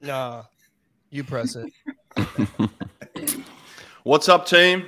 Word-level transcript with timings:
Nah, 0.00 0.44
you 1.10 1.24
press 1.24 1.56
it. 1.56 1.70
What's 4.02 4.28
up, 4.28 4.46
team? 4.46 4.86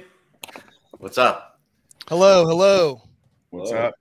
What's 0.98 1.18
up? 1.18 1.60
Hello, 2.08 2.46
hello. 2.46 3.02
What's 3.50 3.70
Hello. 3.70 3.83
up? 3.88 3.94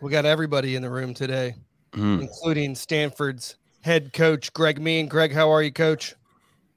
We 0.00 0.10
got 0.10 0.24
everybody 0.24 0.76
in 0.76 0.82
the 0.82 0.90
room 0.90 1.14
today, 1.14 1.54
Mm. 1.92 2.22
including 2.22 2.76
Stanford's 2.76 3.56
head 3.82 4.12
coach 4.12 4.52
Greg 4.52 4.80
Meehan. 4.80 5.08
Greg, 5.08 5.32
how 5.32 5.50
are 5.50 5.62
you, 5.62 5.72
coach? 5.72 6.14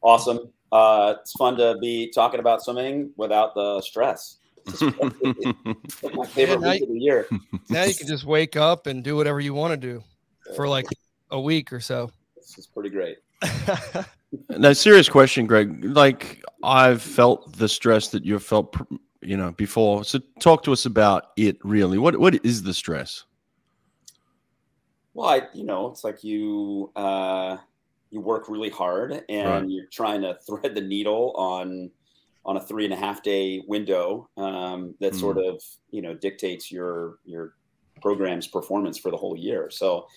Awesome. 0.02 0.52
Uh, 0.72 1.14
it's 1.22 1.34
fun 1.34 1.56
to 1.58 1.78
be 1.80 2.12
talking 2.12 2.40
about 2.40 2.64
swimming 2.64 3.12
without 3.16 3.54
the 3.54 3.80
stress. 3.82 4.38
My 4.82 6.26
favorite 6.28 6.62
Yeah, 6.62 6.72
week 6.72 6.82
of 6.82 6.90
the 6.90 6.98
year. 7.00 7.28
Now 7.70 7.84
you 7.84 7.94
can 7.94 8.08
just 8.08 8.26
wake 8.26 8.56
up 8.56 8.88
and 8.88 9.04
do 9.04 9.16
whatever 9.16 9.40
you 9.40 9.54
want 9.54 9.72
to 9.72 9.78
do 9.78 10.04
for 10.56 10.68
like 10.68 10.86
a 11.30 11.40
week 11.40 11.72
or 11.72 11.80
so. 11.80 12.12
This 12.36 12.58
is 12.58 12.66
pretty 12.68 12.90
great. 12.90 13.18
no, 14.50 14.74
serious 14.74 15.10
question, 15.10 15.46
Greg. 15.46 15.84
Like 15.84 16.42
I've 16.64 17.02
felt 17.02 17.58
the 17.58 17.68
stress 17.70 18.10
that 18.10 18.26
you've 18.26 18.44
felt, 18.44 18.76
you 19.22 19.38
know, 19.38 19.52
before. 19.52 20.04
So 20.04 20.20
talk 20.40 20.64
to 20.64 20.72
us 20.72 20.86
about 20.86 21.28
it. 21.38 21.58
Really, 21.64 21.98
what 21.98 22.20
what 22.20 22.44
is 22.46 22.64
the 22.64 22.74
stress? 22.74 23.26
Well, 25.14 25.30
I, 25.30 25.42
you 25.54 25.64
know, 25.64 25.88
it's 25.92 26.04
like 26.04 26.24
you 26.24 26.92
uh, 26.96 27.58
you 28.10 28.22
work 28.22 28.50
really 28.50 28.70
hard 28.70 29.24
and 29.30 29.48
Right. 29.50 29.70
you're 29.70 29.88
trying 29.92 30.22
to 30.22 30.38
thread 30.48 30.76
the 30.76 30.82
needle 30.82 31.34
on 31.36 31.92
on 32.46 32.58
a 32.58 32.62
three 32.62 32.84
and 32.84 32.94
a 32.94 32.98
half 32.98 33.24
day 33.24 33.64
window 33.68 34.28
um, 34.38 34.96
that 35.00 35.14
Hmm. 35.14 35.20
sort 35.20 35.38
of 35.38 35.62
you 35.92 36.02
know 36.02 36.14
dictates 36.14 36.72
your 36.72 37.18
your 37.26 37.54
program's 38.02 38.48
performance 38.48 38.98
for 38.98 39.12
the 39.12 39.18
whole 39.18 39.38
year. 39.38 39.70
So 39.70 40.08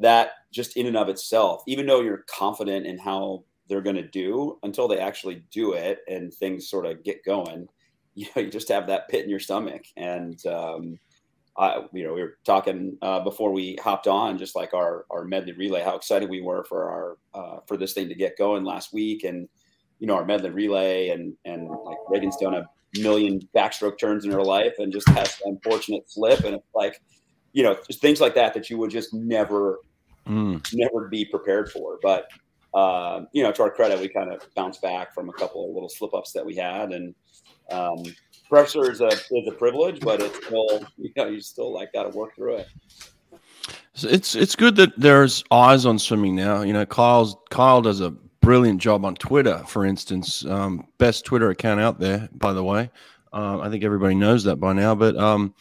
that 0.00 0.30
just 0.52 0.76
in 0.76 0.86
and 0.86 0.96
of 0.96 1.08
itself, 1.08 1.62
even 1.66 1.86
though 1.86 2.00
you're 2.00 2.24
confident 2.28 2.86
in 2.86 2.98
how 2.98 3.44
they're 3.68 3.82
going 3.82 3.96
to 3.96 4.08
do, 4.08 4.58
until 4.62 4.88
they 4.88 4.98
actually 4.98 5.42
do 5.50 5.72
it 5.72 6.00
and 6.08 6.32
things 6.32 6.70
sort 6.70 6.86
of 6.86 7.04
get 7.04 7.24
going, 7.24 7.68
you 8.14 8.26
know, 8.34 8.42
you 8.42 8.50
just 8.50 8.68
have 8.68 8.86
that 8.88 9.08
pit 9.08 9.24
in 9.24 9.30
your 9.30 9.40
stomach 9.40 9.84
and. 9.96 10.44
Um, 10.46 10.98
I, 11.58 11.82
you 11.92 12.04
know, 12.04 12.14
we 12.14 12.22
were 12.22 12.38
talking 12.44 12.96
uh, 13.02 13.18
before 13.20 13.50
we 13.50 13.76
hopped 13.82 14.06
on, 14.06 14.38
just 14.38 14.54
like 14.54 14.74
our 14.74 15.06
our 15.10 15.24
medley 15.24 15.52
relay, 15.52 15.82
how 15.82 15.96
excited 15.96 16.30
we 16.30 16.40
were 16.40 16.62
for 16.62 16.88
our 16.88 17.18
uh, 17.34 17.60
for 17.66 17.76
this 17.76 17.94
thing 17.94 18.08
to 18.08 18.14
get 18.14 18.38
going 18.38 18.64
last 18.64 18.92
week, 18.92 19.24
and 19.24 19.48
you 19.98 20.06
know, 20.06 20.14
our 20.14 20.24
medley 20.24 20.50
relay, 20.50 21.08
and 21.08 21.34
and 21.44 21.68
like 21.68 21.98
Reagan's 22.08 22.36
done 22.36 22.54
a 22.54 22.64
million 23.00 23.40
backstroke 23.56 23.98
turns 23.98 24.24
in 24.24 24.30
her 24.30 24.44
life, 24.44 24.74
and 24.78 24.92
just 24.92 25.08
has 25.08 25.36
an 25.44 25.54
unfortunate 25.54 26.08
flip, 26.08 26.44
and 26.44 26.54
it's 26.54 26.74
like, 26.76 27.00
you 27.52 27.64
know, 27.64 27.76
just 27.88 28.00
things 28.00 28.20
like 28.20 28.36
that 28.36 28.54
that 28.54 28.70
you 28.70 28.78
would 28.78 28.90
just 28.90 29.12
never 29.12 29.80
Mm. 30.28 30.62
never 30.74 31.08
be 31.08 31.24
prepared 31.24 31.70
for. 31.70 31.98
But 32.02 32.28
um, 32.74 33.28
you 33.32 33.42
know, 33.42 33.52
to 33.52 33.62
our 33.62 33.70
credit, 33.70 33.98
we 33.98 34.08
kind 34.08 34.32
of 34.32 34.42
bounced 34.54 34.82
back 34.82 35.14
from 35.14 35.28
a 35.28 35.32
couple 35.32 35.68
of 35.68 35.74
little 35.74 35.88
slip 35.88 36.14
ups 36.14 36.32
that 36.32 36.44
we 36.44 36.54
had, 36.54 36.92
and 36.92 37.14
um, 37.70 38.02
pressure 38.48 38.90
is 38.90 39.00
a 39.00 39.08
is 39.08 39.48
a 39.48 39.52
privilege, 39.52 40.00
but 40.00 40.20
it's 40.20 40.36
still 40.46 40.86
you 40.96 41.10
know 41.16 41.26
you 41.26 41.40
still 41.40 41.72
like 41.72 41.92
got 41.92 42.04
to 42.04 42.16
work 42.16 42.34
through 42.34 42.56
it. 42.56 42.68
So 43.94 44.08
it's 44.08 44.34
it's 44.34 44.54
good 44.54 44.76
that 44.76 44.92
there's 44.98 45.44
eyes 45.50 45.86
on 45.86 45.98
swimming 45.98 46.36
now. 46.36 46.62
You 46.62 46.72
know, 46.72 46.86
Kyle's 46.86 47.36
Kyle 47.50 47.82
does 47.82 48.00
a 48.00 48.10
brilliant 48.40 48.80
job 48.80 49.04
on 49.04 49.14
Twitter, 49.14 49.58
for 49.66 49.84
instance. 49.84 50.44
Um, 50.44 50.86
best 50.98 51.24
Twitter 51.24 51.50
account 51.50 51.80
out 51.80 51.98
there, 51.98 52.28
by 52.32 52.52
the 52.52 52.62
way. 52.62 52.90
Uh, 53.32 53.60
I 53.60 53.70
think 53.70 53.84
everybody 53.84 54.14
knows 54.14 54.44
that 54.44 54.56
by 54.56 54.72
now. 54.72 54.94
But 54.94 55.16
um, 55.16 55.54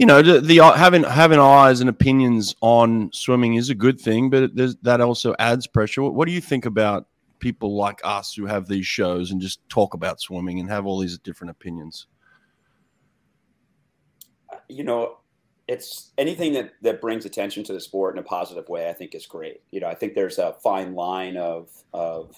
you 0.00 0.06
know, 0.06 0.22
the, 0.22 0.40
the 0.40 0.60
uh, 0.60 0.72
having 0.72 1.04
having 1.04 1.38
eyes 1.38 1.80
and 1.80 1.88
opinions 1.88 2.54
on 2.60 3.10
swimming 3.12 3.54
is 3.54 3.70
a 3.70 3.74
good 3.74 4.00
thing, 4.00 4.30
but 4.30 4.50
that 4.82 5.00
also 5.00 5.34
adds 5.38 5.66
pressure. 5.66 6.02
What, 6.02 6.14
what 6.14 6.26
do 6.26 6.32
you 6.32 6.40
think 6.40 6.66
about 6.66 7.06
people 7.38 7.76
like 7.76 8.00
us 8.02 8.34
who 8.34 8.46
have 8.46 8.66
these 8.66 8.86
shows 8.86 9.30
and 9.30 9.40
just 9.40 9.60
talk 9.68 9.94
about 9.94 10.20
swimming 10.20 10.58
and 10.58 10.68
have 10.68 10.86
all 10.86 10.98
these 10.98 11.18
different 11.18 11.50
opinions? 11.52 12.06
you 14.70 14.84
know, 14.84 15.18
it's 15.68 16.12
anything 16.18 16.52
that 16.54 16.72
that 16.82 17.00
brings 17.00 17.24
attention 17.24 17.62
to 17.64 17.72
the 17.72 17.80
sport 17.80 18.14
in 18.14 18.20
a 18.20 18.24
positive 18.24 18.68
way. 18.68 18.88
I 18.88 18.92
think 18.92 19.14
is 19.14 19.26
great. 19.26 19.62
You 19.70 19.80
know, 19.80 19.88
I 19.88 19.94
think 19.94 20.14
there's 20.14 20.38
a 20.38 20.54
fine 20.62 20.94
line 20.94 21.36
of 21.36 21.70
of 21.92 22.34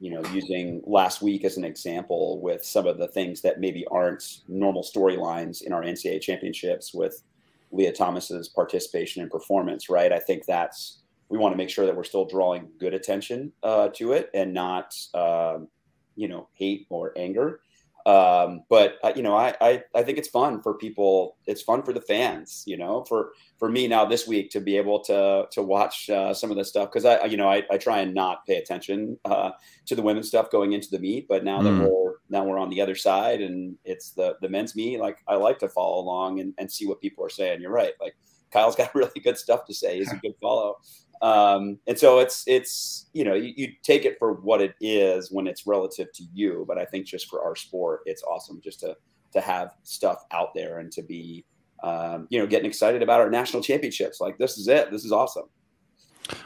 you 0.00 0.10
know 0.10 0.22
using 0.32 0.82
last 0.86 1.22
week 1.22 1.44
as 1.44 1.56
an 1.56 1.64
example 1.64 2.40
with 2.40 2.64
some 2.64 2.86
of 2.86 2.98
the 2.98 3.08
things 3.08 3.42
that 3.42 3.60
maybe 3.60 3.86
aren't 3.90 4.40
normal 4.48 4.82
storylines 4.82 5.62
in 5.62 5.72
our 5.72 5.82
NCAA 5.82 6.20
championships 6.20 6.92
with 6.94 7.22
Lia 7.70 7.92
Thomas's 7.92 8.48
participation 8.48 9.22
and 9.22 9.30
performance. 9.30 9.88
Right. 9.88 10.12
I 10.12 10.18
think 10.18 10.46
that's 10.46 11.02
we 11.28 11.38
want 11.38 11.52
to 11.52 11.56
make 11.56 11.70
sure 11.70 11.86
that 11.86 11.94
we're 11.94 12.02
still 12.02 12.24
drawing 12.24 12.68
good 12.78 12.94
attention 12.94 13.52
uh, 13.62 13.88
to 13.94 14.12
it 14.12 14.30
and 14.34 14.52
not 14.52 14.96
um, 15.14 15.68
you 16.16 16.28
know 16.28 16.48
hate 16.54 16.86
or 16.90 17.12
anger 17.16 17.60
um, 18.10 18.62
but 18.68 18.98
uh, 19.04 19.12
you 19.14 19.22
know 19.22 19.36
I, 19.36 19.54
I 19.60 19.82
i 19.94 20.02
think 20.02 20.18
it's 20.18 20.28
fun 20.28 20.62
for 20.62 20.74
people 20.84 21.36
it's 21.46 21.62
fun 21.62 21.82
for 21.82 21.92
the 21.92 22.00
fans 22.00 22.64
you 22.66 22.76
know 22.76 23.04
for 23.04 23.30
for 23.58 23.68
me 23.68 23.86
now 23.86 24.04
this 24.04 24.26
week 24.26 24.50
to 24.50 24.60
be 24.60 24.76
able 24.76 24.98
to 25.04 25.46
to 25.50 25.62
watch 25.62 26.08
uh, 26.10 26.32
some 26.34 26.50
of 26.50 26.56
this 26.56 26.68
stuff 26.68 26.88
because 26.90 27.04
i 27.04 27.24
you 27.26 27.36
know 27.36 27.48
I, 27.48 27.62
I 27.70 27.76
try 27.76 27.98
and 28.00 28.14
not 28.14 28.46
pay 28.46 28.56
attention 28.56 29.18
uh, 29.24 29.50
to 29.86 29.94
the 29.94 30.02
women's 30.02 30.28
stuff 30.28 30.50
going 30.50 30.72
into 30.72 30.88
the 30.90 30.98
meet 30.98 31.28
but 31.28 31.44
now 31.44 31.60
Mm. 31.60 31.64
that 31.64 31.90
we're 31.90 32.14
now 32.30 32.44
we're 32.44 32.58
on 32.58 32.70
the 32.70 32.80
other 32.80 32.94
side 32.94 33.40
and 33.42 33.76
it's 33.84 34.12
the 34.12 34.36
the 34.40 34.48
men's 34.48 34.74
meet 34.74 34.98
like 34.98 35.18
i 35.28 35.34
like 35.34 35.58
to 35.58 35.68
follow 35.68 36.00
along 36.00 36.40
and, 36.40 36.54
and 36.58 36.70
see 36.70 36.86
what 36.86 37.00
people 37.00 37.24
are 37.24 37.28
saying. 37.28 37.60
You're 37.60 37.72
right 37.82 37.92
like 38.00 38.16
kyle's 38.50 38.76
got 38.80 38.94
really 38.94 39.20
good 39.22 39.36
stuff 39.36 39.64
to 39.66 39.74
say. 39.74 39.98
He's 39.98 40.12
a 40.12 40.16
good 40.16 40.34
follow 40.40 40.78
um, 41.22 41.78
and 41.86 41.98
so 41.98 42.18
it's 42.18 42.44
it's 42.46 43.10
you 43.12 43.24
know 43.24 43.34
you, 43.34 43.52
you 43.56 43.72
take 43.82 44.04
it 44.04 44.18
for 44.18 44.34
what 44.34 44.60
it 44.60 44.74
is 44.80 45.30
when 45.30 45.46
it's 45.46 45.66
relative 45.66 46.08
to 46.14 46.24
you 46.32 46.64
but 46.66 46.78
i 46.78 46.84
think 46.84 47.06
just 47.06 47.28
for 47.28 47.42
our 47.44 47.54
sport 47.54 48.00
it's 48.06 48.22
awesome 48.22 48.60
just 48.62 48.80
to 48.80 48.96
to 49.32 49.40
have 49.40 49.74
stuff 49.82 50.24
out 50.32 50.54
there 50.54 50.78
and 50.78 50.90
to 50.92 51.02
be 51.02 51.44
um, 51.82 52.26
you 52.30 52.38
know 52.38 52.46
getting 52.46 52.66
excited 52.66 53.02
about 53.02 53.20
our 53.20 53.30
national 53.30 53.62
championships 53.62 54.20
like 54.20 54.36
this 54.38 54.58
is 54.58 54.68
it 54.68 54.90
this 54.90 55.04
is 55.04 55.12
awesome 55.12 55.44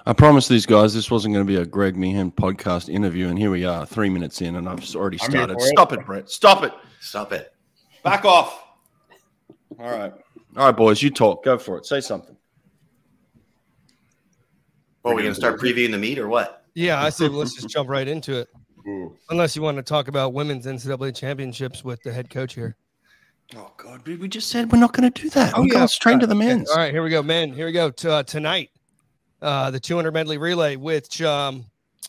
I 0.07 0.13
promised 0.13 0.49
these 0.49 0.67
guys 0.67 0.95
this 0.95 1.11
wasn't 1.11 1.35
going 1.35 1.47
to 1.47 1.53
be 1.53 1.61
a 1.61 1.67
Greg 1.67 1.97
Meehan 1.97 2.31
podcast 2.33 2.89
interview, 2.89 3.29
and 3.29 3.39
here 3.39 3.51
we 3.51 3.65
are, 3.65 3.85
three 3.85 4.09
minutes 4.09 4.41
in, 4.41 4.57
and 4.57 4.69
I've 4.69 4.95
already 4.95 5.19
started. 5.19 5.61
Stop 5.61 5.93
it, 5.93 6.07
Brett. 6.07 6.31
Stop 6.31 6.63
it. 6.63 6.73
Stop 7.01 7.33
it. 7.33 7.53
Back 8.03 8.25
off. 8.25 8.63
All 9.79 9.91
right. 9.91 10.13
All 10.57 10.67
right, 10.67 10.77
boys, 10.77 11.03
you 11.03 11.11
talk. 11.11 11.45
Go 11.45 11.59
for 11.59 11.79
it. 11.79 11.87
Say 11.87 12.01
something. 12.01 12.37
Well, 15.05 15.13
are 15.13 15.17
we 15.17 15.23
going 15.23 15.35
to 15.35 15.39
start 15.41 15.61
previewing 15.61 15.91
the 15.91 15.99
meet 15.99 16.19
or 16.19 16.29
what? 16.29 16.65
Yeah, 16.75 17.03
I 17.03 17.11
said 17.11 17.33
let's 17.33 17.55
just 17.55 17.69
jump 17.75 17.91
right 17.91 18.09
into 18.09 18.39
it. 18.39 18.49
Ooh. 18.89 19.15
Unless 19.31 19.55
you 19.55 19.61
want 19.63 19.77
to 19.77 19.83
talk 19.83 20.09
about 20.09 20.33
women's 20.33 20.65
NCAA 20.67 21.15
championships 21.15 21.85
with 21.85 22.03
the 22.03 22.13
head 22.13 22.31
coach 22.31 22.55
here. 22.55 22.75
Oh, 23.55 23.71
God. 23.77 24.07
We 24.07 24.17
we 24.17 24.29
just 24.29 24.49
said 24.49 24.73
we're 24.73 24.79
not 24.79 24.95
going 24.95 25.11
to 25.11 25.23
do 25.23 25.29
that. 25.31 25.53
Oh, 25.55 25.61
we're 25.61 25.67
yeah. 25.69 25.73
going 25.75 25.89
straight 25.89 26.21
to 26.21 26.27
the 26.27 26.35
Okay, 26.35 26.47
men's. 26.47 26.71
All 26.71 26.79
right, 26.79 26.91
here 26.93 27.03
we 27.03 27.11
go, 27.11 27.23
men. 27.23 27.53
Here 27.53 27.67
we 27.67 27.73
go. 27.73 27.91
To, 27.91 28.13
uh, 28.13 28.23
tonight, 28.23 28.71
uh, 29.43 29.71
the 29.71 29.79
200 29.79 30.13
medley 30.13 30.39
relay, 30.39 30.77
which 30.77 31.21
um, 31.21 31.67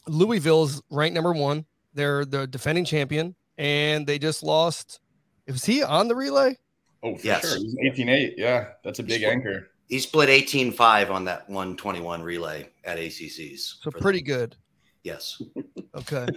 Louisville's 0.07 0.81
ranked 0.89 1.15
number 1.15 1.33
one. 1.33 1.65
They're 1.93 2.23
the 2.23 2.47
defending 2.47 2.85
champion, 2.85 3.35
and 3.57 4.07
they 4.07 4.19
just 4.19 4.41
lost. 4.41 5.01
Was 5.47 5.65
he 5.65 5.83
on 5.83 6.07
the 6.07 6.15
relay? 6.15 6.57
Oh, 7.03 7.15
for 7.17 7.27
Yes. 7.27 7.47
sure. 7.47 7.57
He's 7.57 7.75
18-8. 7.75 8.35
Yeah, 8.37 8.69
that's 8.83 8.99
a 8.99 9.03
big 9.03 9.23
anchor. 9.23 9.69
He 9.87 9.99
split 9.99 10.29
18-5 10.29 11.11
on 11.11 11.25
that 11.25 11.47
121 11.49 12.23
relay 12.23 12.69
at 12.83 12.97
ACC's. 12.97 13.79
So 13.81 13.91
for 13.91 13.97
the- 13.97 14.01
pretty 14.01 14.21
good. 14.21 14.55
Yes. 15.03 15.41
Okay. 15.95 16.27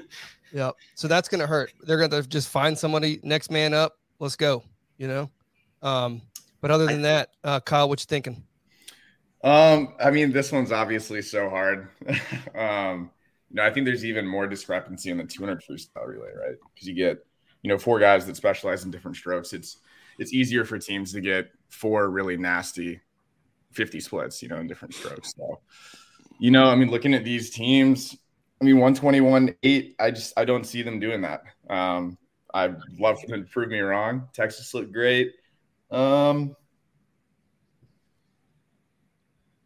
yep. 0.52 0.76
So 0.94 1.08
that's 1.08 1.28
gonna 1.28 1.46
hurt. 1.46 1.72
They're 1.82 1.98
gonna 1.98 2.22
just 2.22 2.48
find 2.48 2.78
somebody 2.78 3.18
next 3.24 3.50
man 3.50 3.74
up. 3.74 3.98
Let's 4.20 4.36
go. 4.36 4.62
You 4.96 5.08
know. 5.08 5.30
Um, 5.82 6.22
but 6.60 6.70
other 6.70 6.86
than 6.86 7.02
that, 7.02 7.30
uh, 7.42 7.58
Kyle, 7.58 7.88
what 7.88 7.98
you 7.98 8.06
thinking? 8.06 8.44
Um, 9.42 9.94
I 10.00 10.12
mean, 10.12 10.30
this 10.30 10.52
one's 10.52 10.70
obviously 10.70 11.22
so 11.22 11.50
hard. 11.50 11.88
um, 12.54 13.10
you 13.50 13.56
know, 13.56 13.64
I 13.64 13.70
think 13.72 13.84
there's 13.84 14.04
even 14.04 14.26
more 14.26 14.46
discrepancy 14.46 15.10
in 15.10 15.18
the 15.18 15.24
200 15.24 15.60
freestyle 15.62 16.06
relay, 16.06 16.30
right? 16.36 16.56
Because 16.72 16.86
you 16.86 16.94
get, 16.94 17.24
you 17.62 17.68
know, 17.68 17.78
four 17.78 17.98
guys 17.98 18.24
that 18.26 18.36
specialize 18.36 18.84
in 18.84 18.92
different 18.92 19.16
strokes. 19.16 19.52
It's 19.52 19.78
it's 20.20 20.32
easier 20.32 20.64
for 20.64 20.78
teams 20.78 21.12
to 21.14 21.20
get 21.20 21.50
four 21.68 22.10
really 22.10 22.36
nasty 22.36 23.00
50 23.72 24.00
splits, 24.00 24.42
you 24.42 24.48
know, 24.48 24.56
in 24.56 24.66
different 24.66 24.94
strokes. 24.94 25.34
So, 25.36 25.60
you 26.38 26.50
know, 26.50 26.66
I 26.68 26.74
mean, 26.74 26.90
looking 26.90 27.14
at 27.14 27.24
these 27.24 27.50
teams, 27.50 28.16
I 28.60 28.64
mean, 28.64 28.76
121 28.76 29.54
8, 29.62 29.96
I 30.00 30.10
just 30.10 30.32
I 30.38 30.44
don't 30.44 30.64
see 30.64 30.82
them 30.82 30.98
doing 31.00 31.20
that. 31.22 31.42
Um, 31.70 32.18
I'd 32.54 32.76
love 32.98 33.20
for 33.20 33.26
them 33.26 33.44
to 33.44 33.50
prove 33.50 33.68
me 33.68 33.78
wrong. 33.80 34.28
Texas 34.32 34.72
looked 34.74 34.92
great. 34.92 35.32
Um, 35.90 36.56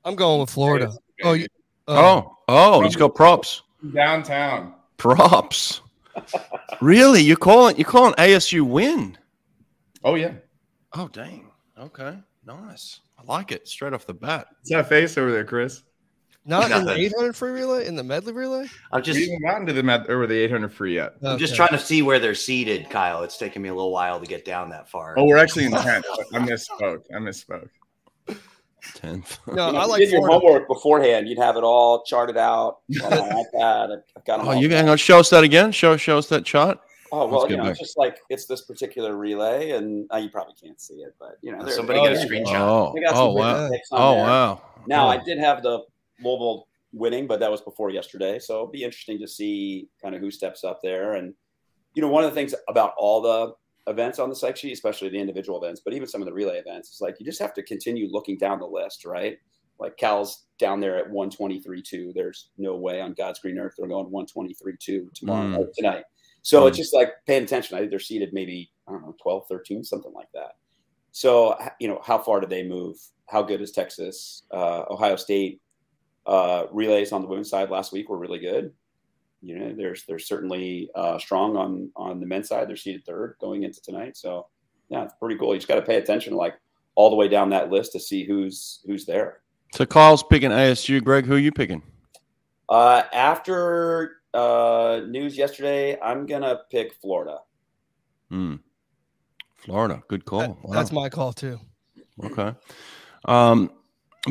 I'm 0.04 0.16
going 0.16 0.40
with 0.40 0.50
Florida. 0.50 0.92
Oh, 1.22 1.32
you, 1.34 1.46
uh, 1.86 1.92
Oh, 2.20 2.36
oh, 2.48 2.82
he's 2.82 2.96
got 2.96 3.14
props. 3.14 3.62
downtown. 3.94 4.74
Props. 4.96 5.80
really? 6.80 7.22
You're 7.22 7.36
calling 7.36 7.76
you're 7.76 7.88
calling 7.88 8.14
ASU 8.14 8.62
win? 8.62 9.16
Oh 10.04 10.16
yeah. 10.16 10.34
Oh, 10.92 11.08
dang. 11.08 11.46
Okay. 11.78 12.18
Nice. 12.44 13.00
I 13.28 13.32
like 13.32 13.52
it 13.52 13.68
straight 13.68 13.92
off 13.92 14.06
the 14.06 14.14
bat. 14.14 14.46
What's 14.60 14.70
that 14.70 14.88
face 14.88 15.16
over 15.18 15.30
there, 15.30 15.44
Chris? 15.44 15.82
Not 16.44 16.72
in 16.72 16.84
the 16.84 16.92
800 16.96 17.36
free 17.36 17.52
relay, 17.52 17.86
in 17.86 17.94
the 17.94 18.02
medley 18.02 18.32
relay. 18.32 18.66
I'm 18.90 19.00
Just, 19.02 19.16
just 19.16 19.30
we 19.30 19.32
haven't 19.32 19.42
gotten 19.42 19.66
to 19.68 19.72
the 19.72 19.82
med 19.84 20.10
or 20.10 20.26
the 20.26 20.34
800 20.34 20.72
free 20.72 20.96
yet. 20.96 21.12
I'm 21.22 21.38
just 21.38 21.54
trying 21.54 21.68
to 21.70 21.78
see 21.78 22.02
where 22.02 22.18
they're 22.18 22.34
seated, 22.34 22.90
Kyle. 22.90 23.22
It's 23.22 23.38
taking 23.38 23.62
me 23.62 23.68
a 23.68 23.74
little 23.74 23.92
while 23.92 24.18
to 24.18 24.26
get 24.26 24.44
down 24.44 24.68
that 24.70 24.88
far. 24.88 25.14
Oh, 25.16 25.24
we're 25.24 25.36
actually 25.36 25.66
in 25.66 25.72
10th. 25.72 26.02
I 26.32 26.38
misspoke. 26.40 27.04
I 27.14 27.18
misspoke. 27.18 27.68
Tenth. 28.94 29.38
No, 29.46 29.68
You 29.68 29.72
know, 29.74 29.78
I 29.78 29.82
if 29.82 29.86
you 29.86 29.88
like 29.90 29.98
did 30.00 30.10
your 30.10 30.26
homework 30.28 30.66
beforehand. 30.66 31.28
You'd 31.28 31.38
have 31.38 31.56
it 31.56 31.62
all 31.62 32.02
charted 32.02 32.36
out 32.36 32.78
on 33.04 33.10
my 33.10 33.44
iPad. 33.54 33.92
I've- 33.92 34.02
I've 34.16 34.24
got 34.24 34.40
'em 34.40 34.46
Oh, 34.48 34.50
all 34.50 34.56
you 34.56 34.66
down. 34.66 34.78
hang 34.80 34.88
on. 34.88 34.96
Show 34.98 35.20
us 35.20 35.30
that 35.30 35.44
again. 35.44 35.70
Show 35.70 35.96
show 35.96 36.18
us 36.18 36.28
that 36.30 36.44
chart. 36.44 36.80
Oh 37.14 37.26
well, 37.26 37.48
you 37.50 37.56
know, 37.58 37.66
it's 37.66 37.78
just 37.78 37.98
like 37.98 38.18
it's 38.30 38.46
this 38.46 38.62
particular 38.62 39.16
relay, 39.16 39.72
and 39.72 40.08
uh, 40.12 40.16
you 40.16 40.30
probably 40.30 40.54
can't 40.60 40.80
see 40.80 40.94
it, 40.94 41.14
but 41.20 41.36
you 41.42 41.52
know, 41.52 41.66
Somebody 41.68 41.98
oh, 41.98 42.04
get 42.04 42.12
a 42.12 42.14
there 42.16 42.24
you 42.34 42.44
go. 42.44 42.50
screenshot. 42.50 42.60
Oh, 42.60 43.00
got 43.00 43.14
oh 43.14 43.32
great 43.32 43.40
wow. 43.42 43.70
Oh 43.92 44.14
there. 44.14 44.24
wow. 44.24 44.62
Now, 44.86 45.06
Oh. 45.06 45.10
I 45.10 45.16
did 45.22 45.38
have 45.38 45.62
the 45.62 45.80
Louisville 46.24 46.66
winning, 46.92 47.26
but 47.26 47.38
that 47.40 47.50
was 47.50 47.60
before 47.60 47.90
yesterday, 47.90 48.38
so 48.38 48.54
it'll 48.54 48.66
be 48.66 48.82
interesting 48.82 49.18
to 49.20 49.28
see 49.28 49.88
kind 50.02 50.14
of 50.14 50.20
who 50.22 50.30
steps 50.30 50.64
up 50.64 50.80
there. 50.82 51.14
And 51.14 51.34
you 51.94 52.00
know, 52.02 52.08
one 52.08 52.24
of 52.24 52.30
the 52.30 52.34
things 52.34 52.54
about 52.68 52.94
all 52.96 53.20
the 53.20 53.52
events 53.90 54.18
on 54.18 54.28
the 54.30 54.34
psych 54.36 54.56
sheet, 54.56 54.72
especially 54.72 55.10
the 55.10 55.18
individual 55.18 55.62
events, 55.62 55.82
but 55.84 55.92
even 55.92 56.08
some 56.08 56.22
of 56.22 56.26
the 56.26 56.32
relay 56.32 56.56
events, 56.58 56.90
is 56.92 57.00
like 57.02 57.16
you 57.20 57.26
just 57.26 57.40
have 57.40 57.52
to 57.54 57.62
continue 57.62 58.08
looking 58.10 58.38
down 58.38 58.58
the 58.58 58.66
list, 58.66 59.04
right? 59.04 59.36
Like 59.78 59.96
Cal's 59.98 60.44
down 60.58 60.80
there 60.80 60.96
at 60.96 61.10
123.2. 61.10 62.14
There's 62.14 62.50
no 62.56 62.76
way 62.76 63.00
on 63.02 63.12
God's 63.14 63.40
green 63.40 63.58
earth 63.58 63.74
they're 63.76 63.88
going 63.88 64.06
123.2 64.06 65.12
tomorrow 65.12 65.48
Mm. 65.48 65.58
or 65.58 65.68
tonight. 65.76 66.04
So 66.42 66.64
Mm. 66.64 66.68
it's 66.68 66.76
just 66.78 66.94
like 66.94 67.12
paying 67.26 67.44
attention. 67.44 67.76
I 67.76 67.80
think 67.80 67.90
they're 67.90 67.98
seated 68.00 68.32
maybe, 68.32 68.70
I 68.88 68.92
don't 68.92 69.02
know, 69.02 69.14
12, 69.22 69.46
13, 69.48 69.84
something 69.84 70.12
like 70.12 70.28
that. 70.34 70.56
So, 71.12 71.56
you 71.78 71.88
know, 71.88 72.00
how 72.04 72.18
far 72.18 72.40
did 72.40 72.50
they 72.50 72.62
move? 72.62 72.96
How 73.28 73.42
good 73.42 73.60
is 73.60 73.70
Texas? 73.70 74.42
Uh, 74.50 74.84
Ohio 74.90 75.16
State 75.16 75.60
uh, 76.26 76.66
relays 76.72 77.12
on 77.12 77.22
the 77.22 77.28
women's 77.28 77.50
side 77.50 77.70
last 77.70 77.92
week 77.92 78.08
were 78.08 78.18
really 78.18 78.38
good. 78.38 78.72
You 79.40 79.58
know, 79.58 79.72
there's 79.74 80.04
they're 80.04 80.18
certainly 80.20 80.88
uh, 80.94 81.18
strong 81.18 81.56
on 81.56 81.90
on 81.96 82.20
the 82.20 82.26
men's 82.26 82.48
side. 82.48 82.68
They're 82.68 82.76
seated 82.76 83.04
third 83.04 83.36
going 83.40 83.64
into 83.64 83.82
tonight. 83.82 84.16
So, 84.16 84.46
yeah, 84.88 85.02
it's 85.04 85.14
pretty 85.14 85.36
cool. 85.36 85.52
You 85.52 85.58
just 85.58 85.66
got 85.68 85.74
to 85.76 85.82
pay 85.82 85.96
attention, 85.96 86.34
like 86.34 86.54
all 86.94 87.10
the 87.10 87.16
way 87.16 87.26
down 87.28 87.50
that 87.50 87.70
list 87.70 87.92
to 87.92 88.00
see 88.00 88.24
who's 88.24 88.80
who's 88.86 89.04
there. 89.04 89.40
So 89.74 89.84
Kyle's 89.84 90.22
picking 90.22 90.50
ASU. 90.50 91.02
Greg, 91.02 91.26
who 91.26 91.34
are 91.34 91.38
you 91.38 91.50
picking? 91.50 91.82
Uh, 92.68 93.02
after 93.12 94.21
uh, 94.34 95.00
news 95.08 95.36
yesterday, 95.36 95.98
I'm 96.00 96.26
gonna 96.26 96.60
pick 96.70 96.94
Florida. 97.00 97.38
Hmm. 98.30 98.56
Florida. 99.56 100.02
Good 100.08 100.24
call. 100.24 100.40
That- 100.40 100.56
Wow. 100.64 100.72
That's 100.72 100.92
my 100.92 101.08
call 101.08 101.32
too. 101.32 101.58
Okay. 102.24 102.54
Um, 103.26 103.70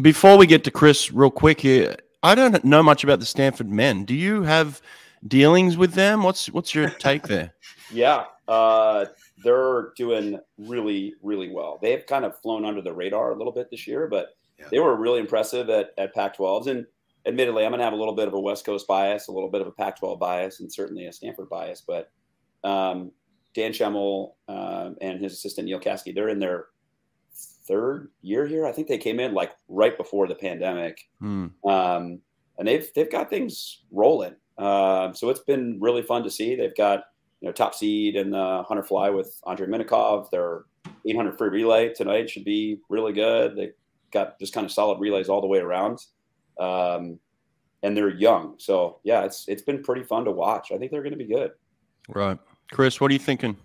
before 0.02 0.38
we 0.38 0.46
get 0.46 0.64
to 0.66 0.72
Chris, 0.72 1.12
real 1.12 1.32
quick 1.32 1.60
here, 1.62 1.96
I 2.24 2.36
don't 2.36 2.64
know 2.64 2.84
much 2.84 3.04
about 3.04 3.20
the 3.20 3.26
Stanford 3.26 3.70
men. 3.70 4.06
Do 4.06 4.14
you 4.14 4.44
have 4.44 4.82
dealings 5.28 5.78
with 5.78 5.94
them? 5.94 6.24
What's 6.24 6.48
what's 6.52 6.74
your 6.76 6.90
take 6.90 7.24
there? 7.28 7.54
Yeah, 7.94 8.24
uh, 8.48 9.08
they're 9.44 9.92
doing 9.98 10.40
really, 10.58 11.14
really 11.22 11.50
well. 11.50 11.78
They've 11.82 12.06
kind 12.08 12.24
of 12.24 12.40
flown 12.40 12.64
under 12.64 12.82
the 12.82 12.94
radar 12.94 13.32
a 13.32 13.36
little 13.36 13.52
bit 13.52 13.70
this 13.70 13.86
year, 13.86 14.08
but 14.08 14.30
Yeah. 14.58 14.68
they 14.72 14.80
were 14.80 14.96
really 14.96 15.20
impressive 15.20 15.70
at, 15.70 15.94
at 15.98 16.14
Pac-12s. 16.16 16.68
And 16.68 16.88
admittedly, 17.26 17.64
I'm 17.66 17.72
going 17.72 17.80
to 17.80 17.86
have 17.86 17.94
a 17.94 17.98
little 17.98 18.16
bit 18.16 18.28
of 18.28 18.34
a 18.34 18.40
West 18.40 18.66
Coast 18.66 18.88
bias, 18.88 19.28
a 19.28 19.32
little 19.32 19.50
bit 19.50 19.62
of 19.62 19.68
a 19.68 19.72
Pac-12 19.72 20.20
bias, 20.20 20.60
and 20.60 20.72
certainly 20.72 21.06
a 21.06 21.14
Stanford 21.14 21.50
bias. 21.50 21.82
But 21.86 22.12
um, 22.64 23.12
Dan 23.54 23.72
Schemmel 23.72 24.34
um, 24.48 24.96
and 25.02 25.22
his 25.22 25.34
assistant 25.34 25.68
Neil 25.68 25.80
Caskey, 25.80 26.14
they're 26.14 26.30
in 26.30 26.40
their 26.40 26.68
third 27.68 28.10
year 28.22 28.46
here. 28.48 28.66
I 28.66 28.72
think 28.72 28.88
they 28.88 28.98
came 28.98 29.20
in 29.20 29.34
like 29.34 29.52
right 29.68 29.98
before 29.98 30.28
the 30.28 30.36
pandemic 30.36 31.10
Hmm. 31.20 31.48
um, 31.66 32.20
and 32.58 32.68
they've 32.68 32.92
they've 32.94 33.12
got 33.12 33.30
things 33.30 33.84
rolling. 33.92 34.36
Um, 34.58 35.16
so 35.16 35.30
it's 35.30 35.40
been 35.40 35.80
really 35.80 36.02
fun 36.02 36.24
to 36.24 36.30
see. 36.30 36.56
They've 36.56 36.76
got 36.76 37.06
you 37.40 37.48
know 37.48 37.52
top 37.54 37.74
seed 37.74 38.16
in 38.16 38.32
the 38.32 38.64
hunter 38.68 38.84
fly 38.84 39.10
with 39.10 39.40
Andrei 39.48 39.68
Minakov. 39.68 40.30
Their 40.30 40.66
800 41.06 41.38
free 41.38 41.50
relay 41.50 41.94
tonight 41.94 42.30
should 42.30 42.44
be 42.44 42.80
really 42.90 43.14
good. 43.14 43.56
They 43.56 43.72
got 44.12 44.38
just 44.40 44.54
kind 44.54 44.66
of 44.66 44.72
solid 44.72 45.00
relays 45.00 45.30
all 45.30 45.42
the 45.42 45.48
way 45.48 45.60
around, 45.60 46.00
um, 46.62 47.20
and 47.84 47.98
they're 47.98 48.10
young. 48.10 48.56
So 48.58 49.00
yeah, 49.04 49.24
it's 49.24 49.48
it's 49.48 49.64
been 49.64 49.84
pretty 49.84 50.04
fun 50.04 50.26
to 50.26 50.32
watch. 50.32 50.72
I 50.72 50.78
think 50.78 50.92
they're 50.92 51.02
going 51.02 51.18
to 51.18 51.18
be 51.18 51.26
good. 51.26 51.52
Right. 52.08 52.38
Chris, 52.72 53.02
what 53.02 53.12
are 53.12 53.14
you 53.14 53.20
thinking? 53.20 53.58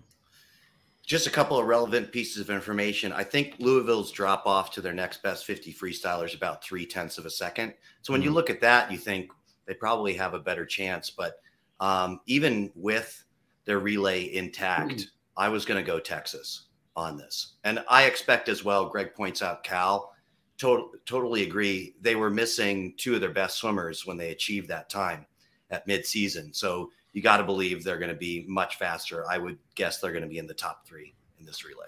Just 1.05 1.27
a 1.27 1.29
couple 1.29 1.57
of 1.57 1.65
relevant 1.65 2.11
pieces 2.11 2.41
of 2.41 2.49
information. 2.49 3.13
I 3.13 3.23
think 3.23 3.55
Louisville's 3.59 4.11
drop 4.11 4.45
off 4.45 4.71
to 4.71 4.81
their 4.81 4.93
next 4.93 5.23
best 5.23 5.45
50 5.45 5.73
freestylers 5.73 6.35
about 6.35 6.61
three 6.61 6.85
tenths 6.85 7.17
of 7.17 7.25
a 7.25 7.29
second. 7.29 7.73
So 8.01 8.11
when 8.11 8.21
you 8.21 8.31
look 8.31 8.49
at 8.49 8.59
that, 8.59 8.91
you 8.91 8.97
think 8.97 9.31
they 9.67 9.73
probably 9.73 10.13
have 10.15 10.33
a 10.33 10.39
better 10.39 10.65
chance. 10.65 11.09
But 11.09 11.39
um, 11.79 12.19
even 12.25 12.71
with 12.75 13.23
their 13.63 13.79
relay 13.79 14.33
intact, 14.33 15.07
I 15.37 15.47
was 15.47 15.63
going 15.63 15.81
to 15.81 15.87
go 15.87 15.99
Texas 15.99 16.67
on 16.97 17.15
this. 17.15 17.53
And 17.63 17.85
I 17.87 18.03
expect 18.03 18.49
as 18.49 18.65
well, 18.65 18.89
Greg 18.89 19.13
points 19.13 19.41
out 19.41 19.63
Cal, 19.63 20.11
to- 20.57 20.91
totally 21.05 21.43
agree. 21.43 21.95
They 22.01 22.15
were 22.15 22.29
missing 22.29 22.93
two 22.97 23.15
of 23.15 23.21
their 23.21 23.31
best 23.31 23.57
swimmers 23.57 24.05
when 24.05 24.17
they 24.17 24.31
achieved 24.31 24.67
that 24.69 24.89
time 24.89 25.25
at 25.69 25.87
midseason. 25.87 26.55
So 26.55 26.91
you 27.13 27.21
got 27.21 27.37
to 27.37 27.43
believe 27.43 27.83
they're 27.83 27.97
going 27.99 28.11
to 28.11 28.15
be 28.15 28.45
much 28.47 28.77
faster. 28.77 29.25
I 29.29 29.37
would 29.37 29.57
guess 29.75 29.99
they're 29.99 30.11
going 30.11 30.23
to 30.23 30.29
be 30.29 30.37
in 30.37 30.47
the 30.47 30.53
top 30.53 30.85
three 30.87 31.13
in 31.39 31.45
this 31.45 31.65
relay. 31.65 31.87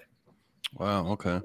Wow. 0.78 1.06
Okay. 1.12 1.40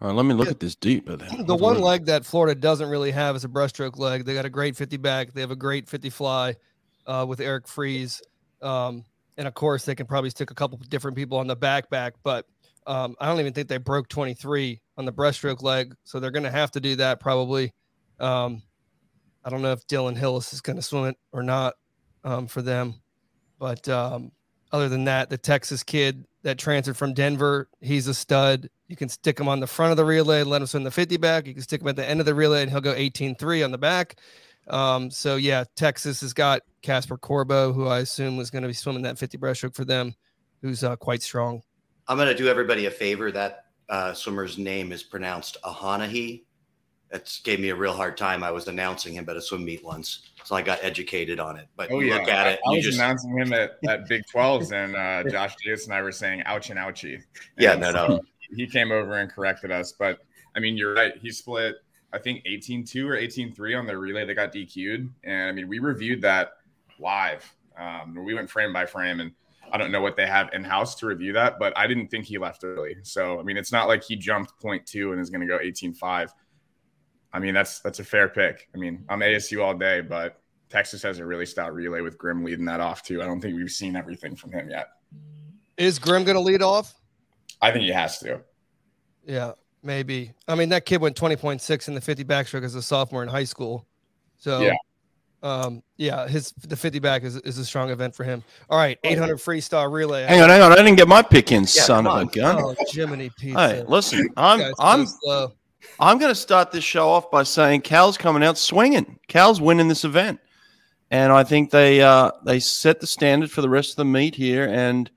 All 0.00 0.08
right. 0.08 0.14
Let 0.14 0.26
me 0.26 0.34
look 0.34 0.46
Yeah. 0.46 0.52
at 0.52 0.60
this 0.60 0.74
deep. 0.74 1.06
The 1.06 1.56
one 1.56 1.80
leg 1.80 2.06
that 2.06 2.24
Florida 2.24 2.58
doesn't 2.58 2.88
really 2.88 3.10
have 3.12 3.36
is 3.36 3.44
a 3.44 3.48
breaststroke 3.48 3.98
leg. 3.98 4.24
They 4.24 4.34
got 4.34 4.44
a 4.44 4.50
great 4.50 4.76
50 4.76 4.96
back. 4.98 5.32
They 5.32 5.40
have 5.40 5.50
a 5.50 5.56
great 5.56 5.88
50 5.88 6.10
fly 6.10 6.56
uh, 7.06 7.24
with 7.28 7.40
Eric 7.40 7.68
Friese. 7.68 8.20
Um, 8.60 9.04
and 9.38 9.48
of 9.48 9.54
course, 9.54 9.84
they 9.84 9.94
can 9.94 10.06
probably 10.06 10.30
stick 10.30 10.50
a 10.50 10.54
couple 10.54 10.78
different 10.88 11.16
people 11.16 11.38
on 11.38 11.46
the 11.46 11.56
back 11.56 11.88
back, 11.88 12.14
but 12.22 12.46
um, 12.86 13.16
I 13.20 13.26
don't 13.26 13.40
even 13.40 13.52
think 13.52 13.68
they 13.68 13.78
broke 13.78 14.08
23 14.08 14.80
on 14.96 15.04
the 15.04 15.12
breaststroke 15.12 15.62
leg. 15.62 15.94
So 16.04 16.20
they're 16.20 16.30
going 16.30 16.44
to 16.44 16.50
have 16.50 16.70
to 16.72 16.80
do 16.80 16.96
that 16.96 17.20
probably. 17.20 17.72
Um, 18.20 18.62
I 19.44 19.50
don't 19.50 19.62
know 19.62 19.72
if 19.72 19.86
Dillon 19.86 20.16
Hillis 20.16 20.52
is 20.52 20.60
going 20.60 20.76
to 20.76 20.82
swim 20.82 21.06
it 21.06 21.16
or 21.32 21.42
not 21.42 21.74
um, 22.24 22.46
for 22.46 22.62
them. 22.62 22.94
But 23.58 23.88
um, 23.88 24.32
other 24.72 24.88
than 24.88 25.04
that, 25.04 25.30
the 25.30 25.38
Texas 25.38 25.82
kid 25.82 26.24
that 26.42 26.58
transferred 26.58 26.96
from 26.96 27.14
Denver, 27.14 27.68
he's 27.80 28.08
a 28.08 28.14
stud. 28.14 28.68
You 28.88 28.96
can 28.96 29.08
stick 29.08 29.38
him 29.38 29.48
on 29.48 29.60
the 29.60 29.66
front 29.66 29.92
of 29.92 29.96
the 29.96 30.04
relay, 30.04 30.42
let 30.42 30.60
him 30.60 30.66
swim 30.66 30.84
the 30.84 30.90
50 30.90 31.16
back. 31.16 31.46
You 31.46 31.54
can 31.54 31.62
stick 31.62 31.80
him 31.80 31.88
at 31.88 31.96
the 31.96 32.08
end 32.08 32.20
of 32.20 32.26
the 32.26 32.34
relay, 32.34 32.62
and 32.62 32.70
he'll 32.70 32.80
go 32.80 32.92
18 32.92 33.36
3 33.36 33.62
on 33.62 33.70
the 33.70 33.78
back. 33.78 34.16
Um, 34.68 35.10
so, 35.10 35.36
yeah, 35.36 35.64
Texas 35.76 36.20
has 36.20 36.32
got 36.32 36.62
Caspar 36.82 37.16
Corbeau, 37.16 37.72
who 37.72 37.86
I 37.86 38.00
assume 38.00 38.36
was 38.36 38.50
going 38.50 38.62
to 38.62 38.68
be 38.68 38.74
swimming 38.74 39.02
that 39.02 39.18
50 39.18 39.38
breaststroke 39.38 39.74
for 39.74 39.84
them, 39.84 40.14
who's 40.60 40.84
uh, 40.84 40.96
quite 40.96 41.22
strong. 41.22 41.62
I'm 42.08 42.16
going 42.16 42.28
to 42.28 42.34
do 42.34 42.48
everybody 42.48 42.86
a 42.86 42.90
favor. 42.90 43.30
That 43.30 43.66
uh, 43.88 44.12
swimmer's 44.12 44.58
name 44.58 44.92
is 44.92 45.02
pronounced 45.02 45.56
Ahanahi. 45.64 46.42
That 47.10 47.38
gave 47.44 47.60
me 47.60 47.68
a 47.68 47.74
real 47.74 47.92
hard 47.92 48.16
time. 48.16 48.42
I 48.42 48.50
was 48.50 48.68
announcing 48.68 49.12
him 49.12 49.28
at 49.28 49.36
a 49.36 49.40
swim 49.40 49.64
meet 49.64 49.84
once, 49.84 50.30
so 50.44 50.56
I 50.56 50.62
got 50.62 50.78
educated 50.82 51.38
on 51.38 51.58
it. 51.58 51.68
But 51.76 51.90
Oh 51.90 52.00
yeah, 52.00 52.14
look 52.14 52.28
at 52.28 52.46
I, 52.46 52.50
it, 52.52 52.60
I 52.66 52.70
was 52.70 52.84
just 52.84 52.98
announcing 52.98 53.36
him 53.36 53.52
at, 53.52 53.78
at 53.86 54.08
Big 54.08 54.22
12s, 54.34 54.72
and 54.72 54.96
uh, 54.96 55.30
Josh 55.30 55.54
Davis 55.62 55.84
and 55.84 55.94
I 55.94 56.00
were 56.00 56.12
saying 56.12 56.42
"ouch" 56.46 56.70
and 56.70 56.78
"ouchie." 56.78 57.22
Yeah, 57.58 57.74
no, 57.74 57.92
so 57.92 58.06
no. 58.08 58.20
He 58.56 58.66
came 58.66 58.92
over 58.92 59.18
and 59.18 59.30
corrected 59.30 59.70
us, 59.70 59.92
but 59.92 60.20
I 60.56 60.60
mean, 60.60 60.76
you're 60.76 60.94
right. 60.94 61.12
He 61.20 61.30
split, 61.30 61.76
I 62.12 62.18
think, 62.18 62.44
18-2 62.44 63.06
or 63.06 63.16
18-3 63.16 63.78
on 63.78 63.86
the 63.86 63.96
relay 63.96 64.26
that 64.26 64.34
got 64.34 64.52
DQ'd, 64.52 65.08
and 65.24 65.48
I 65.48 65.52
mean, 65.52 65.68
we 65.68 65.78
reviewed 65.78 66.22
that 66.22 66.54
live. 66.98 67.50
Um, 67.78 68.24
we 68.24 68.34
went 68.34 68.50
frame 68.50 68.72
by 68.72 68.86
frame, 68.86 69.20
and 69.20 69.32
I 69.72 69.78
don't 69.78 69.90
know 69.90 70.02
what 70.02 70.16
they 70.16 70.26
have 70.26 70.50
in 70.52 70.62
house 70.62 70.94
to 70.96 71.06
review 71.06 71.32
that, 71.32 71.58
but 71.58 71.76
I 71.76 71.86
didn't 71.86 72.08
think 72.08 72.26
he 72.26 72.38
left 72.38 72.62
early. 72.62 72.96
So 73.02 73.40
I 73.40 73.42
mean, 73.42 73.56
it's 73.56 73.72
not 73.72 73.88
like 73.88 74.04
he 74.04 74.14
jumped 74.16 74.60
point 74.60 74.86
two 74.86 75.12
and 75.12 75.20
is 75.20 75.30
going 75.30 75.40
to 75.40 75.46
go 75.46 75.58
18-5. 75.58 76.28
I 77.32 77.38
mean, 77.38 77.54
that's 77.54 77.80
that's 77.80 77.98
a 77.98 78.04
fair 78.04 78.28
pick. 78.28 78.68
I 78.74 78.78
mean, 78.78 79.04
I'm 79.08 79.20
ASU 79.20 79.64
all 79.64 79.74
day, 79.74 80.02
but 80.02 80.40
Texas 80.68 81.02
has 81.02 81.18
a 81.18 81.24
really 81.24 81.46
stout 81.46 81.74
relay 81.74 82.02
with 82.02 82.18
Grimm 82.18 82.44
leading 82.44 82.66
that 82.66 82.80
off 82.80 83.02
too. 83.02 83.22
I 83.22 83.26
don't 83.26 83.40
think 83.40 83.56
we've 83.56 83.70
seen 83.70 83.96
everything 83.96 84.36
from 84.36 84.52
him 84.52 84.68
yet. 84.70 84.88
Is 85.78 85.98
Grimm 85.98 86.24
going 86.24 86.36
to 86.36 86.40
lead 86.40 86.62
off? 86.62 86.94
I 87.60 87.70
think 87.70 87.84
he 87.84 87.90
has 87.90 88.18
to. 88.20 88.42
Yeah, 89.24 89.52
maybe. 89.82 90.32
I 90.48 90.54
mean, 90.54 90.68
that 90.70 90.84
kid 90.84 91.00
went 91.00 91.16
20.6 91.16 91.88
in 91.88 91.94
the 91.94 92.00
50 92.00 92.24
backstroke 92.24 92.64
as 92.64 92.74
a 92.74 92.82
sophomore 92.82 93.22
in 93.22 93.28
high 93.28 93.44
school. 93.44 93.86
So, 94.36 94.60
Yeah. 94.60 94.74
Um, 95.42 95.82
yeah, 95.96 96.28
his 96.28 96.52
the 96.52 96.76
50 96.76 96.98
back 96.98 97.22
is, 97.22 97.36
is 97.36 97.58
a 97.58 97.64
strong 97.64 97.90
event 97.90 98.14
for 98.14 98.24
him. 98.24 98.42
All 98.70 98.78
right, 98.78 98.98
800 99.04 99.38
freestyle 99.38 99.92
relay. 99.92 100.24
Hang 100.24 100.40
on, 100.40 100.48
hang 100.48 100.62
on. 100.62 100.72
I 100.72 100.76
didn't 100.76 100.96
get 100.96 101.08
my 101.08 101.22
pick 101.22 101.52
in, 101.52 101.66
son 101.66 102.04
come 102.04 102.16
of 102.16 102.28
a 102.28 102.30
gun. 102.30 102.56
Oh, 102.58 102.76
Jiminy 102.88 103.30
Pizza. 103.36 103.58
Hey, 103.58 103.82
listen, 103.86 104.28
I'm 104.36 104.72
I'm 104.78 105.06
slow. 105.06 105.52
I'm 105.98 106.18
going 106.18 106.30
to 106.30 106.36
start 106.36 106.70
this 106.70 106.84
show 106.84 107.08
off 107.08 107.30
by 107.30 107.42
saying 107.42 107.80
Cal's 107.80 108.16
coming 108.16 108.44
out 108.44 108.56
swinging. 108.56 109.18
Cal's 109.26 109.60
winning 109.60 109.88
this 109.88 110.04
event, 110.04 110.40
and 111.10 111.32
I 111.32 111.44
think 111.44 111.70
they 111.70 112.00
uh, 112.00 112.30
they 112.44 112.60
set 112.60 113.00
the 113.00 113.06
standard 113.06 113.50
for 113.50 113.62
the 113.62 113.68
rest 113.68 113.90
of 113.90 113.96
the 113.96 114.04
meet 114.04 114.34
here, 114.34 114.68
and 114.68 115.10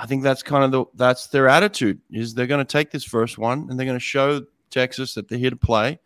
I 0.00 0.06
think 0.06 0.22
that's 0.22 0.42
kind 0.42 0.64
of 0.64 0.70
the 0.70 0.84
that's 0.94 1.26
their 1.26 1.48
attitude 1.48 2.00
is 2.10 2.32
they're 2.32 2.46
going 2.46 2.64
to 2.64 2.70
take 2.70 2.90
this 2.90 3.04
first 3.04 3.36
one 3.36 3.66
and 3.68 3.78
they're 3.78 3.86
going 3.86 3.98
to 3.98 4.00
show 4.00 4.42
Texas 4.70 5.14
that 5.14 5.28
they're 5.28 5.38
here 5.38 5.50
to 5.50 5.56
play. 5.56 5.98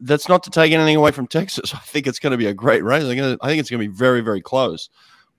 That's 0.00 0.28
not 0.28 0.42
to 0.44 0.50
take 0.50 0.72
anything 0.72 0.96
away 0.96 1.10
from 1.10 1.26
Texas. 1.26 1.74
I 1.74 1.78
think 1.78 2.06
it's 2.06 2.18
going 2.18 2.32
to 2.32 2.36
be 2.36 2.46
a 2.46 2.54
great 2.54 2.84
race. 2.84 3.04
I 3.04 3.36
think 3.48 3.60
it's 3.60 3.70
going 3.70 3.80
to 3.80 3.88
be 3.88 3.94
very, 3.94 4.20
very 4.20 4.40
close. 4.40 4.88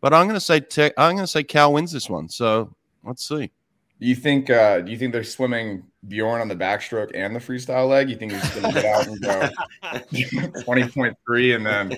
But 0.02 0.14
I'm 0.14 0.28
going 0.28 0.36
to 0.36 0.46
say 0.46 0.60
te- 0.60 0.92
I'm 0.98 1.16
going 1.16 1.26
to 1.26 1.28
say 1.28 1.44
Cal 1.44 1.74
wins 1.74 1.92
this 1.92 2.10
one. 2.10 2.30
So 2.30 2.76
let's 3.04 3.28
see. 3.28 3.52
Do 4.00 4.08
you 4.08 4.16
think? 4.16 4.50
Uh, 4.50 4.82
do 4.82 4.92
you 4.92 4.98
think 4.98 5.14
they're 5.14 5.24
swimming 5.24 5.84
Bjorn 6.08 6.42
on 6.42 6.48
the 6.48 6.56
backstroke 6.56 7.12
and 7.16 7.36
the 7.36 7.40
freestyle 7.40 7.90
leg? 7.90 8.10
You 8.10 8.18
think 8.18 8.34
he's 8.34 8.50
going 8.50 8.74
to 8.74 8.82
get 8.82 8.86
out 8.86 9.08
and 9.08 9.22
go 9.22 10.62
twenty 10.64 10.88
point 10.90 11.18
three, 11.26 11.54
and 11.54 11.66
then 11.66 11.96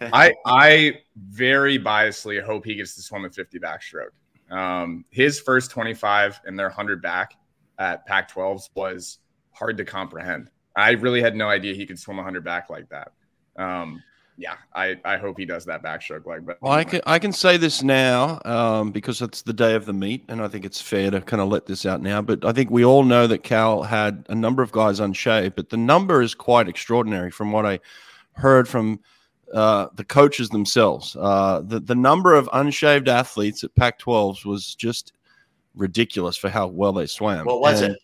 I 0.00 0.34
I 0.44 0.98
very 1.16 1.78
biasly 1.78 2.42
hope 2.42 2.64
he 2.64 2.74
gets 2.74 2.96
to 2.96 3.02
swim 3.02 3.24
a 3.24 3.30
fifty 3.30 3.60
backstroke. 3.60 4.10
Um, 4.50 5.04
his 5.10 5.38
first 5.38 5.70
twenty 5.70 5.94
five 5.94 6.40
and 6.44 6.58
their 6.58 6.68
hundred 6.68 7.00
back 7.00 7.34
at 7.78 8.06
Pac 8.06 8.32
12s 8.32 8.70
was 8.74 9.18
hard 9.52 9.76
to 9.78 9.84
comprehend. 9.84 10.50
I 10.76 10.90
really 10.92 11.22
had 11.22 11.34
no 11.34 11.48
idea 11.48 11.74
he 11.74 11.86
could 11.86 11.98
swim 11.98 12.18
100 12.18 12.44
back 12.44 12.68
like 12.70 12.88
that. 12.90 13.12
Um, 13.56 14.02
yeah, 14.38 14.56
I, 14.74 15.00
I 15.04 15.16
hope 15.16 15.38
he 15.38 15.46
does 15.46 15.64
that 15.64 15.82
backstroke 15.82 16.26
leg. 16.26 16.44
But 16.44 16.60
well, 16.60 16.72
I 16.72 16.84
can 16.84 17.00
I 17.06 17.18
can 17.18 17.32
say 17.32 17.56
this 17.56 17.82
now 17.82 18.38
um, 18.44 18.92
because 18.92 19.22
it's 19.22 19.40
the 19.40 19.54
day 19.54 19.74
of 19.74 19.86
the 19.86 19.94
meet, 19.94 20.24
and 20.28 20.42
I 20.42 20.48
think 20.48 20.66
it's 20.66 20.80
fair 20.80 21.10
to 21.10 21.22
kind 21.22 21.40
of 21.40 21.48
let 21.48 21.64
this 21.64 21.86
out 21.86 22.02
now. 22.02 22.20
But 22.20 22.44
I 22.44 22.52
think 22.52 22.70
we 22.70 22.84
all 22.84 23.02
know 23.02 23.26
that 23.26 23.42
Cal 23.42 23.82
had 23.82 24.26
a 24.28 24.34
number 24.34 24.62
of 24.62 24.72
guys 24.72 25.00
unshaved, 25.00 25.56
but 25.56 25.70
the 25.70 25.78
number 25.78 26.20
is 26.20 26.34
quite 26.34 26.68
extraordinary 26.68 27.30
from 27.30 27.50
what 27.50 27.64
I 27.64 27.80
heard 28.32 28.68
from 28.68 29.00
uh, 29.54 29.86
the 29.94 30.04
coaches 30.04 30.50
themselves. 30.50 31.16
Uh, 31.18 31.62
the 31.64 31.80
the 31.80 31.94
number 31.94 32.34
of 32.34 32.50
unshaved 32.52 33.08
athletes 33.08 33.64
at 33.64 33.74
Pac-12s 33.74 34.44
was 34.44 34.74
just 34.74 35.14
ridiculous 35.74 36.36
for 36.36 36.50
how 36.50 36.66
well 36.66 36.92
they 36.92 37.06
swam. 37.06 37.46
What 37.46 37.60
was 37.60 37.80
and, 37.80 37.94
it? 37.94 38.00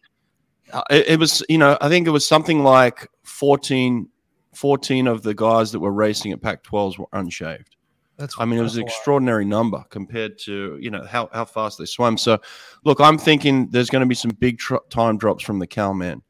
Uh, 0.73 0.83
it, 0.91 1.09
it, 1.09 1.19
was, 1.19 1.45
you 1.49 1.59
know, 1.59 1.77
I 1.81 1.89
think 1.89 2.07
it 2.07 2.11
was 2.11 2.27
something 2.27 2.63
like 2.63 3.09
14, 3.25 4.09
14 4.55 5.07
of 5.07 5.23
the 5.23 5.35
guys 5.35 5.73
that 5.73 5.81
were 5.81 5.93
racing 5.93 6.33
at 6.33 6.41
Pac 6.41 6.65
12s 6.65 6.99
were 6.99 7.07
unshaved. 7.13 7.77
That's, 8.17 8.37
I 8.39 8.45
mean, 8.45 8.59
it 8.59 8.63
was 8.63 8.77
an 8.77 8.85
extraordinary 8.85 9.45
number 9.45 9.85
compared 9.91 10.39
to, 10.41 10.79
you 10.81 10.91
know, 10.91 11.05
how, 11.05 11.29
how 11.33 11.45
fast 11.45 11.79
they 11.79 11.87
swam. 11.87 12.17
So, 12.17 12.41
look, 12.85 13.01
I'm 13.01 13.19
thinking 13.19 13.69
there's 13.71 13.91
going 13.91 14.01
to 14.01 14.07
be 14.07 14.15
some 14.15 14.31
big 14.33 14.59
tr- 14.59 14.77
time 14.91 15.19
drops 15.19 15.43
from 15.43 15.59
the 15.59 15.67
Cal 15.67 15.95
men. 15.95 16.23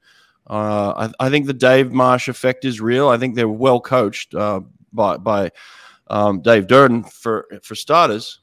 Uh, 0.48 1.08
I, 1.20 1.26
I, 1.26 1.30
think 1.30 1.46
the 1.46 1.54
Dave 1.54 1.92
Marsh 1.92 2.28
effect 2.28 2.64
is 2.64 2.80
real. 2.80 3.08
I 3.08 3.18
think 3.18 3.34
they're 3.34 3.48
well 3.48 3.80
coached 3.80 4.34
uh, 4.34 4.60
by, 4.92 5.16
by 5.16 5.50
um, 6.08 6.40
Dave 6.42 6.66
Durden 6.66 7.04
for, 7.04 7.46
for 7.62 7.74
starters. 7.74 8.40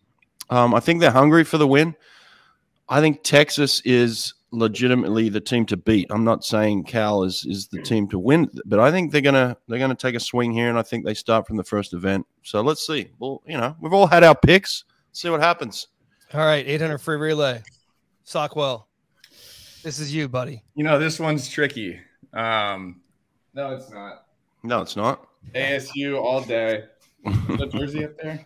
Um, 0.49 0.73
I 0.73 0.79
think 0.79 0.99
they're 0.99 1.11
hungry 1.11 1.43
for 1.43 1.57
the 1.57 1.67
win. 1.67 1.95
I 2.87 3.01
think 3.01 3.23
Texas 3.23 3.81
is 3.81 4.33
legitimately 4.51 5.29
the 5.29 5.39
team 5.39 5.65
to 5.67 5.77
beat. 5.77 6.07
I'm 6.09 6.23
not 6.23 6.43
saying 6.43 6.85
Cal 6.85 7.23
is 7.23 7.45
is 7.47 7.67
the 7.67 7.81
team 7.81 8.07
to 8.09 8.19
win, 8.19 8.49
but 8.65 8.79
I 8.79 8.91
think 8.91 9.11
they're 9.11 9.21
gonna 9.21 9.57
they're 9.67 9.79
gonna 9.79 9.95
take 9.95 10.15
a 10.15 10.19
swing 10.19 10.51
here, 10.51 10.69
and 10.69 10.77
I 10.77 10.81
think 10.81 11.05
they 11.05 11.13
start 11.13 11.47
from 11.47 11.57
the 11.57 11.63
first 11.63 11.93
event. 11.93 12.25
So 12.43 12.61
let's 12.61 12.85
see. 12.85 13.09
Well, 13.19 13.41
you 13.45 13.57
know, 13.57 13.75
we've 13.79 13.93
all 13.93 14.07
had 14.07 14.23
our 14.23 14.35
picks. 14.35 14.85
Let's 15.09 15.21
see 15.21 15.29
what 15.29 15.41
happens. 15.41 15.87
All 16.33 16.41
right, 16.41 16.67
800 16.67 16.99
free 16.99 17.17
relay. 17.17 17.63
Sockwell, 18.23 18.85
this 19.83 19.99
is 19.99 20.13
you, 20.13 20.29
buddy. 20.29 20.63
You 20.75 20.83
know 20.83 20.99
this 20.99 21.19
one's 21.19 21.49
tricky. 21.49 21.99
Um, 22.33 23.01
no, 23.53 23.71
it's 23.71 23.89
not. 23.89 24.25
No, 24.63 24.81
it's 24.81 24.95
not. 24.95 25.27
ASU 25.55 26.21
all 26.21 26.41
day. 26.41 26.83
the 27.23 27.69
jersey 27.71 28.05
up 28.05 28.17
there? 28.21 28.43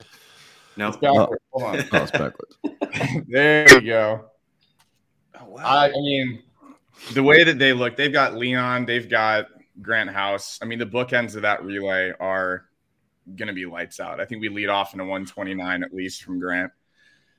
No, 0.78 0.88
it's 0.88 0.98
backwards. 0.98 1.42
Oh. 1.54 1.60
Hold 1.60 1.76
on. 1.76 1.86
Oh, 1.92 2.04
it's 2.04 2.12
backwards. 2.12 3.26
there 3.28 3.74
you 3.74 3.82
go. 3.82 4.26
Oh, 5.44 5.52
wow. 5.52 5.64
I, 5.64 5.90
mean, 5.90 6.44
the 7.14 7.24
way 7.24 7.44
that 7.44 7.60
they 7.60 7.74
look, 7.74 7.96
they've 7.96 8.14
got 8.14 8.36
Leon, 8.36 8.86
they've 8.86 9.10
got 9.10 9.48
Grant 9.82 10.10
House. 10.10 10.60
I 10.62 10.66
mean, 10.66 10.80
the 10.80 10.86
bookends 10.86 11.36
of 11.36 11.42
that 11.42 11.64
relay 11.64 12.14
are 12.20 12.66
going 13.36 13.48
to 13.48 13.54
be 13.54 13.66
lights 13.66 14.00
out. 14.00 14.20
I 14.20 14.26
think 14.26 14.42
we 14.42 14.50
lead 14.50 14.70
off 14.70 14.94
in 14.94 15.00
a 15.00 15.04
129 15.04 15.84
at 15.84 15.94
least 15.94 16.24
from 16.24 16.40
Grant. 16.40 16.72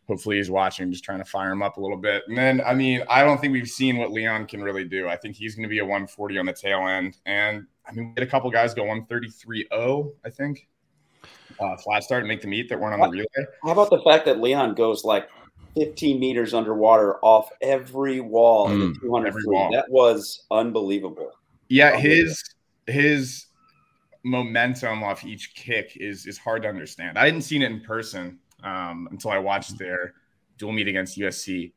Hopefully, 0.07 0.37
he's 0.37 0.51
watching, 0.51 0.91
just 0.93 1.03
trying 1.03 1.19
to 1.19 1.25
fire 1.25 1.51
him 1.51 1.63
up 1.63 1.79
a 1.79 1.81
little 1.81 1.97
bit. 1.97 2.25
And 2.29 2.37
then, 2.37 2.61
I 2.67 2.75
mean, 2.75 3.03
I 3.09 3.23
don't 3.23 3.41
think 3.41 3.55
we've 3.55 3.67
seen 3.67 3.97
what 3.97 4.13
Leon 4.13 4.47
can 4.47 4.63
really 4.63 4.85
do. 4.85 5.09
I 5.09 5.17
think 5.17 5.35
he's 5.35 5.55
going 5.55 5.63
to 5.63 5.69
be 5.69 5.79
a 5.79 5.85
140 5.85 6.39
on 6.39 6.45
the 6.45 6.53
tail 6.53 6.87
end. 6.87 7.17
And 7.25 7.67
I 7.87 7.93
mean, 7.93 8.09
we 8.09 8.13
had 8.21 8.29
a 8.29 8.31
couple 8.31 8.51
guys 8.51 8.75
go 8.75 8.83
133.0, 8.83 10.13
I 10.23 10.31
think, 10.31 10.69
uh, 11.59 11.77
flat 11.79 12.05
start 12.05 12.21
and 12.21 12.29
make 12.29 12.43
the 12.43 12.49
meet 12.49 12.69
that 12.69 12.79
weren't 12.79 13.01
on 13.01 13.11
the 13.11 13.17
relay. 13.17 13.49
How 13.63 13.71
about 13.71 13.89
the 13.89 14.03
fact 14.03 14.27
that 14.27 14.41
Leon 14.41 14.75
goes 14.75 15.05
like 15.05 15.27
15 15.77 16.21
meters 16.21 16.55
underwater 16.55 17.17
off 17.25 17.51
every 17.61 18.21
wall 18.21 18.69
mm, 18.69 18.73
in 18.73 18.93
the 18.93 18.99
200 19.01 19.29
every 19.29 19.43
wall. 19.47 19.71
That 19.73 19.91
was 19.91 20.45
unbelievable. 20.51 21.33
Yeah, 21.69 21.97
his 21.97 22.43
his 22.87 23.47
momentum 24.25 25.03
off 25.03 25.25
each 25.25 25.55
kick 25.55 25.97
is 25.97 26.27
is 26.27 26.39
hard 26.39 26.63
to 26.63 26.69
understand. 26.69 27.19
I 27.19 27.27
hadn't 27.27 27.43
seen 27.43 27.63
it 27.63 27.71
in 27.71 27.81
person 27.81 28.39
um, 28.63 29.09
until 29.11 29.31
I 29.31 29.39
watched 29.39 29.79
their 29.79 30.15
dual 30.59 30.73
meet 30.73 30.89
against 30.89 31.19
USC, 31.19 31.73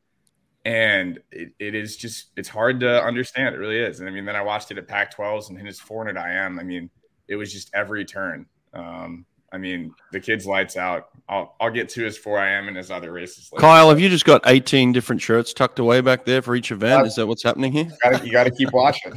and 0.64 1.18
it, 1.30 1.52
it 1.58 1.74
is 1.74 1.96
just 1.96 2.30
it's 2.36 2.48
hard 2.48 2.80
to 2.80 3.02
understand. 3.02 3.54
It 3.54 3.58
really 3.58 3.78
is. 3.78 4.00
And 4.00 4.08
I 4.08 4.12
mean, 4.12 4.24
then 4.24 4.36
I 4.36 4.42
watched 4.42 4.70
it 4.70 4.78
at 4.78 4.88
Pac-12s 4.88 5.50
and 5.50 5.58
in 5.58 5.66
his 5.66 5.80
400 5.80 6.16
IM. 6.16 6.58
I 6.58 6.62
mean, 6.62 6.90
it 7.26 7.36
was 7.36 7.52
just 7.52 7.70
every 7.74 8.04
turn. 8.04 8.46
Um, 8.72 9.26
I 9.52 9.58
mean, 9.58 9.94
the 10.12 10.20
kid's 10.20 10.46
lights 10.46 10.76
out. 10.76 11.08
I'll 11.28 11.56
I'll 11.60 11.70
get 11.70 11.88
to 11.90 12.04
his 12.04 12.18
4 12.18 12.46
IM 12.46 12.68
and 12.68 12.76
his 12.76 12.90
other 12.90 13.12
races. 13.12 13.50
Later. 13.52 13.60
Kyle, 13.60 13.88
have 13.88 14.00
you 14.00 14.08
just 14.08 14.24
got 14.24 14.42
18 14.46 14.92
different 14.92 15.22
shirts 15.22 15.52
tucked 15.52 15.78
away 15.78 16.00
back 16.00 16.24
there 16.24 16.42
for 16.42 16.54
each 16.54 16.70
event? 16.70 17.06
Is 17.06 17.14
that 17.16 17.26
what's 17.26 17.42
happening 17.42 17.72
here? 17.72 17.88
You 18.22 18.32
got 18.32 18.44
to 18.44 18.50
keep 18.50 18.72
watching. 18.72 19.12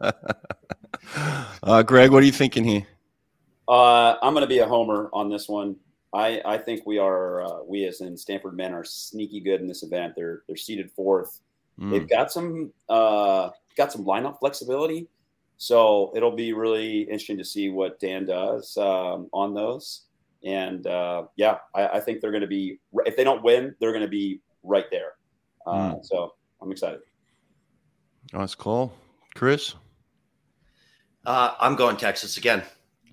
uh, 1.62 1.82
Greg, 1.82 2.10
what 2.10 2.22
are 2.22 2.26
you 2.26 2.32
thinking 2.32 2.64
here? 2.64 2.86
Uh, 3.68 4.16
I'm 4.22 4.32
going 4.32 4.42
to 4.42 4.48
be 4.48 4.58
a 4.58 4.66
homer 4.66 5.10
on 5.12 5.28
this 5.28 5.48
one. 5.48 5.76
I, 6.14 6.40
I 6.44 6.58
think 6.58 6.86
we 6.86 6.98
are 6.98 7.42
uh, 7.42 7.62
we 7.64 7.84
as 7.86 8.00
in 8.00 8.16
Stanford 8.16 8.56
men 8.56 8.72
are 8.72 8.84
sneaky 8.84 9.40
good 9.40 9.60
in 9.60 9.66
this 9.66 9.82
event. 9.82 10.14
They're 10.16 10.42
they're 10.46 10.56
seated 10.56 10.90
fourth. 10.92 11.40
Mm. 11.78 11.90
They've 11.90 12.08
got 12.08 12.32
some 12.32 12.72
uh, 12.88 13.50
got 13.76 13.92
some 13.92 14.04
lineup 14.04 14.38
flexibility. 14.38 15.08
So 15.58 16.12
it'll 16.14 16.34
be 16.34 16.52
really 16.52 17.02
interesting 17.02 17.38
to 17.38 17.44
see 17.44 17.70
what 17.70 17.98
Dan 17.98 18.26
does 18.26 18.76
um, 18.76 19.28
on 19.32 19.54
those. 19.54 20.02
And 20.44 20.86
uh, 20.86 21.24
yeah, 21.36 21.58
I, 21.74 21.88
I, 21.88 22.00
think 22.00 22.20
they're 22.20 22.30
going 22.30 22.42
to 22.42 22.46
be, 22.46 22.78
if 23.06 23.16
they 23.16 23.24
don't 23.24 23.42
win, 23.42 23.74
they're 23.80 23.92
going 23.92 24.04
to 24.04 24.08
be 24.08 24.40
right 24.62 24.84
there. 24.90 25.14
Uh, 25.66 25.94
mm. 25.94 26.04
So 26.04 26.34
I'm 26.60 26.70
excited. 26.70 27.00
Nice 28.32 28.54
call. 28.54 28.92
Chris? 29.34 29.74
Uh, 31.24 31.54
I'm 31.58 31.74
going 31.74 31.96
Texas 31.96 32.36
again. 32.36 32.62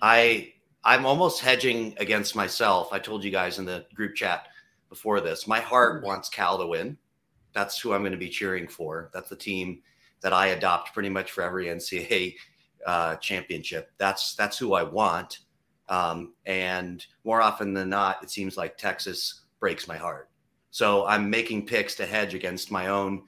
I 0.02 0.54
I'm 0.84 1.06
almost 1.06 1.42
hedging 1.42 1.96
against 1.98 2.36
myself. 2.36 2.92
I 2.92 3.00
told 3.00 3.24
you 3.24 3.32
guys 3.32 3.58
in 3.58 3.66
the 3.66 3.86
group 3.96 4.16
chat 4.16 4.48
before 4.90 5.22
this. 5.22 5.48
My 5.48 5.60
heart 5.60 6.04
wants 6.04 6.30
Cal 6.30 6.58
to 6.58 6.68
win. 6.68 6.98
That's 7.54 7.80
who 7.80 7.94
I'm 7.94 8.02
going 8.02 8.12
to 8.12 8.18
be 8.18 8.30
cheering 8.30 8.68
for. 8.68 9.10
That's 9.14 9.30
the 9.30 9.36
team 9.36 9.82
that 10.24 10.34
I 10.34 10.48
adopt 10.48 10.94
pretty 10.94 11.10
much 11.10 11.32
for 11.32 11.44
every 11.44 11.66
NCAA 11.66 12.36
uh, 12.88 13.16
championship. 13.18 13.92
That's 13.98 14.36
that's 14.36 14.58
who 14.58 14.74
I 14.74 14.82
want. 14.82 15.40
Um, 15.90 16.34
and 16.46 17.06
more 17.24 17.42
often 17.42 17.74
than 17.74 17.90
not, 17.90 18.24
it 18.24 18.32
seems 18.32 18.58
like 18.58 18.78
Texas 18.78 19.42
breaks 19.60 19.88
my 19.88 19.98
heart. 19.98 20.30
So 20.72 21.06
I'm 21.06 21.30
making 21.30 21.68
picks 21.68 21.94
to 21.96 22.06
hedge 22.06 22.34
against 22.34 22.72
my 22.72 22.88
own 22.88 23.24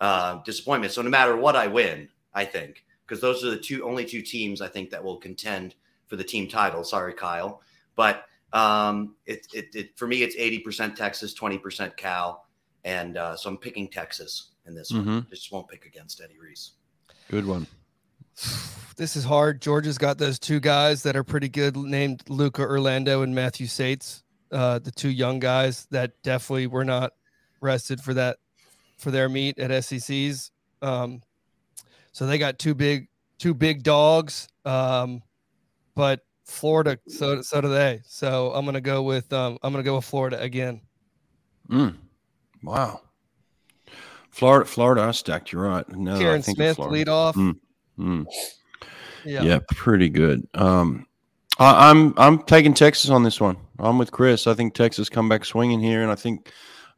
uh, 0.00 0.42
disappointment. 0.44 0.92
So 0.92 1.02
no 1.02 1.10
matter 1.10 1.36
what 1.36 1.56
I 1.56 1.66
win, 1.66 2.08
I 2.34 2.44
think 2.44 2.84
because 3.06 3.20
those 3.20 3.42
are 3.42 3.50
the 3.50 3.58
two 3.58 3.82
only 3.84 4.04
two 4.04 4.22
teams 4.22 4.60
I 4.60 4.68
think 4.68 4.90
that 4.90 5.02
will 5.02 5.16
contend 5.16 5.74
for 6.06 6.16
the 6.16 6.24
team 6.24 6.46
title. 6.46 6.84
Sorry, 6.84 7.14
Kyle, 7.14 7.62
but 7.96 8.26
um, 8.52 9.16
it, 9.26 9.46
it, 9.52 9.74
it 9.74 9.98
for 9.98 10.06
me 10.06 10.22
it's 10.22 10.36
80% 10.36 10.94
Texas, 10.94 11.34
20% 11.34 11.96
Cal, 11.96 12.46
and 12.84 13.16
uh, 13.16 13.34
so 13.34 13.50
I'm 13.50 13.56
picking 13.56 13.88
Texas 13.88 14.50
in 14.66 14.74
this 14.74 14.92
mm-hmm. 14.92 15.08
one. 15.08 15.26
Just 15.30 15.52
won't 15.52 15.68
pick 15.68 15.86
against 15.86 16.20
Eddie 16.22 16.38
Reese. 16.40 16.72
Good 17.30 17.46
one. 17.46 17.66
This 18.96 19.16
is 19.16 19.24
hard. 19.24 19.60
Georgia's 19.60 19.98
got 19.98 20.18
those 20.18 20.38
two 20.38 20.60
guys 20.60 21.02
that 21.02 21.16
are 21.16 21.24
pretty 21.24 21.48
good, 21.48 21.76
named 21.76 22.22
Luca 22.28 22.62
Urlando 22.62 23.24
and 23.24 23.34
Matthew 23.34 23.66
Sates. 23.66 24.22
Uh, 24.52 24.78
the 24.78 24.92
two 24.92 25.08
young 25.08 25.40
guys 25.40 25.88
that 25.90 26.12
definitely 26.22 26.68
were 26.68 26.84
not 26.84 27.12
rested 27.60 28.00
for 28.00 28.14
that 28.14 28.36
for 28.98 29.10
their 29.10 29.28
meet 29.28 29.58
at 29.58 29.72
SECs. 29.84 30.52
Um, 30.80 31.22
so 32.12 32.26
they 32.26 32.38
got 32.38 32.60
two 32.60 32.72
big 32.72 33.08
two 33.38 33.52
big 33.52 33.82
dogs. 33.82 34.46
Um, 34.64 35.22
but 35.96 36.20
Florida, 36.44 36.98
so 37.08 37.42
so 37.42 37.60
do 37.60 37.68
they. 37.68 38.00
So 38.04 38.52
I'm 38.54 38.64
gonna 38.64 38.80
go 38.80 39.02
with 39.02 39.32
um, 39.32 39.58
I'm 39.62 39.72
gonna 39.72 39.82
go 39.82 39.96
with 39.96 40.04
Florida 40.04 40.40
again. 40.40 40.80
Mm. 41.68 41.96
Wow. 42.62 43.00
Florida, 44.34 44.66
Florida, 44.66 45.02
I 45.02 45.12
stacked. 45.12 45.52
You're 45.52 45.62
right. 45.62 45.88
No, 45.90 46.18
Kieran 46.18 46.42
Smith 46.42 46.76
lead 46.80 47.08
off. 47.08 47.36
Mm, 47.36 47.56
mm. 47.96 48.26
Yeah. 49.24 49.42
yeah, 49.42 49.58
pretty 49.70 50.08
good. 50.08 50.46
Um, 50.54 51.06
I, 51.60 51.88
am 51.88 52.08
I'm, 52.08 52.14
I'm 52.18 52.42
taking 52.42 52.74
Texas 52.74 53.10
on 53.10 53.22
this 53.22 53.40
one. 53.40 53.56
I'm 53.78 53.96
with 53.96 54.10
Chris. 54.10 54.48
I 54.48 54.54
think 54.54 54.74
Texas 54.74 55.08
come 55.08 55.28
back 55.28 55.44
swinging 55.44 55.78
here, 55.78 56.02
and 56.02 56.10
I 56.10 56.16
think 56.16 56.50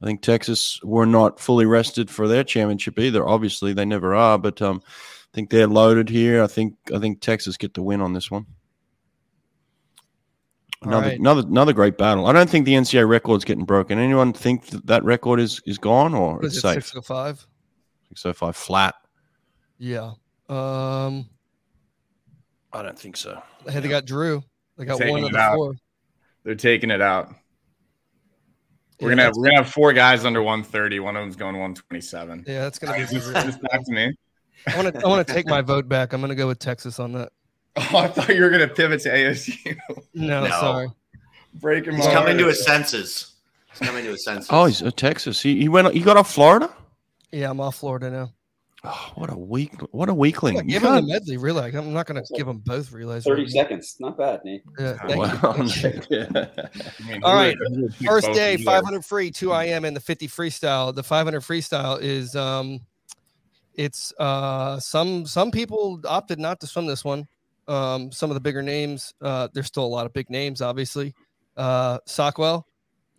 I 0.03 0.07
think 0.07 0.23
Texas 0.23 0.81
were 0.83 1.05
not 1.05 1.39
fully 1.39 1.67
rested 1.67 2.11
for 2.11 2.27
their 2.27 2.43
championship 2.43 2.99
either. 2.99 3.29
Obviously, 3.29 3.75
they 3.75 3.85
never 3.85 4.15
are, 4.15 4.39
but 4.39 4.63
um, 4.63 4.83
I 4.87 5.35
think 5.35 5.51
they're 5.51 5.67
loaded 5.67 6.09
here. 6.09 6.43
I 6.43 6.47
think 6.47 6.75
I 6.95 6.99
think 6.99 7.21
Texas 7.21 7.59
get 7.59 7.75
the 7.75 7.83
win 7.83 8.01
on 8.01 8.15
this 8.15 8.31
one. 8.31 8.47
All 10.83 10.89
Another 10.89 11.07
right. 11.09 11.19
another 11.19 11.41
another 11.43 11.73
great 11.73 11.97
battle. 11.97 12.27
I 12.27 12.33
don't 12.33 12.51
think 12.51 12.67
the 12.67 12.75
NCAA 12.75 13.09
record's 13.09 13.45
getting 13.45 13.65
broken. 13.65 13.99
Anyone 13.99 14.33
think 14.35 14.67
that, 14.67 14.87
that 14.87 15.05
record 15.05 15.41
is 15.41 15.61
is 15.67 15.79
gone 15.79 16.15
or 16.15 16.37
What 16.37 16.45
is 16.45 16.57
it's 16.57 16.65
it, 16.65 16.75
safe? 16.75 16.85
605? 16.87 17.47
Six 18.09 18.27
oh 18.27 18.33
five 18.35 18.57
flat. 18.57 18.95
Yeah. 19.79 20.13
Um, 20.49 21.29
I 22.73 22.83
don't 22.83 22.99
think 22.99 23.17
so. 23.17 23.43
hey, 23.69 23.81
they 23.81 23.89
got 23.89 24.05
Drew. 24.05 24.43
They 24.77 24.85
got 24.85 24.99
Taking 24.99 25.13
one 25.15 25.23
of 25.25 25.31
it 25.31 25.33
the 25.33 25.39
out. 25.39 25.55
four. 25.57 25.75
They're 26.45 26.55
taking 26.55 26.91
it 26.91 27.01
out. 27.01 27.35
We're 29.01 29.09
Yeah, 29.11 29.15
gonna 29.17 29.23
have 29.25 29.33
we're 29.37 29.45
gonna 29.47 29.63
have 29.65 29.73
four 29.73 29.93
guys 29.93 30.25
under 30.25 30.43
130. 30.43 31.01
One 31.01 31.17
of 31.17 31.23
them's 31.23 31.37
going 31.37 31.55
127. 31.55 32.45
Yeah, 32.47 32.61
that's 32.61 32.79
gonna 32.79 32.97
be. 32.97 33.03
Is 33.03 33.11
this, 33.11 33.27
this 33.27 33.57
back 33.59 33.83
to 33.85 33.93
me? 33.93 34.13
I 34.67 34.77
want 34.83 34.95
to. 34.95 35.01
I 35.05 35.09
want 35.09 35.27
to 35.27 35.33
take 35.33 35.47
my 35.49 35.63
vote 35.63 35.89
back. 35.89 36.13
I'm 36.13 36.21
gonna 36.21 36.35
go 36.35 36.47
with 36.47 36.59
Texas 36.59 36.99
on 37.01 37.13
that. 37.13 37.31
Oh, 37.79 37.99
I 37.99 38.09
thought 38.09 38.29
you 38.35 38.43
were 38.43 38.51
gonna 38.51 38.69
pivot 38.69 39.01
to 39.03 39.11
ASU. 39.11 39.77
No, 40.15 40.45
No. 40.45 40.51
sorry. 40.51 40.89
Breaking 41.55 41.95
He's 41.97 42.07
coming 42.07 42.37
to 42.39 42.47
his 42.47 42.65
senses. 42.65 43.35
He's 43.71 43.87
coming 43.89 44.05
to 44.05 44.11
his 44.13 44.25
senses. 44.25 44.49
Oh, 44.51 44.65
he's 44.67 44.83
uh, 44.83 44.91
Texas. 44.91 45.41
He, 45.43 45.61
he 45.61 45.69
went. 45.69 45.93
He 45.95 46.01
got 46.01 46.17
off 46.17 46.33
Florida. 46.33 46.71
Yeah, 47.33 47.51
I'm 47.51 47.61
off 47.61 47.77
Florida 47.77 48.11
now. 48.11 48.33
Oh, 48.85 49.11
what 49.17 49.33
a 49.33 49.37
weak. 49.37 49.73
What 49.91 50.09
a 50.09 50.15
weakling. 50.15 50.59
I'm 50.61 50.67
give 50.67 50.83
him 50.83 50.91
the 50.91 50.97
can't- 51.01 51.09
medley 51.09 51.37
relay. 51.39 51.73
I'm 51.75 51.93
not 51.93 52.07
gonna 52.07 52.23
give 52.37 52.47
them 52.47 52.63
both 52.65 52.93
relays. 52.93 53.25
30 53.25 53.43
right 53.43 53.51
now. 53.55 53.63
seconds. 53.63 53.97
Not 54.01 54.17
bad, 54.17 54.41
Nate. 54.45 54.63
Yeah, 54.79 54.97
thank. 55.07 55.17
Wow. 55.43 55.53
Thank. 55.67 56.07
Yeah. 56.11 56.27
I 56.35 57.09
mean, 57.11 57.23
All 57.25 57.33
who 57.33 57.37
right. 57.39 57.57
would- 57.59 57.75
who 57.77 57.83
would 57.83 57.95
pick 57.97 58.07
First 58.09 58.33
day, 58.33 58.57
500 58.59 59.05
free, 59.05 59.31
2 59.31 59.53
IM, 59.53 59.85
and 59.85 59.97
the 59.97 60.01
50 60.01 60.29
freestyle. 60.29 60.95
The 60.95 61.03
500 61.03 61.41
freestyle 61.43 62.01
is 62.01 62.37
um, 62.37 62.81
it's 63.75 64.13
uh, 64.19 64.79
some 64.79 65.27
some 65.27 65.51
people 65.51 66.01
opted 66.07 66.39
not 66.39 66.61
to 66.61 66.67
swim 66.67 66.87
this 66.87 67.05
one. 67.05 67.27
Um, 67.69 68.13
some 68.13 68.31
of 68.31 68.35
the 68.35 68.41
bigger 68.41 68.63
names. 68.63 69.13
Uh, 69.21 69.49
there's 69.53 69.67
still 69.67 69.85
a 69.85 69.87
lot 69.87 70.07
of 70.07 70.13
big 70.13 70.31
names, 70.31 70.63
obviously. 70.63 71.15
Uh, 71.57 71.99
Sockwell, 72.07 72.65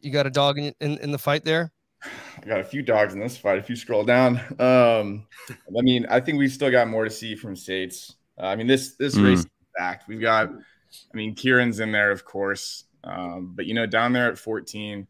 you 0.01 0.11
got 0.11 0.25
a 0.27 0.29
dog 0.29 0.57
in, 0.59 0.73
in 0.79 0.97
in 0.99 1.11
the 1.11 1.17
fight 1.17 1.43
there. 1.43 1.71
I 2.03 2.45
got 2.45 2.59
a 2.59 2.63
few 2.63 2.81
dogs 2.83 3.13
in 3.13 3.19
this 3.19 3.37
fight. 3.37 3.57
If 3.57 3.69
you 3.69 3.75
scroll 3.75 4.03
down, 4.03 4.37
um, 4.59 5.25
I 5.49 5.81
mean, 5.81 6.05
I 6.09 6.19
think 6.19 6.37
we've 6.37 6.51
still 6.51 6.69
got 6.71 6.87
more 6.87 7.03
to 7.03 7.09
see 7.09 7.35
from 7.35 7.55
Sates. 7.55 8.15
Uh, 8.39 8.45
I 8.45 8.55
mean, 8.55 8.67
this 8.67 8.95
this 8.95 9.15
Mm. 9.15 9.25
race 9.25 9.39
is 9.39 9.47
stacked. 9.75 10.07
We've 10.07 10.21
got, 10.21 10.49
I 10.49 11.17
mean, 11.17 11.33
Kieran's 11.35 11.79
in 11.79 11.91
there, 11.91 12.11
of 12.11 12.23
course, 12.23 12.83
um, 13.03 13.53
but 13.55 13.65
you 13.65 13.73
know, 13.73 13.85
down 13.87 14.13
there 14.13 14.29
at 14.31 14.37
14, 14.37 15.07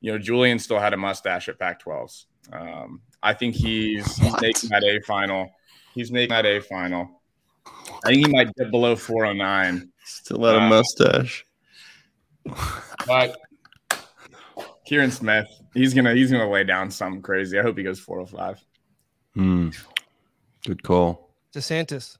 you 0.00 0.12
know, 0.12 0.18
Julian 0.18 0.60
still 0.60 0.78
had 0.78 0.94
a 0.94 0.96
mustache 0.96 1.48
at 1.48 1.58
Pac-12s. 1.58 2.26
Um, 2.52 3.02
I 3.20 3.34
think 3.34 3.56
he's, 3.56 4.16
he's 4.16 4.30
What? 4.32 4.40
making 4.42 4.70
that 4.70 4.84
A 4.84 5.00
final. 5.04 5.50
He's 5.92 6.12
making 6.12 6.28
that 6.30 6.46
A 6.46 6.60
final. 6.60 7.17
I 8.04 8.08
think 8.12 8.26
he 8.26 8.32
might 8.32 8.54
get 8.54 8.70
below 8.70 8.94
409, 8.96 9.90
Still 10.04 10.44
had 10.44 10.54
a 10.54 10.58
Uh, 10.60 10.68
mustache. 10.68 11.44
but 13.06 13.36
Kieran 14.86 15.10
Smith, 15.10 15.46
he's 15.74 15.92
gonna 15.94 16.14
he's 16.14 16.30
gonna 16.30 16.50
lay 16.50 16.64
down 16.64 16.90
something 16.90 17.20
crazy. 17.22 17.58
I 17.58 17.62
hope 17.62 17.76
he 17.76 17.84
goes 17.84 18.00
405. 18.00 18.64
Hmm. 19.34 19.68
Good 20.64 20.82
call. 20.82 21.34
DeSantis. 21.54 22.16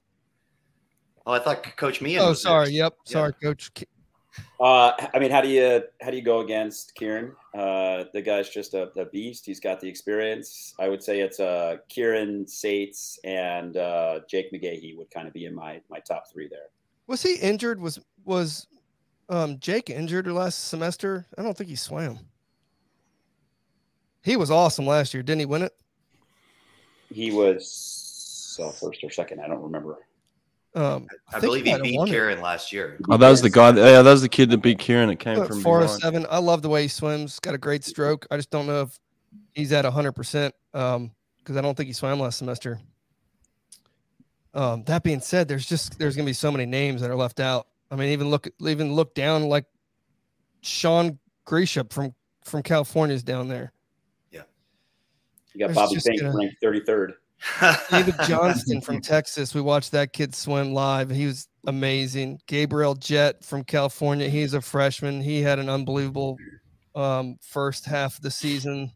Oh, 1.25 1.33
I 1.33 1.39
thought 1.39 1.63
Coach 1.77 2.01
Meehan. 2.01 2.21
Oh, 2.21 2.33
sorry. 2.33 2.65
next. 2.65 2.73
Yep. 2.77 2.93
Yeah. 3.05 3.11
Sorry, 3.11 3.33
Coach. 3.41 3.71
Uh, 4.59 4.91
I 5.13 5.19
mean, 5.19 5.31
how 5.31 5.41
do 5.41 5.47
you 5.47 5.83
how 6.01 6.11
do 6.11 6.17
you 6.17 6.23
go 6.23 6.41
against 6.41 6.93
Kieran? 6.95 7.33
Uh, 7.53 8.05
the 8.13 8.21
guy's 8.21 8.49
just 8.49 8.73
a, 8.73 8.91
a 8.99 9.05
beast. 9.05 9.45
He's 9.45 9.59
got 9.59 9.79
the 9.79 9.87
experience. 9.87 10.73
I 10.79 10.89
would 10.89 11.01
say 11.01 11.21
it's 11.21 11.39
uh, 11.39 11.77
Kieran 11.87 12.45
Sates 12.45 13.19
and 13.23 13.77
uh, 13.77 14.19
Jake 14.29 14.51
Magahey 14.51 14.97
would 14.97 15.09
kind 15.11 15.27
of 15.27 15.33
be 15.33 15.45
in 15.45 15.55
my 15.55 15.81
my 15.89 15.99
top 15.99 16.25
three 16.31 16.49
there. 16.49 16.69
Was 17.07 17.23
he 17.23 17.35
injured? 17.35 17.79
Was 17.79 17.99
was 18.25 18.67
um, 19.29 19.59
Jake 19.59 19.89
injured 19.89 20.27
last 20.27 20.67
semester? 20.67 21.25
I 21.37 21.41
don't 21.41 21.57
think 21.57 21.69
he 21.69 21.77
swam. 21.77 22.19
He 24.21 24.35
was 24.35 24.51
awesome 24.51 24.85
last 24.85 25.13
year. 25.13 25.23
Didn't 25.23 25.39
he 25.39 25.45
win 25.45 25.61
it? 25.61 25.73
He 27.11 27.31
was 27.31 28.59
uh, 28.61 28.71
first 28.71 29.03
or 29.03 29.09
second. 29.09 29.39
I 29.39 29.47
don't 29.47 29.61
remember. 29.61 29.99
Um, 30.75 31.07
I, 31.27 31.39
think 31.39 31.41
believe 31.43 31.65
he 31.65 31.71
might 31.71 31.81
beat 31.81 31.97
won 31.97 32.07
it. 32.07 32.11
Kieran 32.11 32.41
last 32.41 32.71
year. 32.71 32.99
Oh, 33.09 33.17
that 33.17 33.29
was 33.29 33.41
the 33.41 33.49
guy. 33.49 33.69
Yeah, 33.69 34.01
that 34.03 34.11
was 34.11 34.21
the 34.21 34.29
kid 34.29 34.51
that 34.51 34.59
beat 34.59 34.77
Kieran. 34.79 35.09
That 35.09 35.15
came 35.17 35.43
from 35.45 35.61
four 35.61 35.81
behind. 35.81 36.01
seven. 36.01 36.25
I 36.29 36.37
love 36.37 36.61
the 36.61 36.69
way 36.69 36.83
he 36.83 36.87
swims. 36.87 37.39
Got 37.39 37.55
a 37.55 37.57
great 37.57 37.83
stroke. 37.83 38.27
I 38.29 38.37
just 38.37 38.51
don't 38.51 38.67
know 38.67 38.81
if 38.83 38.99
he's 39.53 39.71
at 39.73 39.83
hundred 39.85 40.11
percent. 40.13 40.53
Um, 40.73 41.11
because 41.39 41.57
I 41.57 41.61
don't 41.61 41.75
think 41.75 41.87
he 41.87 41.93
swam 41.93 42.19
last 42.19 42.37
semester. 42.37 42.79
Um, 44.53 44.83
that 44.83 45.03
being 45.03 45.21
said, 45.21 45.47
there's 45.47 45.65
just 45.65 45.97
there's 45.97 46.15
gonna 46.15 46.25
be 46.27 46.33
so 46.33 46.51
many 46.51 46.65
names 46.65 47.01
that 47.01 47.09
are 47.09 47.15
left 47.15 47.39
out. 47.39 47.67
I 47.89 47.95
mean, 47.95 48.09
even 48.09 48.29
look 48.29 48.47
even 48.59 48.93
look 48.93 49.15
down 49.15 49.43
like 49.49 49.65
Sean 50.61 51.17
Grieshop 51.47 51.91
from 51.91 52.13
from 52.43 52.61
California's 52.63 53.23
down 53.23 53.47
there. 53.47 53.71
Yeah, 54.31 54.41
you 55.53 55.59
got 55.59 55.67
There's 55.67 55.75
Bobby 55.75 55.95
just 55.95 56.07
Fink 56.07 56.21
gonna- 56.21 56.35
ranked 56.37 56.55
thirty 56.61 56.81
third. 56.81 57.13
David 57.89 58.15
Johnston 58.27 58.81
from 58.81 59.01
Texas. 59.01 59.53
We 59.53 59.61
watched 59.61 59.91
that 59.91 60.13
kid 60.13 60.35
swim 60.35 60.73
live. 60.73 61.09
He 61.09 61.25
was 61.25 61.47
amazing. 61.65 62.39
Gabriel 62.47 62.95
Jett 62.95 63.43
from 63.43 63.63
California. 63.63 64.29
He's 64.29 64.53
a 64.53 64.61
freshman. 64.61 65.21
He 65.21 65.41
had 65.41 65.59
an 65.59 65.69
unbelievable 65.69 66.37
um, 66.95 67.37
first 67.41 67.85
half 67.85 68.17
of 68.17 68.21
the 68.21 68.31
season. 68.31 68.91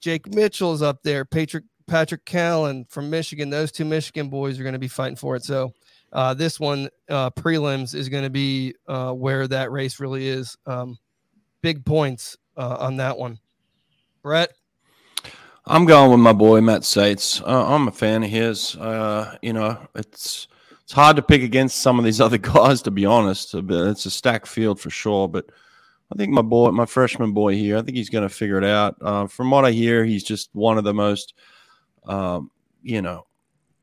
Jake 0.00 0.32
Mitchell's 0.34 0.82
up 0.82 1.02
there. 1.02 1.24
Patrick 1.24 1.64
Patrick 1.86 2.24
Callan 2.24 2.86
from 2.88 3.10
Michigan. 3.10 3.50
Those 3.50 3.72
two 3.72 3.84
Michigan 3.84 4.28
boys 4.28 4.58
are 4.58 4.62
going 4.62 4.72
to 4.72 4.78
be 4.78 4.88
fighting 4.88 5.16
for 5.16 5.36
it. 5.36 5.44
So 5.44 5.72
uh, 6.12 6.34
this 6.34 6.60
one 6.60 6.88
uh, 7.08 7.30
prelims 7.30 7.94
is 7.94 8.08
going 8.08 8.24
to 8.24 8.30
be 8.30 8.74
uh, 8.88 9.12
where 9.12 9.46
that 9.48 9.70
race 9.70 10.00
really 10.00 10.28
is. 10.28 10.56
Um, 10.66 10.98
big 11.60 11.84
points 11.84 12.36
uh, 12.56 12.76
on 12.78 12.96
that 12.96 13.18
one. 13.18 13.38
Brett. 14.22 14.52
I'm 15.64 15.84
going 15.84 16.10
with 16.10 16.20
my 16.20 16.32
boy 16.32 16.60
Matt 16.60 16.84
Sates. 16.84 17.40
Uh, 17.40 17.66
I'm 17.66 17.86
a 17.86 17.92
fan 17.92 18.24
of 18.24 18.30
his. 18.30 18.74
Uh, 18.76 19.36
you 19.42 19.52
know, 19.52 19.78
it's 19.94 20.48
it's 20.82 20.92
hard 20.92 21.16
to 21.16 21.22
pick 21.22 21.42
against 21.42 21.80
some 21.80 21.98
of 21.98 22.04
these 22.04 22.20
other 22.20 22.38
guys, 22.38 22.82
to 22.82 22.90
be 22.90 23.06
honest. 23.06 23.54
It's 23.54 24.06
a 24.06 24.10
stacked 24.10 24.48
field 24.48 24.80
for 24.80 24.90
sure. 24.90 25.28
But 25.28 25.46
I 26.12 26.16
think 26.16 26.32
my 26.32 26.42
boy, 26.42 26.70
my 26.72 26.86
freshman 26.86 27.32
boy 27.32 27.54
here, 27.54 27.78
I 27.78 27.82
think 27.82 27.96
he's 27.96 28.10
going 28.10 28.28
to 28.28 28.34
figure 28.34 28.58
it 28.58 28.64
out. 28.64 28.96
Uh, 29.00 29.26
from 29.28 29.50
what 29.50 29.64
I 29.64 29.70
hear, 29.70 30.04
he's 30.04 30.24
just 30.24 30.50
one 30.52 30.78
of 30.78 30.84
the 30.84 30.94
most, 30.94 31.34
um, 32.06 32.50
you 32.82 33.00
know, 33.00 33.26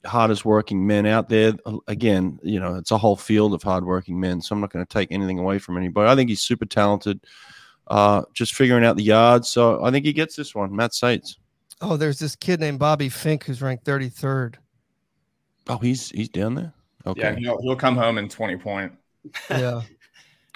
hardest 0.05 0.43
working 0.43 0.85
men 0.85 1.05
out 1.05 1.29
there. 1.29 1.53
Again, 1.87 2.39
you 2.43 2.59
know, 2.59 2.75
it's 2.75 2.91
a 2.91 2.97
whole 2.97 3.15
field 3.15 3.53
of 3.53 3.63
hardworking 3.63 4.19
men. 4.19 4.41
So 4.41 4.53
I'm 4.53 4.59
not 4.59 4.73
going 4.73 4.85
to 4.85 4.93
take 4.93 5.13
anything 5.13 5.39
away 5.39 5.59
from 5.59 5.77
anybody. 5.77 6.09
I 6.09 6.15
think 6.15 6.29
he's 6.29 6.41
super 6.41 6.65
talented. 6.65 7.21
Uh, 7.87 8.23
just 8.33 8.53
figuring 8.53 8.83
out 8.83 8.97
the 8.97 9.03
yards. 9.03 9.47
So 9.47 9.81
I 9.83 9.91
think 9.91 10.05
he 10.05 10.11
gets 10.11 10.35
this 10.35 10.53
one, 10.53 10.75
Matt 10.75 10.93
Sates. 10.93 11.39
Oh, 11.81 11.97
there's 11.97 12.19
this 12.19 12.35
kid 12.35 12.59
named 12.59 12.79
Bobby 12.79 13.09
Fink 13.09 13.45
who's 13.45 13.61
ranked 13.61 13.85
33rd. 13.85 14.55
Oh, 15.67 15.77
he's 15.77 16.09
he's 16.09 16.29
down 16.29 16.55
there. 16.55 16.73
Okay. 17.05 17.21
Yeah, 17.21 17.35
he'll, 17.35 17.61
he'll 17.61 17.75
come 17.75 17.95
home 17.95 18.17
in 18.17 18.27
20 18.27 18.57
point. 18.57 18.91
Yeah. 19.49 19.81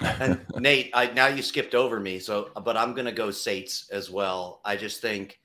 and 0.00 0.44
Nate, 0.58 0.90
I 0.92 1.06
now 1.12 1.28
you 1.28 1.40
skipped 1.40 1.74
over 1.74 2.00
me, 2.00 2.18
so 2.18 2.50
but 2.64 2.76
I'm 2.76 2.94
gonna 2.94 3.12
go 3.12 3.30
Sates 3.30 3.88
as 3.90 4.10
well. 4.10 4.60
I 4.64 4.76
just 4.76 5.00
think 5.00 5.40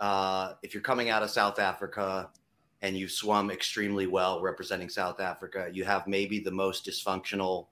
uh, 0.00 0.54
if 0.62 0.74
you're 0.74 0.82
coming 0.82 1.08
out 1.08 1.22
of 1.22 1.30
South 1.30 1.58
Africa 1.60 2.30
and 2.82 2.96
you've 2.96 3.12
swum 3.12 3.50
extremely 3.50 4.08
well 4.08 4.42
representing 4.42 4.88
South 4.88 5.20
Africa, 5.20 5.68
you 5.72 5.84
have 5.84 6.08
maybe 6.08 6.40
the 6.40 6.50
most 6.50 6.84
dysfunctional 6.84 7.68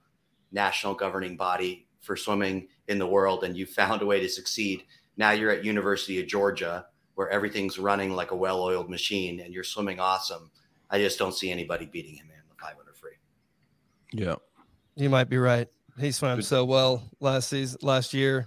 national 0.52 0.94
governing 0.94 1.36
body 1.36 1.88
for 2.00 2.16
swimming 2.16 2.68
in 2.86 2.98
the 2.98 3.06
world, 3.06 3.42
and 3.44 3.56
you 3.56 3.66
found 3.66 4.02
a 4.02 4.06
way 4.06 4.20
to 4.20 4.28
succeed. 4.28 4.84
Now 5.16 5.32
you're 5.32 5.50
at 5.50 5.64
University 5.64 6.20
of 6.20 6.28
Georgia, 6.28 6.86
where 7.14 7.28
everything's 7.28 7.78
running 7.78 8.14
like 8.14 8.30
a 8.30 8.36
well-oiled 8.36 8.88
machine, 8.88 9.40
and 9.40 9.52
you're 9.52 9.64
swimming 9.64 10.00
awesome. 10.00 10.50
I 10.90 10.98
just 10.98 11.18
don't 11.18 11.34
see 11.34 11.50
anybody 11.50 11.86
beating 11.86 12.14
him 12.14 12.26
in 12.30 12.42
the 12.48 12.54
500 12.60 12.96
free. 12.96 13.12
yeah. 14.12 14.36
You 14.96 15.08
might 15.08 15.28
be 15.30 15.38
right. 15.38 15.68
He 15.98 16.10
swam 16.12 16.42
so 16.42 16.64
well 16.64 17.02
last 17.20 17.48
season, 17.48 17.78
last 17.82 18.12
year. 18.12 18.46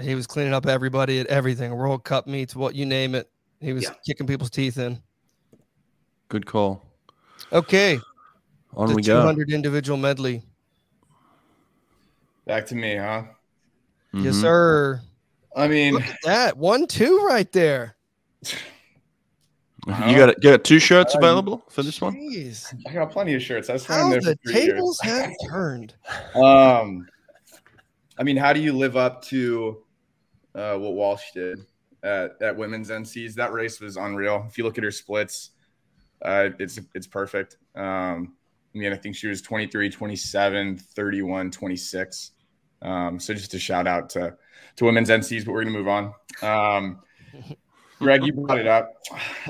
He 0.00 0.14
was 0.14 0.26
cleaning 0.26 0.52
up 0.54 0.66
everybody 0.66 1.18
at 1.20 1.26
everything, 1.26 1.74
World 1.74 2.04
Cup 2.04 2.26
meets, 2.26 2.54
what 2.54 2.74
you 2.74 2.86
name 2.86 3.14
it. 3.14 3.30
He 3.60 3.72
was 3.72 3.84
Yeah. 3.84 3.94
kicking 4.04 4.26
people's 4.26 4.50
teeth 4.50 4.78
in. 4.78 5.02
Good 6.28 6.46
call. 6.46 6.82
Okay, 7.52 7.98
On 8.74 8.88
the 8.88 8.94
we 8.94 9.02
go. 9.02 9.20
200 9.20 9.50
individual 9.50 9.96
medley. 9.98 10.42
Back 12.46 12.66
to 12.66 12.74
me, 12.74 12.96
huh? 12.96 13.24
Yes, 14.12 14.34
Mhm. 14.36 14.40
sir. 14.40 15.02
I 15.56 15.68
mean, 15.68 15.94
Look 15.94 16.04
at 16.04 16.18
that 16.24 16.56
one, 16.56 16.86
two 16.86 17.24
right 17.26 17.50
there. 17.52 17.96
You 18.44 20.16
got 20.16 20.42
you 20.42 20.50
got 20.50 20.64
two 20.64 20.78
shirts 20.80 21.14
available 21.14 21.62
for 21.70 21.82
this 21.82 22.00
one. 22.00 22.14
Jeez, 22.14 22.74
I 22.88 22.92
got 22.92 23.10
plenty 23.10 23.34
of 23.34 23.42
shirts. 23.42 23.68
That's 23.68 23.86
swam 23.86 24.00
how 24.00 24.10
there 24.10 24.20
the 24.20 24.36
tables 24.52 25.00
years. 25.04 25.16
have 25.20 25.32
turned. 25.48 25.94
Um, 26.34 27.06
I 28.18 28.22
mean, 28.22 28.36
how 28.36 28.52
do 28.52 28.60
you 28.60 28.72
live 28.72 28.96
up 28.96 29.22
to 29.26 29.82
uh, 30.54 30.76
what 30.76 30.94
Walsh 30.94 31.30
did 31.34 31.60
at, 32.02 32.40
at 32.42 32.56
women's 32.56 32.90
NCs? 32.90 33.34
That 33.34 33.52
race 33.52 33.80
was 33.80 33.96
unreal. 33.96 34.44
If 34.48 34.58
you 34.58 34.64
look 34.64 34.76
at 34.78 34.84
her 34.84 34.90
splits, 34.90 35.50
Uh, 36.22 36.50
it's 36.58 36.80
it's 36.94 37.06
perfect. 37.06 37.58
Um, 37.74 38.34
I 38.74 38.78
mean, 38.78 38.92
I 38.92 38.96
think 38.96 39.14
she 39.16 39.28
was 39.28 39.40
23, 39.40 39.88
27, 39.88 40.76
31, 40.78 41.50
26. 41.50 42.32
Um, 42.82 43.20
so 43.20 43.32
just 43.34 43.54
a 43.54 43.58
shout 43.58 43.86
out 43.86 44.10
to 44.10 44.36
to 44.76 44.84
women's 44.84 45.08
NCs, 45.08 45.44
but 45.44 45.52
we're 45.52 45.64
gonna 45.64 45.76
move 45.76 45.88
on. 45.88 46.14
Um, 46.42 47.00
Greg, 47.98 48.24
you 48.24 48.32
brought 48.32 48.58
it 48.58 48.66
up. 48.66 48.92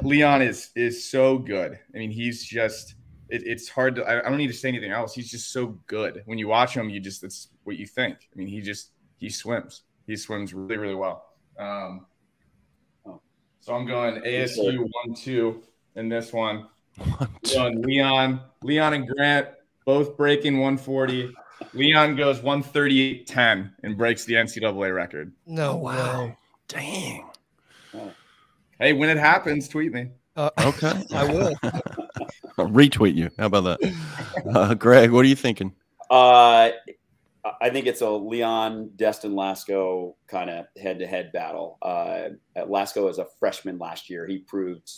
Leon 0.03 0.43
is 0.43 0.71
is 0.77 1.09
so 1.11 1.39
good. 1.39 1.79
I 1.95 1.99
mean, 1.99 2.11
he's 2.11 2.45
just 2.45 2.95
it, 3.29 3.43
it's 3.45 3.69
hard 3.69 3.97
to. 3.97 4.05
I, 4.05 4.21
I 4.21 4.29
don't 4.29 4.39
need 4.39 4.47
to 4.49 4.53
say 4.53 4.69
anything 4.69 4.93
else. 4.93 5.15
He's 5.15 5.31
just 5.31 5.53
so 5.53 5.79
good. 5.87 6.23
When 6.27 6.39
you 6.39 6.49
watch 6.49 6.75
him, 6.75 6.89
you 6.89 7.01
just 7.01 7.23
that's 7.23 7.49
what 7.65 7.77
you 7.77 7.87
think. 7.87 8.17
I 8.33 8.37
mean, 8.37 8.49
he 8.49 8.61
just 8.61 8.93
he 9.19 9.29
swims. 9.29 9.83
He 10.07 10.17
swims 10.17 10.55
really 10.55 10.77
really 10.77 10.95
well. 10.95 11.25
Um, 11.59 12.07
so 13.61 13.75
I'm 13.75 13.87
going 13.87 14.23
ASU 14.23 14.79
one 14.79 15.15
two 15.15 15.63
in 15.97 16.09
this 16.09 16.33
one. 16.33 16.69
Going 17.53 17.83
Leon, 17.83 18.41
Leon 18.63 18.95
and 18.95 19.09
Grant 19.09 19.49
both 19.85 20.17
breaking 20.17 20.55
140. 20.55 21.33
Leon 21.73 22.17
goes 22.17 22.41
138.10 22.41 23.71
and 23.83 23.97
breaks 23.97 24.25
the 24.25 24.35
NCAA 24.35 24.95
record. 24.95 25.33
No 25.47 25.73
Oh, 25.73 25.77
wow. 25.77 26.25
way. 26.27 26.37
Dang. 26.69 27.25
Hey, 28.79 28.93
when 28.93 29.09
it 29.09 29.17
happens, 29.17 29.69
tweet 29.69 29.93
me. 29.93 30.11
Uh, 30.37 30.51
Okay. 30.59 31.03
I 31.15 31.25
will. 31.25 31.55
I'll 32.59 32.69
retweet 32.69 33.15
you. 33.15 33.31
How 33.39 33.47
about 33.47 33.65
that? 33.81 33.95
Uh, 34.55 34.75
Greg, 34.75 35.11
what 35.11 35.25
are 35.25 35.29
you 35.29 35.37
thinking? 35.37 35.73
Uh, 36.11 36.71
I 37.61 37.71
think 37.71 37.87
it's 37.87 38.01
a 38.01 38.11
Leon 38.11 38.91
Destin 38.97 39.33
Lasco 39.33 40.15
kind 40.27 40.51
of 40.51 40.67
head-to-head 40.81 41.33
battle. 41.33 41.79
Uh, 41.81 42.31
Lasco 42.57 43.09
as 43.09 43.19
a 43.19 43.27
freshman 43.39 43.79
last 43.79 44.11
year, 44.11 44.27
he 44.27 44.39
proved 44.39 44.91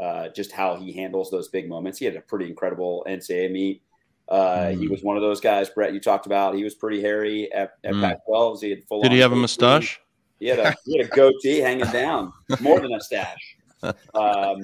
uh, 0.00 0.28
just 0.28 0.52
how 0.52 0.76
he 0.76 0.92
handles 0.92 1.30
those 1.30 1.48
big 1.48 1.68
moments. 1.68 1.98
He 1.98 2.04
had 2.06 2.16
a 2.16 2.20
pretty 2.22 2.46
incredible 2.48 3.04
NCAA 3.08 3.50
meet. 3.52 3.82
Uh, 4.32 4.70
He 4.70 4.86
Mm. 4.86 4.90
was 4.90 5.02
one 5.02 5.16
of 5.16 5.22
those 5.22 5.40
guys, 5.40 5.68
Brett. 5.68 5.92
You 5.92 6.00
talked 6.00 6.24
about. 6.26 6.54
He 6.54 6.64
was 6.64 6.74
pretty 6.74 7.00
hairy 7.02 7.52
at, 7.52 7.72
at 7.84 7.92
Mm. 7.92 8.00
Pac-12s. 8.00 8.62
He 8.62 8.70
had 8.70 8.82
full. 8.84 9.02
Did 9.02 9.12
he 9.12 9.18
have 9.18 9.32
a 9.32 9.36
mustache? 9.36 10.00
He 10.40 10.46
had 10.48 10.58
a 10.58 10.74
he 10.84 10.96
had 10.98 11.06
a 11.06 11.10
goatee 11.10 11.58
hanging 11.58 11.90
down, 11.92 12.32
more 12.60 12.80
than 12.80 12.92
a 12.92 13.00
stash. 13.00 13.56
Um, 14.14 14.62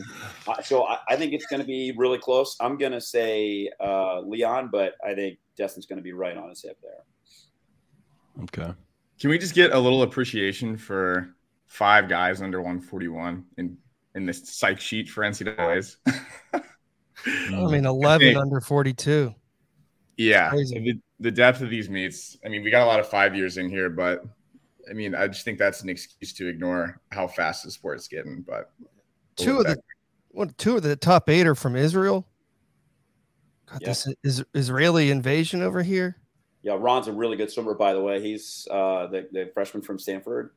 so 0.63 0.85
I, 0.85 0.99
I 1.09 1.17
think 1.17 1.33
it's 1.33 1.47
going 1.47 1.59
to 1.61 1.67
be 1.67 1.93
really 1.97 2.19
close. 2.19 2.57
I'm 2.61 2.79
going 2.79 2.93
to 2.93 3.01
say 3.01 3.69
uh, 3.81 4.21
Leon, 4.21 4.69
but 4.71 4.95
I 5.05 5.13
think 5.13 5.39
Destin's 5.57 5.87
going 5.87 5.97
to 5.97 6.05
be 6.05 6.13
right 6.13 6.37
on 6.37 6.49
his 6.51 6.63
hip 6.63 6.79
there. 6.81 7.03
Okay. 8.45 8.73
Can 9.21 9.31
we 9.31 9.37
just 9.39 9.57
get 9.57 9.73
a 9.73 9.79
little 9.79 10.03
appreciation 10.03 10.77
for 10.77 11.35
five 11.67 12.09
guys 12.09 12.41
under 12.41 12.59
141 12.63 13.45
in 13.57 13.77
in 14.15 14.25
this 14.25 14.49
psych 14.57 14.79
sheet 14.79 15.09
for 15.09 15.25
NCAA's? 15.25 15.97
I 17.27 17.67
mean, 17.73 17.87
11 17.87 18.21
think- 18.29 18.39
under 18.39 18.61
42. 18.61 19.35
Yeah, 20.19 20.51
Crazy. 20.51 20.79
the, 20.79 21.01
the 21.21 21.31
depth 21.31 21.63
of 21.63 21.71
these 21.71 21.89
meets. 21.89 22.37
I 22.45 22.49
mean, 22.49 22.63
we 22.63 22.71
got 22.71 22.83
a 22.83 22.87
lot 22.87 23.01
of 23.01 23.09
five 23.09 23.35
years 23.35 23.57
in 23.57 23.71
here, 23.71 23.89
but 23.89 24.23
I 24.91 24.93
mean, 24.93 25.15
I 25.15 25.29
just 25.29 25.45
think 25.45 25.59
that's 25.59 25.83
an 25.83 25.89
excuse 25.89 26.33
to 26.35 26.49
ignore 26.49 27.01
how 27.13 27.27
fast 27.29 27.65
the 27.65 27.71
sport's 27.71 28.09
getting. 28.09 28.43
But 28.47 28.71
Two 29.37 29.59
of 29.59 29.65
the 29.67 29.79
what? 30.31 30.57
Two 30.59 30.77
of 30.77 30.83
the 30.83 30.97
top 30.97 31.31
eight 31.31 31.47
are 31.47 31.55
from 31.55 31.77
Israel. 31.77 32.27
Got 33.67 33.83
Yeah. 33.83 33.89
this 33.89 34.09
is 34.25 34.45
Israeli 34.55 35.11
invasion 35.11 35.63
over 35.63 35.83
here. 35.83 36.17
Yeah, 36.63 36.77
Ron's 36.79 37.07
a 37.07 37.13
really 37.13 37.37
good 37.37 37.51
swimmer, 37.51 37.75
by 37.75 37.93
the 37.95 38.03
way. 38.03 38.21
He's 38.21 38.67
uh, 38.71 39.07
the, 39.07 39.29
the 39.31 39.51
freshman 39.55 39.83
from 39.83 39.99
Stanford. 39.99 40.51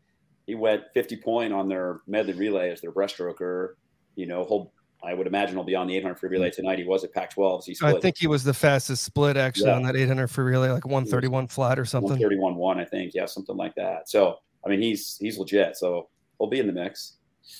He 0.47 0.55
went 0.55 0.83
50 0.93 1.17
point 1.17 1.53
on 1.53 1.69
their 1.69 2.01
medley 2.07 2.33
relay 2.33 2.71
as 2.71 2.81
their 2.81 2.91
breaststroker. 2.91 3.73
You 4.15 4.25
know, 4.25 4.43
he'll, 4.45 4.73
I 5.03 5.13
would 5.13 5.25
imagine 5.27 5.55
he'll 5.55 5.63
be 5.63 5.75
on 5.75 5.87
the 5.87 5.97
800 5.97 6.15
free 6.19 6.29
relay 6.29 6.51
tonight. 6.51 6.77
He 6.79 6.85
was 6.85 7.03
at 7.03 7.11
Pac-12s. 7.13 7.65
He 7.65 7.75
I 7.81 7.99
think 7.99 8.17
he 8.17 8.27
was 8.27 8.43
the 8.43 8.53
fastest 8.53 9.03
split 9.03 9.35
actually 9.37 9.67
Yeah. 9.69 9.75
on 9.77 9.83
that 9.83 9.95
800 9.95 10.27
free 10.27 10.45
relay, 10.45 10.69
like 10.69 10.85
131 10.85 11.47
flat 11.47 11.79
or 11.79 11.85
something. 11.85 12.09
131 12.11 12.55
one, 12.55 12.79
I 12.79 12.85
think. 12.85 13.13
Yeah, 13.13 13.25
something 13.25 13.57
like 13.57 13.73
that. 13.75 14.09
So, 14.09 14.37
I 14.65 14.69
mean, 14.69 14.81
he's 14.81 15.17
he's 15.17 15.37
legit. 15.39 15.75
So 15.77 16.09
he'll 16.37 16.47
be 16.49 16.59
in 16.59 16.67
the 16.67 16.73
mix. 16.73 17.13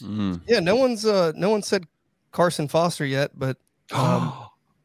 Mm. 0.04 0.42
Yeah, 0.48 0.60
no 0.60 0.76
one's 0.76 1.06
uh 1.06 1.32
no 1.36 1.50
one 1.50 1.64
said 1.64 1.86
Carson 2.32 2.68
Foster 2.68 3.06
yet, 3.06 3.32
but 3.38 3.58
um, 3.94 4.32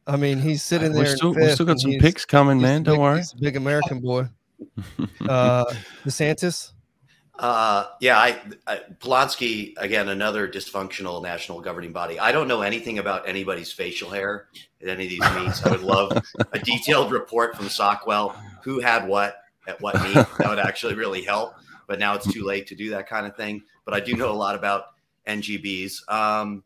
I 0.07 0.17
mean 0.17 0.39
he's 0.39 0.63
sitting 0.63 0.93
there. 0.93 1.03
we 1.03 1.09
still, 1.09 1.33
we 1.33 1.47
still 1.49 1.65
got 1.65 1.79
some 1.79 1.91
picks 1.99 2.25
coming, 2.25 2.59
man. 2.59 2.81
Don't 2.83 2.95
big- 2.95 3.01
worry. 3.01 3.17
He's 3.19 3.33
a 3.33 3.37
big 3.37 3.55
American 3.55 3.99
boy. 3.99 4.25
Uh, 5.29 5.65
DeSantis. 6.05 6.71
Uh, 7.39 7.85
yeah, 8.01 8.17
I, 8.17 8.41
I 8.65 8.81
Polonsky 8.99 9.73
again, 9.77 10.09
another 10.09 10.47
dysfunctional 10.47 11.21
national 11.21 11.61
governing 11.61 11.91
body. 11.91 12.19
I 12.19 12.31
don't 12.31 12.47
know 12.47 12.61
anything 12.61 12.97
about 12.97 13.27
anybody's 13.27 13.71
facial 13.71 14.09
hair 14.09 14.47
at 14.81 14.89
any 14.89 15.03
of 15.03 15.09
these 15.09 15.35
meets. 15.35 15.63
I 15.63 15.71
would 15.71 15.83
love 15.83 16.11
a 16.51 16.59
detailed 16.59 17.11
report 17.11 17.55
from 17.55 17.67
Sockwell 17.67 18.35
who 18.63 18.79
had 18.79 19.07
what 19.07 19.37
at 19.67 19.79
what 19.81 20.01
meet. 20.01 20.15
That 20.15 20.49
would 20.49 20.59
actually 20.59 20.95
really 20.95 21.21
help. 21.21 21.53
But 21.87 21.99
now 21.99 22.15
it's 22.15 22.31
too 22.31 22.43
late 22.43 22.67
to 22.67 22.75
do 22.75 22.89
that 22.89 23.07
kind 23.07 23.25
of 23.25 23.35
thing. 23.37 23.63
But 23.85 23.93
I 23.93 23.99
do 23.99 24.15
know 24.15 24.31
a 24.31 24.33
lot 24.33 24.55
about 24.55 24.85
NGBs. 25.27 26.11
Um, 26.11 26.63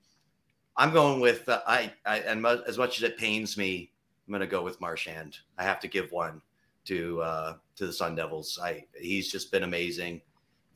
I'm 0.77 0.91
going 0.93 1.19
with 1.19 1.47
uh, 1.49 1.61
I, 1.67 1.91
I 2.05 2.19
and 2.19 2.41
mu- 2.41 2.63
as 2.65 2.77
much 2.77 2.97
as 2.97 3.03
it 3.03 3.17
pains 3.17 3.57
me, 3.57 3.91
I'm 4.25 4.31
going 4.31 4.41
to 4.41 4.47
go 4.47 4.63
with 4.63 4.79
Marchand. 4.79 5.37
I 5.57 5.63
have 5.63 5.79
to 5.81 5.87
give 5.87 6.11
one 6.11 6.41
to 6.85 7.21
uh, 7.21 7.53
to 7.75 7.85
the 7.85 7.93
Sun 7.93 8.15
Devils. 8.15 8.57
I 8.63 8.85
he's 8.99 9.29
just 9.29 9.51
been 9.51 9.63
amazing. 9.63 10.21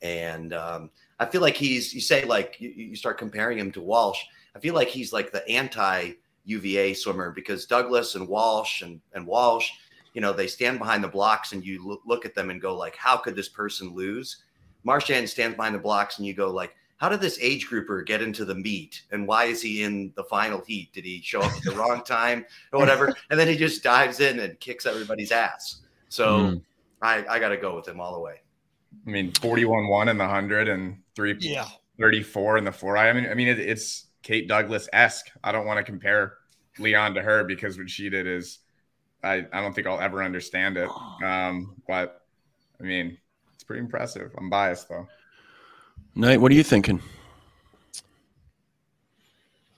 And 0.02 0.52
um, 0.52 0.90
I 1.18 1.26
feel 1.26 1.40
like 1.40 1.56
he's, 1.56 1.94
you 1.94 2.00
say, 2.00 2.24
like, 2.24 2.56
you, 2.60 2.68
you 2.70 2.96
start 2.96 3.18
comparing 3.18 3.58
him 3.58 3.72
to 3.72 3.80
Walsh. 3.80 4.20
I 4.54 4.58
feel 4.58 4.74
like 4.74 4.88
he's 4.88 5.12
like 5.12 5.32
the 5.32 5.46
anti 5.48 6.12
UVA 6.44 6.94
swimmer 6.94 7.32
because 7.32 7.66
Douglas 7.66 8.14
and 8.14 8.28
Walsh 8.28 8.82
and, 8.82 9.00
and 9.14 9.26
Walsh, 9.26 9.70
you 10.14 10.20
know, 10.20 10.32
they 10.32 10.46
stand 10.46 10.78
behind 10.78 11.02
the 11.02 11.08
blocks 11.08 11.52
and 11.52 11.64
you 11.64 11.86
look, 11.86 12.02
look 12.06 12.24
at 12.24 12.34
them 12.34 12.50
and 12.50 12.60
go, 12.60 12.76
like, 12.76 12.96
how 12.96 13.16
could 13.16 13.36
this 13.36 13.48
person 13.48 13.94
lose? 13.94 14.44
Marchand 14.84 15.28
stands 15.28 15.56
behind 15.56 15.74
the 15.74 15.80
blocks 15.80 16.18
and 16.18 16.26
you 16.26 16.34
go, 16.34 16.50
like, 16.50 16.74
how 16.98 17.08
did 17.10 17.20
this 17.20 17.38
age 17.42 17.66
grouper 17.66 18.02
get 18.02 18.22
into 18.22 18.44
the 18.44 18.54
meet 18.54 19.02
and 19.10 19.26
why 19.26 19.44
is 19.44 19.60
he 19.60 19.82
in 19.82 20.12
the 20.16 20.24
final 20.24 20.62
heat? 20.66 20.92
Did 20.94 21.04
he 21.04 21.20
show 21.20 21.42
up 21.42 21.52
at 21.52 21.62
the 21.62 21.74
wrong 21.74 22.02
time 22.06 22.46
or 22.72 22.78
whatever? 22.78 23.14
And 23.28 23.38
then 23.38 23.48
he 23.48 23.56
just 23.56 23.82
dives 23.82 24.20
in 24.20 24.38
and 24.38 24.58
kicks 24.60 24.86
everybody's 24.86 25.32
ass. 25.32 25.82
So 26.08 26.38
Mm. 26.38 26.62
I, 27.02 27.24
I 27.28 27.38
got 27.38 27.50
to 27.50 27.56
go 27.56 27.76
with 27.76 27.86
him 27.86 28.00
all 28.00 28.14
the 28.14 28.20
way. 28.20 28.40
I 29.06 29.10
mean, 29.10 29.32
41 29.32 29.88
1 29.88 30.08
in 30.08 30.18
the 30.18 30.24
100 30.24 30.68
and 30.68 30.98
three, 31.14 31.36
Yeah. 31.38 31.68
34 31.98 32.58
in 32.58 32.64
the 32.64 32.72
four. 32.72 32.96
I 32.96 33.12
mean, 33.12 33.26
I 33.28 33.34
mean, 33.34 33.48
it, 33.48 33.58
it's 33.58 34.06
Kate 34.22 34.46
Douglas 34.48 34.88
esque. 34.92 35.26
I 35.42 35.50
don't 35.52 35.66
want 35.66 35.78
to 35.78 35.84
compare 35.84 36.34
Leon 36.78 37.14
to 37.14 37.22
her 37.22 37.44
because 37.44 37.78
what 37.78 37.88
she 37.88 38.10
did 38.10 38.26
is, 38.26 38.58
I, 39.22 39.46
I 39.52 39.60
don't 39.60 39.74
think 39.74 39.86
I'll 39.86 40.00
ever 40.00 40.22
understand 40.22 40.76
it. 40.76 40.88
Um, 41.24 41.76
but 41.88 42.22
I 42.78 42.84
mean, 42.84 43.16
it's 43.54 43.64
pretty 43.64 43.80
impressive. 43.80 44.30
I'm 44.36 44.50
biased 44.50 44.88
though. 44.88 45.08
Nate, 46.14 46.40
what 46.40 46.52
are 46.52 46.54
you 46.54 46.62
thinking? 46.62 47.00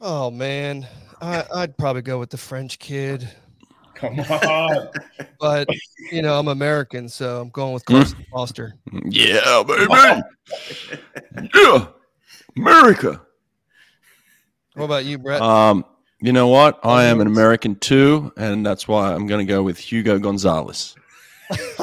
Oh 0.01 0.31
man, 0.31 0.87
I, 1.21 1.45
I'd 1.55 1.77
probably 1.77 2.03
go 2.03 2.19
with 2.19 2.31
the 2.31 2.37
French 2.37 2.79
kid, 2.79 3.29
Come 3.99 4.21
on. 4.21 4.89
but 5.41 5.69
you 6.13 6.23
know 6.23 6.39
I'm 6.39 6.47
American, 6.49 7.09
so 7.09 7.41
I'm 7.41 7.49
going 7.51 7.73
with 7.75 7.85
Carson 7.85 8.25
Foster. 8.33 8.75
Yeah, 9.05 9.65
baby. 9.67 10.23
yeah, 11.55 11.87
America. 12.57 13.21
What 14.75 14.85
about 14.85 15.05
you, 15.05 15.19
Brett? 15.19 15.43
Um, 15.43 15.85
you 16.21 16.33
know 16.33 16.47
what? 16.47 16.79
I 16.85 17.05
am 17.07 17.21
an 17.21 17.27
American 17.27 17.75
too, 17.75 18.33
and 18.37 18.65
that's 18.65 18.87
why 18.87 19.13
I'm 19.13 19.27
going 19.27 19.45
to 19.45 19.53
go 19.53 19.65
with 19.65 19.79
Hugo 19.79 20.21
Gonzalez. 20.21 20.95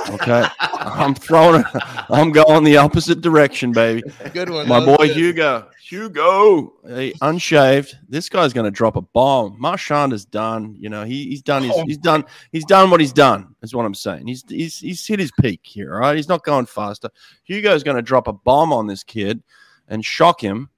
Okay, 0.09 0.45
I'm 0.59 1.15
throwing. 1.15 1.61
it- 1.61 1.67
I'm 2.09 2.31
going 2.31 2.63
the 2.63 2.77
opposite 2.77 3.19
direction, 3.19 3.73
baby. 3.73 4.03
Good 4.33 4.49
one, 4.49 4.67
My 4.69 4.79
boy 4.79 4.95
good. 5.07 5.17
Hugo. 5.17 5.67
Hugo, 5.87 6.73
hey, 6.87 7.13
unshaved. 7.21 7.93
This 8.09 8.27
guy's 8.27 8.53
going 8.53 8.65
to 8.65 8.71
drop 8.71 8.95
a 8.95 9.01
bomb. 9.01 9.55
Marchand 9.59 10.13
is 10.13 10.25
done. 10.25 10.75
You 10.79 10.89
know, 10.89 11.03
he, 11.03 11.25
he's 11.27 11.43
done. 11.43 11.61
His, 11.61 11.75
he's 11.85 11.99
done. 11.99 12.25
He's 12.51 12.65
done 12.65 12.89
what 12.89 12.99
he's 12.99 13.13
done. 13.13 13.55
Is 13.61 13.75
what 13.75 13.85
I'm 13.85 13.93
saying. 13.93 14.25
He's 14.25 14.43
he's 14.47 14.79
he's 14.79 15.05
hit 15.05 15.19
his 15.19 15.31
peak 15.39 15.59
here. 15.63 15.93
All 15.93 15.99
right, 15.99 16.15
he's 16.15 16.27
not 16.27 16.43
going 16.43 16.65
faster. 16.65 17.09
Hugo's 17.43 17.83
going 17.83 17.97
to 17.97 18.01
drop 18.01 18.27
a 18.27 18.33
bomb 18.33 18.73
on 18.73 18.87
this 18.87 19.03
kid 19.03 19.43
and 19.87 20.03
shock 20.03 20.41
him. 20.41 20.69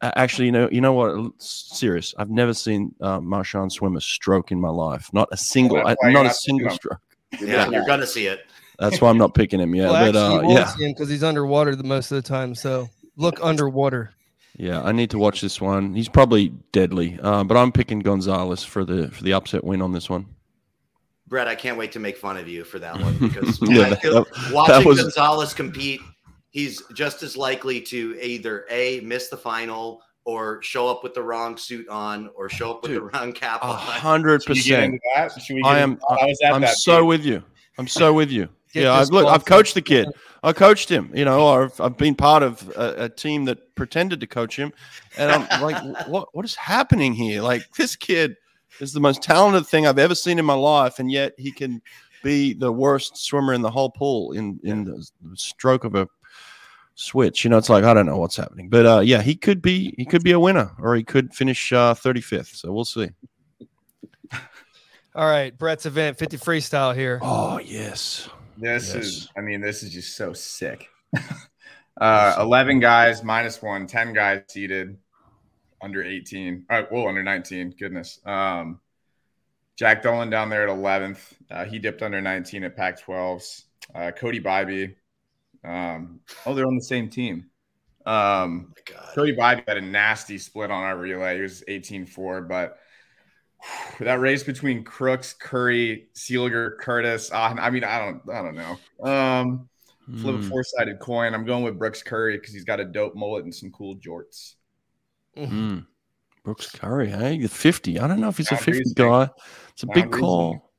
Uh, 0.00 0.10
actually, 0.16 0.46
you 0.46 0.52
know, 0.52 0.68
you 0.72 0.80
know 0.80 0.94
what? 0.94 1.40
Serious. 1.40 2.12
I've 2.18 2.30
never 2.30 2.52
seen 2.52 2.92
uh, 3.00 3.20
Marchand 3.20 3.72
swim 3.72 3.96
a 3.96 4.00
stroke 4.00 4.50
in 4.50 4.60
my 4.60 4.70
life. 4.70 5.10
Not 5.12 5.28
a 5.30 5.36
single. 5.36 5.76
Well, 5.76 5.86
I, 5.86 5.90
that's 5.90 6.02
why 6.02 6.08
you're 6.08 6.14
not 6.14 6.20
a 6.20 6.24
not 6.24 6.30
picking 6.30 6.40
single 6.40 6.68
him. 6.70 6.74
stroke. 6.74 7.00
Yeah, 7.40 7.70
you're 7.70 7.86
going 7.86 8.00
to 8.00 8.06
see 8.06 8.26
it. 8.26 8.40
That's 8.80 9.00
why 9.00 9.10
I'm 9.10 9.18
not 9.18 9.32
picking 9.32 9.60
him. 9.60 9.76
Yeah, 9.76 9.90
well, 9.90 10.12
but 10.12 10.16
actually, 10.16 10.22
uh, 10.22 10.40
you 10.40 10.54
won't 10.56 10.80
yeah. 10.80 10.88
because 10.88 11.08
he's 11.08 11.22
underwater 11.22 11.76
the 11.76 11.84
most 11.84 12.10
of 12.10 12.20
the 12.20 12.28
time. 12.28 12.56
So 12.56 12.88
look 13.16 13.38
underwater. 13.44 14.12
Yeah, 14.60 14.82
I 14.82 14.92
need 14.92 15.08
to 15.10 15.18
watch 15.18 15.40
this 15.40 15.58
one. 15.58 15.94
He's 15.94 16.08
probably 16.08 16.50
deadly, 16.72 17.18
uh, 17.22 17.44
but 17.44 17.56
I'm 17.56 17.72
picking 17.72 18.00
Gonzalez 18.00 18.62
for 18.62 18.84
the 18.84 19.08
for 19.10 19.22
the 19.24 19.32
upset 19.32 19.64
win 19.64 19.80
on 19.80 19.92
this 19.92 20.10
one. 20.10 20.26
Brett, 21.28 21.48
I 21.48 21.54
can't 21.54 21.78
wait 21.78 21.92
to 21.92 21.98
make 21.98 22.16
fun 22.18 22.36
of 22.36 22.46
you 22.46 22.64
for 22.64 22.78
that 22.78 23.00
one 23.00 23.16
because 23.18 23.58
Yeah, 23.62 23.90
that- 23.90 24.02
that- 24.02 24.50
watching 24.52 24.74
that 24.74 24.84
was- 24.84 25.00
Gonzalez 25.00 25.54
compete, 25.54 26.00
he's 26.50 26.82
just 26.94 27.22
as 27.22 27.36
likely 27.38 27.80
to 27.82 28.18
either 28.22 28.66
A, 28.70 29.00
miss 29.00 29.28
the 29.28 29.36
final 29.36 30.02
or 30.26 30.60
show 30.62 30.88
up 30.88 31.02
with 31.02 31.14
the 31.14 31.22
wrong 31.22 31.56
suit 31.56 31.88
on 31.88 32.28
or 32.34 32.50
show 32.50 32.72
up 32.72 32.82
with 32.82 32.90
Dude, 32.92 33.00
the 33.00 33.06
wrong 33.18 33.32
cap 33.32 33.62
A 33.62 33.66
on. 33.68 33.76
hundred 33.78 34.42
Should 34.42 34.56
we 34.56 34.62
get 34.62 34.82
into 34.82 34.98
percent. 35.14 35.32
that? 35.34 35.40
Should 35.42 35.54
we 35.54 35.62
get 35.62 35.68
I 35.70 35.76
in- 35.78 35.82
am. 35.84 36.00
I 36.10 36.26
was 36.26 36.38
at 36.44 36.52
I'm 36.52 36.60
that 36.60 36.74
so 36.76 36.92
meeting. 36.96 37.08
with 37.08 37.24
you. 37.24 37.42
I'm 37.78 37.88
so 37.88 38.12
with 38.12 38.30
you. 38.30 38.48
Get 38.74 38.82
yeah, 38.84 38.92
I've, 38.92 39.08
look, 39.08 39.26
I've 39.26 39.44
coached 39.46 39.74
the 39.74 39.80
kid. 39.82 40.08
I 40.42 40.52
coached 40.52 40.88
him. 40.88 41.10
You 41.14 41.24
know, 41.24 41.40
or 41.40 41.64
I've, 41.64 41.80
I've 41.80 41.96
been 41.96 42.14
part 42.14 42.42
of 42.42 42.68
a, 42.76 43.04
a 43.04 43.08
team 43.08 43.44
that 43.46 43.74
pretended 43.74 44.20
to 44.20 44.26
coach 44.26 44.56
him, 44.56 44.72
and 45.16 45.30
I'm 45.30 45.62
like, 45.62 46.08
what 46.08 46.28
what 46.34 46.44
is 46.44 46.54
happening 46.54 47.12
here? 47.12 47.42
Like 47.42 47.70
this 47.76 47.96
kid 47.96 48.36
is 48.80 48.92
the 48.92 49.00
most 49.00 49.22
talented 49.22 49.66
thing 49.66 49.86
I've 49.86 49.98
ever 49.98 50.14
seen 50.14 50.38
in 50.38 50.44
my 50.44 50.54
life, 50.54 50.98
and 50.98 51.10
yet 51.10 51.34
he 51.36 51.52
can 51.52 51.82
be 52.22 52.52
the 52.52 52.72
worst 52.72 53.16
swimmer 53.16 53.54
in 53.54 53.62
the 53.62 53.70
whole 53.70 53.90
pool 53.90 54.32
in 54.32 54.60
in 54.62 54.84
the 54.84 55.06
stroke 55.34 55.84
of 55.84 55.94
a 55.94 56.08
switch. 56.94 57.44
You 57.44 57.50
know, 57.50 57.58
it's 57.58 57.70
like 57.70 57.84
I 57.84 57.94
don't 57.94 58.06
know 58.06 58.18
what's 58.18 58.36
happening, 58.36 58.68
but 58.68 58.86
uh, 58.86 59.00
yeah, 59.00 59.22
he 59.22 59.34
could 59.34 59.62
be 59.62 59.94
he 59.96 60.04
could 60.04 60.22
be 60.22 60.32
a 60.32 60.40
winner, 60.40 60.72
or 60.78 60.94
he 60.96 61.02
could 61.02 61.34
finish 61.34 61.72
uh, 61.72 61.94
35th. 61.94 62.56
So 62.56 62.72
we'll 62.72 62.84
see. 62.84 63.10
All 65.14 65.26
right, 65.26 65.56
Brett's 65.56 65.86
event, 65.86 66.18
50 66.18 66.36
freestyle 66.38 66.94
here. 66.94 67.18
Oh 67.22 67.58
yes. 67.58 68.28
This 68.60 68.94
Yes. 68.94 69.04
is, 69.04 69.28
I 69.36 69.40
mean, 69.40 69.60
this 69.60 69.82
is 69.82 69.92
just 69.92 70.16
so 70.16 70.32
sick. 70.32 70.88
uh, 72.00 72.36
11 72.38 72.80
guys, 72.80 73.24
minus 73.24 73.60
one, 73.62 73.86
10 73.86 74.12
guys 74.12 74.42
seated 74.48 74.96
under 75.82 76.02
18. 76.02 76.66
All 76.70 76.80
right, 76.80 76.92
well, 76.92 77.08
under 77.08 77.22
19. 77.22 77.74
Goodness. 77.78 78.20
Um, 78.24 78.80
Jack 79.76 80.02
Dolan 80.02 80.28
down 80.30 80.50
there 80.50 80.68
at 80.68 80.76
11th. 80.76 81.20
Uh, 81.50 81.64
he 81.64 81.78
dipped 81.78 82.02
under 82.02 82.20
19 82.20 82.64
at 82.64 82.76
Pac 82.76 83.00
12s. 83.02 83.64
Uh, 83.94 84.10
Cody 84.12 84.40
Bybee. 84.40 84.94
Um, 85.64 86.20
oh, 86.46 86.54
they're 86.54 86.66
on 86.66 86.76
the 86.76 86.82
same 86.82 87.08
team. 87.08 87.46
Um, 88.06 88.74
my 88.76 88.94
God. 88.94 89.14
Cody 89.14 89.34
Bybee 89.34 89.66
had 89.66 89.78
a 89.78 89.80
nasty 89.82 90.38
split 90.38 90.70
on 90.70 90.82
our 90.82 90.96
relay. 90.96 91.36
He 91.36 91.42
was 91.42 91.64
18 91.66 92.06
4, 92.06 92.42
but 92.42 92.78
that 94.00 94.20
race 94.20 94.42
between 94.42 94.84
Crooks, 94.84 95.32
Curry, 95.34 96.08
Seeliger, 96.14 96.78
Curtis. 96.78 97.30
Uh, 97.32 97.54
I 97.58 97.70
mean, 97.70 97.84
I 97.84 97.98
don't, 97.98 98.22
I 98.32 98.42
don't 98.42 98.54
know. 98.56 99.08
Um, 99.08 99.68
flip 100.16 100.36
a 100.36 100.38
Mm, 100.38 100.48
four 100.48 100.64
sided 100.64 100.98
coin. 101.00 101.34
I'm 101.34 101.44
going 101.44 101.62
with 101.64 101.78
Brooks 101.78 102.02
Curry 102.02 102.36
because 102.38 102.52
he's 102.52 102.64
got 102.64 102.80
a 102.80 102.84
dope 102.84 103.14
mullet 103.14 103.44
and 103.44 103.54
some 103.54 103.70
cool 103.70 103.96
jorts. 103.96 104.54
mm. 105.36 105.86
Brooks 106.42 106.70
Curry, 106.70 107.08
hey, 107.10 107.38
the 107.38 107.48
50. 107.48 108.00
I 108.00 108.08
don't 108.08 108.20
know 108.20 108.28
if 108.28 108.38
he's 108.38 108.50
a 108.50 108.56
50 108.56 108.72
reasoning. 108.72 109.08
guy. 109.10 109.28
It's 109.70 109.82
a 109.82 109.86
big 109.86 109.96
Sound 110.04 110.12
call. 110.12 110.72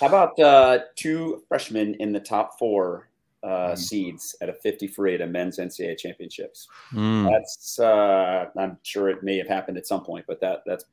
How 0.00 0.06
about 0.06 0.38
uh, 0.40 0.78
two 0.96 1.42
freshmen 1.48 1.94
in 1.94 2.12
the 2.12 2.20
top 2.20 2.58
four 2.58 3.08
uh, 3.42 3.72
Mhm. 3.72 3.78
seeds 3.78 4.36
at 4.40 4.48
a 4.48 4.54
50 4.54 4.86
free 4.86 5.14
at 5.14 5.20
a 5.20 5.26
men's 5.26 5.58
NCAA 5.58 5.96
championships? 5.98 6.68
Mm. 6.94 7.30
That's 7.30 7.78
uh, 7.78 8.46
I'm 8.56 8.78
sure 8.82 9.08
it 9.10 9.22
may 9.22 9.36
have 9.38 9.48
happened 9.48 9.76
at 9.76 9.86
some 9.86 10.02
point, 10.04 10.24
but 10.26 10.40
that 10.40 10.62
that's 10.64 10.84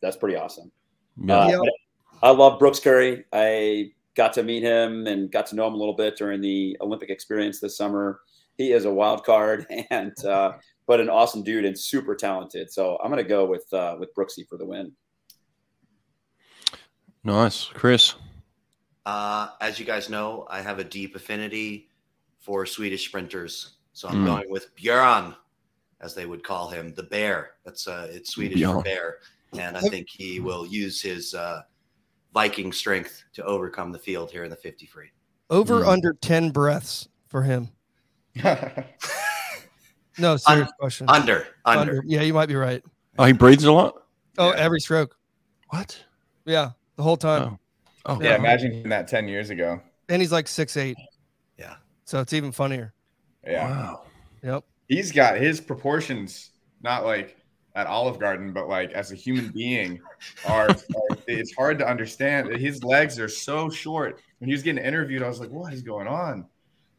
that's 0.00 0.16
pretty 0.16 0.36
awesome. 0.36 0.70
Yeah. 1.22 1.38
Uh, 1.38 1.48
Yeah. 1.48 1.70
I 2.22 2.30
love 2.30 2.58
Brooks 2.58 2.80
Curry. 2.80 3.24
I 3.32 3.92
got 4.14 4.32
to 4.34 4.42
meet 4.42 4.62
him 4.62 5.06
and 5.06 5.30
got 5.30 5.46
to 5.48 5.54
know 5.54 5.66
him 5.66 5.74
a 5.74 5.76
little 5.76 5.94
bit 5.94 6.16
during 6.16 6.40
the 6.40 6.76
Olympic 6.80 7.10
experience 7.10 7.60
this 7.60 7.76
summer. 7.76 8.20
He 8.56 8.72
is 8.72 8.86
a 8.86 8.92
wild 8.92 9.22
card 9.24 9.66
and 9.90 10.12
uh, 10.24 10.52
but 10.86 10.98
an 11.00 11.10
awesome 11.10 11.42
dude 11.42 11.64
and 11.66 11.78
super 11.78 12.14
talented. 12.14 12.72
So 12.72 12.96
I'm 13.02 13.10
going 13.10 13.22
to 13.22 13.28
go 13.28 13.44
with 13.44 13.70
uh, 13.72 13.96
with 14.00 14.14
Brooksy 14.14 14.48
for 14.48 14.56
the 14.56 14.64
win. 14.64 14.92
Nice. 17.24 17.64
Chris. 17.66 18.14
Uh, 19.04 19.48
as 19.60 19.78
you 19.78 19.84
guys 19.84 20.08
know, 20.08 20.46
I 20.50 20.60
have 20.62 20.78
a 20.78 20.84
deep 20.84 21.14
affinity 21.14 21.90
for 22.40 22.66
Swedish 22.66 23.06
sprinters, 23.08 23.76
so 23.92 24.08
I'm 24.08 24.22
Mm. 24.22 24.26
going 24.26 24.50
with 24.50 24.74
Björn, 24.76 25.36
as 26.00 26.14
they 26.14 26.26
would 26.26 26.42
call 26.42 26.68
him, 26.68 26.94
the 26.94 27.02
bear. 27.04 27.52
That's 27.64 27.86
uh, 27.86 28.08
it's 28.10 28.30
Swedish 28.30 28.60
Björn. 28.60 28.74
for 28.78 28.82
bear, 28.82 29.18
and 29.58 29.76
I 29.76 29.80
think 29.80 30.08
he 30.10 30.40
will 30.40 30.66
use 30.66 31.00
his 31.02 31.34
uh, 31.34 31.62
Viking 32.34 32.72
strength 32.72 33.24
to 33.34 33.44
overcome 33.44 33.92
the 33.92 33.98
field 33.98 34.30
here 34.30 34.44
in 34.44 34.50
the 34.50 34.56
50 34.56 34.86
free. 34.86 35.08
Over 35.50 35.82
Hmm. 35.84 35.88
under 35.88 36.12
10 36.14 36.50
breaths 36.50 37.08
for 37.28 37.42
him. 37.42 37.68
No, 40.18 40.38
serious 40.38 40.72
question. 40.80 41.06
Under, 41.10 41.46
under. 41.66 42.02
Yeah, 42.06 42.22
you 42.22 42.32
might 42.32 42.46
be 42.48 42.54
right. 42.54 42.82
Oh, 43.18 43.24
he 43.26 43.34
breathes 43.34 43.64
a 43.64 43.72
lot? 43.72 44.02
Oh, 44.38 44.48
Yeah. 44.50 44.56
every 44.60 44.80
stroke. 44.80 45.14
What? 45.68 46.02
Yeah, 46.46 46.70
the 46.96 47.02
whole 47.02 47.18
time. 47.18 47.58
Oh. 48.06 48.14
Oh, 48.16 48.22
yeah, 48.22 48.36
imagine 48.36 48.88
that 48.88 49.08
10 49.08 49.28
years 49.28 49.50
ago. 49.50 49.78
And 50.08 50.22
he's 50.22 50.32
like 50.32 50.48
six 50.48 50.76
eight. 50.78 50.96
Yeah. 51.58 51.74
So 52.04 52.20
it's 52.20 52.32
even 52.32 52.50
funnier. 52.52 52.94
Yeah. 53.44 53.68
Wow. 53.68 54.02
Yep. 54.42 54.64
He's 54.88 55.12
got 55.12 55.36
his 55.36 55.60
proportions, 55.60 56.50
not 56.80 57.04
like 57.04 57.36
at 57.76 57.86
Olive 57.86 58.18
Garden, 58.18 58.52
but 58.52 58.68
like 58.68 58.90
as 58.92 59.12
a 59.12 59.14
human 59.14 59.50
being, 59.52 60.00
are, 60.48 60.68
are- 60.70 60.76
it's 61.28 61.54
hard 61.54 61.78
to 61.78 61.88
understand. 61.88 62.48
His 62.56 62.82
legs 62.82 63.20
are 63.20 63.28
so 63.28 63.70
short. 63.70 64.20
When 64.38 64.48
he 64.48 64.54
was 64.54 64.62
getting 64.64 64.82
interviewed, 64.82 65.22
I 65.22 65.28
was 65.28 65.38
like, 65.38 65.50
what 65.50 65.72
is 65.72 65.82
going 65.82 66.08
on? 66.08 66.46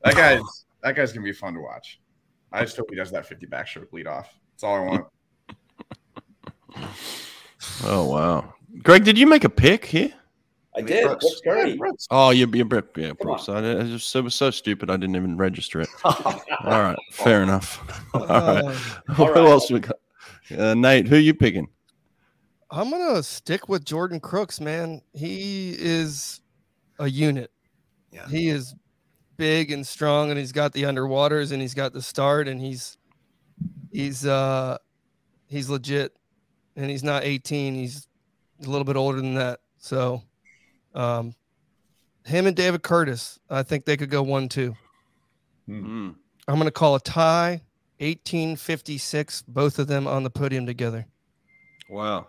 That 0.03 0.15
guy's 0.15 0.41
that 0.83 0.95
guy's 0.95 1.11
gonna 1.11 1.25
be 1.25 1.33
fun 1.33 1.55
to 1.55 1.59
watch. 1.61 1.99
I 2.53 2.63
just 2.63 2.77
hope 2.77 2.87
he 2.89 2.95
does 2.95 3.11
that 3.11 3.25
50 3.25 3.45
backstroke 3.47 3.91
lead 3.91 4.07
off. 4.07 4.33
That's 4.53 4.63
all 4.63 4.75
I 4.75 4.79
want. 4.79 5.07
Oh, 7.83 8.05
wow. 8.09 8.53
Greg, 8.83 9.03
did 9.03 9.17
you 9.17 9.27
make 9.27 9.43
a 9.43 9.49
pick 9.49 9.85
here? 9.85 10.13
I 10.75 10.79
I 10.79 10.83
did. 10.83 11.03
Brooks- 11.05 11.25
Brooks 11.25 11.41
Curry. 11.43 11.79
Oh, 12.11 12.29
you, 12.29 12.47
you, 12.53 12.67
yeah, 12.95 13.07
Come 13.09 13.15
Brooks. 13.19 13.49
I, 13.49 13.57
I 13.57 13.83
just, 13.83 14.15
it 14.15 14.21
was 14.21 14.35
so 14.35 14.51
stupid. 14.51 14.89
I 14.89 14.97
didn't 14.97 15.15
even 15.15 15.37
register 15.37 15.81
it. 15.81 15.89
All 16.03 16.13
right. 16.63 16.97
Fair 17.11 17.41
enough. 17.43 17.81
All 18.13 18.21
right. 18.27 18.63
Uh, 18.63 18.71
Who 19.13 19.25
right. 19.27 19.37
else 19.37 19.71
we 19.71 19.79
got? 19.79 19.96
Uh, 20.55 20.73
Nate, 20.73 21.07
who 21.07 21.17
you 21.17 21.33
picking? 21.33 21.67
I'm 22.69 22.89
gonna 22.89 23.23
stick 23.23 23.69
with 23.69 23.85
Jordan 23.85 24.19
Crooks, 24.19 24.59
man. 24.59 25.01
He 25.13 25.75
is 25.77 26.41
a 26.99 27.09
unit. 27.09 27.51
Yeah. 28.11 28.27
He 28.27 28.49
is 28.49 28.75
big 29.37 29.71
and 29.71 29.85
strong, 29.85 30.29
and 30.29 30.39
he's 30.39 30.51
got 30.51 30.73
the 30.73 30.83
underwaters, 30.83 31.51
and 31.51 31.61
he's 31.61 31.73
got 31.73 31.93
the 31.93 32.01
start, 32.01 32.47
and 32.47 32.59
he's 32.59 32.97
he's 33.91 34.25
uh 34.25 34.77
he's 35.47 35.69
legit, 35.69 36.15
and 36.75 36.89
he's 36.89 37.03
not 37.03 37.23
18. 37.23 37.75
He's 37.75 38.07
a 38.65 38.69
little 38.69 38.85
bit 38.85 38.95
older 38.95 39.17
than 39.21 39.35
that. 39.35 39.59
So, 39.77 40.23
um, 40.93 41.35
him 42.25 42.47
and 42.47 42.55
David 42.55 42.83
Curtis, 42.83 43.39
I 43.49 43.63
think 43.63 43.85
they 43.85 43.95
could 43.95 44.09
go 44.09 44.23
one 44.23 44.49
two. 44.49 44.75
Mm-hmm. 45.69 46.11
I'm 46.47 46.57
gonna 46.57 46.71
call 46.71 46.95
a 46.95 46.99
tie. 46.99 47.61
1856, 47.99 49.43
both 49.43 49.79
of 49.79 49.87
them 49.87 50.07
on 50.07 50.23
the 50.23 50.29
podium 50.29 50.65
together. 50.65 51.05
Wow. 51.89 52.27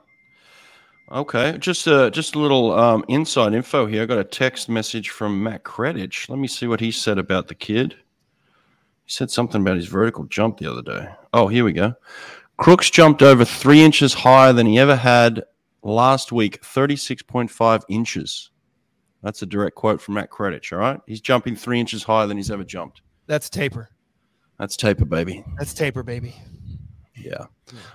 Okay, 1.10 1.56
just 1.58 1.88
uh, 1.88 2.10
just 2.10 2.34
a 2.34 2.38
little 2.38 2.72
um, 2.78 3.04
inside 3.08 3.54
info 3.54 3.86
here. 3.86 4.02
I 4.02 4.06
got 4.06 4.18
a 4.18 4.24
text 4.24 4.68
message 4.68 5.08
from 5.08 5.42
Matt 5.42 5.64
Kredich. 5.64 6.28
Let 6.28 6.38
me 6.38 6.48
see 6.48 6.66
what 6.66 6.80
he 6.80 6.90
said 6.92 7.18
about 7.18 7.48
the 7.48 7.54
kid. 7.54 7.96
He 9.04 9.12
said 9.12 9.30
something 9.30 9.62
about 9.62 9.76
his 9.76 9.86
vertical 9.86 10.24
jump 10.24 10.58
the 10.58 10.70
other 10.70 10.82
day. 10.82 11.08
Oh, 11.32 11.48
here 11.48 11.64
we 11.64 11.72
go. 11.72 11.94
Crooks 12.58 12.90
jumped 12.90 13.22
over 13.22 13.44
three 13.44 13.82
inches 13.82 14.12
higher 14.12 14.52
than 14.52 14.66
he 14.66 14.78
ever 14.78 14.96
had 14.96 15.44
last 15.82 16.30
week, 16.30 16.60
36.5 16.62 17.82
inches. 17.88 18.50
That's 19.22 19.42
a 19.42 19.46
direct 19.46 19.76
quote 19.76 20.02
from 20.02 20.14
Matt 20.14 20.30
Kredich. 20.30 20.72
All 20.72 20.78
right. 20.78 21.00
He's 21.06 21.20
jumping 21.20 21.56
three 21.56 21.80
inches 21.80 22.02
higher 22.02 22.26
than 22.26 22.36
he's 22.36 22.50
ever 22.50 22.64
jumped. 22.64 23.00
That's 23.26 23.48
taper. 23.48 23.90
That's 24.58 24.76
taper, 24.76 25.04
baby. 25.04 25.44
That's 25.56 25.74
taper, 25.74 26.02
baby. 26.02 26.34
Yeah. 27.14 27.46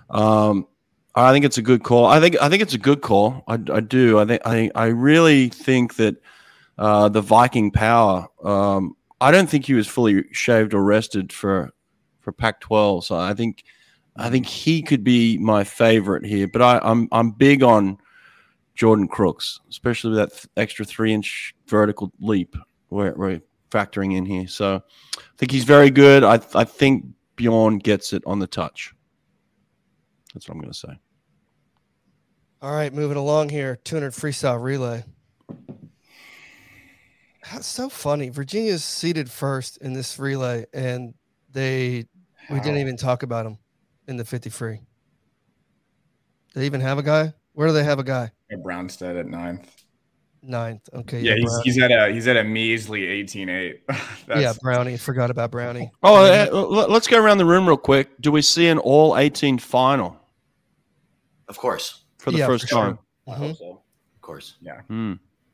Um, 0.10 0.68
I 1.16 1.32
think 1.32 1.46
it's 1.46 1.58
a 1.58 1.62
good 1.62 1.84
call. 1.84 2.06
I 2.06 2.20
think 2.20 2.42
I 2.42 2.50
think 2.50 2.62
it's 2.62 2.74
a 2.74 2.80
good 2.80 3.02
call. 3.02 3.44
I, 3.48 3.54
I 3.54 3.80
do. 3.82 4.20
I 4.20 4.26
think 4.26 4.42
I 4.46 4.72
I 4.76 4.86
really 4.88 5.50
think 5.50 5.96
that 5.96 6.16
uh, 6.78 7.10
the 7.10 7.22
Viking 7.22 7.72
power. 7.72 8.28
Um, 8.44 8.96
I 9.22 9.32
don't 9.32 9.50
think 9.50 9.66
he 9.66 9.74
was 9.74 9.88
fully 9.88 10.24
shaved 10.32 10.74
or 10.74 10.84
rested 10.84 11.32
for 11.32 11.72
for 12.20 12.32
Pac-12. 12.32 13.04
So 13.04 13.16
I 13.16 13.34
think 13.34 13.64
I 14.16 14.30
think 14.30 14.46
he 14.46 14.82
could 14.82 15.04
be 15.04 15.38
my 15.38 15.64
favorite 15.64 16.26
here. 16.26 16.48
But 16.48 16.62
I, 16.62 16.80
I'm 16.82 17.08
I'm 17.12 17.32
big 17.32 17.62
on 17.62 17.98
Jordan 18.76 19.08
Crooks, 19.08 19.60
especially 19.70 20.12
with 20.12 20.20
that 20.20 20.32
th- 20.32 20.48
extra 20.58 20.86
three 20.86 21.14
inch 21.14 21.54
vertical 21.68 22.12
leap 22.20 22.56
we're, 22.94 23.14
we're 23.16 23.42
factoring 23.74 24.16
in 24.16 24.26
here. 24.26 24.48
So 24.48 24.84
I 25.18 25.22
think 25.38 25.52
he's 25.52 25.64
very 25.64 25.90
good. 25.90 26.24
I 26.24 26.40
I 26.56 26.64
think 26.64 27.06
Bjorn 27.36 27.80
gets 27.80 28.14
it 28.14 28.24
on 28.26 28.40
the 28.40 28.48
touch. 28.48 28.94
That's 30.34 30.48
what 30.48 30.56
I'm 30.56 30.62
going 30.62 30.72
to 30.72 30.78
say. 30.78 31.00
All 32.62 32.74
right, 32.74 32.94
moving 32.94 33.18
along 33.18 33.50
here. 33.50 33.76
200 33.84 34.14
freestyle 34.14 34.62
relay. 34.62 35.04
That's 37.52 37.68
so 37.68 37.90
funny. 37.90 38.30
Virginia's 38.30 38.86
seated 38.86 39.30
first 39.30 39.78
in 39.78 39.92
this 39.94 40.18
relay, 40.18 40.66
and 40.74 41.14
they 41.52 42.06
we 42.50 42.60
didn't 42.60 42.78
even 42.78 42.96
talk 42.96 43.24
about 43.24 43.44
them 43.44 43.58
in 44.08 44.18
the 44.18 44.26
50 44.26 44.50
free. 44.50 44.80
They 46.54 46.66
even 46.66 46.82
have 46.82 46.98
a 46.98 47.04
guy? 47.04 47.34
Where 47.54 47.68
do 47.68 47.74
they 47.74 47.84
have 47.84 48.00
a 48.00 48.04
guy? 48.04 48.32
At 48.52 48.60
Brownstead 48.60 49.20
at 49.20 49.28
ninth. 49.28 49.83
Ninth. 50.44 50.90
Okay. 50.94 51.22
Yeah, 51.22 51.36
he's, 51.36 51.60
he's 51.64 51.78
at 51.82 51.92
a 51.92 52.12
he's 52.14 52.28
at 52.28 52.36
a 52.38 52.44
measly 52.44 53.02
18-8. 53.24 53.80
Yeah, 54.40 54.54
Brownie. 54.62 54.98
Forgot 54.98 55.30
about 55.32 55.52
Brownie. 55.52 55.92
Oh, 56.02 56.16
uh, 56.26 56.48
l- 56.52 56.70
let's 56.90 57.08
go 57.08 57.22
around 57.22 57.38
the 57.40 57.46
room 57.46 57.68
real 57.68 57.78
quick. 57.78 58.10
Do 58.22 58.32
we 58.32 58.42
see 58.42 58.68
an 58.68 58.78
all 58.80 59.18
18 59.18 59.58
final 59.60 60.18
Of 61.48 61.58
course, 61.58 62.04
for 62.20 62.32
the 62.32 62.38
Yeah, 62.40 62.48
first 62.48 62.64
for 62.64 62.68
sure. 62.70 62.80
time? 62.84 63.00
I 63.28 63.32
Mhm. 63.32 63.38
hope 63.38 63.58
so. 63.58 63.82
of 64.16 64.22
course. 64.22 64.56
Yeah. 64.62 64.82
Hmm. 64.88 65.14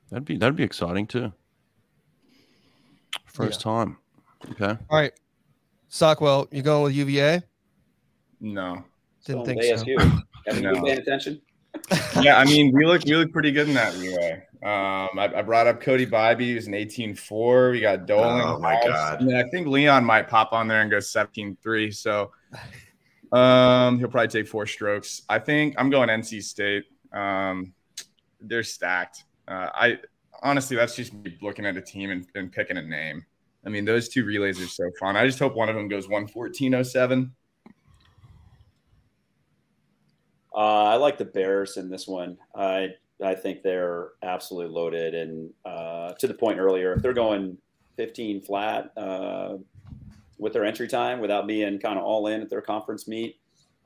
That'd 0.10 0.26
be 0.26 0.38
that'd 0.38 0.56
be 0.56 0.64
exciting 0.64 1.08
too. 1.08 1.32
First 3.26 3.62
time. 3.62 3.98
Okay. 4.52 4.78
All 4.90 5.00
right. 5.00 5.14
Sockwell, 5.90 6.48
you 6.52 6.62
going 6.62 6.84
with 6.84 6.94
UVA? 6.96 7.42
no. 8.40 8.84
Didn't 9.26 9.46
Still 9.46 9.46
think 9.46 9.64
in 9.64 9.78
so. 9.78 9.86
Haven't 10.48 10.64
you 10.64 10.70
No. 10.70 10.74
been 10.76 10.84
paying 10.86 11.00
attention? 11.00 11.42
Yeah, 12.22 12.38
I 12.38 12.46
mean, 12.46 12.72
we 12.74 12.86
look 12.86 13.04
we 13.06 13.16
look 13.16 13.32
pretty 13.32 13.52
good 13.52 13.68
in 13.68 13.74
that 13.76 13.96
relay. 13.96 14.44
Um, 14.62 15.18
I, 15.18 15.32
I 15.38 15.42
brought 15.42 15.68
up 15.68 15.80
Cody 15.80 16.06
Bybee, 16.06 16.42
he 16.42 16.56
was 16.56 16.68
an 16.68 16.74
18-4. 16.74 17.72
We 17.72 17.80
got 17.80 18.06
Dolan. 18.06 18.42
Oh, 18.46 18.60
my 18.60 18.76
House. 18.76 18.88
God. 18.88 19.22
I, 19.22 19.24
mean, 19.24 19.36
I 19.36 19.44
think 19.50 19.68
Leon 19.68 20.04
might 20.04 20.28
pop 20.28 20.52
on 20.52 20.68
there 20.68 20.82
and 20.82 20.92
go 20.92 20.98
17-3. 20.98 21.96
So 21.96 22.32
um, 23.32 24.00
he'll 24.00 24.10
probably 24.10 24.28
take 24.28 24.50
four 24.50 24.66
strokes. 24.66 25.22
I 25.30 25.40
think 25.40 25.76
I'm 25.78 25.90
going 25.90 26.10
NC 26.10 26.44
State. 26.44 26.84
Um, 27.14 27.74
they're 28.42 28.64
stacked. 28.64 29.24
Uh, 29.48 29.70
I 29.74 30.00
honestly, 30.44 30.76
that's 30.76 30.96
just 30.96 31.14
me 31.14 31.38
looking 31.42 31.66
at 31.66 31.78
a 31.78 31.82
team 31.82 32.10
and, 32.10 32.26
and 32.36 32.52
picking 32.52 32.78
a 32.78 32.82
name. 32.82 33.26
I 33.66 33.70
mean, 33.70 33.86
those 33.86 34.10
two 34.10 34.26
relays 34.26 34.60
are 34.62 34.68
so 34.68 34.90
fun. 35.00 35.16
I 35.16 35.26
just 35.26 35.40
hope 35.40 35.56
one 35.56 35.70
of 35.70 35.76
them 35.76 35.88
goes 35.88 36.08
114.07. 36.08 37.32
Uh, 40.60 40.84
I 40.84 40.98
like 40.98 41.18
the 41.18 41.24
Bears 41.24 41.78
in 41.78 41.90
this 41.90 42.06
one. 42.06 42.38
I 42.54 42.90
I 43.24 43.34
think 43.34 43.64
they're 43.64 44.10
absolutely 44.24 44.74
loaded, 44.74 45.16
and 45.16 45.50
uh, 45.64 46.12
to 46.20 46.28
the 46.28 46.34
point 46.34 46.60
earlier, 46.60 46.92
if 46.94 47.02
they're 47.02 47.14
going 47.14 47.58
15 47.96 48.42
flat 48.42 48.92
uh, 48.98 49.56
with 50.38 50.52
their 50.52 50.66
entry 50.66 50.90
time 50.90 51.22
without 51.22 51.48
being 51.48 51.80
kind 51.80 51.98
of 51.98 52.04
all 52.04 52.28
in 52.28 52.42
at 52.42 52.50
their 52.50 52.62
conference 52.62 53.08
meet, 53.08 53.40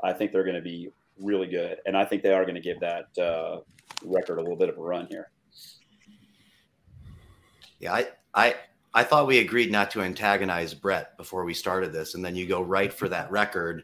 I 0.04 0.14
think 0.14 0.32
they're 0.32 0.44
going 0.44 0.56
to 0.56 0.64
be 0.64 0.90
really 1.20 1.46
good, 1.46 1.78
and 1.86 1.96
I 1.96 2.06
think 2.06 2.24
they 2.24 2.34
are 2.34 2.44
going 2.44 2.56
to 2.56 2.62
give 2.62 2.80
that 2.80 3.18
uh, 3.20 3.60
record 4.04 4.40
a 4.40 4.42
little 4.42 4.58
bit 4.58 4.70
of 4.70 4.78
a 4.80 4.82
run 4.82 5.06
here. 5.06 5.30
Yeah, 7.80 7.94
I, 7.94 8.08
I, 8.34 8.56
I 8.96 9.04
thought 9.04 9.28
we 9.28 9.38
agreed 9.38 9.72
not 9.72 9.92
to 9.92 10.02
antagonize 10.02 10.74
Brett 10.74 11.18
before 11.18 11.46
we 11.46 11.54
started 11.54 11.94
this, 11.94 12.16
and 12.16 12.26
then 12.26 12.36
you 12.36 12.48
go 12.48 12.64
right 12.64 12.92
for 12.92 13.08
that 13.10 13.30
record, 13.30 13.84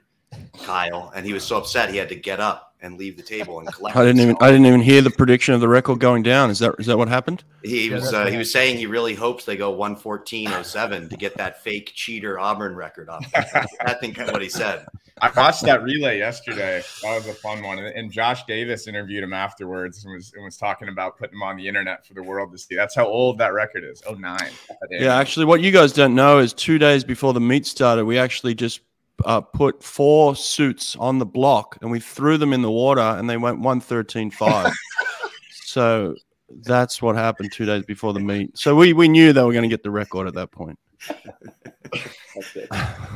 Kyle, 0.63 1.11
and 1.15 1.23
he 1.23 1.33
was 1.33 1.43
so 1.43 1.57
upset 1.57 1.91
he 1.91 1.97
had 1.97 2.09
to 2.09 2.15
get 2.15 2.39
up 2.39 2.68
and 2.81 2.97
leave 2.97 3.17
the 3.17 3.23
table 3.23 3.59
and 3.59 3.71
collect. 3.73 3.95
I 3.95 4.05
didn't 4.05 4.21
even 4.21 4.37
I 4.39 4.51
didn't 4.51 4.65
even 4.65 4.81
hear 4.81 5.01
the 5.01 5.09
prediction 5.09 5.53
of 5.53 5.61
the 5.61 5.67
record 5.67 5.99
going 5.99 6.23
down. 6.23 6.49
Is 6.49 6.59
that 6.59 6.75
is 6.79 6.85
that 6.85 6.97
what 6.97 7.07
happened? 7.07 7.43
He 7.63 7.89
was 7.89 8.13
uh, 8.13 8.27
he 8.27 8.37
was 8.37 8.51
saying 8.51 8.77
he 8.77 8.85
really 8.85 9.15
hopes 9.15 9.45
they 9.45 9.57
go 9.57 9.75
114.07 9.75 11.09
to 11.09 11.17
get 11.17 11.35
that 11.37 11.61
fake 11.61 11.91
cheater 11.93 12.39
Auburn 12.39 12.75
record 12.75 13.09
up. 13.09 13.23
I 13.35 13.93
think 13.95 14.17
that's 14.17 14.31
what 14.31 14.41
he 14.41 14.49
said. 14.49 14.85
I 15.21 15.29
watched 15.35 15.63
that 15.63 15.83
relay 15.83 16.17
yesterday. 16.17 16.81
That 17.03 17.15
was 17.15 17.27
a 17.27 17.33
fun 17.33 17.61
one. 17.61 17.79
And, 17.79 17.87
and 17.87 18.11
Josh 18.11 18.45
Davis 18.45 18.87
interviewed 18.87 19.23
him 19.23 19.33
afterwards 19.33 20.05
and 20.05 20.13
was 20.13 20.31
and 20.33 20.43
was 20.43 20.57
talking 20.57 20.87
about 20.87 21.17
putting 21.17 21.35
him 21.35 21.43
on 21.43 21.57
the 21.57 21.67
internet 21.67 22.05
for 22.05 22.13
the 22.13 22.23
world 22.23 22.51
to 22.53 22.57
see. 22.57 22.75
That's 22.75 22.95
how 22.95 23.07
old 23.07 23.37
that 23.39 23.53
record 23.53 23.83
is. 23.83 24.01
Oh 24.07 24.13
nine. 24.13 24.51
Yeah, 24.89 25.17
actually, 25.17 25.45
what 25.45 25.61
you 25.61 25.71
guys 25.71 25.91
don't 25.91 26.15
know 26.15 26.39
is 26.39 26.53
two 26.53 26.77
days 26.77 27.03
before 27.03 27.33
the 27.33 27.41
meet 27.41 27.65
started, 27.65 28.05
we 28.05 28.17
actually 28.17 28.55
just 28.55 28.81
uh, 29.25 29.41
put 29.41 29.83
four 29.83 30.35
suits 30.35 30.95
on 30.95 31.19
the 31.19 31.25
block 31.25 31.77
and 31.81 31.91
we 31.91 31.99
threw 31.99 32.37
them 32.37 32.53
in 32.53 32.61
the 32.61 32.71
water 32.71 33.01
and 33.01 33.29
they 33.29 33.37
went 33.37 33.59
113.5. 33.59 34.73
so 35.51 36.15
that's 36.63 37.01
what 37.01 37.15
happened 37.15 37.51
two 37.51 37.65
days 37.65 37.85
before 37.85 38.13
the 38.13 38.19
meet. 38.19 38.57
So 38.57 38.75
we, 38.75 38.93
we 38.93 39.07
knew 39.07 39.33
they 39.33 39.43
were 39.43 39.53
going 39.53 39.63
to 39.63 39.69
get 39.69 39.83
the 39.83 39.91
record 39.91 40.27
at 40.27 40.33
that 40.35 40.51
point. 40.51 40.79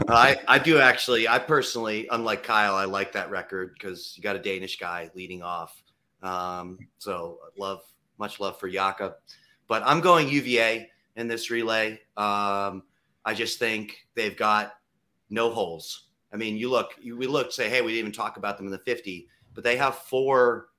I, 0.07 0.39
I 0.47 0.59
do 0.59 0.79
actually. 0.79 1.27
I 1.27 1.39
personally, 1.39 2.07
unlike 2.11 2.43
Kyle, 2.43 2.75
I 2.75 2.85
like 2.85 3.11
that 3.13 3.29
record 3.29 3.73
because 3.73 4.13
you 4.15 4.23
got 4.23 4.35
a 4.35 4.39
Danish 4.39 4.77
guy 4.77 5.09
leading 5.15 5.41
off. 5.41 5.81
Um, 6.21 6.79
so 6.97 7.39
love, 7.57 7.81
much 8.17 8.39
love 8.39 8.59
for 8.59 8.69
Jakob. 8.69 9.15
But 9.67 9.83
I'm 9.85 10.01
going 10.01 10.29
UVA 10.29 10.89
in 11.15 11.27
this 11.27 11.49
relay. 11.49 11.99
Um, 12.17 12.83
I 13.25 13.33
just 13.33 13.59
think 13.59 14.05
they've 14.15 14.35
got 14.35 14.73
no 15.33 15.49
holes. 15.49 16.07
I 16.31 16.37
mean, 16.37 16.57
you 16.57 16.69
look, 16.69 16.95
you, 17.01 17.17
we 17.17 17.27
look, 17.27 17.51
say, 17.51 17.69
hey, 17.69 17.81
we 17.81 17.89
didn't 17.89 17.99
even 17.99 18.11
talk 18.11 18.37
about 18.37 18.57
them 18.57 18.67
in 18.67 18.71
the 18.71 18.79
50, 18.79 19.27
but 19.53 19.63
they 19.63 19.75
have 19.77 19.95
four 19.95 20.69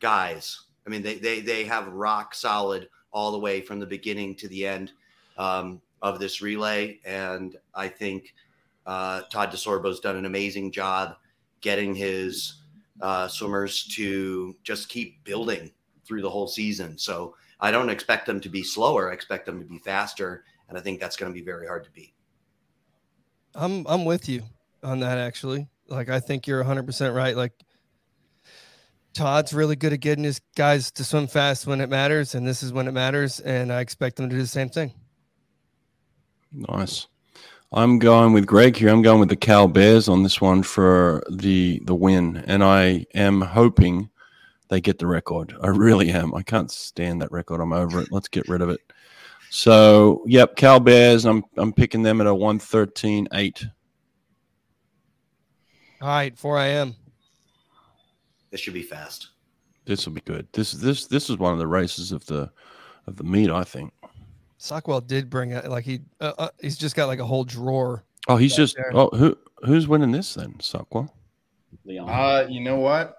guys. 0.00 0.64
I 0.86 0.90
mean, 0.90 1.02
they 1.02 1.14
they 1.16 1.40
they 1.40 1.64
have 1.64 1.88
rock 1.88 2.34
solid 2.34 2.88
all 3.12 3.32
the 3.32 3.38
way 3.38 3.60
from 3.60 3.78
the 3.80 3.86
beginning 3.86 4.34
to 4.36 4.48
the 4.48 4.66
end 4.66 4.92
um, 5.38 5.80
of 6.02 6.18
this 6.18 6.42
relay, 6.42 6.98
and 7.04 7.56
I 7.74 7.88
think 7.88 8.34
uh, 8.86 9.22
Todd 9.30 9.50
DeSorbo's 9.50 10.00
done 10.00 10.16
an 10.16 10.26
amazing 10.26 10.72
job 10.72 11.16
getting 11.60 11.94
his 11.94 12.62
uh, 13.00 13.28
swimmers 13.28 13.84
to 13.84 14.54
just 14.62 14.88
keep 14.88 15.24
building 15.24 15.70
through 16.04 16.20
the 16.20 16.28
whole 16.28 16.46
season. 16.46 16.98
So 16.98 17.34
I 17.60 17.70
don't 17.70 17.88
expect 17.88 18.26
them 18.26 18.40
to 18.40 18.50
be 18.50 18.62
slower. 18.62 19.10
I 19.10 19.14
expect 19.14 19.46
them 19.46 19.58
to 19.60 19.64
be 19.66 19.78
faster, 19.78 20.44
and 20.68 20.76
I 20.76 20.80
think 20.82 21.00
that's 21.00 21.16
going 21.16 21.32
to 21.32 21.38
be 21.38 21.44
very 21.44 21.66
hard 21.66 21.84
to 21.84 21.90
beat. 21.90 22.13
I'm 23.54 23.86
I'm 23.86 24.04
with 24.04 24.28
you 24.28 24.42
on 24.82 25.00
that 25.00 25.18
actually. 25.18 25.68
Like 25.88 26.08
I 26.08 26.20
think 26.20 26.46
you're 26.46 26.64
100% 26.64 27.14
right. 27.14 27.36
Like 27.36 27.52
Todd's 29.12 29.52
really 29.52 29.76
good 29.76 29.92
at 29.92 30.00
getting 30.00 30.24
his 30.24 30.40
guys 30.56 30.90
to 30.92 31.04
swim 31.04 31.26
fast 31.26 31.66
when 31.66 31.80
it 31.80 31.88
matters 31.88 32.34
and 32.34 32.46
this 32.46 32.62
is 32.62 32.72
when 32.72 32.88
it 32.88 32.92
matters 32.92 33.40
and 33.40 33.72
I 33.72 33.80
expect 33.80 34.16
them 34.16 34.28
to 34.28 34.34
do 34.34 34.42
the 34.42 34.48
same 34.48 34.68
thing. 34.68 34.92
Nice. 36.52 37.06
I'm 37.72 37.98
going 37.98 38.32
with 38.32 38.46
Greg 38.46 38.76
here. 38.76 38.88
I'm 38.88 39.02
going 39.02 39.18
with 39.18 39.28
the 39.28 39.36
Cal 39.36 39.66
Bears 39.66 40.08
on 40.08 40.22
this 40.22 40.40
one 40.40 40.62
for 40.62 41.24
the 41.28 41.80
the 41.84 41.94
win, 41.94 42.44
and 42.46 42.62
I 42.62 43.04
am 43.14 43.40
hoping 43.40 44.10
they 44.68 44.80
get 44.80 45.00
the 45.00 45.08
record. 45.08 45.56
I 45.60 45.68
really 45.68 46.10
am. 46.10 46.32
I 46.34 46.42
can't 46.42 46.70
stand 46.70 47.20
that 47.20 47.32
record. 47.32 47.60
I'm 47.60 47.72
over 47.72 48.00
it. 48.00 48.08
Let's 48.12 48.28
get 48.28 48.48
rid 48.48 48.62
of 48.62 48.68
it. 48.68 48.80
So, 49.56 50.24
yep, 50.26 50.56
Cal 50.56 50.80
Bears. 50.80 51.24
I'm 51.24 51.44
I'm 51.56 51.72
picking 51.72 52.02
them 52.02 52.20
at 52.20 52.26
a 52.26 52.30
113.8. 52.30 53.70
All 56.00 56.08
right, 56.08 56.36
4 56.36 56.66
IM 56.66 56.96
This 58.50 58.60
should 58.60 58.74
be 58.74 58.82
fast. 58.82 59.28
This 59.84 60.04
will 60.04 60.12
be 60.12 60.22
good. 60.22 60.48
This 60.52 60.72
this 60.72 61.06
this 61.06 61.30
is 61.30 61.38
one 61.38 61.52
of 61.52 61.60
the 61.60 61.68
races 61.68 62.10
of 62.10 62.26
the 62.26 62.50
of 63.06 63.14
the 63.14 63.22
meet. 63.22 63.48
I 63.48 63.62
think. 63.62 63.92
Sockwell 64.58 65.06
did 65.06 65.30
bring 65.30 65.52
it 65.52 65.70
like 65.70 65.84
he 65.84 66.00
uh, 66.20 66.32
uh, 66.36 66.48
he's 66.60 66.76
just 66.76 66.96
got 66.96 67.06
like 67.06 67.20
a 67.20 67.24
whole 67.24 67.44
drawer. 67.44 68.02
Oh, 68.26 68.36
he's 68.36 68.56
just. 68.56 68.74
there. 68.74 68.90
Oh, 68.92 69.08
who 69.10 69.38
who's 69.64 69.86
winning 69.86 70.10
this 70.10 70.34
then? 70.34 70.54
Sockwell. 70.58 71.14
Leon. 71.84 72.10
Uh, 72.10 72.48
you 72.50 72.60
know 72.60 72.80
what? 72.80 73.18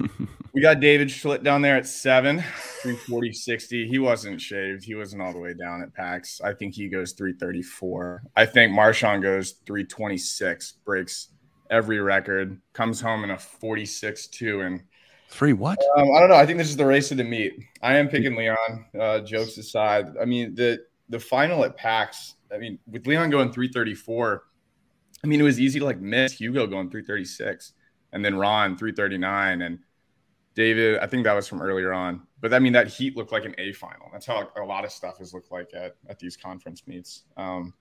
We 0.52 0.60
got 0.60 0.80
David 0.80 1.08
Schlicht 1.08 1.44
down 1.44 1.62
there 1.62 1.76
at 1.76 1.86
seven, 1.86 2.38
340, 2.82 3.32
60. 3.32 3.88
He 3.88 3.98
wasn't 4.00 4.40
shaved. 4.40 4.82
He 4.82 4.96
wasn't 4.96 5.22
all 5.22 5.32
the 5.32 5.38
way 5.38 5.54
down 5.54 5.80
at 5.80 5.94
PAX. 5.94 6.40
I 6.40 6.52
think 6.54 6.74
he 6.74 6.88
goes 6.88 7.12
334. 7.12 8.22
I 8.34 8.46
think 8.46 8.72
Marchand 8.72 9.22
goes 9.22 9.52
326, 9.66 10.72
breaks 10.84 11.28
every 11.70 12.00
record, 12.00 12.60
comes 12.72 13.00
home 13.00 13.22
in 13.22 13.30
a 13.30 13.38
46 13.38 14.26
2. 14.26 14.60
And 14.62 14.82
Three 15.28 15.52
what? 15.52 15.78
um, 15.96 16.10
I 16.16 16.18
don't 16.18 16.30
know. 16.30 16.36
I 16.36 16.46
think 16.46 16.58
this 16.58 16.68
is 16.68 16.76
the 16.76 16.86
race 16.86 17.12
of 17.12 17.18
the 17.18 17.24
meet. 17.24 17.54
I 17.80 17.96
am 17.96 18.08
picking 18.08 18.34
Leon, 18.34 18.86
uh, 19.00 19.20
jokes 19.20 19.56
aside. 19.56 20.08
I 20.20 20.24
mean, 20.24 20.56
the, 20.56 20.80
the 21.10 21.20
final 21.20 21.64
at 21.64 21.76
PAX, 21.76 22.34
I 22.52 22.58
mean, 22.58 22.80
with 22.88 23.06
Leon 23.06 23.30
going 23.30 23.52
334, 23.52 24.42
I 25.22 25.26
mean, 25.28 25.40
it 25.40 25.44
was 25.44 25.60
easy 25.60 25.78
to 25.78 25.84
like 25.84 26.00
miss 26.00 26.32
Hugo 26.32 26.66
going 26.66 26.90
336 26.90 27.72
and 28.12 28.24
then 28.24 28.34
Ron 28.34 28.76
339 28.76 29.62
and 29.62 29.78
David, 30.54 30.98
I 30.98 31.06
think 31.06 31.24
that 31.24 31.34
was 31.34 31.46
from 31.46 31.62
earlier 31.62 31.92
on. 31.92 32.26
But 32.40 32.52
I 32.52 32.58
mean, 32.58 32.72
that 32.72 32.88
heat 32.88 33.16
looked 33.16 33.32
like 33.32 33.44
an 33.44 33.54
A 33.58 33.72
final. 33.72 34.08
That's 34.12 34.26
how 34.26 34.48
a 34.56 34.64
lot 34.64 34.84
of 34.84 34.90
stuff 34.90 35.18
has 35.18 35.32
looked 35.32 35.52
like 35.52 35.72
at, 35.74 35.96
at 36.08 36.18
these 36.18 36.36
conference 36.36 36.86
meets. 36.86 37.24
Um, 37.36 37.74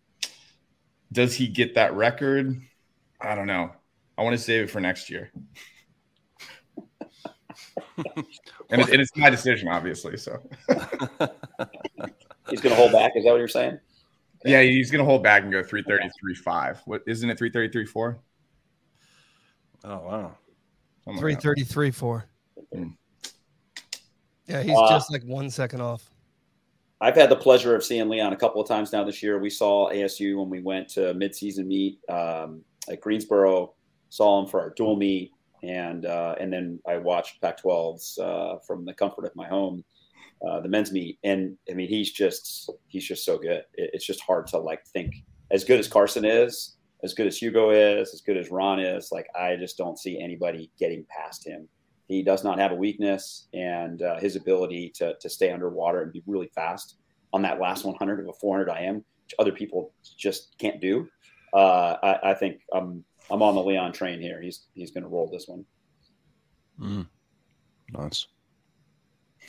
does 1.11 1.33
he 1.33 1.47
get 1.47 1.73
that 1.75 1.95
record? 1.95 2.61
I 3.19 3.35
don't 3.35 3.47
know. 3.47 3.71
I 4.17 4.23
want 4.23 4.37
to 4.37 4.41
save 4.41 4.63
it 4.63 4.69
for 4.69 4.79
next 4.79 5.09
year. 5.09 5.31
and, 7.97 8.81
it, 8.81 8.89
and 8.89 9.01
it's 9.01 9.15
my 9.15 9.29
decision, 9.29 9.67
obviously. 9.67 10.17
So 10.17 10.39
he's 12.49 12.61
going 12.61 12.69
to 12.69 12.75
hold 12.75 12.91
back. 12.91 13.13
Is 13.15 13.23
that 13.23 13.31
what 13.31 13.37
you're 13.37 13.47
saying? 13.47 13.79
Yeah, 14.45 14.61
he's 14.61 14.91
going 14.91 14.99
to 14.99 15.05
hold 15.05 15.23
back 15.23 15.43
and 15.43 15.51
go 15.51 15.63
333 15.63 16.35
5. 16.35 16.81
What 16.85 17.01
isn't 17.07 17.29
it 17.29 17.37
333 17.37 17.85
4? 17.85 18.19
Oh, 19.85 19.89
wow. 19.89 20.35
333 21.05 21.91
4. 21.91 22.28
Mm. 22.75 22.95
Yeah, 24.47 24.63
he's 24.63 24.77
uh, 24.77 24.89
just 24.89 25.11
like 25.11 25.23
one 25.23 25.49
second 25.49 25.81
off. 25.81 26.09
I've 27.01 27.15
had 27.15 27.29
the 27.29 27.35
pleasure 27.35 27.75
of 27.75 27.83
seeing 27.83 28.09
Leon 28.09 28.33
a 28.33 28.35
couple 28.35 28.59
of 28.61 28.67
times 28.67 28.91
now 28.91 29.03
this 29.03 29.23
year. 29.23 29.39
We 29.39 29.49
saw 29.49 29.89
ASU 29.91 30.37
when 30.37 30.49
we 30.49 30.61
went 30.61 30.89
to 30.89 31.13
midseason 31.13 31.65
meet 31.67 31.99
um, 32.09 32.61
at 32.89 32.99
Greensboro. 32.99 33.73
Saw 34.09 34.41
him 34.41 34.47
for 34.47 34.59
our 34.59 34.71
dual 34.71 34.95
meet, 34.95 35.31
and 35.63 36.05
uh, 36.05 36.35
and 36.39 36.51
then 36.51 36.79
I 36.87 36.97
watched 36.97 37.41
Pac-12s 37.41 38.19
uh, 38.19 38.59
from 38.65 38.85
the 38.85 38.93
comfort 38.93 39.25
of 39.25 39.35
my 39.35 39.47
home, 39.47 39.83
uh, 40.45 40.59
the 40.59 40.67
men's 40.67 40.91
meet. 40.91 41.19
And 41.23 41.55
I 41.69 41.73
mean, 41.73 41.87
he's 41.87 42.11
just 42.11 42.71
he's 42.87 43.05
just 43.05 43.23
so 43.23 43.37
good. 43.37 43.63
It, 43.75 43.91
it's 43.93 44.05
just 44.05 44.19
hard 44.21 44.47
to 44.47 44.57
like 44.57 44.85
think 44.87 45.13
as 45.51 45.63
good 45.63 45.79
as 45.79 45.87
Carson 45.87 46.25
is, 46.25 46.75
as 47.03 47.13
good 47.13 47.27
as 47.27 47.37
Hugo 47.37 47.69
is, 47.69 48.13
as 48.13 48.21
good 48.21 48.35
as 48.35 48.49
Ron 48.49 48.79
is. 48.79 49.11
Like 49.11 49.27
I 49.39 49.55
just 49.55 49.77
don't 49.77 49.99
see 49.99 50.19
anybody 50.19 50.71
getting 50.79 51.05
past 51.07 51.47
him 51.47 51.69
he 52.09 52.23
does 52.23 52.43
not 52.43 52.57
have 52.57 52.71
a 52.71 52.75
weakness, 52.75 53.47
and 53.53 54.01
uh, 54.01 54.19
his 54.19 54.35
ability 54.35 54.91
to 54.95 55.13
to 55.13 55.29
stay 55.29 55.51
underwater 55.51 56.01
and 56.01 56.11
be 56.11 56.23
really 56.25 56.49
fast 56.55 56.95
on 57.31 57.43
that 57.43 57.61
last 57.61 57.85
100 57.85 58.19
of 58.19 58.27
a 58.27 58.33
400 58.33 58.67
IM, 58.67 58.95
which 58.95 59.35
other 59.37 59.51
people 59.51 59.93
just 60.17 60.57
can't 60.57 60.81
do. 60.81 61.07
Uh, 61.53 61.97
I, 62.01 62.31
I, 62.31 62.33
think 62.33 62.61
I'm 62.73 63.03
I'm 63.29 63.43
on 63.43 63.53
the 63.53 63.61
Leon 63.61 63.93
train 63.93 64.19
here. 64.19 64.41
He's 64.41 64.65
he's 64.73 64.89
going 64.89 65.03
to 65.03 65.09
roll 65.09 65.29
this 65.29 65.47
one. 65.47 65.63
Mm. 66.81 67.07
Nice, 67.93 68.25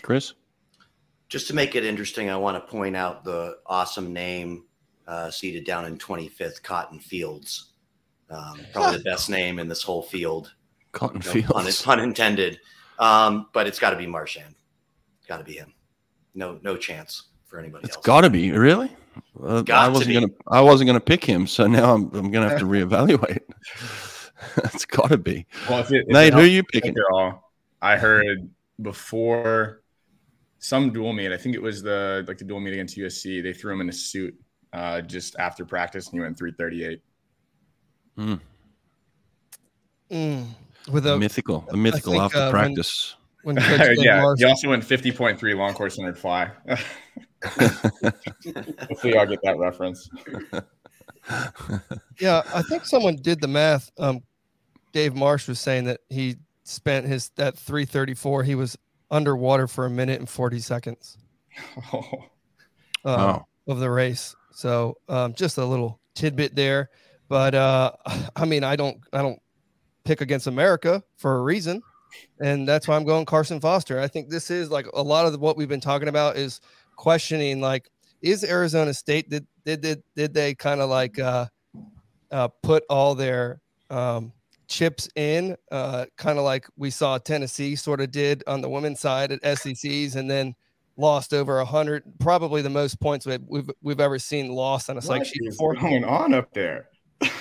Chris. 0.02 0.34
Just 1.30 1.46
to 1.46 1.54
make 1.54 1.76
it 1.76 1.84
interesting, 1.84 2.28
I 2.28 2.36
want 2.36 2.56
to 2.56 2.70
point 2.70 2.94
out 2.94 3.24
the 3.24 3.58
awesome 3.64 4.12
name 4.12 4.64
uh, 5.06 5.30
seated 5.30 5.64
down 5.64 5.86
in 5.86 5.96
25th, 5.96 6.62
Cotton 6.62 7.00
Fields. 7.00 7.72
Um, 8.28 8.60
probably 8.72 8.98
the 8.98 9.04
best 9.10 9.30
name 9.30 9.58
in 9.58 9.68
this 9.68 9.82
whole 9.82 10.02
field. 10.02 10.52
Cotton 10.92 11.22
no, 11.24 11.30
Fields, 11.30 11.82
pun, 11.82 11.96
pun 11.98 12.04
intended. 12.04 12.60
Um, 12.98 13.46
but 13.52 13.66
it's 13.66 13.78
got 13.78 13.90
to 13.90 13.96
be 13.96 14.06
Marchand. 14.06 14.54
Got 15.28 15.38
to 15.38 15.44
be 15.44 15.54
him. 15.54 15.72
No, 16.34 16.58
no 16.62 16.76
chance 16.76 17.28
for 17.46 17.58
anybody 17.58 17.86
it's 17.86 17.96
else. 17.96 18.04
got 18.04 18.22
to 18.22 18.30
be 18.30 18.52
really. 18.52 18.90
Uh, 19.42 19.64
I 19.72 19.88
wasn't 19.88 20.14
gonna. 20.14 20.32
I 20.48 20.60
wasn't 20.60 20.86
gonna 20.86 21.00
pick 21.00 21.24
him, 21.24 21.46
so 21.46 21.66
now 21.66 21.94
I'm. 21.94 22.14
I'm 22.14 22.30
gonna 22.30 22.48
have 22.48 22.58
to 22.60 22.64
reevaluate. 22.66 23.40
it's 24.64 24.84
got 24.84 25.08
to 25.08 25.18
be. 25.18 25.46
Well, 25.68 25.80
if 25.80 25.90
it, 25.90 26.06
if 26.06 26.08
Nate, 26.08 26.32
who 26.32 26.40
are 26.40 26.46
you 26.46 26.62
picking? 26.62 26.94
All, 27.12 27.52
I 27.82 27.96
heard 27.96 28.48
before 28.80 29.82
some 30.58 30.92
dual 30.92 31.12
meet. 31.12 31.32
I 31.32 31.36
think 31.36 31.54
it 31.54 31.62
was 31.62 31.82
the 31.82 32.24
like 32.28 32.38
the 32.38 32.44
dual 32.44 32.60
meet 32.60 32.72
against 32.72 32.96
USC. 32.96 33.42
They 33.42 33.52
threw 33.52 33.72
him 33.72 33.80
in 33.80 33.88
a 33.88 33.92
suit 33.92 34.38
uh, 34.72 35.00
just 35.00 35.36
after 35.38 35.64
practice, 35.64 36.06
and 36.06 36.14
he 36.14 36.20
went 36.20 36.38
338. 36.38 37.02
Mm. 38.18 38.40
Mm. 40.10 40.46
With 40.90 41.06
a 41.06 41.18
mythical, 41.18 41.66
the 41.70 41.76
mythical 41.76 42.12
think, 42.12 42.24
after 42.24 42.38
uh, 42.38 42.50
practice. 42.50 43.16
When, 43.42 43.56
when 43.78 44.00
yeah, 44.00 44.34
he 44.36 44.44
also 44.44 44.68
went 44.68 44.84
50.3 44.84 45.56
long 45.56 45.74
course 45.74 45.96
hundred 45.96 46.18
fly. 46.18 46.50
Hopefully, 47.42 49.16
I'll 49.16 49.26
get 49.26 49.40
that 49.42 49.56
reference. 49.58 50.08
yeah, 52.20 52.42
I 52.54 52.62
think 52.62 52.84
someone 52.84 53.16
did 53.16 53.40
the 53.40 53.48
math. 53.48 53.90
Um, 53.98 54.22
Dave 54.92 55.14
Marsh 55.14 55.48
was 55.48 55.60
saying 55.60 55.84
that 55.84 56.00
he 56.08 56.36
spent 56.64 57.06
his 57.06 57.30
that 57.36 57.56
334. 57.56 58.42
He 58.44 58.54
was 58.54 58.76
underwater 59.10 59.66
for 59.66 59.86
a 59.86 59.90
minute 59.90 60.20
and 60.20 60.28
40 60.28 60.60
seconds 60.60 61.18
oh. 61.92 62.24
Um, 63.04 63.44
of 63.66 63.80
the 63.80 63.90
race. 63.90 64.34
So 64.52 64.98
um, 65.08 65.34
just 65.34 65.58
a 65.58 65.64
little 65.64 66.00
tidbit 66.14 66.54
there. 66.54 66.90
But 67.28 67.54
uh, 67.54 67.92
I 68.36 68.44
mean, 68.44 68.64
I 68.64 68.76
don't, 68.76 68.98
I 69.12 69.22
don't 69.22 69.40
pick 70.10 70.20
against 70.20 70.48
America 70.48 71.00
for 71.16 71.36
a 71.36 71.42
reason, 71.42 71.80
and 72.40 72.66
that's 72.66 72.88
why 72.88 72.96
I'm 72.96 73.04
going 73.04 73.24
Carson 73.24 73.60
Foster. 73.60 74.00
I 74.00 74.08
think 74.08 74.28
this 74.28 74.50
is 74.50 74.68
like 74.68 74.86
a 74.92 75.02
lot 75.02 75.24
of 75.24 75.38
what 75.38 75.56
we've 75.56 75.68
been 75.68 75.80
talking 75.80 76.08
about 76.08 76.36
is 76.36 76.60
questioning 76.96 77.60
like, 77.60 77.88
is 78.20 78.42
Arizona 78.42 78.92
State 78.92 79.30
did 79.30 79.46
did 79.64 79.80
did, 79.82 80.02
did 80.16 80.34
they 80.34 80.56
kind 80.56 80.80
of 80.80 80.90
like 80.90 81.20
uh, 81.20 81.46
uh, 82.32 82.48
put 82.60 82.82
all 82.90 83.14
their 83.14 83.60
um, 83.88 84.32
chips 84.66 85.08
in, 85.14 85.56
uh, 85.70 86.06
kind 86.16 86.38
of 86.38 86.44
like 86.44 86.66
we 86.76 86.90
saw 86.90 87.16
Tennessee 87.16 87.76
sort 87.76 88.00
of 88.00 88.10
did 88.10 88.42
on 88.48 88.62
the 88.62 88.68
women's 88.68 88.98
side 88.98 89.30
at 89.30 89.58
SECs, 89.58 90.16
and 90.16 90.28
then 90.28 90.56
lost 90.96 91.32
over 91.32 91.60
a 91.60 91.64
hundred, 91.64 92.02
probably 92.18 92.62
the 92.62 92.68
most 92.68 92.98
points 92.98 93.26
we've, 93.26 93.38
we've 93.46 93.70
we've 93.80 94.00
ever 94.00 94.18
seen 94.18 94.48
lost 94.48 94.90
on 94.90 94.98
a 94.98 95.02
psych 95.02 95.24
sheet 95.24 95.44
before. 95.44 95.76
going 95.76 96.04
on 96.04 96.34
up 96.34 96.52
there? 96.52 96.89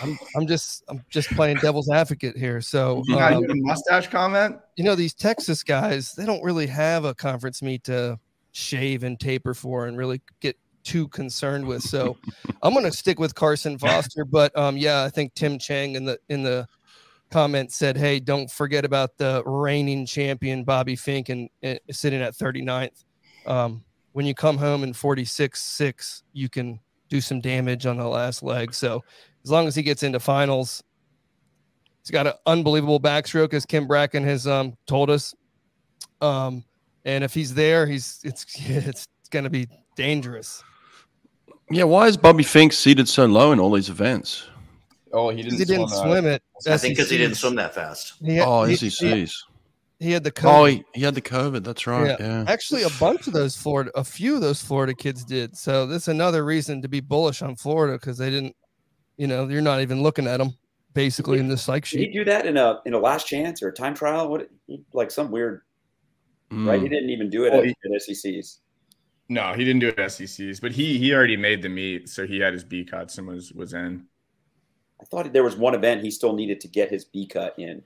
I'm, 0.02 0.18
I'm 0.36 0.48
just 0.48 0.84
I'm 0.88 1.04
just 1.10 1.30
playing 1.32 1.58
devil's 1.58 1.90
advocate 1.90 2.38
here. 2.38 2.62
So 2.62 3.04
um, 3.14 3.46
mustache 3.62 4.08
comment. 4.08 4.58
You 4.76 4.84
know 4.84 4.96
these 4.96 5.14
Texas 5.14 5.64
guys, 5.64 6.14
they 6.14 6.26
don't 6.26 6.44
really 6.44 6.68
have 6.68 7.06
a 7.06 7.14
conference 7.14 7.62
meet 7.62 7.84
to 7.86 8.20
shave 8.52 9.04
and 9.04 9.20
taper 9.20 9.54
for 9.54 9.88
and 9.88 9.98
really 9.98 10.22
get 10.40 10.58
too 10.84 11.08
concerned 11.10 11.66
with. 11.66 11.84
So 11.84 12.18
I'm 12.64 12.74
going 12.74 12.86
to 12.86 12.92
stick 12.92 13.20
with 13.20 13.36
Carson 13.36 13.78
Foster. 13.78 14.26
But 14.26 14.58
um, 14.58 14.78
yeah, 14.78 15.04
I 15.04 15.10
think 15.10 15.34
Tim 15.34 15.60
Chang 15.60 15.96
in 15.96 16.06
the 16.06 16.20
in 16.30 16.44
the 16.44 16.68
comment 17.30 17.72
said, 17.72 17.98
"Hey, 17.98 18.20
don't 18.20 18.50
forget 18.50 18.86
about 18.86 19.18
the 19.18 19.44
reigning 19.46 20.06
champion 20.06 20.64
Bobby 20.64 20.96
Fink 20.96 21.30
and, 21.30 21.50
and 21.62 21.80
sitting 21.92 22.22
at 22.22 22.34
39th. 22.34 23.06
Um, 23.46 23.84
when 24.14 24.26
you 24.26 24.34
come 24.34 24.58
home 24.58 24.84
in 24.84 24.94
46 24.94 25.62
six, 25.62 26.24
you 26.34 26.50
can 26.50 26.80
do 27.10 27.22
some 27.22 27.42
damage 27.42 27.86
on 27.86 27.98
the 27.98 28.08
last 28.08 28.44
leg. 28.44 28.74
So 28.74 29.04
as 29.44 29.52
long 29.52 29.68
as 29.68 29.76
he 29.76 29.84
gets 29.84 30.04
into 30.04 30.20
finals, 30.20 30.84
he's 32.02 32.12
got 32.12 32.28
an 32.28 32.34
unbelievable 32.46 33.00
backstroke, 33.00 33.54
as 33.54 33.66
Kim 33.66 33.88
Bracken 33.88 34.24
has 34.24 34.48
um, 34.48 34.76
told 34.88 35.10
us. 35.10 35.34
Um, 36.22 36.64
and 37.06 37.24
if 37.24 37.34
he's 37.34 37.54
there, 37.54 37.86
he's 37.86 38.20
it's 38.24 38.46
it's 38.60 39.08
going 39.30 39.44
to 39.44 39.50
be 39.50 39.68
dangerous. 39.96 40.64
Yeah, 41.72 41.84
why 41.84 42.08
is 42.08 42.18
Bobby 42.18 42.44
Fink 42.44 42.74
seated 42.74 43.08
so 43.08 43.26
low 43.26 43.52
in 43.52 43.60
all 43.60 43.72
these 43.72 43.90
events? 43.90 44.48
Oh, 45.12 45.30
he 45.30 45.42
didn't. 45.42 45.60
He 45.60 45.66
didn't 45.66 45.90
swim, 45.90 46.02
swim 46.02 46.26
it. 46.26 46.44
I 46.68 46.78
think 46.78 46.96
because 46.96 47.10
he 47.10 47.18
didn't 47.18 47.36
swim 47.36 47.56
that 47.56 47.74
fast. 47.74 48.14
Had, 48.26 48.48
oh, 48.48 48.64
he, 48.64 48.76
SECs. 48.76 49.34
He, 50.00 50.06
he, 50.06 50.12
had 50.12 50.24
the 50.24 50.32
COVID. 50.32 50.60
Oh, 50.60 50.66
he, 50.66 50.84
he, 50.94 51.02
had 51.02 51.16
the 51.16 51.22
COVID. 51.22 51.64
That's 51.64 51.88
right. 51.88 52.16
Yeah. 52.20 52.44
yeah. 52.44 52.46
Actually, 52.48 52.84
a 52.84 52.90
bunch 53.00 53.28
of 53.28 53.34
those 53.34 53.56
Florida, 53.56 53.92
a 53.96 54.04
few 54.04 54.36
of 54.36 54.42
those 54.42 54.62
Florida 54.62 54.94
kids 54.94 55.24
did. 55.24 55.58
So 55.58 55.86
that's 55.86 56.08
another 56.08 56.46
reason 56.46 56.82
to 56.82 56.88
be 56.88 57.00
bullish 57.00 57.42
on 57.42 57.56
Florida 57.56 57.94
because 57.94 58.18
they 58.18 58.30
didn't. 58.30 58.56
You 59.20 59.28
know, 59.28 59.50
you're 59.50 59.62
not 59.62 59.82
even 59.82 60.02
looking 60.02 60.28
at 60.28 60.38
them 60.38 60.54
basically 60.94 61.38
did, 61.38 61.44
in 61.44 61.50
the 61.50 61.58
psych 61.58 61.84
sheet. 61.84 61.98
Did 61.98 62.08
he 62.08 62.14
do 62.14 62.24
that 62.24 62.46
in 62.46 62.56
a 62.56 62.80
in 62.86 62.94
a 62.94 62.98
last 62.98 63.28
chance 63.28 63.62
or 63.62 63.68
a 63.68 63.74
time 63.74 63.94
trial? 63.94 64.30
What 64.30 64.50
like 64.94 65.12
some 65.12 65.30
weird, 65.30 65.62
mm. 66.50 66.66
right? 66.66 66.82
He 66.82 66.88
didn't 66.88 67.10
even 67.10 67.30
do 67.30 67.44
it 67.44 67.52
well, 67.52 67.60
at, 67.60 67.66
he, 67.66 67.76
at 67.94 68.02
SECs. 68.02 68.60
No, 69.28 69.52
he 69.52 69.66
didn't 69.66 69.82
do 69.82 69.90
it 69.90 70.00
at 70.00 70.14
SECs, 70.14 70.62
but 70.62 70.72
he 70.72 70.98
he 70.98 71.14
already 71.14 71.36
made 71.36 71.62
the 71.62 71.68
meet, 71.68 72.08
so 72.08 72.26
he 72.26 72.40
had 72.40 72.54
his 72.54 72.64
B 72.64 72.86
cuts 72.86 73.18
and 73.18 73.28
was 73.28 73.52
was 73.52 73.74
in. 73.74 74.06
I 75.02 75.04
thought 75.04 75.32
there 75.34 75.44
was 75.44 75.58
one 75.58 75.76
event 75.76 76.02
he 76.02 76.12
still 76.12 76.34
needed 76.34 76.62
to 76.62 76.70
get 76.70 76.90
his 76.90 77.04
B 77.04 77.28
cut 77.28 77.60
in, 77.60 77.84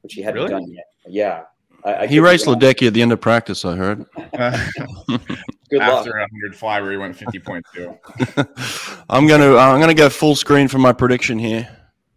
which 0.00 0.14
he 0.14 0.22
hadn't 0.22 0.42
really? 0.42 0.50
done 0.50 0.68
yet. 0.68 0.86
Yeah. 1.06 1.42
I, 1.84 1.94
I 1.94 2.06
he 2.08 2.18
raced 2.18 2.46
Ledecky 2.46 2.88
at 2.88 2.94
the 2.94 3.02
end 3.02 3.12
of 3.12 3.20
practice, 3.20 3.64
I 3.64 3.76
heard. 3.76 4.04
Good 5.72 5.80
After 5.80 6.10
luck. 6.10 6.28
100 6.30 6.54
fly 6.54 6.82
where 6.82 6.90
he 6.90 6.98
went 6.98 7.16
50.2. 7.16 9.04
I'm 9.08 9.26
going 9.26 9.40
to 9.40 9.56
uh, 9.56 9.62
I'm 9.62 9.80
going 9.80 9.88
to 9.88 9.94
go 9.94 10.10
full 10.10 10.34
screen 10.34 10.68
for 10.68 10.76
my 10.76 10.92
prediction 10.92 11.38
here. 11.38 11.66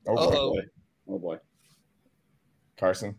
Oh 0.05 0.15
boy. 0.15 0.35
oh 0.35 0.61
Oh 1.07 1.19
boy. 1.19 1.39
Carson. 2.75 3.17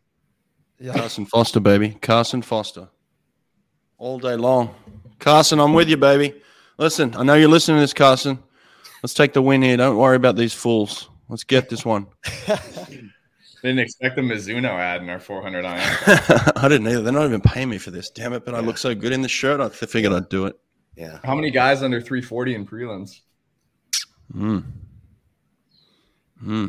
Yeah. 0.78 0.92
Carson 0.92 1.24
Foster, 1.24 1.58
baby. 1.58 1.96
Carson 2.02 2.42
Foster. 2.42 2.90
All 3.96 4.18
day 4.18 4.36
long. 4.36 4.74
Carson, 5.18 5.58
I'm 5.58 5.72
with 5.72 5.88
you, 5.88 5.96
baby. 5.96 6.34
Listen, 6.76 7.16
I 7.16 7.22
know 7.22 7.32
you're 7.32 7.48
listening 7.48 7.78
to 7.78 7.80
this, 7.80 7.94
Carson. 7.94 8.38
Let's 9.02 9.14
take 9.14 9.32
the 9.32 9.40
win 9.40 9.62
here. 9.62 9.78
Don't 9.78 9.96
worry 9.96 10.16
about 10.16 10.36
these 10.36 10.52
fools. 10.52 11.08
Let's 11.30 11.44
get 11.44 11.70
this 11.70 11.82
one. 11.82 12.08
Didn't 13.66 13.80
expect 13.80 14.16
a 14.16 14.20
Mizuno 14.20 14.68
ad 14.68 15.02
in 15.02 15.08
our 15.08 15.18
400 15.18 15.64
IM. 15.64 16.52
I 16.54 16.68
didn't 16.68 16.86
either. 16.86 17.02
They're 17.02 17.12
not 17.12 17.24
even 17.24 17.40
paying 17.40 17.68
me 17.68 17.78
for 17.78 17.90
this. 17.90 18.10
Damn 18.10 18.32
it! 18.32 18.44
But 18.44 18.54
yeah. 18.54 18.58
I 18.58 18.60
look 18.60 18.78
so 18.78 18.94
good 18.94 19.10
in 19.10 19.22
the 19.22 19.28
shirt. 19.28 19.60
I 19.60 19.68
figured 19.70 20.12
I'd 20.12 20.28
do 20.28 20.46
it. 20.46 20.56
Yeah. 20.94 21.18
How 21.24 21.34
many 21.34 21.50
guys 21.50 21.82
under 21.82 22.00
340 22.00 22.54
in 22.54 22.64
prelims? 22.64 23.22
Hmm. 24.30 24.60
Hmm. 26.38 26.66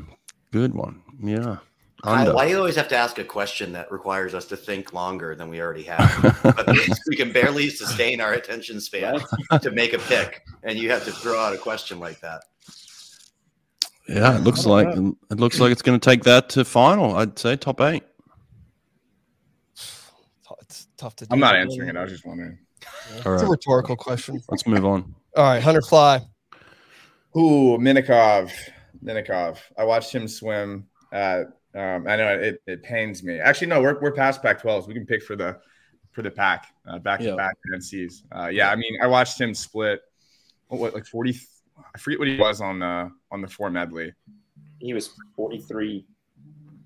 Good 0.51 0.73
one. 0.73 1.03
Yeah. 1.21 1.57
Why, 2.01 2.29
why 2.31 2.45
do 2.45 2.51
you 2.51 2.57
always 2.57 2.75
have 2.75 2.87
to 2.87 2.95
ask 2.95 3.19
a 3.19 3.23
question 3.23 3.73
that 3.73 3.91
requires 3.91 4.33
us 4.33 4.45
to 4.45 4.57
think 4.57 4.91
longer 4.91 5.35
than 5.35 5.49
we 5.49 5.61
already 5.61 5.83
have? 5.83 6.39
but 6.43 6.67
we 7.07 7.15
can 7.15 7.31
barely 7.31 7.69
sustain 7.69 8.21
our 8.21 8.33
attention 8.33 8.81
span 8.81 9.19
to 9.61 9.69
make 9.69 9.93
a 9.93 9.99
pick, 9.99 10.41
and 10.63 10.79
you 10.79 10.89
have 10.89 11.05
to 11.05 11.11
throw 11.11 11.39
out 11.39 11.53
a 11.53 11.57
question 11.57 11.99
like 11.99 12.19
that. 12.21 12.41
Yeah, 14.07 14.37
it 14.37 14.43
looks 14.43 14.65
like 14.65 14.95
know. 14.95 15.15
it 15.29 15.39
looks 15.39 15.59
like 15.59 15.71
it's 15.71 15.81
going 15.81 15.99
to 15.99 16.09
take 16.09 16.23
that 16.23 16.49
to 16.49 16.63
final. 16.63 17.15
I'd 17.17 17.37
say 17.37 17.55
top 17.57 17.81
eight. 17.81 18.03
It's 20.61 20.87
tough 20.97 21.15
to. 21.17 21.27
I'm 21.29 21.39
not 21.39 21.55
answering 21.55 21.89
it. 21.89 21.95
I 21.95 22.03
was 22.03 22.11
just 22.11 22.25
wondering. 22.25 22.57
Yeah. 23.11 23.33
It's 23.33 23.43
a 23.43 23.47
rhetorical 23.47 23.95
question. 23.95 24.41
Let's 24.49 24.67
move 24.67 24.85
on. 24.85 25.15
All 25.35 25.43
right, 25.43 25.63
Hunter 25.63 25.81
Fly. 25.81 26.21
Ooh, 27.37 27.77
Minakov. 27.77 28.51
Minakov. 29.03 29.59
I 29.77 29.83
watched 29.83 30.13
him 30.13 30.27
swim 30.27 30.87
at. 31.11 31.47
Um, 31.75 32.07
I 32.07 32.15
know 32.15 32.33
it, 32.33 32.61
it 32.65 32.81
pains 32.81 33.23
me. 33.23 33.39
Actually, 33.39 33.67
no, 33.67 33.81
we're, 33.81 33.99
we're 33.99 34.11
past 34.11 34.41
Pac-12s. 34.41 34.87
We 34.87 34.95
can 34.95 35.05
pick 35.05 35.21
for 35.23 35.35
the 35.35 35.59
for 36.11 36.23
the 36.23 36.31
pack 36.31 36.73
uh, 36.87 36.97
back 36.97 37.19
to 37.19 37.35
back 37.35 37.55
NCs. 37.73 38.23
Uh, 38.35 38.47
yeah, 38.47 38.71
I 38.71 38.75
mean, 38.75 38.97
I 39.01 39.07
watched 39.07 39.39
him 39.39 39.53
split. 39.53 40.01
What, 40.67 40.79
what 40.79 40.93
like 40.95 41.05
40 41.05 41.39
I 41.93 41.97
forget 41.99 42.19
what 42.19 42.27
he 42.27 42.37
was 42.37 42.61
on 42.61 42.79
the 42.79 43.11
on 43.31 43.41
the 43.41 43.47
four 43.47 43.69
medley. 43.69 44.13
He 44.79 44.93
was 44.93 45.11
43 45.35 46.05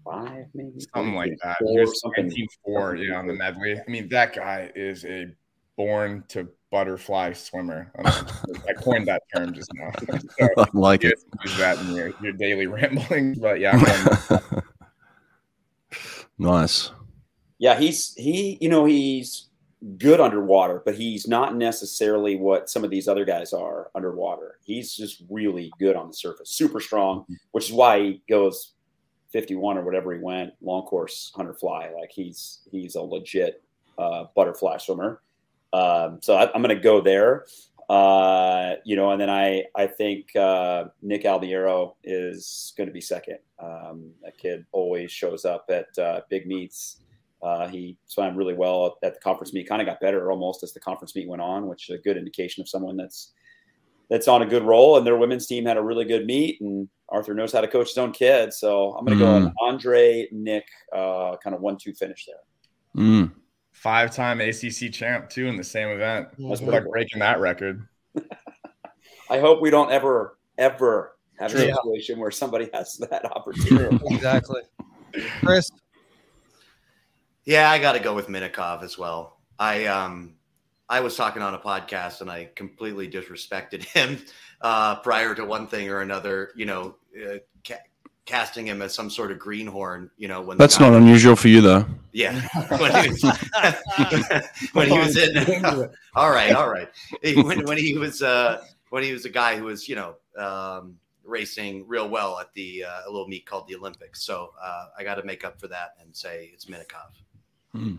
five, 0.03 0.45
maybe 0.53 0.79
something 0.93 1.15
like 1.15 1.37
that. 1.43 1.57
He 1.59 1.79
was 1.79 2.01
19 2.17 2.47
four, 2.63 2.95
yeah, 2.95 3.15
on 3.15 3.27
the 3.27 3.33
medley. 3.33 3.79
I 3.79 3.89
mean, 3.89 4.09
that 4.09 4.35
guy 4.35 4.71
is 4.75 5.05
a 5.05 5.27
born 5.77 6.23
to 6.29 6.47
butterfly 6.71 7.33
swimmer. 7.33 7.91
I 8.03 8.73
coined 8.77 9.07
that 9.07 9.23
term 9.35 9.53
just 9.53 9.69
now. 9.75 9.91
so 10.39 10.49
I 10.57 10.65
like 10.73 11.03
it. 11.03 11.19
Use 11.43 11.57
that 11.57 11.79
in 11.79 11.91
your, 11.93 12.13
your 12.21 12.33
daily 12.33 12.67
rambling. 12.67 13.35
But 13.39 13.59
yeah, 13.59 14.39
nice. 16.37 16.91
Yeah, 17.59 17.79
he's 17.79 18.13
he. 18.15 18.57
You 18.61 18.69
know, 18.69 18.85
he's 18.85 19.49
good 19.97 20.19
underwater, 20.19 20.81
but 20.85 20.95
he's 20.95 21.27
not 21.27 21.55
necessarily 21.55 22.35
what 22.35 22.69
some 22.69 22.83
of 22.83 22.91
these 22.91 23.07
other 23.07 23.25
guys 23.25 23.51
are 23.51 23.89
underwater. 23.95 24.59
He's 24.63 24.95
just 24.95 25.23
really 25.29 25.71
good 25.79 25.95
on 25.95 26.07
the 26.07 26.13
surface, 26.13 26.49
super 26.51 26.79
strong, 26.79 27.25
which 27.51 27.69
is 27.69 27.73
why 27.73 27.99
he 27.99 28.21
goes 28.29 28.73
51 29.31 29.77
or 29.77 29.83
whatever 29.83 30.13
he 30.13 30.19
went 30.19 30.53
long 30.61 30.83
course 30.83 31.31
hunter 31.35 31.53
fly. 31.53 31.89
Like 31.97 32.11
he's 32.11 32.59
he's 32.71 32.95
a 32.95 33.01
legit 33.01 33.63
uh, 33.97 34.25
butterfly 34.35 34.77
swimmer. 34.77 35.21
Um, 35.73 36.19
so 36.21 36.35
I, 36.35 36.53
am 36.53 36.61
going 36.61 36.75
to 36.75 36.81
go 36.81 37.01
there. 37.01 37.45
Uh, 37.89 38.75
you 38.85 38.95
know, 38.95 39.11
and 39.11 39.19
then 39.19 39.29
I 39.29 39.63
I 39.75 39.87
think 39.87 40.35
uh, 40.35 40.85
Nick 41.01 41.23
Albiero 41.23 41.95
is 42.03 42.73
going 42.77 42.87
to 42.87 42.93
be 42.93 43.01
second. 43.01 43.39
Um, 43.59 44.11
that 44.23 44.37
kid 44.37 44.65
always 44.71 45.11
shows 45.11 45.43
up 45.45 45.69
at 45.69 45.97
uh, 45.97 46.21
big 46.29 46.47
meets. 46.47 46.97
Uh, 47.43 47.67
he 47.67 47.97
swam 48.05 48.35
really 48.35 48.53
well 48.53 48.97
at 49.03 49.13
the 49.13 49.19
conference 49.19 49.53
meet. 49.53 49.67
Kind 49.67 49.81
of 49.81 49.87
got 49.87 49.99
better 49.99 50.31
almost 50.31 50.63
as 50.63 50.73
the 50.73 50.79
conference 50.79 51.15
meet 51.15 51.27
went 51.27 51.41
on, 51.41 51.67
which 51.67 51.89
is 51.89 51.95
a 51.99 52.01
good 52.01 52.17
indication 52.17 52.61
of 52.61 52.69
someone 52.69 52.97
that's 52.97 53.33
that's 54.09 54.27
on 54.27 54.41
a 54.41 54.45
good 54.45 54.63
roll. 54.63 54.97
And 54.97 55.07
their 55.07 55.17
women's 55.17 55.47
team 55.47 55.65
had 55.65 55.77
a 55.77 55.81
really 55.81 56.05
good 56.05 56.25
meet, 56.25 56.61
and 56.61 56.87
Arthur 57.09 57.33
knows 57.33 57.51
how 57.51 57.61
to 57.61 57.67
coach 57.67 57.89
his 57.89 57.97
own 57.97 58.11
kids. 58.11 58.59
So 58.59 58.93
I'm 58.93 59.05
going 59.05 59.17
to 59.17 59.23
mm. 59.23 59.27
go 59.27 59.35
on 59.35 59.53
Andre, 59.61 60.27
Nick, 60.31 60.65
uh, 60.93 61.35
kind 61.43 61.55
of 61.55 61.61
one-two 61.61 61.93
finish 61.93 62.25
there. 62.27 63.03
Mm 63.03 63.31
five-time 63.71 64.41
ACC 64.41 64.91
champ 64.91 65.29
too 65.29 65.47
in 65.47 65.57
the 65.57 65.63
same 65.63 65.89
event. 65.89 66.27
Must 66.37 66.63
be 66.63 66.69
like 66.69 66.85
breaking 66.85 67.19
that 67.19 67.39
record. 67.39 67.87
I 69.29 69.39
hope 69.39 69.61
we 69.61 69.69
don't 69.69 69.91
ever, 69.91 70.37
ever 70.57 71.17
have 71.39 71.51
True. 71.51 71.61
a 71.61 71.73
situation 71.73 72.19
where 72.19 72.31
somebody 72.31 72.69
has 72.73 72.97
that 73.09 73.25
opportunity. 73.35 73.97
exactly, 74.09 74.61
Chris. 75.39 75.71
Yeah, 77.45 77.69
I 77.69 77.79
got 77.79 77.93
to 77.93 77.99
go 77.99 78.13
with 78.13 78.27
Minakov 78.27 78.83
as 78.83 78.97
well. 78.97 79.37
I 79.57 79.85
um, 79.85 80.35
I 80.89 80.99
was 80.99 81.15
talking 81.15 81.41
on 81.41 81.53
a 81.53 81.59
podcast 81.59 82.21
and 82.21 82.29
I 82.29 82.49
completely 82.55 83.09
disrespected 83.09 83.83
him 83.85 84.19
uh, 84.61 84.97
prior 84.97 85.33
to 85.35 85.45
one 85.45 85.67
thing 85.67 85.89
or 85.89 86.01
another. 86.01 86.51
You 86.55 86.65
know, 86.65 86.95
uh, 87.17 87.37
casting 88.25 88.67
him 88.67 88.81
as 88.81 88.93
some 88.93 89.09
sort 89.09 89.31
of 89.31 89.39
greenhorn. 89.39 90.11
You 90.17 90.27
know, 90.27 90.41
when 90.41 90.57
that's 90.57 90.79
not 90.79 90.93
unusual 90.93 91.35
for 91.35 91.47
you, 91.47 91.61
though. 91.61 91.85
Yeah, 92.11 92.41
when 92.77 93.03
he 93.03 93.09
was, 93.09 93.23
when 94.73 94.89
he 94.89 94.97
was 94.97 95.17
in. 95.17 95.89
all 96.15 96.29
right, 96.29 96.53
all 96.53 96.69
right. 96.69 96.89
When, 97.23 97.65
when 97.65 97.77
he 97.77 97.97
was 97.97 98.21
uh, 98.21 98.61
when 98.89 99.03
he 99.03 99.13
was 99.13 99.25
a 99.25 99.29
guy 99.29 99.57
who 99.57 99.65
was 99.65 99.87
you 99.87 99.95
know 99.95 100.15
um, 100.37 100.97
racing 101.23 101.87
real 101.87 102.09
well 102.09 102.39
at 102.39 102.53
the 102.53 102.83
uh, 102.83 103.01
a 103.07 103.09
little 103.09 103.27
meet 103.27 103.45
called 103.45 103.67
the 103.67 103.75
Olympics. 103.75 104.23
So 104.23 104.51
uh, 104.61 104.87
I 104.97 105.03
got 105.03 105.15
to 105.15 105.23
make 105.23 105.43
up 105.43 105.59
for 105.59 105.67
that 105.69 105.95
and 106.01 106.15
say 106.15 106.51
it's 106.53 106.65
Minakov. 106.65 107.11
Hmm. 107.73 107.95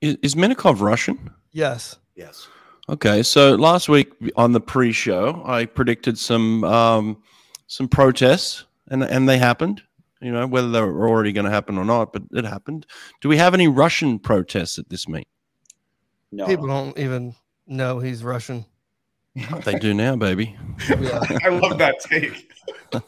Is, 0.00 0.16
is 0.22 0.34
Minakov 0.34 0.80
Russian? 0.80 1.30
Yes. 1.52 1.96
Yes. 2.14 2.48
Okay, 2.88 3.22
so 3.22 3.56
last 3.56 3.88
week 3.88 4.12
on 4.36 4.52
the 4.52 4.60
pre-show, 4.60 5.42
I 5.44 5.64
predicted 5.64 6.16
some 6.18 6.62
um, 6.64 7.22
some 7.66 7.88
protests 7.88 8.64
and 8.88 9.02
and 9.02 9.28
they 9.28 9.38
happened. 9.38 9.82
You 10.20 10.32
know 10.32 10.46
whether 10.46 10.70
they 10.70 10.80
were 10.80 11.08
already 11.08 11.32
going 11.32 11.44
to 11.44 11.50
happen 11.50 11.78
or 11.78 11.84
not, 11.84 12.12
but 12.12 12.22
it 12.32 12.44
happened. 12.44 12.86
Do 13.20 13.28
we 13.28 13.36
have 13.36 13.54
any 13.54 13.68
Russian 13.68 14.18
protests 14.18 14.78
at 14.78 14.88
this 14.88 15.08
meet? 15.08 15.28
No. 16.32 16.46
People 16.46 16.68
don't 16.68 16.96
even 16.98 17.34
know 17.66 17.98
he's 17.98 18.22
Russian. 18.22 18.64
they 19.64 19.78
do 19.78 19.92
now, 19.92 20.16
baby. 20.16 20.56
Yeah. 20.88 21.20
I 21.44 21.48
love 21.48 21.78
that 21.78 21.96
take. 22.00 22.52
well, 22.92 23.02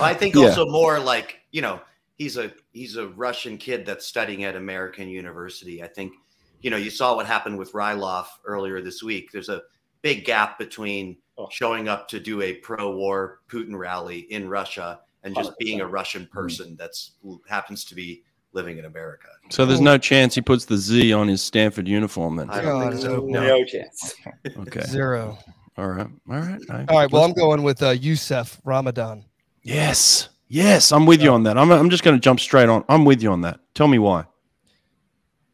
I 0.00 0.14
think 0.14 0.34
yeah. 0.34 0.46
also 0.46 0.66
more 0.66 0.98
like 0.98 1.38
you 1.52 1.62
know 1.62 1.80
he's 2.18 2.36
a 2.36 2.52
he's 2.72 2.96
a 2.96 3.08
Russian 3.08 3.56
kid 3.56 3.86
that's 3.86 4.06
studying 4.06 4.44
at 4.44 4.56
American 4.56 5.08
University. 5.08 5.82
I 5.82 5.86
think 5.86 6.12
you 6.60 6.70
know 6.70 6.76
you 6.76 6.90
saw 6.90 7.16
what 7.16 7.26
happened 7.26 7.58
with 7.58 7.72
Rylov 7.72 8.26
earlier 8.44 8.82
this 8.82 9.02
week. 9.02 9.30
There's 9.32 9.48
a 9.48 9.62
big 10.02 10.24
gap 10.24 10.58
between 10.58 11.16
oh. 11.38 11.48
showing 11.50 11.88
up 11.88 12.08
to 12.08 12.20
do 12.20 12.42
a 12.42 12.54
pro-war 12.54 13.40
Putin 13.48 13.76
rally 13.76 14.20
in 14.30 14.48
Russia 14.48 15.00
and 15.24 15.34
just 15.34 15.50
100%. 15.52 15.58
being 15.58 15.80
a 15.80 15.86
Russian 15.86 16.22
mm-hmm. 16.24 16.38
person 16.38 16.76
that's 16.78 17.12
who 17.22 17.40
happens 17.48 17.84
to 17.86 17.94
be 17.94 18.22
living 18.52 18.78
in 18.78 18.84
America. 18.84 19.28
So 19.50 19.66
there's 19.66 19.80
no 19.80 19.98
chance 19.98 20.34
he 20.34 20.40
puts 20.40 20.64
the 20.64 20.76
Z 20.76 21.12
on 21.12 21.28
his 21.28 21.42
Stanford 21.42 21.86
uniform 21.86 22.36
then. 22.36 22.50
I 22.50 22.62
don't 22.62 22.90
think 22.90 23.00
so. 23.02 23.26
No, 23.26 23.42
no 23.42 23.64
chance. 23.64 24.14
okay. 24.58 24.82
Zero. 24.82 25.38
All 25.76 25.88
right. 25.88 26.06
All 26.28 26.38
right. 26.40 26.60
All 26.70 26.98
right. 26.98 27.10
Well, 27.10 27.24
I'm 27.24 27.34
going 27.34 27.62
with 27.62 27.82
uh, 27.82 27.90
Youssef 27.90 28.60
Ramadan. 28.64 29.24
Yes. 29.62 30.30
Yes. 30.48 30.92
I'm 30.92 31.06
with 31.06 31.22
you 31.22 31.30
on 31.30 31.42
that. 31.44 31.58
I'm, 31.58 31.70
I'm 31.70 31.90
just 31.90 32.02
going 32.02 32.16
to 32.16 32.20
jump 32.20 32.40
straight 32.40 32.68
on. 32.68 32.84
I'm 32.88 33.04
with 33.04 33.22
you 33.22 33.30
on 33.30 33.42
that. 33.42 33.60
Tell 33.74 33.88
me 33.88 33.98
why. 33.98 34.24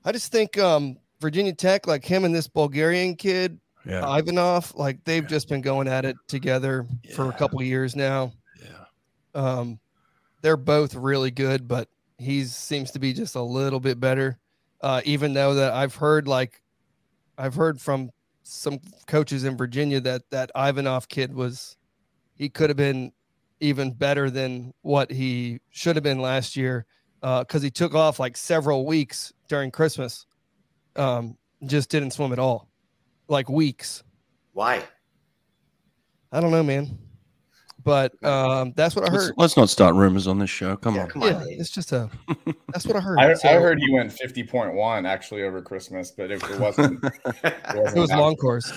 I 0.05 0.13
just 0.13 0.31
think 0.31 0.59
um, 0.59 0.97
Virginia 1.21 1.53
Tech, 1.53 1.87
like 1.87 2.05
him 2.05 2.25
and 2.25 2.35
this 2.35 2.47
Bulgarian 2.47 3.17
kid, 3.17 3.59
yeah. 3.87 4.19
Ivanov, 4.19 4.75
like 4.75 5.03
they've 5.05 5.23
yeah. 5.23 5.29
just 5.29 5.49
been 5.49 5.61
going 5.61 5.89
at 5.89 6.05
it 6.05 6.17
together 6.29 6.87
yeah. 7.03 7.15
for 7.15 7.29
a 7.29 7.33
couple 7.33 7.63
years 7.63 7.97
now. 7.97 8.33
Yeah. 8.63 8.85
Um, 9.35 9.79
they're 10.43 10.57
both 10.57 10.95
really 10.95 11.31
good, 11.31 11.67
but 11.67 11.89
he 12.19 12.45
seems 12.45 12.91
to 12.93 12.99
be 12.99 13.13
just 13.13 13.35
a 13.35 13.43
little 13.43 13.81
bit 13.81 13.99
better. 13.99 14.39
Uh, 14.81 15.01
even 15.05 15.33
though 15.33 15.55
that 15.55 15.73
I've 15.73 15.95
heard 15.95 16.29
like 16.29 16.61
I've 17.39 17.55
heard 17.55 17.81
from 17.81 18.11
some 18.43 18.79
coaches 19.07 19.45
in 19.45 19.57
Virginia 19.57 20.01
that 20.01 20.29
that 20.31 20.51
Ivanov 20.55 21.09
kid 21.09 21.33
was 21.33 21.77
he 22.37 22.51
could 22.51 22.69
have 22.69 22.77
been 22.77 23.13
even 23.65 23.93
better 23.93 24.31
than 24.31 24.73
what 24.83 25.11
he 25.11 25.61
should 25.71 25.97
have 25.97 26.03
been 26.03 26.21
last 26.21 26.57
year 26.57 26.85
because 27.21 27.63
uh, 27.63 27.65
he 27.65 27.71
took 27.71 27.95
off 27.95 28.21
like 28.21 28.37
several 28.37 28.85
weeks 28.85 29.33
during 29.49 29.71
Christmas. 29.71 30.27
Um, 30.97 31.37
just 31.67 31.89
didn't 31.89 32.13
swim 32.13 32.33
at 32.33 32.39
all 32.39 32.69
like 33.29 33.49
weeks. 33.49 34.03
Why? 34.53 34.83
I 36.31 36.41
don't 36.41 36.51
know, 36.51 36.63
man. 36.63 36.99
But 37.83 38.23
um, 38.25 38.73
that's 38.77 38.97
what 38.97 39.07
I 39.07 39.13
heard. 39.13 39.35
Let's, 39.37 39.39
let's 39.39 39.57
not 39.59 39.69
start 39.69 39.95
rumors 39.95 40.27
on 40.27 40.39
this 40.39 40.49
show. 40.49 40.75
Come 40.77 40.95
yeah, 40.95 41.03
on. 41.03 41.09
Come 41.09 41.23
on, 41.23 41.29
yeah, 41.29 41.45
it's 41.49 41.71
just 41.71 41.93
a. 41.93 42.09
That's 42.73 42.87
what 42.87 42.97
I 42.97 43.01
heard. 43.01 43.19
I, 43.19 43.35
so, 43.35 43.49
I 43.49 43.55
heard 43.55 43.79
you 43.81 43.93
went 43.93 44.11
fifty 44.11 44.43
point 44.43 44.73
one 44.73 45.05
actually 45.05 45.43
over 45.43 45.61
Christmas, 45.61 46.11
but 46.11 46.31
it, 46.31 46.43
it 46.43 46.59
wasn't. 46.59 47.05
It, 47.45 47.81
wasn't 47.81 47.97
it 47.97 48.01
was 48.01 48.11
long 48.11 48.37
course. 48.37 48.73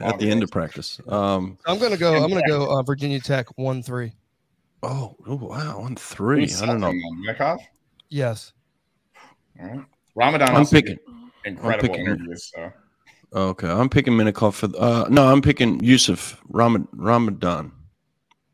At 0.00 0.18
the 0.18 0.30
end 0.30 0.44
of 0.44 0.50
practice. 0.50 1.00
Um, 1.08 1.58
I'm 1.66 1.78
gonna 1.78 1.96
go. 1.96 2.22
I'm 2.22 2.28
gonna 2.28 2.46
go 2.46 2.78
uh, 2.78 2.82
Virginia 2.82 3.18
Tech 3.18 3.46
one 3.58 3.82
three. 3.82 4.12
Oh, 4.84 5.16
oh 5.26 5.36
wow, 5.36 5.80
on 5.80 5.96
three. 5.96 6.50
I 6.62 6.66
don't 6.66 6.80
know. 6.80 6.92
Minakov? 6.92 7.58
Yes. 8.10 8.52
All 9.60 9.66
right. 9.66 9.84
Ramadan. 10.14 10.54
I'm 10.54 10.66
picking. 10.66 10.98
Incredible 11.44 11.72
I'm 11.72 11.80
picking, 11.80 12.06
interviews. 12.06 12.52
So. 12.54 12.72
Okay, 13.34 13.68
I'm 13.68 13.88
picking 13.88 14.12
Minakov 14.12 14.54
for. 14.54 14.68
Uh, 14.78 15.08
no, 15.08 15.30
I'm 15.30 15.42
picking 15.42 15.82
Youssef 15.82 16.40
Ramad- 16.50 16.88
Ramadan. 16.92 17.72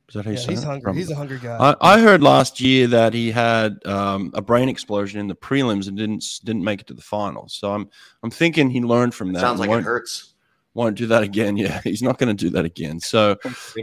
Is 0.09 0.15
that 0.15 0.25
how 0.25 0.31
you 0.33 0.37
yeah, 0.39 0.43
say 0.43 0.53
he's 0.53 0.65
hungry. 0.65 0.95
He's 0.95 1.11
a 1.11 1.15
hungry 1.15 1.39
guy. 1.39 1.57
I, 1.57 1.95
I, 1.95 2.01
heard 2.01 2.21
last 2.21 2.61
year 2.61 2.89
that 2.89 3.15
he 3.15 3.31
had 3.31 3.79
um, 3.87 4.33
a 4.35 4.43
brain 4.43 4.69
explosion 4.69 5.21
in 5.21 5.29
the 5.29 5.37
prelims 5.37 5.87
and 5.87 5.97
didn't 5.97 6.25
didn't 6.43 6.65
make 6.65 6.81
it 6.81 6.89
to 6.89 6.95
the 6.95 7.03
finals. 7.03 7.55
So 7.55 7.73
I'm 7.73 7.89
I'm 8.25 8.31
thinking 8.31 8.71
he 8.71 8.81
learned 8.81 9.15
from 9.15 9.33
that. 9.35 9.41
Sounds 9.41 9.61
like 9.61 9.71
it 9.71 9.85
hurts. 9.85 10.35
Won't 10.75 10.97
do 10.97 11.07
that 11.07 11.23
again. 11.23 11.57
Yeah, 11.61 11.81
he's 11.83 12.03
not 12.03 12.19
going 12.19 12.35
to 12.35 12.45
do 12.45 12.51
that 12.51 12.65
again. 12.65 13.01
So 13.01 13.37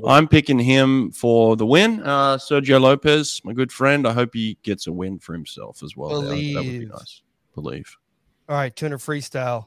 I'm 0.05 0.27
picking 0.27 0.59
him 0.59 1.11
for 1.11 1.55
the 1.55 1.65
win. 1.65 2.01
Uh, 2.01 2.38
Sergio 2.38 2.79
Lopez, 2.79 3.41
my 3.43 3.53
good 3.53 3.71
friend. 3.71 4.07
I 4.07 4.13
hope 4.13 4.29
he 4.33 4.57
gets 4.63 4.88
a 4.88 4.91
win 4.91 5.19
for 5.19 5.33
himself 5.33 5.83
as 5.83 5.97
well. 5.97 6.21
Believe. 6.21 6.55
That, 6.55 6.63
that 6.63 6.71
would 6.71 6.79
be 6.79 6.85
nice. 6.85 7.21
Believe. 7.55 7.97
All 8.49 8.55
right, 8.55 8.73
200 8.75 8.99
freestyle 8.99 9.65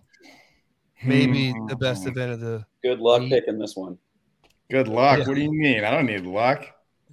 maybe 1.04 1.54
the 1.68 1.76
best 1.76 2.02
hmm. 2.02 2.10
event 2.10 2.32
of 2.32 2.40
the. 2.40 2.64
Good 2.82 3.00
luck 3.00 3.22
week. 3.22 3.30
picking 3.30 3.58
this 3.58 3.76
one. 3.76 3.98
Good 4.70 4.88
luck. 4.88 5.20
Yeah. 5.20 5.28
What 5.28 5.34
do 5.34 5.42
you 5.42 5.52
mean? 5.52 5.84
I 5.84 5.90
don't 5.90 6.06
need 6.06 6.24
luck. 6.24 6.66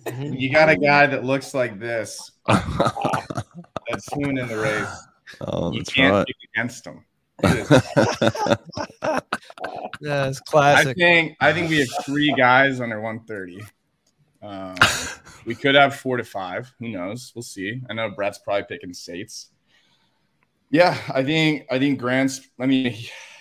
Mm-hmm. 0.06 0.34
You 0.34 0.52
got 0.52 0.70
a 0.70 0.78
guy 0.78 1.08
that 1.08 1.26
looks 1.26 1.54
like 1.54 1.80
this 1.80 2.32
that's 2.48 4.06
soon 4.14 4.38
in 4.38 4.48
the 4.48 4.58
race. 4.58 5.08
Oh, 5.42 5.72
you 5.72 5.84
can't 5.84 6.14
right. 6.14 6.28
against 6.54 6.86
him. 6.86 7.04
Yeah, 10.00 10.28
it's 10.28 10.40
classic. 10.40 10.90
I 10.90 10.94
think 10.94 11.38
I 11.40 11.54
think 11.54 11.70
we 11.70 11.80
have 11.80 11.88
three 12.06 12.34
guys 12.38 12.80
under 12.82 13.02
130. 13.02 13.64
Um, 14.44 14.76
we 15.46 15.56
could 15.56 15.76
have 15.76 15.96
four 15.96 16.18
to 16.18 16.24
five. 16.24 16.72
Who 16.80 16.90
knows? 16.90 17.32
We'll 17.36 17.44
see. 17.44 17.82
I 17.90 17.94
know 17.94 18.10
Brett's 18.10 18.38
probably 18.38 18.64
picking 18.64 18.94
Sates. 18.94 19.50
Yeah, 20.70 20.98
I 21.14 21.24
think 21.24 21.66
I 21.72 21.80
think 21.80 22.00
Grant's. 22.00 22.42
I 22.60 22.66
mean, 22.66 22.94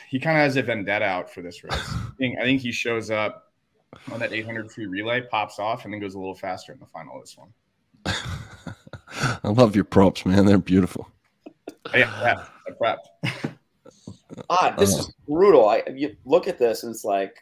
he 0.08 0.20
kind 0.20 0.36
of 0.36 0.42
has 0.42 0.56
a 0.56 0.62
vendetta 0.62 1.04
out 1.04 1.30
for 1.32 1.42
this 1.42 1.62
race. 1.64 1.74
I 1.74 2.10
think, 2.18 2.38
I 2.38 2.42
think 2.42 2.60
he 2.60 2.72
shows 2.72 3.10
up 3.10 3.52
on 4.12 4.18
that 4.20 4.32
800 4.32 4.70
free 4.70 4.86
relay, 4.86 5.22
pops 5.22 5.58
off, 5.58 5.84
and 5.84 5.92
then 5.92 6.00
goes 6.00 6.14
a 6.14 6.18
little 6.18 6.34
faster 6.34 6.72
in 6.72 6.78
the 6.78 6.86
final 6.86 7.16
of 7.16 7.22
this 7.22 7.36
one. 7.36 7.52
I 9.44 9.48
love 9.48 9.74
your 9.74 9.84
props, 9.84 10.24
man. 10.24 10.46
They're 10.46 10.58
beautiful. 10.58 11.08
Yeah, 11.94 12.10
yeah, 12.22 12.44
I 12.66 12.70
prepped. 12.70 13.45
Ah, 14.50 14.74
this 14.78 14.94
is 14.96 15.12
brutal. 15.28 15.68
I 15.68 15.82
you 15.94 16.16
look 16.24 16.48
at 16.48 16.58
this 16.58 16.82
and 16.82 16.90
it's 16.94 17.04
like 17.04 17.34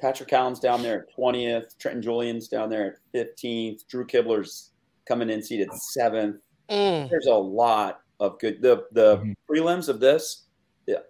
Patrick 0.00 0.32
Allen's 0.32 0.60
down 0.60 0.82
there 0.82 1.00
at 1.02 1.14
twentieth, 1.14 1.76
Trenton 1.78 2.02
Julian's 2.02 2.48
down 2.48 2.70
there 2.70 2.86
at 2.86 2.94
fifteenth, 3.12 3.86
Drew 3.88 4.06
Kibler's 4.06 4.72
coming 5.06 5.30
in 5.30 5.42
seated 5.42 5.72
seventh. 5.74 6.36
Mm. 6.70 7.08
There's 7.10 7.26
a 7.26 7.34
lot 7.34 8.00
of 8.20 8.38
good. 8.38 8.60
The 8.62 8.84
the 8.92 9.18
Mhm. 9.18 9.34
prelims 9.50 9.88
of 9.88 10.00
this, 10.00 10.46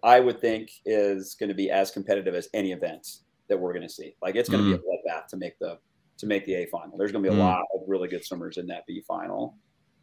I 0.03 0.21
would 0.21 0.41
think, 0.41 0.71
is 0.85 1.35
going 1.35 1.49
to 1.49 1.55
be 1.55 1.71
as 1.71 1.91
competitive 1.91 2.35
as 2.35 2.49
any 2.55 2.73
event 2.73 3.07
that 3.49 3.59
we're 3.59 3.73
going 3.73 3.87
to 3.87 3.93
see. 3.93 4.15
Like 4.23 4.37
it's 4.37 4.49
going 4.49 4.63
to 4.63 4.69
be 4.71 4.75
a 4.75 4.79
bloodbath 4.79 5.27
to 5.29 5.37
make 5.37 5.59
the 5.59 5.79
to 6.19 6.27
make 6.27 6.45
the 6.47 6.55
A 6.55 6.67
final. 6.67 6.99
There's 6.99 7.13
going 7.13 7.23
to 7.25 7.31
be 7.31 7.35
a 7.35 7.39
Mm. 7.39 7.45
lot 7.45 7.63
of 7.75 7.83
really 7.87 8.09
good 8.09 8.25
swimmers 8.25 8.57
in 8.59 8.67
that 8.69 8.85
B 8.87 9.03
final. 9.07 9.55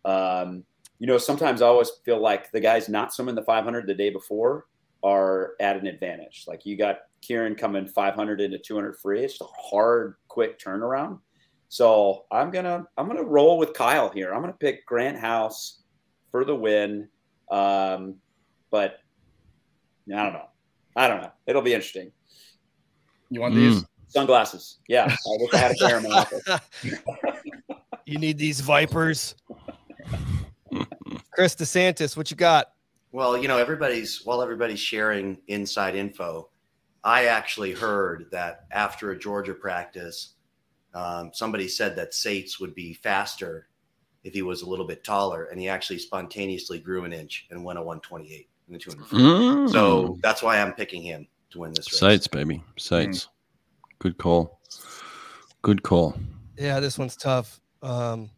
Um, 0.06 0.66
you 1.00 1.08
know, 1.08 1.18
sometimes 1.18 1.62
I 1.62 1.68
always 1.68 1.90
feel 2.06 2.20
like 2.22 2.52
the 2.52 2.60
guys 2.62 2.88
not 2.88 3.14
swimming 3.14 3.36
the 3.36 3.44
500 3.44 3.86
the 3.88 3.94
day 3.94 4.10
before 4.10 4.66
are 5.06 5.52
at 5.60 5.78
an 5.78 5.86
advantage. 5.86 6.46
Like 6.48 6.66
you 6.66 6.76
got 6.76 6.98
Kieran 7.22 7.54
coming 7.56 7.88
500 7.88 8.42
into 8.42 8.58
200 8.58 8.98
free. 9.00 9.24
It's 9.24 9.38
just 9.38 9.50
a 9.50 9.62
hard, 9.70 10.16
quick 10.28 10.60
turnaround. 10.60 11.20
So 11.70 12.26
I'm 12.32 12.50
gonna 12.50 12.84
I'm 12.98 13.08
gonna 13.08 13.24
roll 13.24 13.58
with 13.60 13.74
Kyle 13.74 14.10
here. 14.10 14.34
I'm 14.34 14.42
gonna 14.42 14.54
pick 14.60 14.86
Grant 14.88 15.18
House 15.18 15.84
for 16.32 16.44
the 16.44 16.56
win. 16.56 17.08
Um, 17.52 18.16
but 18.72 18.98
I 20.12 20.24
don't 20.24 20.34
know. 20.34 20.50
I 20.96 21.08
don't 21.08 21.22
know. 21.22 21.32
It'll 21.46 21.62
be 21.62 21.74
interesting. 21.74 22.12
You 23.30 23.42
want 23.42 23.54
Mm. 23.54 23.58
these? 23.58 23.86
Sunglasses. 24.08 24.80
Yeah, 24.88 25.06
I 25.06 25.30
wish 25.40 25.54
I 25.54 25.58
had 25.58 25.72
a 25.72 25.76
pair 25.86 25.98
in 25.98 26.04
my 26.04 26.10
office. 26.10 26.44
you 28.06 28.18
need 28.18 28.38
these 28.38 28.60
vipers. 28.62 29.36
Chris 31.32 31.56
DeSantis, 31.56 32.16
what 32.16 32.32
you 32.32 32.38
got? 32.38 32.68
Well, 33.16 33.38
you 33.38 33.48
know, 33.48 33.58
everybody's 33.58 34.26
while 34.26 34.42
everybody's 34.42 34.82
sharing 34.82 35.38
inside 35.48 35.96
info, 35.96 36.50
I 37.02 37.28
actually 37.28 37.72
heard 37.72 38.26
that 38.32 38.66
after 38.72 39.12
a 39.12 39.18
Georgia 39.18 39.54
practice, 39.54 40.34
um, 40.94 41.32
somebody 41.34 41.70
said 41.70 41.96
that 41.96 42.14
Sates 42.14 42.60
would 42.60 42.76
be 42.76 42.94
faster 42.94 43.70
if 44.26 44.34
he 44.34 44.42
was 44.42 44.64
a 44.64 44.70
little 44.70 44.86
bit 44.86 45.06
taller, 45.06 45.46
and 45.46 45.62
he 45.62 45.70
actually 45.70 46.00
spontaneously 46.00 46.78
grew 46.78 47.06
an 47.06 47.14
inch 47.14 47.48
and 47.52 47.64
went 47.64 47.80
a 47.80 47.82
128 47.82 48.50
in 48.68 48.74
the 48.74 48.80
200. 48.80 49.08
Mm. 49.08 49.72
So 49.72 50.18
that's 50.22 50.44
why 50.44 50.60
I'm 50.60 50.74
picking 50.74 51.02
him 51.02 51.26
to 51.52 51.60
win 51.60 51.72
this 51.74 51.90
race. 51.94 52.02
Sates, 52.02 52.28
baby. 52.28 52.62
Sates. 52.78 53.30
Good 54.00 54.18
call. 54.18 54.60
Good 55.62 55.84
call. 55.84 56.18
Yeah, 56.58 56.82
this 56.82 57.00
one's 57.00 57.16
tough. 57.16 57.62
Um, 57.82 58.30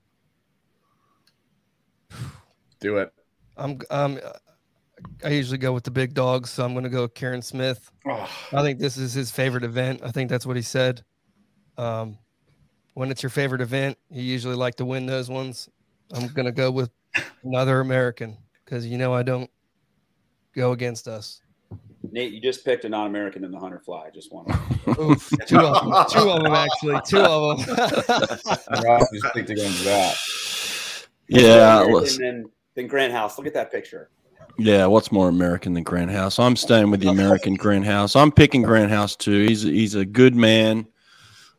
Do 2.79 2.97
it. 2.97 3.11
I'm 3.57 3.79
um, 3.89 4.19
I 5.23 5.29
usually 5.29 5.57
go 5.57 5.73
with 5.73 5.83
the 5.83 5.91
big 5.91 6.13
dogs, 6.13 6.49
so 6.49 6.65
I'm 6.65 6.73
going 6.73 6.83
to 6.83 6.89
go 6.89 7.03
with 7.03 7.13
Kieran 7.13 7.41
Smith. 7.41 7.91
Oh, 8.07 8.29
I 8.53 8.61
think 8.61 8.79
this 8.79 8.97
is 8.97 9.13
his 9.13 9.31
favorite 9.31 9.63
event. 9.63 10.01
I 10.03 10.11
think 10.11 10.29
that's 10.29 10.45
what 10.45 10.55
he 10.55 10.61
said. 10.61 11.03
Um, 11.77 12.17
when 12.93 13.11
it's 13.11 13.21
your 13.21 13.29
favorite 13.29 13.61
event, 13.61 13.97
you 14.09 14.23
usually 14.23 14.55
like 14.55 14.75
to 14.75 14.85
win 14.85 15.05
those 15.05 15.29
ones. 15.29 15.69
I'm 16.13 16.27
going 16.29 16.45
to 16.45 16.51
go 16.51 16.71
with 16.71 16.89
another 17.43 17.79
American 17.79 18.37
because 18.65 18.87
you 18.87 18.97
know 18.97 19.13
I 19.13 19.23
don't 19.23 19.49
go 20.55 20.71
against 20.71 21.07
us. 21.07 21.41
Nate, 22.11 22.31
you 22.33 22.41
just 22.41 22.63
picked 22.63 22.85
a 22.85 22.89
non-American 22.89 23.43
in 23.43 23.51
the 23.51 23.59
hunter 23.59 23.79
fly. 23.79 24.09
Just 24.13 24.31
one. 24.31 24.45
Oof, 24.99 25.29
two 25.45 25.59
of 25.59 25.83
them, 25.83 26.05
two 26.09 26.29
of 26.29 26.43
them 26.43 26.53
actually, 26.53 26.99
two 27.05 27.19
of 27.19 27.65
them. 27.65 28.83
Rob 28.83 29.03
just 29.13 29.33
picked 29.33 29.49
against 29.49 29.83
that. 29.83 31.07
Yeah. 31.27 31.83
And 31.83 31.93
listen. 31.93 32.23
then 32.23 32.49
then 32.75 32.87
Grant 32.87 33.11
House. 33.11 33.37
Look 33.37 33.47
at 33.47 33.53
that 33.55 33.71
picture. 33.71 34.09
Yeah, 34.59 34.87
what's 34.87 35.11
more 35.11 35.29
American 35.29 35.73
than 35.73 35.83
Grant 35.83 36.09
House? 36.09 36.39
I'm 36.39 36.55
staying 36.55 36.89
with 36.89 36.99
the 36.99 37.09
American 37.09 37.53
Grant 37.53 37.85
House. 37.85 38.15
I'm 38.15 38.31
picking 38.31 38.63
Grant 38.63 38.89
House 38.89 39.15
too. 39.15 39.45
He's 39.45 39.61
he's 39.61 39.93
a 39.93 40.03
good 40.03 40.35
man. 40.35 40.87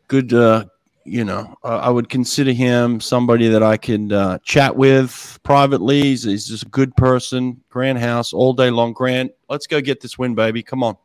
Good, 0.08 0.32
uh, 0.32 0.64
you 1.04 1.24
know, 1.24 1.54
uh, 1.62 1.78
I 1.78 1.90
would 1.90 2.08
consider 2.08 2.52
him 2.52 3.00
somebody 3.00 3.48
that 3.48 3.62
I 3.62 3.76
could 3.76 4.12
uh, 4.12 4.38
chat 4.42 4.74
with 4.74 5.38
privately. 5.44 6.02
He's, 6.02 6.24
he's 6.24 6.48
just 6.48 6.64
a 6.64 6.68
good 6.68 6.96
person. 6.96 7.62
Grant 7.68 8.00
House 8.00 8.32
all 8.32 8.52
day 8.52 8.70
long. 8.70 8.94
Grant, 8.94 9.30
let's 9.48 9.66
go 9.66 9.80
get 9.80 10.00
this 10.00 10.18
win, 10.18 10.34
baby. 10.34 10.62
Come 10.62 10.82
on, 10.82 10.96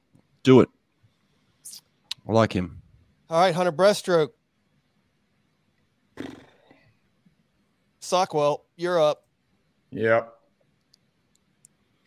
do 0.41 0.61
it. 0.61 0.69
I 2.27 2.31
like 2.31 2.53
him. 2.53 2.81
All 3.29 3.39
right, 3.39 3.53
Hunter 3.53 3.71
breaststroke. 3.71 4.29
Sockwell, 7.99 8.61
you're 8.77 9.01
up. 9.01 9.25
Yep. 9.91 10.32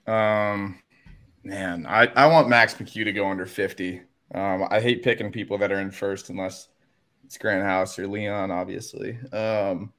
Um, 0.06 0.80
man, 1.44 1.86
I, 1.86 2.06
I 2.06 2.26
want 2.26 2.48
Max 2.48 2.74
McHugh 2.74 3.04
to 3.04 3.12
go 3.12 3.28
under 3.28 3.46
50. 3.46 4.02
Um, 4.34 4.66
I 4.70 4.80
hate 4.80 5.02
picking 5.02 5.30
people 5.32 5.58
that 5.58 5.70
are 5.72 5.80
in 5.80 5.90
first 5.90 6.30
unless 6.30 6.68
it's 7.24 7.38
Grant 7.38 7.64
House 7.64 7.98
or 7.98 8.06
Leon, 8.06 8.50
obviously. 8.50 9.18
Um, 9.32 9.92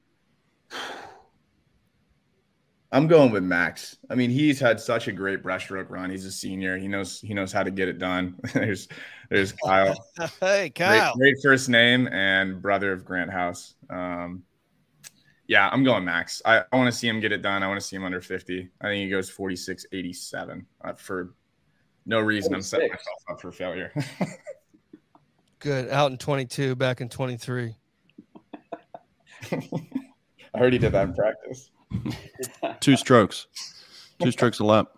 I'm 2.90 3.06
going 3.06 3.32
with 3.32 3.42
Max. 3.42 3.96
I 4.08 4.14
mean, 4.14 4.30
he's 4.30 4.58
had 4.58 4.80
such 4.80 5.08
a 5.08 5.12
great 5.12 5.42
breaststroke 5.42 5.90
run. 5.90 6.08
He's 6.10 6.24
a 6.24 6.32
senior. 6.32 6.78
He 6.78 6.88
knows 6.88 7.20
he 7.20 7.34
knows 7.34 7.52
how 7.52 7.62
to 7.62 7.70
get 7.70 7.88
it 7.88 7.98
done. 7.98 8.38
there's 8.54 8.88
there's 9.28 9.52
Kyle. 9.52 9.94
Hey, 10.40 10.70
Great, 10.70 10.74
Kyle. 10.74 11.14
great 11.16 11.36
first 11.42 11.68
name 11.68 12.08
and 12.08 12.62
brother 12.62 12.92
of 12.92 13.04
Grant 13.04 13.30
House. 13.30 13.74
Um, 13.90 14.42
yeah, 15.48 15.70
I'm 15.72 15.82
going 15.82 16.04
Max. 16.04 16.42
I, 16.44 16.62
I 16.70 16.76
want 16.76 16.92
to 16.92 16.96
see 16.96 17.08
him 17.08 17.20
get 17.20 17.32
it 17.32 17.40
done. 17.40 17.62
I 17.62 17.68
want 17.68 17.80
to 17.80 17.86
see 17.86 17.96
him 17.96 18.04
under 18.04 18.20
50. 18.20 18.68
I 18.82 18.84
think 18.84 19.04
he 19.04 19.10
goes 19.10 19.30
46 19.30 19.86
87 19.90 20.66
uh, 20.84 20.92
for 20.92 21.34
no 22.04 22.20
reason. 22.20 22.54
I'm 22.54 22.62
setting 22.62 22.90
myself 22.90 23.22
up 23.30 23.40
for 23.40 23.50
failure. 23.50 23.92
Good. 25.58 25.88
Out 25.88 26.12
in 26.12 26.18
22, 26.18 26.76
back 26.76 27.00
in 27.00 27.08
23. 27.08 27.74
I 29.50 29.56
heard 29.56 29.64
already 30.54 30.78
did 30.78 30.92
that 30.92 31.08
in 31.08 31.14
practice. 31.14 31.70
Two 32.80 32.96
strokes, 32.96 33.46
two 34.22 34.30
strokes 34.30 34.58
a 34.58 34.64
lap. 34.64 34.88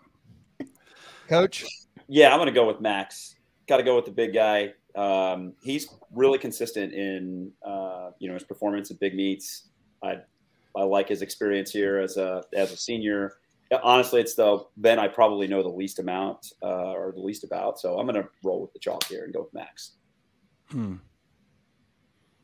Coach, 1.28 1.64
Yeah, 2.08 2.32
I'm 2.32 2.38
going 2.38 2.46
to 2.46 2.52
go 2.52 2.66
with 2.66 2.80
Max. 2.80 3.36
Got 3.68 3.76
to 3.76 3.84
go 3.84 3.94
with 3.94 4.06
the 4.06 4.10
big 4.10 4.34
guy. 4.34 4.72
Um, 4.96 5.52
he's 5.62 5.88
really 6.12 6.38
consistent 6.38 6.92
in 6.92 7.52
uh, 7.64 8.10
you 8.18 8.26
know 8.26 8.34
his 8.34 8.42
performance 8.42 8.90
at 8.90 8.98
big 8.98 9.14
meets. 9.14 9.68
I 10.02 10.16
I 10.76 10.82
like 10.82 11.08
his 11.08 11.22
experience 11.22 11.70
here 11.70 11.98
as 11.98 12.16
a 12.16 12.44
as 12.54 12.72
a 12.72 12.76
senior. 12.76 13.34
Honestly, 13.82 14.20
it's 14.20 14.34
the 14.34 14.64
Ben 14.76 14.98
I 14.98 15.06
probably 15.08 15.46
know 15.46 15.62
the 15.62 15.68
least 15.68 16.00
amount 16.00 16.52
uh, 16.62 16.92
or 16.92 17.12
the 17.12 17.20
least 17.20 17.44
about. 17.44 17.78
So 17.78 17.98
I'm 17.98 18.06
going 18.06 18.20
to 18.20 18.28
roll 18.42 18.60
with 18.60 18.72
the 18.72 18.80
chalk 18.80 19.04
here 19.04 19.24
and 19.24 19.32
go 19.32 19.42
with 19.42 19.54
Max. 19.54 19.92
Hmm. 20.70 20.96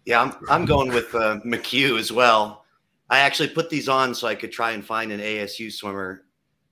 Yeah, 0.04 0.22
I'm, 0.22 0.34
I'm 0.48 0.64
going 0.64 0.92
with 0.92 1.12
uh, 1.16 1.40
McHugh 1.44 1.98
as 1.98 2.12
well. 2.12 2.64
I 3.10 3.20
actually 3.20 3.48
put 3.48 3.70
these 3.70 3.88
on 3.88 4.14
so 4.14 4.28
I 4.28 4.36
could 4.36 4.52
try 4.52 4.70
and 4.70 4.84
find 4.84 5.10
an 5.10 5.20
ASU 5.20 5.72
swimmer, 5.72 6.24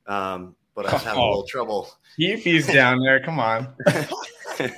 um, 0.07 0.55
but 0.77 0.87
I 0.87 0.93
was 0.93 1.03
having 1.03 1.21
a 1.21 1.27
little 1.27 1.47
trouble. 1.47 1.91
He's 2.17 2.67
down 2.67 3.01
there. 3.01 3.21
Come 3.21 3.41
on. 3.41 3.75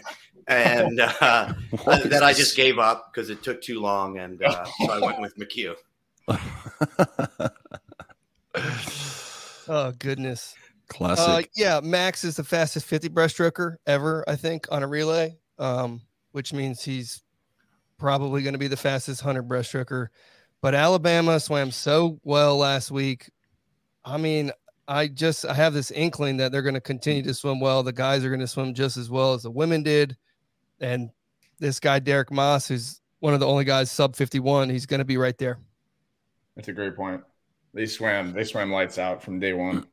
and 0.49 1.01
uh, 1.01 1.53
that 1.87 2.23
I 2.23 2.33
just 2.33 2.57
gave 2.57 2.79
up 2.79 3.13
because 3.13 3.31
it 3.31 3.43
took 3.43 3.61
too 3.61 3.81
long, 3.81 4.19
and 4.19 4.43
uh, 4.43 4.65
so 4.65 4.93
I 4.93 4.99
went 5.01 5.21
with 5.21 5.37
McHugh. 5.37 5.75
Oh 9.69 9.93
goodness. 9.99 10.55
Classic. 10.89 11.47
Uh, 11.47 11.49
yeah, 11.57 11.81
Max 11.83 12.25
is 12.25 12.37
the 12.37 12.45
fastest 12.45 12.87
50 12.87 13.09
breaststroker 13.09 13.77
ever, 13.87 14.25
I 14.29 14.37
think, 14.37 14.67
on 14.71 14.83
a 14.83 14.87
relay, 14.87 15.37
um, 15.59 16.03
which 16.33 16.53
means 16.53 16.83
he's 16.83 17.23
probably 17.99 18.43
going 18.43 18.53
to 18.53 18.59
be 18.59 18.69
the 18.69 18.77
fastest 18.77 19.25
100 19.25 19.49
breaststroker. 19.49 20.09
But 20.63 20.75
Alabama 20.75 21.41
swam 21.41 21.71
so 21.71 22.21
well 22.23 22.57
last 22.59 22.91
week. 22.91 23.31
I 24.05 24.17
mean, 24.17 24.53
I 24.87 25.09
just 25.09 25.45
I 25.45 25.55
have 25.55 25.75
this 25.75 25.91
inkling 25.91 26.37
that 26.37 26.53
they're 26.53 26.63
going 26.63 26.75
to 26.75 26.81
continue 26.81 27.23
to 27.25 27.35
swim 27.35 27.59
well. 27.59 27.83
The 27.83 27.93
guys 27.93 28.25
are 28.25 28.29
going 28.31 28.41
to 28.41 28.47
swim 28.47 28.73
just 28.73 28.97
as 28.97 29.11
well 29.11 29.35
as 29.35 29.43
the 29.43 29.51
women 29.51 29.83
did, 29.83 30.17
and 30.81 31.11
this 31.59 31.81
guy 31.81 31.99
Derek 31.99 32.31
Maas, 32.31 32.69
who's 32.69 33.01
one 33.19 33.35
of 33.35 33.41
the 33.41 33.47
only 33.47 33.65
guys 33.65 33.91
sub 33.91 34.15
51, 34.15 34.71
he's 34.71 34.87
going 34.87 34.99
to 34.99 35.05
be 35.05 35.17
right 35.17 35.37
there. 35.39 35.59
That's 36.57 36.69
a 36.69 36.73
great 36.73 36.97
point. 36.97 37.23
They 37.75 37.87
swam. 37.87 38.33
They 38.33 38.45
swam 38.45 38.73
lights 38.73 38.99
out 38.99 39.23
from 39.23 39.39
day 39.39 39.53
one. 39.53 39.87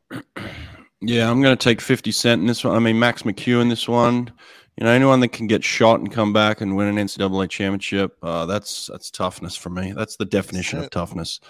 Yeah, 1.05 1.29
I'm 1.29 1.41
going 1.41 1.55
to 1.55 1.61
take 1.61 1.81
50 1.81 2.11
Cent 2.11 2.39
in 2.39 2.47
this 2.47 2.63
one. 2.63 2.75
I 2.75 2.79
mean, 2.79 2.97
Max 2.97 3.23
McHugh 3.23 3.61
in 3.61 3.67
this 3.67 3.89
one. 3.89 4.31
You 4.77 4.85
know, 4.85 4.89
anyone 4.89 5.19
that 5.19 5.33
can 5.33 5.47
get 5.47 5.63
shot 5.63 5.99
and 5.99 6.11
come 6.11 6.31
back 6.31 6.61
and 6.61 6.75
win 6.75 6.87
an 6.87 6.95
NCAA 6.95 7.49
championship, 7.49 8.17
uh, 8.23 8.45
that's 8.45 8.87
that's 8.87 9.11
toughness 9.11 9.55
for 9.55 9.69
me. 9.69 9.91
That's 9.91 10.15
the 10.15 10.25
definition 10.25 10.79
of 10.79 10.89
toughness. 10.89 11.41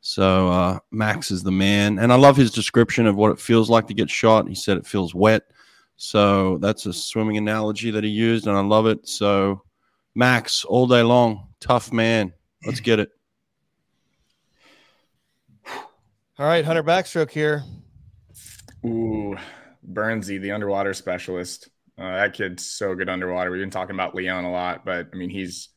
So 0.00 0.48
uh, 0.48 0.78
Max 0.90 1.30
is 1.30 1.42
the 1.42 1.52
man, 1.52 1.98
and 1.98 2.12
I 2.12 2.16
love 2.16 2.36
his 2.36 2.50
description 2.50 3.06
of 3.06 3.14
what 3.14 3.30
it 3.30 3.38
feels 3.38 3.70
like 3.70 3.86
to 3.88 3.94
get 3.94 4.10
shot. 4.10 4.48
He 4.48 4.54
said 4.54 4.76
it 4.76 4.86
feels 4.86 5.14
wet. 5.14 5.42
So 5.96 6.58
that's 6.58 6.86
a 6.86 6.92
swimming 6.92 7.36
analogy 7.36 7.90
that 7.92 8.02
he 8.02 8.10
used, 8.10 8.46
and 8.46 8.56
I 8.56 8.60
love 8.60 8.86
it. 8.86 9.06
So 9.06 9.62
Max, 10.14 10.64
all 10.64 10.86
day 10.86 11.02
long, 11.02 11.48
tough 11.60 11.92
man. 11.92 12.32
Let's 12.66 12.80
get 12.80 12.98
it. 12.98 13.10
All 16.36 16.46
right, 16.46 16.64
Hunter 16.64 16.82
backstroke 16.82 17.30
here. 17.30 17.62
Ooh, 18.84 19.36
Burnsy, 19.88 20.40
the 20.40 20.50
underwater 20.50 20.92
specialist. 20.92 21.68
Uh, 21.96 22.16
that 22.16 22.34
kid's 22.34 22.66
so 22.66 22.96
good 22.96 23.08
underwater. 23.08 23.52
We've 23.52 23.60
been 23.60 23.70
talking 23.70 23.94
about 23.94 24.16
Leon 24.16 24.44
a 24.44 24.50
lot, 24.50 24.84
but 24.84 25.08
I 25.12 25.16
mean 25.16 25.30
he's 25.30 25.68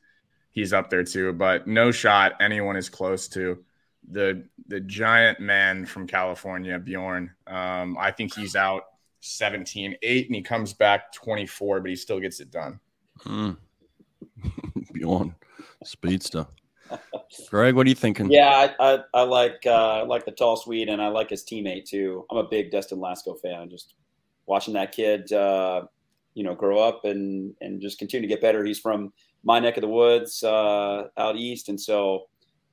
he's 0.50 0.74
up 0.74 0.90
there 0.90 1.04
too. 1.04 1.32
But 1.34 1.68
no 1.68 1.92
shot 1.92 2.34
anyone 2.42 2.76
is 2.76 2.90
close 2.90 3.28
to 3.30 3.64
the 4.10 4.46
the 4.68 4.80
giant 4.80 5.40
man 5.40 5.86
from 5.86 6.08
California, 6.08 6.80
Bjorn. 6.80 7.30
Um, 7.46 7.96
I 8.00 8.10
think 8.10 8.34
he's 8.34 8.56
out 8.56 8.86
17 9.20 9.98
8 10.02 10.26
and 10.26 10.36
he 10.36 10.42
comes 10.42 10.74
back 10.74 11.14
24, 11.14 11.82
but 11.82 11.90
he 11.92 11.96
still 11.96 12.20
gets 12.20 12.40
it 12.40 12.50
done. 12.50 12.80
Mm. 13.26 13.58
Bjorn, 14.94 15.36
speedster. 15.84 16.48
Greg, 17.50 17.76
what 17.76 17.86
are 17.86 17.90
you 17.90 17.96
thinking? 17.96 18.32
Yeah, 18.32 18.74
I, 18.80 18.94
I, 18.94 19.00
I 19.14 19.22
like 19.24 19.64
uh, 19.66 20.00
I 20.00 20.04
like 20.04 20.26
the 20.26 20.32
tall 20.32 20.56
Swede, 20.56 20.90
and 20.90 21.02
I 21.02 21.08
like 21.08 21.30
his 21.30 21.44
teammate 21.44 21.86
too. 21.86 22.26
I'm 22.32 22.38
a 22.38 22.44
big 22.44 22.72
Destin 22.72 23.00
Lasco 23.00 23.40
fan. 23.40 23.70
Just 23.70 23.96
watching 24.46 24.74
that 24.76 24.92
kid, 24.92 25.32
uh, 25.34 25.84
you 26.34 26.44
know, 26.44 26.56
grow 26.56 26.80
up 26.80 27.06
and 27.06 27.54
and 27.62 27.82
just 27.82 28.00
continue 28.00 28.28
to 28.28 28.34
get 28.34 28.42
better. 28.42 28.64
He's 28.64 28.80
from 28.80 29.14
my 29.44 29.60
neck 29.60 29.78
of 29.78 29.82
the 29.82 29.88
woods 29.88 30.44
uh, 30.44 31.08
out 31.18 31.36
east, 31.36 31.70
and 31.70 31.80
so 31.80 32.28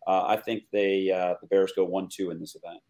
uh, 0.06 0.24
I 0.26 0.36
think 0.36 0.64
they 0.72 1.10
uh, 1.10 1.34
the 1.40 1.46
Bears 1.46 1.72
go 1.74 1.84
one 1.84 2.08
two 2.10 2.30
in 2.30 2.40
this 2.40 2.56
event. 2.56 2.80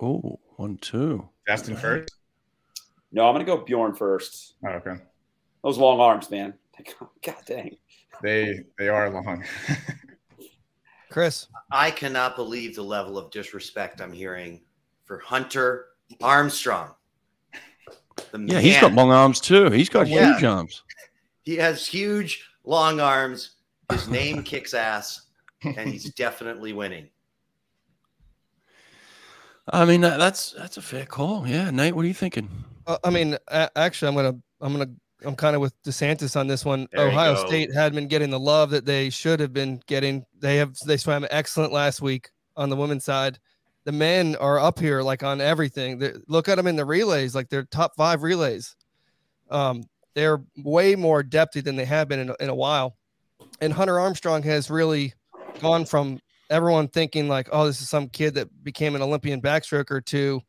Oh, 0.00 0.40
one 0.56 0.78
two. 0.78 1.28
Destin 1.46 1.76
first. 1.76 2.10
No, 3.12 3.26
I'm 3.26 3.34
going 3.34 3.44
to 3.44 3.52
go 3.52 3.62
Bjorn 3.62 3.94
first. 3.94 4.54
Oh, 4.66 4.70
okay. 4.70 4.94
Those 5.62 5.78
long 5.78 6.00
arms, 6.00 6.30
man. 6.30 6.54
God 7.22 7.36
dang. 7.46 7.76
They 8.20 8.64
they 8.78 8.88
are 8.88 9.10
long. 9.10 9.44
Chris, 11.10 11.48
I 11.70 11.90
cannot 11.90 12.36
believe 12.36 12.74
the 12.74 12.82
level 12.82 13.18
of 13.18 13.30
disrespect 13.30 14.00
I'm 14.00 14.12
hearing 14.12 14.62
for 15.04 15.18
Hunter 15.18 15.86
Armstrong. 16.22 16.94
Yeah, 18.32 18.38
man. 18.38 18.62
he's 18.62 18.80
got 18.80 18.92
long 18.92 19.10
arms 19.10 19.40
too. 19.40 19.70
He's 19.70 19.88
got 19.88 20.08
yeah. 20.08 20.32
huge 20.32 20.44
arms. 20.44 20.82
He 21.42 21.56
has 21.56 21.86
huge 21.86 22.48
long 22.64 23.00
arms. 23.00 23.56
His 23.90 24.08
name 24.08 24.42
kicks 24.44 24.74
ass, 24.74 25.26
and 25.62 25.88
he's 25.90 26.12
definitely 26.14 26.72
winning. 26.72 27.08
I 29.68 29.84
mean, 29.84 30.00
that's 30.00 30.52
that's 30.52 30.76
a 30.76 30.82
fair 30.82 31.06
call. 31.06 31.46
Yeah, 31.46 31.70
Nate, 31.70 31.94
what 31.94 32.04
are 32.04 32.08
you 32.08 32.14
thinking? 32.14 32.48
Uh, 32.86 32.98
I 33.04 33.10
mean, 33.10 33.36
actually, 33.50 34.08
I'm 34.08 34.14
gonna 34.14 34.38
I'm 34.60 34.72
gonna 34.72 34.90
I'm 35.24 35.36
kind 35.36 35.54
of 35.54 35.62
with 35.62 35.80
DeSantis 35.82 36.38
on 36.38 36.46
this 36.46 36.64
one. 36.64 36.88
There 36.92 37.08
Ohio 37.08 37.34
State 37.46 37.72
had 37.72 37.94
been 37.94 38.08
getting 38.08 38.30
the 38.30 38.40
love 38.40 38.70
that 38.70 38.84
they 38.84 39.10
should 39.10 39.40
have 39.40 39.52
been 39.52 39.80
getting. 39.86 40.24
They 40.38 40.56
have 40.56 40.76
they 40.86 40.96
swam 40.96 41.26
excellent 41.30 41.72
last 41.72 42.00
week 42.00 42.30
on 42.56 42.70
the 42.70 42.76
women's 42.76 43.04
side. 43.04 43.38
The 43.84 43.92
men 43.92 44.36
are 44.36 44.58
up 44.58 44.78
here 44.78 45.02
like 45.02 45.22
on 45.22 45.40
everything. 45.40 45.98
They, 45.98 46.12
look 46.28 46.48
at 46.48 46.56
them 46.56 46.66
in 46.66 46.76
the 46.76 46.84
relays, 46.84 47.34
like 47.34 47.48
they're 47.48 47.64
top 47.64 47.96
five 47.96 48.22
relays. 48.22 48.76
Um, 49.50 49.84
they're 50.14 50.42
way 50.56 50.94
more 50.94 51.22
depthy 51.22 51.62
than 51.62 51.76
they 51.76 51.84
have 51.84 52.08
been 52.08 52.20
in 52.20 52.30
a, 52.30 52.36
in 52.40 52.48
a 52.48 52.54
while. 52.54 52.96
And 53.60 53.72
Hunter 53.72 53.98
Armstrong 53.98 54.42
has 54.44 54.70
really 54.70 55.14
gone 55.60 55.84
from 55.84 56.20
everyone 56.50 56.88
thinking 56.88 57.28
like, 57.28 57.48
oh, 57.50 57.66
this 57.66 57.80
is 57.80 57.88
some 57.88 58.08
kid 58.08 58.34
that 58.34 58.48
became 58.62 58.94
an 58.94 59.02
Olympian 59.02 59.40
backstroker 59.40 60.04
to 60.06 60.42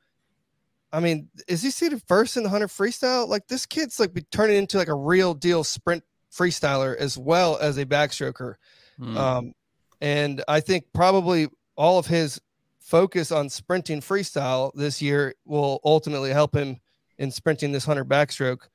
I 0.94 1.00
mean, 1.00 1.28
is 1.48 1.64
he 1.64 1.72
seated 1.72 2.04
first 2.08 2.38
in 2.38 2.44
the 2.44 2.50
hundred 2.50 2.70
freestyle? 2.70 3.28
Like 3.28 3.48
this 3.48 3.66
kid's 3.66 4.00
like 4.00 4.14
be 4.14 4.22
turning 4.22 4.58
into 4.58 4.78
like 4.78 4.90
a 4.90 4.96
real 4.96 5.34
deal 5.34 5.64
sprint 5.64 6.04
freestyler 6.32 6.96
as 6.96 7.18
well 7.18 7.58
as 7.58 7.78
a 7.78 7.86
backstroker. 7.86 8.56
Mm. 9.00 9.18
Um, 9.18 9.54
and 10.02 10.44
I 10.48 10.60
think 10.60 10.86
probably 10.94 11.48
all 11.76 11.98
of 11.98 12.06
his 12.06 12.40
focus 12.80 13.32
on 13.32 13.50
sprinting 13.50 14.02
freestyle 14.02 14.72
this 14.76 15.02
year 15.02 15.34
will 15.46 15.80
ultimately 15.84 16.30
help 16.30 16.56
him 16.56 16.80
in 17.18 17.32
sprinting 17.32 17.72
this 17.72 17.86
hunter 17.86 18.06
backstroke. 18.06 18.68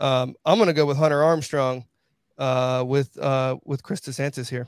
Um, 0.00 0.34
I'm 0.46 0.56
going 0.56 0.68
to 0.68 0.72
go 0.72 0.86
with 0.86 0.96
Hunter 0.96 1.22
Armstrong 1.22 1.84
uh, 2.38 2.84
with 2.86 3.18
uh, 3.18 3.56
with 3.64 3.82
Chris 3.82 4.00
DeSantis 4.00 4.48
here. 4.48 4.66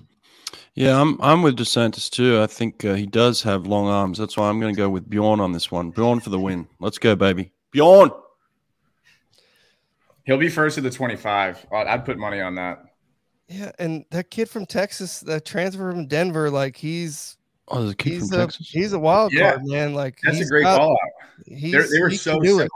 Yeah, 0.75 1.01
I'm 1.01 1.21
I'm 1.21 1.43
with 1.43 1.59
DeSantis 1.59 2.09
too. 2.09 2.41
I 2.41 2.47
think 2.47 2.85
uh, 2.85 2.95
he 2.95 3.07
does 3.07 3.43
have 3.43 3.67
long 3.67 3.89
arms. 3.89 4.19
That's 4.19 4.37
why 4.37 4.49
I'm 4.49 4.61
going 4.61 4.75
to 4.75 4.79
go 4.79 4.89
with 4.89 5.09
Bjorn 5.09 5.41
on 5.41 5.53
this 5.53 5.71
one. 5.71 5.91
Bjorn 5.91 6.21
for 6.21 6.31
the 6.31 6.39
win. 6.39 6.69
Let's 6.79 6.99
go, 6.99 7.17
baby. 7.17 7.53
Bjorn. 7.71 8.11
He'll 10.25 10.39
be 10.39 10.49
first 10.49 10.77
at 10.77 10.85
the 10.85 10.91
25. 10.91 11.67
I'd 11.73 12.05
put 12.05 12.19
money 12.19 12.41
on 12.41 12.55
that. 12.57 12.85
Yeah, 13.49 13.73
and 13.79 14.05
that 14.11 14.31
kid 14.31 14.49
from 14.51 14.67
Texas, 14.67 15.21
that 15.21 15.47
transfer 15.47 15.91
from 15.91 16.07
Denver, 16.07 16.51
like 16.51 16.77
he's 16.77 17.39
oh, 17.69 17.81
there's 17.81 17.93
a 17.93 17.97
kid 17.97 18.13
he's 18.13 18.29
from 18.29 18.41
a, 18.41 18.43
Texas. 18.45 18.69
He's 18.69 18.93
a 18.93 18.99
wild 18.99 19.33
yeah. 19.33 19.53
card, 19.53 19.63
man. 19.65 19.95
Like 19.95 20.19
that's 20.23 20.39
a 20.39 20.45
great 20.45 20.65
got, 20.65 20.79
call 20.79 20.93
out. 20.93 20.99
they 21.47 22.01
were 22.01 22.11
so 22.11 22.41
similar. 22.43 22.69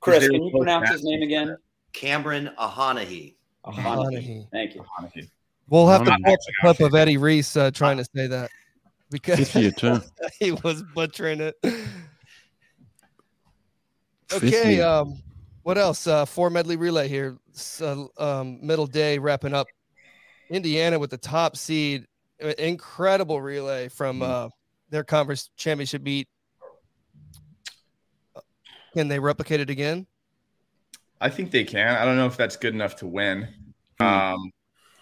Chris, 0.00 0.28
can 0.28 0.42
you 0.42 0.50
pronounce 0.56 0.90
his 0.90 1.04
name 1.04 1.22
again? 1.22 1.56
Cameron 1.92 2.50
Auchinachie. 2.58 3.34
Auchinachie. 3.64 4.48
Thank 4.50 4.74
you. 4.76 4.82
Auchinachie. 4.82 5.28
We'll 5.68 5.88
have 5.88 6.04
to 6.04 6.16
put 6.24 6.34
a 6.34 6.52
clip 6.60 6.80
of 6.80 6.94
Eddie 6.94 7.16
Reese 7.16 7.56
uh, 7.56 7.70
trying 7.70 7.96
to 7.96 8.04
say 8.04 8.26
that 8.26 8.50
because 9.10 9.52
he 10.38 10.52
was 10.52 10.82
butchering 10.94 11.40
it. 11.40 11.56
Okay, 14.32 14.80
um, 14.80 15.22
what 15.62 15.78
else? 15.78 16.06
Uh, 16.06 16.24
four 16.24 16.50
medley 16.50 16.76
relay 16.76 17.08
here. 17.08 17.36
So, 17.52 18.10
um, 18.18 18.58
middle 18.66 18.86
day 18.86 19.18
wrapping 19.18 19.54
up. 19.54 19.66
Indiana 20.50 20.98
with 20.98 21.10
the 21.10 21.18
top 21.18 21.56
seed. 21.56 22.06
Incredible 22.58 23.40
relay 23.40 23.88
from 23.88 24.20
mm-hmm. 24.20 24.30
uh, 24.30 24.48
their 24.90 25.04
conference 25.04 25.50
championship 25.56 26.02
beat. 26.02 26.28
Can 28.94 29.08
they 29.08 29.18
replicate 29.18 29.60
it 29.60 29.70
again? 29.70 30.06
I 31.20 31.30
think 31.30 31.50
they 31.50 31.64
can. 31.64 31.96
I 31.96 32.04
don't 32.04 32.16
know 32.16 32.26
if 32.26 32.36
that's 32.36 32.56
good 32.56 32.74
enough 32.74 32.96
to 32.96 33.06
win. 33.06 33.48
Hmm. 34.00 34.06
Um, 34.06 34.50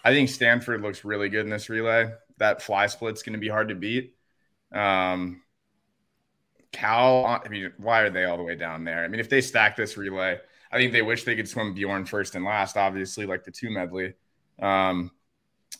I 0.03 0.11
think 0.11 0.29
Stanford 0.29 0.81
looks 0.81 1.05
really 1.05 1.29
good 1.29 1.45
in 1.45 1.49
this 1.49 1.69
relay. 1.69 2.11
That 2.37 2.61
fly 2.61 2.87
split's 2.87 3.23
going 3.23 3.33
to 3.33 3.39
be 3.39 3.49
hard 3.49 3.69
to 3.69 3.75
beat. 3.75 4.15
Um, 4.71 5.41
Cal, 6.71 7.25
I 7.25 7.47
mean, 7.49 7.71
why 7.77 8.01
are 8.01 8.09
they 8.09 8.23
all 8.23 8.37
the 8.37 8.43
way 8.43 8.55
down 8.55 8.83
there? 8.83 9.03
I 9.03 9.07
mean, 9.07 9.19
if 9.19 9.29
they 9.29 9.41
stack 9.41 9.75
this 9.75 9.97
relay, 9.97 10.39
I 10.71 10.77
think 10.77 10.93
they 10.93 11.01
wish 11.01 11.23
they 11.23 11.35
could 11.35 11.49
swim 11.49 11.73
Bjorn 11.73 12.05
first 12.05 12.35
and 12.35 12.45
last, 12.45 12.77
obviously, 12.77 13.25
like 13.25 13.43
the 13.43 13.51
two 13.51 13.69
medley. 13.69 14.13
Um, 14.59 15.11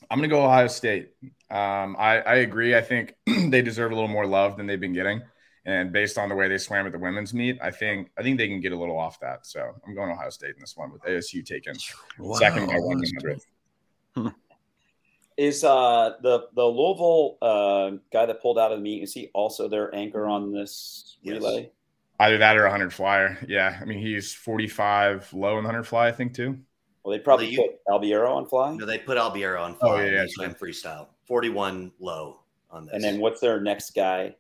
I'm 0.10 0.18
going 0.20 0.30
to 0.30 0.36
go 0.36 0.44
Ohio 0.44 0.68
State. 0.68 1.12
Um, 1.50 1.96
I, 1.98 2.20
I 2.20 2.36
agree. 2.36 2.76
I 2.76 2.82
think 2.82 3.16
they 3.26 3.62
deserve 3.62 3.92
a 3.92 3.96
little 3.96 4.10
more 4.10 4.26
love 4.26 4.58
than 4.58 4.68
they've 4.68 4.80
been 4.80 4.94
getting. 4.94 5.22
And 5.66 5.92
based 5.92 6.18
on 6.18 6.28
the 6.28 6.36
way 6.36 6.48
they 6.48 6.58
swam 6.58 6.88
at 6.88 6.92
the 6.92 7.00
women's 7.00 7.34
meet, 7.34 7.60
I 7.62 7.70
think 7.70 8.10
I 8.18 8.24
think 8.24 8.40
they 8.40 8.48
can 8.48 8.62
get 8.62 8.72
a 8.72 8.78
little 8.78 8.98
off 8.98 9.20
that. 9.20 9.46
So 9.46 9.76
I'm 9.86 9.94
going 9.94 10.10
Ohio 10.10 10.32
State 10.32 10.56
in 10.56 10.60
this 10.60 10.76
one 10.76 10.92
with 10.92 11.04
ASU 11.04 11.46
taking 11.46 11.76
wow. 12.18 12.36
second 12.38 12.66
by 12.66 12.78
one 12.78 12.98
hundred. 12.98 13.40
Is 15.38 15.64
uh, 15.64 16.18
the 16.22 16.48
the 16.54 16.64
Louisville 16.64 17.38
uh, 17.42 17.92
guy 18.12 18.26
that 18.26 18.42
pulled 18.42 18.60
out 18.60 18.72
of 18.72 18.78
the 18.78 18.84
meet? 18.84 19.02
Is 19.02 19.14
he 19.14 19.32
also 19.34 19.68
their 19.68 19.94
anchor 19.96 20.28
on 20.28 20.54
this 20.54 21.18
yes. 21.24 21.36
relay? 21.36 21.72
Either 22.20 22.38
that 22.38 22.58
or 22.58 22.66
a 22.66 22.70
hundred 22.70 22.94
flyer. 22.94 23.40
Yeah, 23.48 23.80
I 23.82 23.86
mean 23.86 24.00
he's 24.00 24.34
forty 24.34 24.68
five 24.68 25.32
low 25.34 25.58
in 25.58 25.64
the 25.64 25.70
hundred 25.70 25.86
fly, 25.86 26.08
I 26.08 26.12
think 26.12 26.36
too. 26.36 26.60
Well, 27.04 27.18
they 27.18 27.24
probably 27.24 27.46
well, 27.46 27.54
you, 27.54 27.78
put 27.88 28.02
Albiero 28.02 28.30
on 28.30 28.46
fly. 28.46 28.76
No, 28.76 28.86
they 28.86 29.00
put 29.00 29.18
Albiero 29.18 29.60
on 29.60 29.76
fly. 29.76 29.90
Oh 29.90 30.04
yeah, 30.04 30.12
yeah 30.12 30.26
swim 30.28 30.54
freestyle. 30.54 31.08
Forty 31.26 31.50
one 31.50 31.92
low 32.00 32.42
on 32.70 32.86
this. 32.86 32.94
And 32.94 33.04
then 33.04 33.20
what's 33.20 33.42
their 33.42 33.60
next 33.60 33.96
guy? 33.96 34.36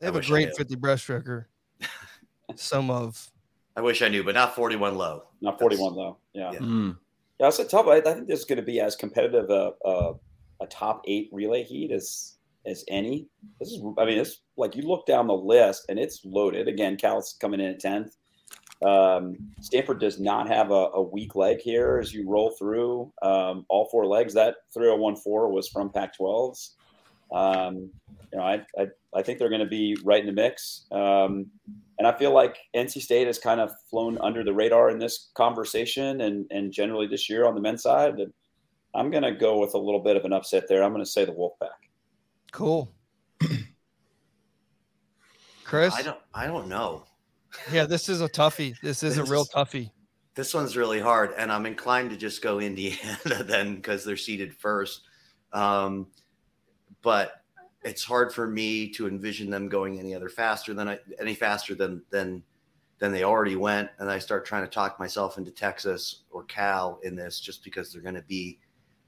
They 0.00 0.06
have 0.06 0.16
I 0.16 0.20
a 0.20 0.22
great 0.22 0.56
fifty 0.56 0.74
breaststroker. 0.74 1.44
Some 2.56 2.90
of. 2.90 3.30
I 3.76 3.80
wish 3.80 4.02
I 4.02 4.08
knew, 4.08 4.24
but 4.24 4.34
not 4.34 4.56
forty 4.56 4.76
one 4.76 4.96
low. 4.96 5.24
Not 5.40 5.58
forty 5.60 5.76
one 5.76 5.94
low. 5.94 6.16
Yeah. 6.32 6.52
yeah. 6.52 6.58
Mm. 6.58 6.96
Yeah, 7.40 7.48
it's 7.48 7.64
tough. 7.66 7.86
I, 7.86 7.96
I 7.96 8.00
think 8.00 8.28
this 8.28 8.40
is 8.40 8.44
going 8.44 8.58
to 8.58 8.62
be 8.62 8.80
as 8.80 8.96
competitive 8.96 9.50
a, 9.50 9.72
a, 9.84 10.14
a 10.60 10.66
top 10.66 11.02
eight 11.06 11.28
relay 11.32 11.64
heat 11.64 11.90
as 11.90 12.36
as 12.66 12.84
any. 12.88 13.26
This 13.60 13.72
is, 13.72 13.82
I 13.98 14.06
mean, 14.06 14.18
it's 14.18 14.40
like 14.56 14.74
you 14.74 14.82
look 14.82 15.06
down 15.06 15.26
the 15.26 15.34
list 15.34 15.84
and 15.88 15.98
it's 15.98 16.24
loaded. 16.24 16.66
Again, 16.66 16.96
Cal's 16.96 17.36
coming 17.38 17.60
in 17.60 17.66
at 17.66 17.80
tenth. 17.80 18.16
Um, 18.84 19.36
Stanford 19.60 20.00
does 20.00 20.18
not 20.18 20.48
have 20.48 20.70
a, 20.70 20.90
a, 20.94 21.02
weak 21.02 21.36
leg 21.36 21.60
here 21.60 21.98
as 22.02 22.12
you 22.12 22.28
roll 22.28 22.50
through 22.50 23.12
um, 23.22 23.64
all 23.68 23.88
four 23.90 24.06
legs. 24.06 24.34
That 24.34 24.56
3014 24.74 25.54
was 25.54 25.68
from 25.68 25.90
Pac-12s. 25.90 26.70
Um, 27.32 27.90
you 28.32 28.38
know, 28.38 28.42
I, 28.42 28.62
I, 28.78 28.88
I 29.14 29.22
think 29.22 29.38
they're 29.38 29.48
going 29.48 29.60
to 29.60 29.66
be 29.66 29.96
right 30.04 30.20
in 30.20 30.26
the 30.26 30.32
mix. 30.32 30.86
Um, 30.90 31.46
and 31.98 32.06
I 32.06 32.16
feel 32.16 32.32
like 32.32 32.56
NC 32.74 33.02
State 33.02 33.26
has 33.26 33.38
kind 33.38 33.60
of 33.60 33.70
flown 33.88 34.18
under 34.20 34.42
the 34.42 34.52
radar 34.52 34.90
in 34.90 34.98
this 34.98 35.30
conversation 35.34 36.22
and, 36.22 36.46
and 36.50 36.72
generally 36.72 37.06
this 37.06 37.30
year 37.30 37.46
on 37.46 37.54
the 37.54 37.60
men's 37.60 37.82
side. 37.82 38.18
And 38.18 38.32
I'm 38.94 39.10
going 39.10 39.22
to 39.22 39.32
go 39.32 39.58
with 39.58 39.74
a 39.74 39.78
little 39.78 40.00
bit 40.00 40.16
of 40.16 40.24
an 40.24 40.32
upset 40.32 40.64
there. 40.68 40.82
I'm 40.82 40.92
going 40.92 41.04
to 41.04 41.10
say 41.10 41.24
the 41.24 41.32
Wolfpack. 41.32 41.68
Cool. 42.52 42.92
Chris? 45.64 45.94
I 45.94 46.02
don't, 46.02 46.18
I 46.32 46.46
don't 46.46 46.68
know. 46.68 47.04
Yeah, 47.72 47.86
this 47.86 48.08
is 48.08 48.20
a 48.20 48.28
toughie. 48.28 48.74
This 48.82 49.04
is 49.04 49.16
this, 49.16 49.28
a 49.28 49.30
real 49.30 49.44
toughie. 49.44 49.90
This 50.34 50.52
one's 50.52 50.76
really 50.76 51.00
hard. 51.00 51.32
And 51.38 51.52
I'm 51.52 51.64
inclined 51.64 52.10
to 52.10 52.16
just 52.16 52.42
go 52.42 52.58
Indiana 52.58 53.18
then 53.44 53.76
because 53.76 54.04
they're 54.04 54.16
seated 54.16 54.52
first. 54.54 55.02
Um, 55.52 56.08
but 57.02 57.43
it's 57.84 58.02
hard 58.02 58.32
for 58.32 58.46
me 58.46 58.88
to 58.88 59.06
envision 59.06 59.50
them 59.50 59.68
going 59.68 59.98
any 59.98 60.14
other 60.14 60.28
faster 60.28 60.74
than 60.74 60.88
I, 60.88 60.98
any 61.20 61.34
faster 61.34 61.74
than 61.74 62.02
than 62.10 62.42
then 62.98 63.12
they 63.12 63.24
already 63.24 63.56
went, 63.56 63.90
and 63.98 64.10
I 64.10 64.18
start 64.18 64.46
trying 64.46 64.64
to 64.64 64.70
talk 64.70 64.98
myself 64.98 65.36
into 65.36 65.50
Texas 65.50 66.22
or 66.30 66.44
Cal 66.44 67.00
in 67.02 67.16
this 67.16 67.40
just 67.40 67.64
because 67.64 67.92
they're 67.92 68.00
going 68.00 68.14
to 68.14 68.22
be, 68.22 68.60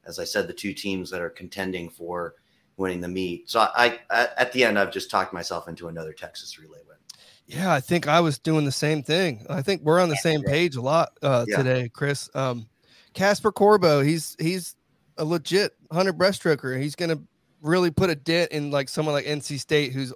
as 0.04 0.18
I 0.18 0.24
said, 0.24 0.48
the 0.48 0.52
two 0.52 0.74
teams 0.74 1.08
that 1.10 1.20
are 1.20 1.30
contending 1.30 1.88
for 1.88 2.34
winning 2.76 3.00
the 3.00 3.08
meet. 3.08 3.48
So 3.48 3.60
I, 3.60 3.98
I 4.10 4.28
at 4.36 4.52
the 4.52 4.64
end, 4.64 4.78
I've 4.78 4.92
just 4.92 5.10
talked 5.10 5.32
myself 5.32 5.68
into 5.68 5.88
another 5.88 6.12
Texas 6.12 6.58
relay 6.58 6.80
win. 6.86 6.96
Yeah, 7.46 7.72
I 7.72 7.80
think 7.80 8.08
I 8.08 8.20
was 8.20 8.38
doing 8.38 8.64
the 8.64 8.72
same 8.72 9.02
thing. 9.02 9.46
I 9.48 9.62
think 9.62 9.82
we're 9.82 10.00
on 10.00 10.08
the 10.08 10.16
same 10.16 10.42
page 10.42 10.76
a 10.76 10.82
lot 10.82 11.16
uh, 11.22 11.46
Yeah. 11.48 11.56
today, 11.56 11.88
Chris. 11.88 12.28
Um, 12.34 12.68
Caspar 13.14 13.52
Corbeau, 13.52 14.04
he's 14.04 14.36
he's 14.38 14.74
a 15.16 15.24
legit 15.24 15.72
hundred 15.90 16.18
breaststroker. 16.18 16.74
And 16.74 16.82
he's 16.82 16.96
gonna 16.96 17.20
really 17.66 17.90
put 17.90 18.10
a 18.10 18.14
dent 18.14 18.52
in 18.52 18.70
like 18.70 18.88
someone 18.88 19.14
like 19.14 19.26
NC 19.26 19.58
State, 19.58 19.92
who's 19.92 20.12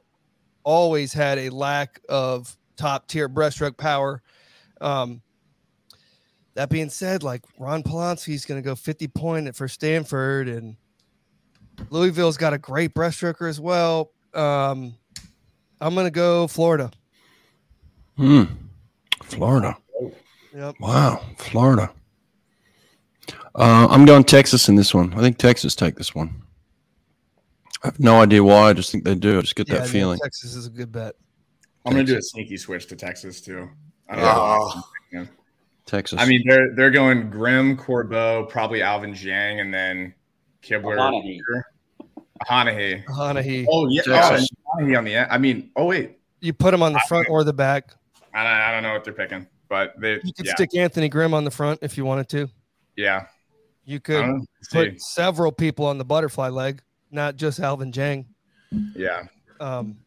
always 0.63 1.13
had 1.13 1.39
a 1.39 1.51
lack 1.51 2.01
of 2.09 2.57
top 2.77 3.09
tier 3.09 3.29
breaststroke 3.29 3.77
power. 3.77 4.23
Um, 4.81 5.21
that 6.55 6.71
being 6.71 6.89
said, 6.89 7.23
like 7.23 7.43
Ron 7.59 7.83
Polonsky's 7.83 8.45
gonna 8.45 8.63
go 8.63 8.75
fifty 8.75 9.09
point 9.09 9.55
for 9.55 9.69
Stanford, 9.69 10.49
and 10.49 10.77
Louisville's 11.91 12.37
got 12.37 12.53
a 12.53 12.59
great 12.59 12.95
breaststroker 12.95 13.49
as 13.49 13.61
well. 13.61 14.13
Um, 14.35 14.95
I'm 15.81 15.95
gonna 15.95 16.11
go 16.11 16.47
Florida. 16.47 16.91
Hmm. 18.17 18.45
Florida. 19.23 19.77
Yep. 20.55 20.75
Wow, 20.81 21.23
Florida. 21.39 21.91
Uh, 23.55 23.87
I'm 23.91 24.05
going 24.05 24.25
Texas 24.25 24.69
in 24.69 24.75
this 24.75 24.93
one. 24.93 25.13
I 25.15 25.21
think 25.21 25.39
Texas 25.39 25.75
take 25.75 25.97
this 25.97 26.15
one. 26.15 26.43
I 27.83 27.87
have 27.89 28.01
no 28.01 28.21
idea 28.21 28.43
why. 28.45 28.69
I 28.71 28.73
just 28.75 28.93
think 28.93 29.05
they 29.05 29.15
do. 29.15 29.39
I 29.39 29.41
just 29.41 29.55
get 29.57 29.69
Yeah, 29.69 29.79
that 29.79 29.89
feeling. 29.89 30.19
Texas 30.23 30.55
is 30.55 30.67
a 30.67 30.71
good 30.71 30.93
bet. 30.93 31.15
I'm 31.87 31.93
gonna 31.93 32.05
do 32.05 32.17
a 32.19 32.23
sneaky 32.23 32.57
switch 32.59 32.87
to 32.89 32.97
Texas 32.97 33.41
too. 33.41 33.69
I 34.09 34.17
don't 34.17 34.25
Oh. 34.25 34.83
know. 35.13 35.27
Ah. 35.27 35.27
Texas. 35.87 36.21
I 36.21 36.27
mean, 36.27 36.43
they're 36.47 36.75
they're 36.77 36.91
going 36.91 37.31
Grimm, 37.31 37.77
Corbeau, 37.77 38.49
probably 38.49 38.83
Alvin 38.83 39.13
Jiang, 39.13 39.61
and 39.61 39.73
then 39.75 40.15
Kibler, 40.63 40.97
Hanahy. 40.99 41.39
Hanahy. 42.49 43.05
Hanahy. 43.07 43.67
Oh 43.69 43.89
yeah, 43.89 44.03
Texas. 44.03 44.49
oh, 44.69 44.83
Hanahy 44.83 44.97
on 44.99 45.05
the 45.05 45.15
end. 45.17 45.29
I 45.31 45.39
mean, 45.39 45.71
oh 45.77 45.87
wait, 45.87 46.19
You 46.41 46.53
put 46.53 46.73
him 46.75 46.83
on 46.83 46.93
the 46.93 47.01
front 47.09 47.29
or 47.29 47.45
the 47.45 47.53
back. 47.53 47.91
I 48.33 48.45
don't, 48.45 48.53
I 48.53 48.71
don't 48.73 48.83
know 48.85 48.93
what 48.93 49.05
they're 49.05 49.13
picking, 49.15 49.47
but 49.69 49.95
they 50.01 50.21
You 50.23 50.33
could 50.33 50.47
yeah 50.47 50.55
stick 50.55 50.77
Anthony 50.77 51.09
Grimm 51.09 51.35
on 51.35 51.45
the 51.45 51.51
front 51.51 51.81
if 51.83 51.97
you 51.97 52.05
wanted 52.05 52.29
to. 52.31 52.49
yeah. 52.97 53.27
You 53.85 53.99
could 53.99 54.43
put 54.71 54.91
See. 54.93 54.99
several 54.99 55.51
people 55.51 55.87
on 55.87 55.99
the 55.99 56.05
butterfly 56.05 56.49
leg, 56.51 56.81
not 57.11 57.37
just 57.37 57.61
Alvin 57.61 57.93
Jiang. 57.93 58.25
Yeah, 58.95 59.25
Um, 59.59 59.99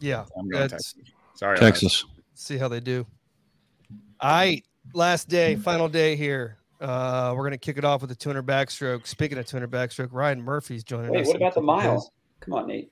yeah, 0.00 0.24
I'm 0.36 0.48
going 0.48 0.68
Texas. 0.68 0.94
Sorry. 1.34 1.56
Texas. 1.58 2.04
see 2.34 2.56
how 2.58 2.68
they 2.68 2.80
do. 2.80 3.06
I 4.20 4.62
last 4.92 5.28
day, 5.28 5.56
final 5.56 5.88
day 5.88 6.16
here. 6.16 6.58
Uh, 6.80 7.32
we're 7.36 7.44
gonna 7.44 7.56
kick 7.58 7.78
it 7.78 7.84
off 7.84 8.00
with 8.02 8.10
a 8.10 8.14
200 8.14 8.44
backstroke. 8.44 9.06
Speaking 9.06 9.38
of 9.38 9.46
200 9.46 9.70
backstroke, 9.70 10.08
Ryan 10.10 10.42
Murphy's 10.42 10.82
joining 10.84 11.10
Wait, 11.12 11.22
us. 11.22 11.28
what 11.28 11.36
about 11.36 11.54
the 11.54 11.60
couple 11.60 11.76
mile? 11.76 12.12
Come 12.40 12.54
on, 12.54 12.66
Nate. 12.66 12.90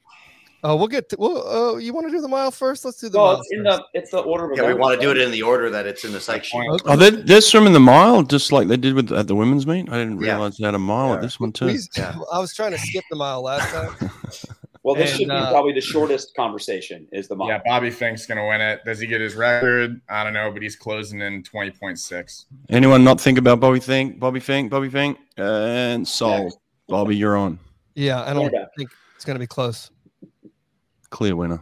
Oh, 0.65 0.77
we'll 0.77 0.87
get. 0.87 1.09
To, 1.09 1.17
well, 1.19 1.47
uh, 1.75 1.77
you 1.79 1.93
want 1.93 2.07
to 2.07 2.13
do 2.13 2.21
the 2.21 2.29
mile 2.29 2.53
first? 2.53 2.85
Let's 2.85 2.99
do 2.99 3.09
the 3.09 3.19
No, 3.19 3.25
mile. 3.25 3.41
it's 3.41 3.49
in 3.53 3.65
first. 3.65 3.83
the 3.93 3.99
it's 3.99 4.11
the 4.13 4.19
order 4.21 4.53
Yeah, 4.55 4.69
we 4.69 4.75
want 4.75 4.95
to 5.01 5.05
do 5.05 5.11
it 5.11 5.19
in 5.19 5.33
the 5.33 5.43
order 5.43 5.69
that 5.71 5.87
it's 5.87 6.05
in 6.05 6.13
the 6.13 6.21
psych 6.21 6.45
sheet. 6.45 6.53
Point. 6.69 6.83
Oh, 6.87 6.97
they, 6.97 7.11
they're 7.11 7.41
swimming 7.41 7.73
the 7.73 7.81
mile 7.81 8.23
just 8.23 8.53
like 8.53 8.69
they 8.69 8.77
did 8.77 8.95
with 8.95 9.11
at 9.13 9.27
the 9.27 9.35
women's 9.35 9.67
meet. 9.67 9.89
I 9.91 9.99
didn't 9.99 10.21
Yeah. 10.21 10.35
realize 10.35 10.59
they 10.59 10.65
had 10.65 10.75
a 10.75 10.79
mile 10.79 11.09
Yeah. 11.09 11.15
at 11.17 11.23
this 11.23 11.41
one 11.41 11.53
too. 11.53 11.67
We- 11.67 11.79
Yeah. 11.97 12.15
I 12.33 12.39
was 12.39 12.55
trying 12.55 12.71
to 12.73 12.79
skip 12.79 13.05
the 13.11 13.17
mile 13.17 13.43
last 13.43 13.73
time. 13.73 14.11
Well, 14.85 14.97
this 14.97 15.11
And, 15.13 15.21
should 15.21 15.29
be 15.29 15.35
uh, 15.35 15.49
probably 15.53 15.73
the 15.75 15.81
shortest 15.81 16.35
conversation. 16.35 17.07
Is 17.13 17.29
the 17.29 17.37
mile? 17.37 17.47
Yeah, 17.47 17.61
Bobby 17.65 17.89
Fink's 17.89 18.27
gonna 18.27 18.45
win 18.49 18.61
it. 18.61 18.81
Does 18.85 18.99
he 18.99 19.07
get 19.07 19.21
his 19.21 19.37
record? 19.37 20.01
I 20.11 20.25
don't 20.25 20.33
know, 20.33 20.51
but 20.51 20.61
he's 20.61 20.75
closing 20.75 21.21
in 21.21 21.45
twenty 21.45 21.71
point 21.71 22.01
six. 22.01 22.47
Anyone 22.69 23.05
not 23.05 23.21
think 23.21 23.39
about 23.39 23.61
Bobby 23.61 23.79
Fink? 23.79 24.19
Bobby 24.19 24.41
Fink? 24.41 24.73
Bobby 24.73 24.89
Fink? 24.91 25.19
And 25.37 26.07
sold. 26.09 26.55
Bobby, 26.89 27.15
you're 27.15 27.37
on. 27.37 27.61
Yeah, 27.95 28.23
I 28.23 28.33
don't 28.35 28.49
Florida. 28.51 28.69
think 28.77 28.91
it's 29.15 29.25
going 29.25 29.37
to 29.37 29.41
be 29.41 29.47
close. 29.47 29.93
Clear 31.13 31.37
winner. 31.37 31.61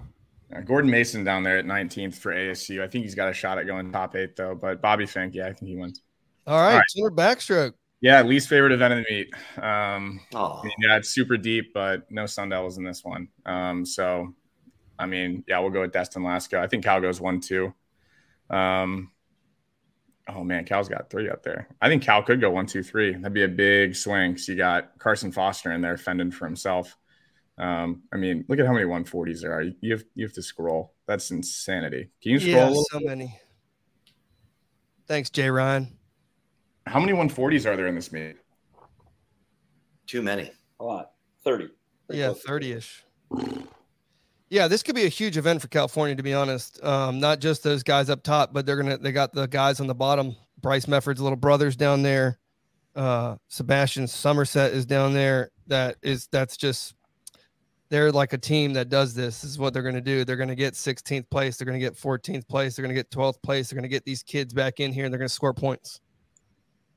Uh, 0.55 0.61
Gordon 0.61 0.91
Mason 0.91 1.25
down 1.25 1.43
there 1.43 1.59
at 1.59 1.65
19th 1.65 2.15
for 2.15 2.33
ASU. 2.33 2.83
I 2.83 2.89
think 2.89 3.05
he's 3.05 3.17
got 3.17 3.29
a 3.29 3.35
shot 3.35 3.59
at 3.59 3.67
going 3.67 3.91
top 3.91 4.15
eight 4.15 4.37
though. 4.37 4.55
But 4.55 4.81
Bobby 4.81 5.07
Fink, 5.07 5.35
yeah, 5.35 5.49
I 5.49 5.53
think 5.53 5.69
he 5.69 5.77
wins. 5.77 6.03
All 6.47 6.61
right, 6.61 6.77
right. 6.77 6.85
200 6.97 7.17
backstroke. 7.17 7.73
Yeah, 8.01 8.23
least 8.23 8.49
favorite 8.49 8.73
event 8.73 8.95
of 8.95 9.05
the 9.05 9.13
meet. 9.13 9.35
Um, 9.63 10.21
Oh, 10.33 10.61
I 10.63 10.65
mean, 10.65 10.73
yeah, 10.79 10.97
it's 10.97 11.11
super 11.11 11.37
deep, 11.37 11.75
but 11.75 12.11
no 12.11 12.27
Sun 12.27 12.49
Devils 12.49 12.79
in 12.79 12.85
this 12.85 13.05
one. 13.05 13.29
Um, 13.45 13.85
so, 13.85 14.35
I 14.99 15.07
mean, 15.07 15.45
yeah, 15.49 15.59
we'll 15.59 15.71
go 15.71 15.83
with 15.83 15.93
Destin 15.93 16.23
Lasco. 16.23 16.59
I 16.59 16.69
think 16.69 16.85
Cal 16.85 17.01
goes 17.01 17.21
one 17.21 17.41
two. 17.41 17.75
Um, 18.49 19.11
oh 20.29 20.45
man, 20.45 20.65
Cal's 20.65 20.89
got 20.89 21.11
three 21.11 21.29
up 21.29 21.43
there. 21.43 21.69
I 21.83 21.89
think 21.89 22.03
Cal 22.05 22.23
could 22.23 22.41
go 22.41 22.51
one 22.51 22.67
two 22.67 22.85
three. 22.85 23.13
That'd 23.15 23.35
be 23.35 23.45
a 23.45 23.49
big 23.49 23.97
swing. 23.97 24.37
So 24.39 24.53
you 24.53 24.59
got 24.59 24.97
Carson 24.99 25.33
Foster 25.33 25.73
in 25.73 25.81
there 25.81 25.97
fending 25.97 26.31
for 26.31 26.47
himself. 26.47 26.97
Um, 27.61 28.03
I 28.13 28.17
mean, 28.17 28.45
look 28.49 28.59
at 28.59 28.67
how 28.67 28.73
many 28.73 28.87
140s 28.87 29.43
there 29.43 29.53
are. 29.53 29.63
You 29.63 29.93
have 29.93 30.05
you 30.15 30.25
have 30.25 30.33
to 30.35 30.43
scroll. 30.43 30.95
That's 31.07 31.31
insanity. 31.31 32.11
Can 32.23 32.33
you 32.33 32.41
scroll? 32.41 32.55
Yeah, 32.55 32.67
a 32.67 32.69
little? 32.69 32.85
so 32.91 33.01
many. 33.01 33.39
Thanks, 35.07 35.29
Jay 35.29 35.51
Ryan. 35.51 35.97
How 36.87 36.99
many 36.99 37.13
140s 37.13 37.67
are 37.67 37.77
there 37.77 37.87
in 37.87 37.95
this 37.95 38.11
meet? 38.11 38.37
too 40.07 40.23
many. 40.23 40.51
a 40.81 40.85
lot. 40.85 41.13
Thirty. 41.45 41.69
Pretty 42.07 42.21
Yeah, 42.21 42.33
30 42.33 42.73
ish. 42.73 43.05
Yeah, 44.49 44.67
this 44.67 44.83
could 44.83 44.97
be 44.97 45.05
a 45.05 45.09
huge 45.09 45.37
event 45.37 45.63
for 45.63 45.69
California, 45.69 46.17
to 46.17 46.23
be 46.25 46.35
honest. 46.35 46.83
Um, 46.83 47.21
not 47.21 47.39
just 47.39 47.63
those 47.63 47.85
guys 47.85 48.11
up 48.11 48.25
top, 48.25 48.53
but 48.53 48.67
they're 48.67 48.77
gonna 48.77 48.99
they 48.99 49.13
got 49.13 49.33
the 49.33 49.47
guys 49.47 49.81
on 49.81 49.87
the 49.87 49.95
bottom. 49.95 50.35
Bryce 50.61 50.89
Mefford's 50.89 51.21
little 51.21 51.37
brothers 51.37 51.77
down 51.77 52.03
there. 52.03 52.41
Uh, 52.97 53.37
Sebastian 53.47 54.09
Somerset 54.09 54.73
is 54.73 54.85
down 54.85 55.15
there. 55.15 55.53
That 55.69 55.97
is 56.03 56.27
that's 56.33 56.57
just 56.57 56.95
they're 57.91 58.13
like 58.13 58.33
a 58.33 58.39
team 58.39 58.73
that 58.75 58.89
does 58.89 59.15
this. 59.15 59.43
this 59.43 59.51
is 59.51 59.59
what 59.59 59.75
they're 59.75 59.83
going 59.83 59.97
to 59.97 60.01
do. 60.01 60.25
They're 60.25 60.37
going 60.37 60.49
to 60.49 60.55
get 60.55 60.75
16th 60.75 61.29
place. 61.29 61.57
They're 61.57 61.67
going 61.67 61.79
to 61.79 61.85
get 61.85 61.95
14th 61.95 62.49
place. 62.49 62.77
They're 62.77 62.85
going 62.85 62.95
to 62.95 62.99
get 62.99 63.11
12th 63.11 63.43
place. 63.43 63.69
They're 63.69 63.77
going 63.77 63.83
to 63.83 63.89
get 63.89 64.05
these 64.05 64.23
kids 64.23 64.55
back 64.55 64.79
in 64.79 64.93
here 64.93 65.05
and 65.05 65.13
they're 65.13 65.19
going 65.19 65.29
to 65.29 65.35
score 65.35 65.53
points. 65.53 66.01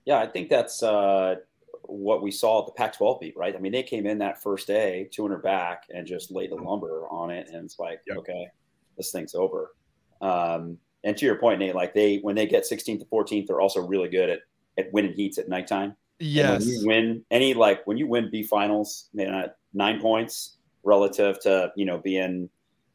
Yeah, 0.05 0.19
I 0.19 0.27
think 0.27 0.49
that's 0.49 0.83
uh, 0.83 1.35
what 1.83 2.21
we 2.21 2.29
saw 2.29 2.61
at 2.61 2.67
the 2.67 2.73
Pac-12 2.73 3.21
beat, 3.21 3.35
right? 3.35 3.55
I 3.55 3.59
mean, 3.59 3.71
they 3.71 3.83
came 3.83 4.05
in 4.05 4.19
that 4.19 4.41
first 4.41 4.67
day, 4.67 5.09
200 5.11 5.41
back, 5.41 5.83
and 5.89 6.05
just 6.05 6.31
laid 6.31 6.51
the 6.51 6.55
lumber 6.55 7.07
on 7.09 7.31
it, 7.31 7.47
and 7.51 7.65
it's 7.65 7.79
like, 7.79 8.01
Yep. 8.07 8.17
okay, 8.17 8.47
this 8.97 9.11
thing's 9.11 9.33
over. 9.33 9.73
Um, 10.21 10.77
and 11.03 11.17
to 11.17 11.25
your 11.25 11.35
point, 11.35 11.59
Nate, 11.59 11.73
like 11.75 11.93
they 11.93 12.17
when 12.17 12.35
they 12.35 12.45
get 12.45 12.63
16th 12.69 12.99
to 12.99 13.05
14th, 13.05 13.47
they're 13.47 13.61
also 13.61 13.81
really 13.81 14.09
good 14.09 14.29
at 14.29 14.39
at 14.77 14.91
winning 14.93 15.13
heats 15.13 15.37
at 15.37 15.49
nighttime. 15.49 15.95
And 16.19 16.29
Yes. 16.29 16.59
when 16.65 16.69
you 16.69 16.87
win 16.87 17.25
any 17.31 17.53
like 17.53 17.85
when 17.87 17.97
you 17.97 18.07
win 18.07 18.29
B 18.31 18.43
finals, 18.43 19.09
man, 19.13 19.49
nine 19.73 19.99
points 19.99 20.57
relative 20.83 21.39
to 21.41 21.71
you 21.75 21.85
know 21.85 21.97
being 21.97 22.49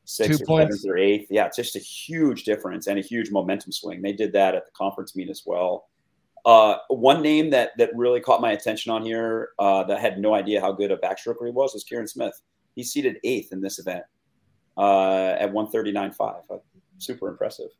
sixth 0.05 0.39
Two 0.39 0.45
or 0.45 0.47
points. 0.47 0.83
seventh 0.83 0.95
or 0.95 0.99
eighth, 0.99 1.29
yeah, 1.31 1.47
it's 1.47 1.57
just 1.57 1.77
a 1.77 1.81
huge 1.81 2.45
difference 2.45 2.87
and 2.87 2.99
a 2.99 3.03
huge 3.03 3.31
momentum 3.31 3.73
swing. 3.73 4.03
They 4.03 4.13
did 4.13 4.33
that 4.33 4.55
at 4.55 4.65
the 4.65 4.73
conference 4.73 5.15
meet 5.15 5.29
as 5.29 5.43
well. 5.45 5.89
Uh, 6.47 6.79
one 6.89 7.21
name 7.21 7.51
that 7.51 7.73
that 7.79 7.91
really 7.95 8.21
caught 8.21 8.41
my 8.41 8.53
attention 8.53 8.93
on 8.93 9.05
here 9.05 9.51
uh, 9.59 9.85
that 9.85 10.01
had 10.01 10.19
no 10.19 10.35
idea 10.35 10.61
how 10.61 10.73
good 10.73 10.91
a 10.91 10.97
backstroker 10.97 11.47
he 11.47 11.53
was 11.53 11.75
was 11.75 11.85
Kieran 11.85 12.09
Smith. 12.09 12.41
He's 12.75 12.93
seated 12.93 13.19
eighth 13.25 13.53
in 13.53 13.61
this 13.61 13.79
event 13.79 14.05
uh, 14.77 15.37
at 15.39 15.53
139.5. 15.53 16.43
Uh, 16.49 16.59
super 16.99 17.29
impressive. 17.29 17.71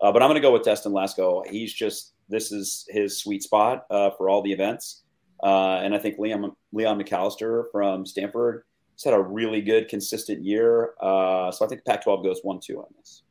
Uh, 0.00 0.12
but 0.12 0.22
I'm 0.22 0.28
going 0.28 0.40
to 0.40 0.46
go 0.46 0.52
with 0.52 0.62
Destin 0.62 0.92
Lasco. 0.92 1.46
He's 1.46 1.72
just 1.72 2.14
this 2.28 2.52
is 2.52 2.86
his 2.88 3.18
sweet 3.18 3.42
spot 3.42 3.86
uh, 3.90 4.10
for 4.10 4.28
all 4.28 4.42
the 4.42 4.52
events, 4.52 5.02
uh, 5.42 5.80
and 5.82 5.94
I 5.94 5.98
think 5.98 6.18
Leon 6.18 6.52
Leon 6.72 7.00
McAllister 7.00 7.64
from 7.72 8.06
Stanford 8.06 8.64
has 8.98 9.04
had 9.04 9.14
a 9.14 9.22
really 9.22 9.62
good, 9.62 9.88
consistent 9.88 10.44
year. 10.44 10.94
Uh, 11.00 11.52
so 11.52 11.64
I 11.64 11.68
think 11.68 11.84
Pac-12 11.84 12.24
goes 12.24 12.40
one-two 12.42 12.80
on 12.80 12.86
this. 12.98 13.22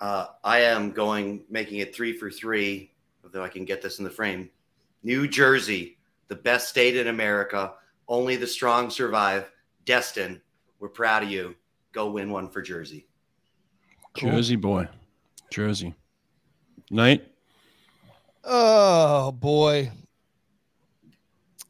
Uh, 0.00 0.26
I 0.44 0.60
am 0.60 0.92
going, 0.92 1.42
making 1.50 1.80
it 1.80 1.94
three 1.94 2.16
for 2.16 2.30
three, 2.30 2.92
although 3.24 3.42
I 3.42 3.48
can 3.48 3.64
get 3.64 3.82
this 3.82 3.98
in 3.98 4.04
the 4.04 4.10
frame. 4.10 4.48
New 5.02 5.26
Jersey, 5.26 5.98
the 6.28 6.36
best 6.36 6.68
state 6.68 6.96
in 6.96 7.08
America. 7.08 7.72
Only 8.06 8.36
the 8.36 8.46
strong 8.46 8.88
survive. 8.88 9.50
Destin, 9.84 10.40
we're 10.78 10.88
proud 10.88 11.24
of 11.24 11.30
you. 11.30 11.56
Go 11.92 12.10
win 12.10 12.30
one 12.30 12.48
for 12.48 12.62
Jersey. 12.62 13.08
Cool. 14.16 14.30
Jersey 14.30 14.56
boy. 14.56 14.88
Jersey. 15.50 15.94
Nate? 16.90 17.24
Oh 18.44 19.32
boy. 19.32 19.90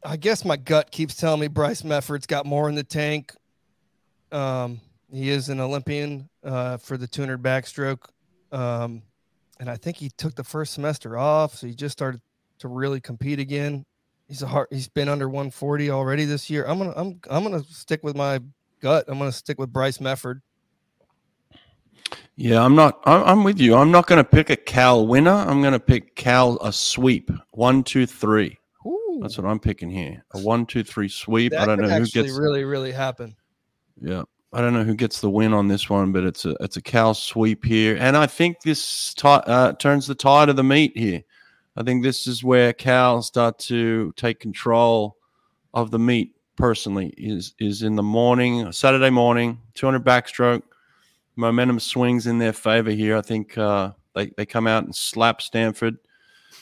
I 0.02 0.16
guess 0.16 0.44
my 0.44 0.56
gut 0.56 0.90
keeps 0.90 1.14
telling 1.14 1.40
me 1.40 1.48
Bryce 1.48 1.82
Mefford's 1.82 2.26
got 2.26 2.46
more 2.46 2.68
in 2.68 2.74
the 2.74 2.84
tank. 2.84 3.34
Um, 4.32 4.80
he 5.12 5.30
is 5.30 5.48
an 5.48 5.60
Olympian 5.60 6.28
uh, 6.44 6.76
for 6.78 6.96
the 6.96 7.06
200 7.06 7.42
backstroke. 7.42 8.04
Um, 8.52 9.02
and 9.58 9.68
I 9.68 9.76
think 9.76 9.96
he 9.96 10.10
took 10.10 10.34
the 10.34 10.44
first 10.44 10.72
semester 10.72 11.18
off, 11.18 11.56
so 11.56 11.66
he 11.66 11.74
just 11.74 11.92
started 11.92 12.20
to 12.60 12.68
really 12.68 13.00
compete 13.00 13.38
again. 13.38 13.84
He's 14.28 14.42
a 14.42 14.46
hard, 14.46 14.68
he's 14.70 14.88
been 14.88 15.08
under 15.08 15.28
140 15.28 15.90
already 15.90 16.24
this 16.24 16.48
year. 16.48 16.64
I'm 16.66 16.78
gonna 16.78 16.94
I'm 16.96 17.20
I'm 17.28 17.42
gonna 17.42 17.64
stick 17.64 18.02
with 18.02 18.16
my 18.16 18.40
gut. 18.80 19.04
I'm 19.08 19.18
gonna 19.18 19.32
stick 19.32 19.58
with 19.58 19.72
Bryce 19.72 19.98
Mefford. 19.98 20.40
Yeah, 22.36 22.64
I'm 22.64 22.74
not. 22.74 23.00
I'm, 23.04 23.44
with 23.44 23.60
you. 23.60 23.74
I'm 23.74 23.90
not 23.90 24.06
going 24.06 24.16
to 24.16 24.24
pick 24.24 24.48
a 24.48 24.56
Cal 24.56 25.06
winner. 25.06 25.30
I'm 25.30 25.60
going 25.60 25.74
to 25.74 25.78
pick 25.78 26.16
Cal 26.16 26.56
a 26.62 26.72
sweep. 26.72 27.30
One, 27.50 27.84
two, 27.84 28.06
three. 28.06 28.58
That's 29.20 29.36
what 29.36 29.46
I'm 29.46 29.60
picking 29.60 29.90
here. 29.90 30.24
A 30.32 30.40
one, 30.40 30.66
two, 30.66 30.82
three 30.82 31.08
sweep. 31.08 31.52
that 31.52 31.62
I 31.62 31.66
don't 31.66 31.80
know 31.80 31.88
who 31.88 32.06
gets. 32.06 32.32
really, 32.32 32.64
really 32.64 32.92
happen. 32.92 33.36
Yeah, 34.00 34.22
I 34.52 34.60
don't 34.60 34.72
know 34.72 34.82
who 34.84 34.94
gets 34.94 35.20
the 35.20 35.30
win 35.30 35.52
on 35.52 35.68
this 35.68 35.90
one, 35.90 36.10
but 36.10 36.24
it's 36.24 36.44
a 36.44 36.56
it's 36.60 36.76
a 36.76 36.82
Cal 36.82 37.14
sweep 37.14 37.64
here, 37.64 37.96
and 38.00 38.16
I 38.16 38.26
think 38.26 38.60
this 38.62 39.14
ti 39.14 39.28
uh, 39.28 39.74
turns 39.74 40.06
the 40.06 40.14
tide 40.14 40.48
of 40.48 40.56
the 40.56 40.64
meet 40.64 40.96
here. 40.96 41.22
I 41.76 41.82
think 41.82 42.02
this 42.02 42.26
is 42.26 42.42
where 42.42 42.72
cows 42.72 43.26
start 43.26 43.58
to 43.60 44.12
take 44.16 44.40
control 44.40 45.16
of 45.74 45.90
the 45.90 45.98
meet. 45.98 46.34
Personally, 46.56 47.14
is 47.16 47.54
is 47.58 47.82
in 47.82 47.96
the 47.96 48.02
morning, 48.02 48.70
Saturday 48.72 49.10
morning, 49.10 49.58
200 49.74 50.04
backstroke. 50.04 50.62
Momentum 51.36 51.80
swings 51.80 52.26
in 52.26 52.38
their 52.38 52.52
favor 52.52 52.90
here. 52.90 53.16
I 53.16 53.22
think 53.22 53.56
uh, 53.56 53.92
they 54.14 54.26
they 54.36 54.44
come 54.44 54.66
out 54.66 54.84
and 54.84 54.94
slap 54.94 55.40
Stanford. 55.40 55.96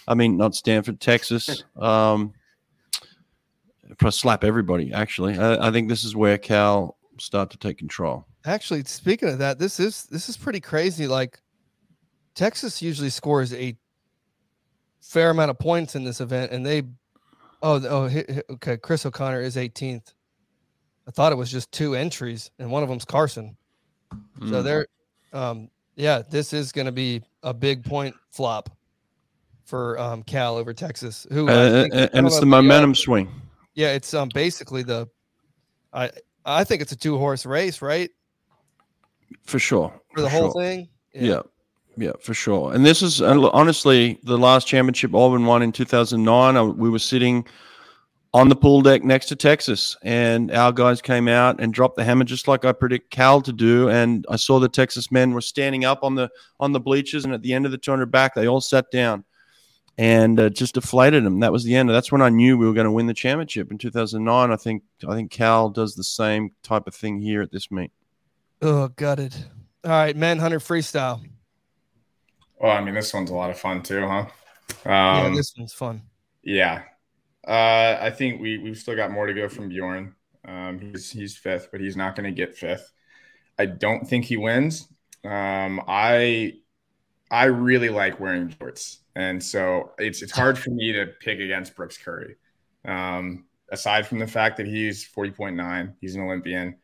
I 0.06 0.14
mean, 0.14 0.36
not 0.36 0.54
Stanford, 0.54 1.00
Texas. 1.00 1.64
Um, 1.76 2.32
slap 4.10 4.44
everybody. 4.44 4.92
Actually, 4.92 5.38
I, 5.38 5.68
I 5.68 5.70
think 5.70 5.88
this 5.88 6.04
is 6.04 6.14
where 6.16 6.38
Cal 6.38 6.96
start 7.18 7.50
to 7.50 7.58
take 7.58 7.78
control. 7.78 8.26
Actually, 8.44 8.84
speaking 8.84 9.28
of 9.28 9.38
that, 9.38 9.58
this 9.58 9.80
is 9.80 10.04
this 10.04 10.28
is 10.28 10.36
pretty 10.36 10.60
crazy. 10.60 11.06
Like 11.06 11.40
Texas 12.34 12.80
usually 12.80 13.10
scores 13.10 13.52
a 13.52 13.76
fair 15.00 15.30
amount 15.30 15.50
of 15.50 15.58
points 15.58 15.94
in 15.94 16.04
this 16.04 16.20
event, 16.20 16.52
and 16.52 16.64
they 16.64 16.82
oh 17.62 17.82
oh 17.86 18.10
okay. 18.50 18.76
Chris 18.76 19.04
O'Connor 19.04 19.40
is 19.40 19.56
18th. 19.56 20.12
I 21.06 21.10
thought 21.10 21.32
it 21.32 21.36
was 21.36 21.50
just 21.50 21.72
two 21.72 21.94
entries, 21.94 22.50
and 22.58 22.70
one 22.70 22.82
of 22.82 22.88
them's 22.88 23.04
Carson. 23.04 23.56
So 24.40 24.46
Mm. 24.46 24.64
they're 24.64 24.86
um 25.32 25.70
yeah, 25.96 26.22
this 26.30 26.52
is 26.52 26.70
going 26.70 26.86
to 26.86 26.92
be 26.92 27.22
a 27.42 27.52
big 27.52 27.84
point 27.84 28.14
flop 28.30 28.70
for 29.64 29.98
um 29.98 30.22
Cal 30.22 30.56
over 30.56 30.72
Texas. 30.72 31.26
Who 31.32 31.48
Uh, 31.48 31.86
and 32.12 32.26
it's 32.26 32.40
the 32.40 32.46
momentum 32.46 32.94
swing 32.94 33.28
Yeah, 33.78 33.92
it's 33.92 34.12
um 34.12 34.28
basically 34.34 34.82
the 34.82 35.08
I 35.92 36.10
I 36.44 36.64
think 36.64 36.82
it's 36.82 36.90
a 36.90 36.96
two 36.96 37.16
horse 37.16 37.46
race, 37.46 37.80
right? 37.80 38.10
for 39.44 39.60
sure. 39.60 39.92
For 40.14 40.22
the 40.22 40.28
for 40.28 40.36
whole 40.36 40.52
sure. 40.52 40.62
thing. 40.62 40.88
Yeah. 41.14 41.42
yeah, 41.96 42.12
for 42.20 42.34
sure. 42.34 42.72
And 42.72 42.84
this 42.84 43.02
is 43.02 43.22
honestly 43.22 44.18
the 44.24 44.36
last 44.36 44.66
championship 44.66 45.14
Auburn 45.14 45.46
won 45.46 45.62
in 45.62 45.70
2009. 45.70 46.56
uh, 46.56 46.64
We 46.64 46.90
were 46.90 46.98
sitting 46.98 47.46
on 48.34 48.48
the 48.48 48.56
pool 48.56 48.82
deck 48.82 49.04
next 49.04 49.26
to 49.26 49.36
Texas, 49.36 49.96
and 50.02 50.50
our 50.50 50.72
guys 50.72 51.00
came 51.00 51.28
out 51.28 51.60
and 51.60 51.72
dropped 51.72 51.96
the 51.96 52.04
hammer 52.04 52.24
just 52.24 52.48
like 52.48 52.64
I 52.64 52.72
predict 52.72 53.10
Cal 53.10 53.40
to 53.42 53.52
do. 53.52 53.90
And 53.90 54.26
I 54.28 54.36
saw 54.36 54.58
the 54.58 54.68
Texas 54.68 55.12
men 55.12 55.34
were 55.34 55.40
standing 55.40 55.84
up 55.84 56.02
on 56.02 56.16
the 56.16 56.28
on 56.58 56.72
the 56.72 56.80
bleachers, 56.80 57.24
and 57.24 57.32
at 57.32 57.42
the 57.42 57.52
end 57.52 57.64
of 57.64 57.70
the 57.70 57.78
200 57.78 58.10
back, 58.10 58.34
they 58.34 58.48
all 58.48 58.60
sat 58.60 58.90
down 58.90 59.24
and 59.98 60.40
uh, 60.40 60.50
just 60.50 60.74
deflated 60.76 61.24
them. 61.24 61.40
That 61.40 61.52
was 61.52 61.64
the 61.64 61.76
end. 61.76 61.90
That's 61.90 62.12
when 62.12 62.22
I 62.22 62.30
knew 62.30 62.58
we 62.58 62.66
were 62.66 62.74
going 62.74 62.86
to 62.86 62.92
win 62.92 63.06
the 63.08 63.14
championship 63.14 63.72
in 63.72 63.78
2009. 63.78 64.52
I 64.52 64.56
think 64.56 64.84
I 65.08 65.14
think 65.14 65.32
Cal 65.32 65.70
does 65.70 65.96
the 65.96 66.04
same 66.04 66.52
type 66.64 66.88
of 66.88 66.94
thing 66.96 67.20
here 67.20 67.42
at 67.42 67.52
this 67.52 67.70
meet. 67.70 67.92
Oh, 68.62 68.86
gutted. 68.88 69.34
All 69.84 69.90
right, 69.90 70.16
men 70.16 70.38
hunter 70.38 70.58
freestyle. 70.60 71.24
Well, 72.60 72.76
I 72.76 72.80
mean, 72.84 72.94
this 72.94 73.14
one's 73.14 73.30
a 73.30 73.34
lot 73.34 73.50
of 73.50 73.58
fun 73.58 73.82
too, 73.82 74.06
huh? 74.06 74.26
yeah, 75.10 75.28
Um, 75.28 75.34
this 75.34 75.54
one's 75.56 75.72
fun. 75.72 76.02
Yeah. 76.42 76.82
Uh, 77.46 77.98
I 78.00 78.10
think 78.10 78.40
we 78.40 78.58
we've 78.58 78.78
still 78.78 78.96
got 78.96 79.10
more 79.12 79.26
to 79.26 79.34
go 79.34 79.48
from 79.48 79.68
Bjorn. 79.68 80.14
Um, 80.46 80.80
he's 80.80 81.10
he's 81.10 81.36
fifth, 81.36 81.70
but 81.72 81.80
he's 81.80 81.96
not 81.96 82.16
going 82.16 82.26
to 82.26 82.36
get 82.36 82.56
fifth. 82.56 82.92
I 83.58 83.66
don't 83.66 84.06
think 84.08 84.26
he 84.26 84.36
wins. 84.36 84.88
Um, 85.24 85.82
I 85.88 86.54
I 87.30 87.46
really 87.46 87.90
like 87.90 88.20
wearing 88.20 88.50
jorts, 88.50 88.98
and 89.18 89.42
so 89.42 89.90
it's 89.98 90.22
it's 90.22 90.30
hard 90.30 90.56
for 90.56 90.70
me 90.70 90.92
to 90.92 91.06
pick 91.06 91.40
against 91.40 91.74
Brooks 91.74 91.98
Curry. 91.98 92.36
Um, 92.84 93.46
aside 93.70 94.06
from 94.06 94.20
the 94.20 94.28
fact 94.28 94.56
that 94.58 94.66
he's 94.66 95.04
forty 95.04 95.32
point 95.32 95.56
nine, 95.56 95.96
he's 96.00 96.14
an 96.14 96.22
Olympian. 96.22 96.76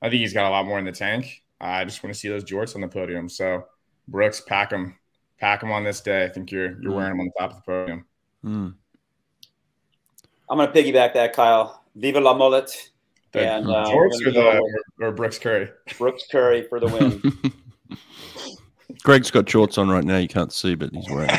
I 0.00 0.08
think 0.08 0.20
he's 0.20 0.32
got 0.32 0.46
a 0.46 0.50
lot 0.50 0.66
more 0.66 0.78
in 0.78 0.84
the 0.84 0.92
tank. 0.92 1.42
I 1.60 1.84
just 1.84 2.04
want 2.04 2.14
to 2.14 2.18
see 2.18 2.28
those 2.28 2.44
jorts 2.44 2.76
on 2.76 2.80
the 2.80 2.86
podium. 2.86 3.28
So 3.28 3.64
Brooks, 4.06 4.40
pack 4.40 4.70
them, 4.70 5.00
pack 5.40 5.60
them 5.60 5.72
on 5.72 5.82
this 5.82 6.00
day. 6.00 6.24
I 6.24 6.28
think 6.28 6.52
you're 6.52 6.80
you're 6.80 6.92
wearing 6.92 7.10
them 7.10 7.20
on 7.20 7.26
the 7.26 7.32
top 7.40 7.50
of 7.50 7.56
the 7.56 7.62
podium. 7.62 8.06
Mm. 8.44 8.74
I'm 10.48 10.58
going 10.58 10.72
to 10.72 10.82
piggyback 10.82 11.14
that, 11.14 11.32
Kyle. 11.32 11.82
Viva 11.96 12.20
la 12.20 12.34
mullet. 12.34 12.90
The 13.32 13.48
And, 13.48 13.68
uh, 13.68 13.84
jorts 13.86 14.24
or 14.26 14.30
the 14.30 14.58
or, 15.00 15.08
or 15.08 15.12
Brooks 15.12 15.38
Curry. 15.38 15.70
Brooks 15.98 16.24
Curry 16.30 16.66
for 16.68 16.78
the 16.78 16.86
win. 16.86 17.98
Greg's 19.02 19.30
got 19.30 19.48
shorts 19.48 19.76
on 19.76 19.88
right 19.88 20.04
now. 20.04 20.18
You 20.18 20.28
can't 20.28 20.52
see, 20.52 20.74
but 20.76 20.90
he's 20.92 21.08
wearing. 21.10 21.30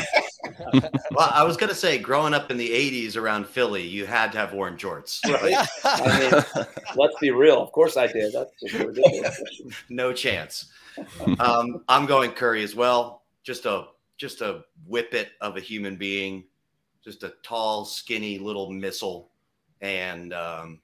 Well, 1.12 1.30
I 1.30 1.42
was 1.42 1.56
gonna 1.58 1.74
say, 1.74 1.98
growing 1.98 2.32
up 2.32 2.50
in 2.50 2.56
the 2.56 2.70
'80s 2.70 3.16
around 3.16 3.46
Philly, 3.46 3.82
you 3.82 4.06
had 4.06 4.32
to 4.32 4.38
have 4.38 4.54
worn 4.54 4.78
jorts. 4.78 5.20
right? 5.24 5.68
I 5.84 6.18
mean, 6.18 6.66
let's 6.96 7.18
be 7.20 7.30
real. 7.30 7.60
Of 7.60 7.70
course 7.72 7.98
I 7.98 8.06
did. 8.06 8.32
That's 8.32 8.50
ridiculous. 8.72 9.42
no 9.90 10.12
chance. 10.12 10.72
Um, 11.38 11.84
I'm 11.88 12.06
going 12.06 12.32
Curry 12.32 12.62
as 12.62 12.74
well. 12.74 13.24
Just 13.42 13.66
a 13.66 13.88
just 14.16 14.40
a 14.40 14.64
whippet 14.88 15.28
of 15.40 15.56
a 15.56 15.60
human 15.60 15.96
being, 15.96 16.44
just 17.04 17.24
a 17.24 17.34
tall, 17.42 17.84
skinny 17.84 18.38
little 18.38 18.70
missile, 18.70 19.30
and 19.80 20.32
um, 20.32 20.80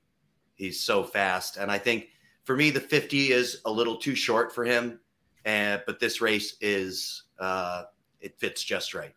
he's 0.57 0.81
so 0.81 1.03
fast. 1.03 1.57
And 1.57 1.71
I 1.71 1.79
think 1.79 2.09
for 2.45 2.57
me, 2.57 2.71
the 2.71 2.81
50 2.81 3.33
is 3.33 3.61
a 3.65 3.71
little 3.71 3.97
too 3.97 4.15
short 4.15 4.55
for 4.55 4.65
him. 4.65 5.01
And 5.45 5.83
but 5.87 6.01
this 6.01 6.21
race 6.21 6.57
is 6.61 7.25
uh, 7.39 7.85
it 8.21 8.39
fits 8.39 8.63
just 8.63 8.93
right. 8.95 9.15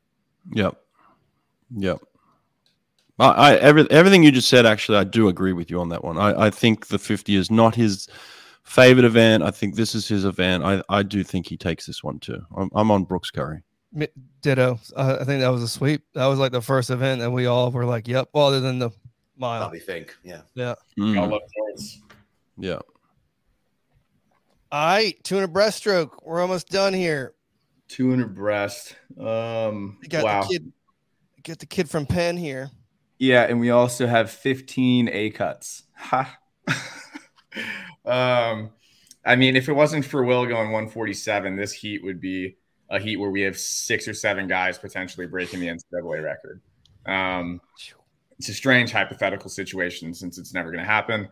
Yep. 0.54 0.76
Yep. 1.76 2.00
I, 3.20 3.28
I 3.28 3.56
every, 3.58 3.90
everything 3.92 4.24
you 4.24 4.32
just 4.32 4.50
said, 4.50 4.66
actually, 4.66 4.98
I 4.98 5.04
do 5.04 5.28
agree 5.28 5.54
with 5.54 5.70
you 5.70 5.80
on 5.80 5.90
that 5.90 6.04
one. 6.04 6.18
I, 6.18 6.48
I 6.48 6.50
think 6.50 6.88
the 6.88 7.00
50 7.00 7.36
is 7.36 7.52
not 7.52 7.76
his 7.76 8.08
favorite 8.64 9.06
event. 9.06 9.44
I 9.44 9.52
think 9.52 9.76
this 9.76 9.96
is 9.96 10.08
his 10.08 10.26
event. 10.26 10.64
I, 10.64 10.82
I 10.90 11.04
do 11.04 11.24
think 11.24 11.48
he 11.48 11.58
takes 11.58 11.86
this 11.86 12.04
one 12.04 12.20
too. 12.20 12.44
I'm, 12.56 12.70
I'm 12.74 12.92
on 12.92 13.04
Brooks 13.04 13.32
Curry. 13.32 13.64
Ditto. 14.42 14.80
Uh, 14.96 15.18
I 15.20 15.26
think 15.26 15.42
that 15.42 15.50
was 15.50 15.64
a 15.64 15.68
sweep. 15.68 16.04
That 16.14 16.28
was 16.28 16.40
like 16.40 16.54
the 16.54 16.62
first 16.62 16.90
event 16.90 17.20
that 17.20 17.30
we 17.30 17.46
all 17.48 17.70
were 17.72 17.84
like, 17.84 18.08
"Yep." 18.08 18.30
Well, 18.32 18.48
other 18.48 18.62
than 18.62 18.80
the 18.80 18.90
mile. 19.38 19.60
Probably 19.64 19.82
think, 19.82 20.16
yeah. 20.24 20.42
Yeah. 20.56 20.76
Mm, 20.98 21.20
I 21.20 21.26
love 21.26 21.42
jorts. 21.76 21.98
yeah. 22.58 22.80
All 24.72 24.88
right, 24.88 25.22
200 25.26 25.52
breaststroke. 25.52 26.12
We're 26.24 26.40
almost 26.40 26.70
done 26.70 26.94
here. 26.94 27.34
200 27.92 28.34
breast. 28.34 28.96
Um, 29.20 29.98
You 30.02 30.10
got 30.10 30.24
wow. 30.24 30.42
the 30.44 30.48
kid. 30.48 30.72
Get 31.44 31.60
the 31.60 31.66
kid 31.66 31.90
from 31.90 32.06
Penn 32.06 32.38
here. 32.38 32.70
Yeah, 33.20 33.44
and 33.44 33.60
we 33.60 33.70
also 33.70 34.08
have 34.08 34.32
15 34.32 35.10
A 35.10 35.30
cuts. 35.32 35.84
Ha. 35.96 36.40
um, 38.06 38.72
I 39.26 39.36
mean, 39.36 39.56
if 39.56 39.68
it 39.68 39.74
wasn't 39.74 40.06
for 40.06 40.24
Will 40.24 40.46
going 40.46 40.72
147, 40.72 41.56
this 41.56 41.74
heat 41.74 42.04
would 42.04 42.22
be 42.22 42.58
a 42.90 43.00
heat 43.00 43.18
where 43.18 43.30
we 43.30 43.42
have 43.42 43.58
six 43.58 44.08
or 44.08 44.14
seven 44.14 44.48
guys 44.48 44.78
potentially 44.78 45.28
breaking 45.28 45.60
the 45.60 45.68
NCAA 45.68 46.24
record. 46.24 46.62
Um, 47.06 47.62
it's 48.38 48.50
a 48.50 48.54
strange 48.54 48.92
hypothetical 48.92 49.50
situation 49.50 50.14
since 50.14 50.38
it's 50.38 50.54
never 50.54 50.72
going 50.72 50.84
to 50.84 50.90
happen. 50.90 51.28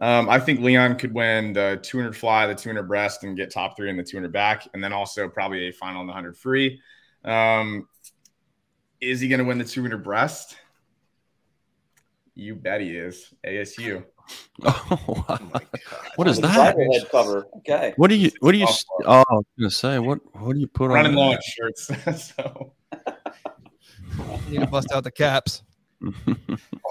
Um, 0.00 0.30
I 0.30 0.40
think 0.40 0.60
Leon 0.60 0.96
could 0.96 1.12
win 1.12 1.52
the 1.52 1.78
200 1.82 2.16
fly, 2.16 2.46
the 2.46 2.54
200 2.54 2.84
breast, 2.84 3.22
and 3.22 3.36
get 3.36 3.50
top 3.50 3.76
three 3.76 3.90
in 3.90 3.96
the 3.96 4.02
200 4.02 4.32
back, 4.32 4.66
and 4.72 4.82
then 4.82 4.92
also 4.94 5.28
probably 5.28 5.68
a 5.68 5.72
final 5.72 6.00
in 6.00 6.06
the 6.06 6.12
100 6.12 6.36
free. 6.38 6.80
Um, 7.24 7.86
is 9.00 9.20
he 9.20 9.28
going 9.28 9.40
to 9.40 9.44
win 9.44 9.58
the 9.58 9.64
200 9.64 10.02
breast? 10.02 10.56
You 12.34 12.54
bet 12.54 12.80
he 12.80 12.96
is. 12.96 13.32
ASU. 13.46 14.04
Oh, 14.62 15.00
wow. 15.08 15.24
Oh 15.28 15.38
my 15.52 15.60
God. 15.60 16.08
What 16.14 16.28
is 16.28 16.38
that? 16.40 16.76
head 16.76 17.08
cover. 17.10 17.48
Okay. 17.58 17.94
What 17.96 18.10
do 18.10 18.14
you? 18.14 18.30
What 18.38 18.52
do 18.52 18.58
you? 18.58 18.66
Oh, 19.04 19.24
I 19.28 19.34
was 19.34 19.44
gonna 19.58 19.70
say 19.72 19.98
what? 19.98 20.20
What 20.40 20.52
do 20.52 20.60
you 20.60 20.68
put 20.68 20.88
Running 20.90 21.12
on? 21.12 21.18
low 21.18 21.30
that? 21.30 21.36
on 21.38 21.42
shirts. 21.42 22.32
so 22.36 22.72
You 24.46 24.50
need 24.50 24.60
to 24.60 24.66
bust 24.68 24.92
out 24.92 25.02
the 25.02 25.10
caps. 25.10 25.64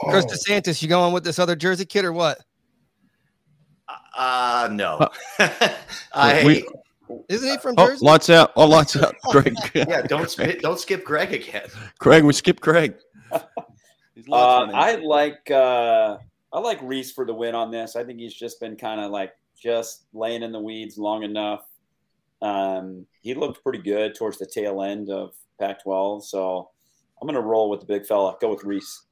Chris. 0.10 0.26
DeSantis, 0.26 0.82
you 0.82 0.90
going 0.90 1.14
with 1.14 1.24
this 1.24 1.40
other 1.40 1.56
Jersey 1.56 1.86
kid 1.86 2.04
or 2.04 2.12
what? 2.12 2.40
Uh 4.18 4.70
no. 4.72 5.10
I 6.14 6.44
we- 6.46 6.68
Isn't 7.28 7.50
he 7.50 7.58
from 7.58 7.76
Oh, 7.78 7.88
Jersey? 7.88 8.06
lights 8.06 8.30
out! 8.30 8.52
Oh, 8.56 8.66
lights 8.68 8.96
out! 8.96 9.16
Greg, 9.32 9.56
yeah, 9.74 10.02
don't 10.04 10.30
skip, 10.30 10.62
don't 10.62 10.80
skip 10.80 11.04
Greg 11.04 11.34
again. 11.34 11.68
Craig, 12.00 12.24
we 12.24 12.34
skip 12.34 12.60
Craig. 12.62 12.96
He's 14.16 14.26
Uh. 14.32 14.68
I 14.74 14.96
like 14.96 15.50
uh, 15.52 16.18
I 16.54 16.60
like 16.60 16.80
Reese 16.82 17.12
for 17.12 17.26
the 17.26 17.34
win 17.34 17.56
on 17.56 17.72
this. 17.72 17.96
I 17.96 18.04
think 18.04 18.20
he's 18.20 18.34
just 18.34 18.60
been 18.60 18.76
kind 18.76 19.00
of 19.02 19.12
like 19.12 19.34
just 19.62 20.06
laying 20.14 20.44
in 20.44 20.52
the 20.52 20.60
weeds 20.60 20.98
long 20.98 21.24
enough. 21.24 21.66
Um, 22.42 23.06
he 23.22 23.34
looked 23.34 23.62
pretty 23.64 23.80
good 23.80 24.16
towards 24.16 24.38
the 24.38 24.46
tail 24.46 24.82
end 24.82 25.10
of 25.10 25.34
Pac-12, 25.60 26.24
so 26.24 26.70
I'm 27.22 27.28
going 27.28 27.36
to 27.36 27.42
roll 27.46 27.70
with 27.70 27.82
the 27.82 27.86
big 27.86 28.06
fella. 28.06 28.38
Go 28.40 28.50
with 28.50 28.64
Reese. 28.64 29.04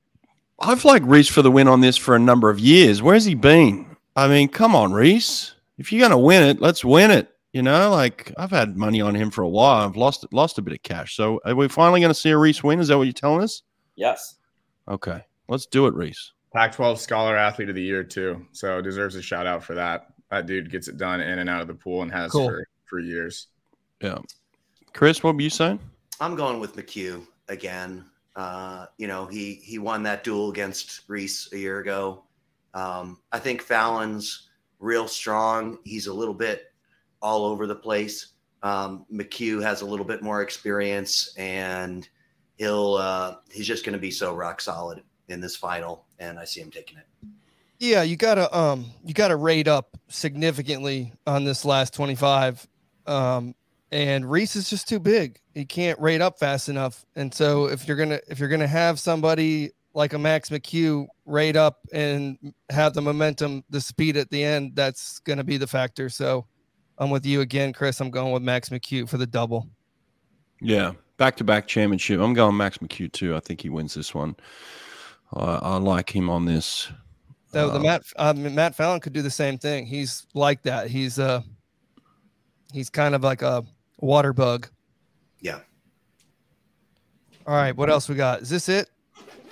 I've 0.61 0.85
liked 0.85 1.05
Reese 1.05 1.27
for 1.27 1.41
the 1.41 1.51
win 1.51 1.67
on 1.67 1.81
this 1.81 1.97
for 1.97 2.15
a 2.15 2.19
number 2.19 2.49
of 2.49 2.57
years. 2.57 3.01
Where's 3.01 3.25
he 3.25 3.35
been? 3.35 3.96
I 4.17 4.27
mean, 4.27 4.49
come 4.49 4.75
on, 4.75 4.91
Reese. 4.93 5.53
If 5.77 5.93
you're 5.93 6.01
gonna 6.01 6.17
win 6.17 6.41
it, 6.41 6.59
let's 6.59 6.83
win 6.83 7.11
it. 7.11 7.29
You 7.53 7.61
know, 7.61 7.91
like 7.91 8.33
I've 8.37 8.51
had 8.51 8.75
money 8.75 8.99
on 8.99 9.15
him 9.15 9.31
for 9.31 9.43
a 9.43 9.47
while. 9.47 9.85
I've 9.87 9.95
lost 9.95 10.25
lost 10.33 10.57
a 10.57 10.61
bit 10.61 10.73
of 10.73 10.81
cash. 10.83 11.15
So 11.15 11.39
are 11.45 11.55
we 11.55 11.67
finally 11.67 12.01
going 12.01 12.09
to 12.13 12.19
see 12.19 12.31
a 12.31 12.37
Reese 12.37 12.63
win? 12.63 12.79
Is 12.79 12.89
that 12.89 12.97
what 12.97 13.05
you're 13.05 13.13
telling 13.13 13.43
us? 13.43 13.61
Yes. 13.95 14.35
Okay, 14.87 15.23
let's 15.47 15.65
do 15.65 15.87
it, 15.87 15.93
Reese. 15.93 16.33
Pac-12 16.53 16.97
Scholar 16.97 17.35
Athlete 17.37 17.69
of 17.69 17.75
the 17.75 17.81
Year 17.81 18.03
too, 18.03 18.45
so 18.51 18.81
deserves 18.81 19.15
a 19.15 19.21
shout 19.21 19.47
out 19.47 19.63
for 19.63 19.75
that. 19.75 20.07
That 20.29 20.45
dude 20.45 20.71
gets 20.71 20.87
it 20.87 20.97
done 20.97 21.21
in 21.21 21.39
and 21.39 21.49
out 21.49 21.61
of 21.61 21.67
the 21.67 21.73
pool 21.73 22.01
and 22.01 22.11
has 22.11 22.31
Cool. 22.31 22.49
for 22.49 22.67
for 22.85 22.99
years. 22.99 23.47
Yeah, 24.01 24.19
Chris, 24.93 25.23
what 25.23 25.35
were 25.35 25.41
you 25.41 25.49
saying? 25.49 25.79
I'm 26.19 26.35
going 26.35 26.59
with 26.59 26.75
McHugh 26.75 27.25
again. 27.49 28.05
Uh, 28.35 28.87
you 28.97 29.07
know, 29.07 29.25
he 29.25 29.55
he 29.55 29.79
won 29.79 30.03
that 30.03 30.23
duel 30.23 30.49
against 30.49 31.01
Reese 31.07 31.51
a 31.53 31.57
year 31.57 31.79
ago. 31.79 32.23
Um, 32.77 33.19
I 33.31 33.39
think 33.39 33.63
Fallon's 33.63 34.49
real 34.79 35.07
strong. 35.07 35.79
He's 35.83 36.05
a 36.05 36.13
little 36.13 36.35
bit 36.35 36.71
all 37.23 37.43
over 37.45 37.65
the 37.65 37.75
place. 37.75 38.33
Um, 38.61 39.05
McHugh 39.11 39.63
has 39.63 39.81
a 39.81 39.85
little 39.85 40.05
bit 40.05 40.21
more 40.21 40.43
experience, 40.43 41.33
and 41.37 42.07
he'll 42.57 42.93
uh, 42.93 43.37
he's 43.51 43.65
just 43.65 43.83
going 43.83 43.93
to 43.93 43.99
be 43.99 44.11
so 44.11 44.35
rock 44.35 44.61
solid 44.61 45.01
in 45.27 45.41
this 45.41 45.55
final. 45.55 46.05
And 46.19 46.37
I 46.37 46.45
see 46.45 46.61
him 46.61 46.69
taking 46.69 46.99
it. 46.99 47.07
Yeah, 47.79 48.03
you 48.03 48.15
gotta 48.15 48.55
um 48.55 48.85
you 49.05 49.13
gotta 49.13 49.35
rate 49.35 49.67
up 49.67 49.97
significantly 50.07 51.13
on 51.27 51.45
this 51.45 51.63
last 51.63 51.93
25. 51.93 52.67
Um 53.05 53.53
and 53.91 54.29
Reese 54.29 54.55
is 54.55 54.67
just 54.67 54.89
too 54.89 54.99
big. 54.99 55.39
He 55.53 55.63
can't 55.63 55.99
rate 55.99 56.19
up 56.19 56.39
fast 56.39 56.69
enough. 56.69 57.05
And 57.15 57.31
so 57.31 57.67
if 57.67 57.87
you're 57.87 57.97
gonna 57.97 58.19
if 58.27 58.39
you're 58.39 58.49
gonna 58.49 58.65
have 58.65 58.99
somebody 58.99 59.73
like 59.97 60.13
a 60.13 60.19
Max 60.19 60.49
McHugh 60.49 61.07
rate 61.25 61.55
up 61.55 61.79
and 61.91 62.53
have 62.69 62.93
the 62.93 63.01
momentum, 63.01 63.63
the 63.71 63.81
speed 63.81 64.15
at 64.15 64.29
the 64.29 64.43
end, 64.43 64.75
that's 64.75 65.17
gonna 65.19 65.43
be 65.43 65.57
the 65.57 65.65
factor. 65.65 66.07
So 66.07 66.45
I'm 66.99 67.09
with 67.09 67.25
you 67.25 67.41
again, 67.41 67.73
Chris. 67.73 67.99
I'm 67.99 68.11
going 68.11 68.31
with 68.31 68.43
Max 68.43 68.69
McHugh 68.69 69.09
for 69.09 69.17
the 69.17 69.25
double. 69.25 69.67
Yeah, 70.61 70.93
back 71.17 71.35
to 71.37 71.43
back 71.43 71.65
championship. 71.65 72.21
I'm 72.21 72.35
going 72.35 72.55
Max 72.55 72.77
McHugh 72.77 73.11
too. 73.11 73.35
I 73.35 73.39
think 73.39 73.59
he 73.59 73.69
wins 73.69 73.95
this 73.95 74.13
one. 74.13 74.35
Uh, 75.35 75.59
I 75.63 75.77
like 75.77 76.15
him 76.15 76.29
on 76.29 76.45
this. 76.45 76.91
So 77.51 77.71
the 77.71 77.79
Uh, 77.79 77.81
Matt 77.81 78.03
uh, 78.17 78.33
Matt 78.33 78.75
Fallon 78.75 78.99
could 78.99 79.13
do 79.13 79.23
the 79.23 79.31
same 79.31 79.57
thing. 79.57 79.87
He's 79.87 80.27
like 80.35 80.61
that. 80.61 80.91
He's 80.91 81.17
uh 81.17 81.41
he's 82.71 82.91
kind 82.91 83.15
of 83.15 83.23
like 83.23 83.41
a 83.41 83.65
water 83.97 84.31
bug. 84.31 84.69
Yeah. 85.39 85.61
All 87.47 87.55
right, 87.55 87.75
what 87.75 87.89
else 87.89 88.07
we 88.07 88.13
got? 88.13 88.43
Is 88.43 88.49
this 88.49 88.69
it? 88.69 88.91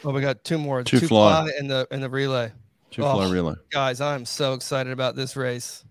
Oh, 0.05 0.11
we 0.11 0.21
got 0.21 0.43
two 0.43 0.57
more. 0.59 0.83
Two 0.83 0.99
fly. 0.99 1.49
in 1.59 1.67
the 1.67 1.87
in 1.91 1.99
the 1.99 2.09
relay. 2.09 2.51
Two 2.91 3.03
Oh. 3.03 3.13
fly 3.15 3.29
relay. 3.31 3.55
Guys, 3.71 3.99
I'm 3.99 4.23
so 4.25 4.53
excited 4.53 4.93
about 4.93 5.15
this 5.15 5.35
race. 5.35 5.83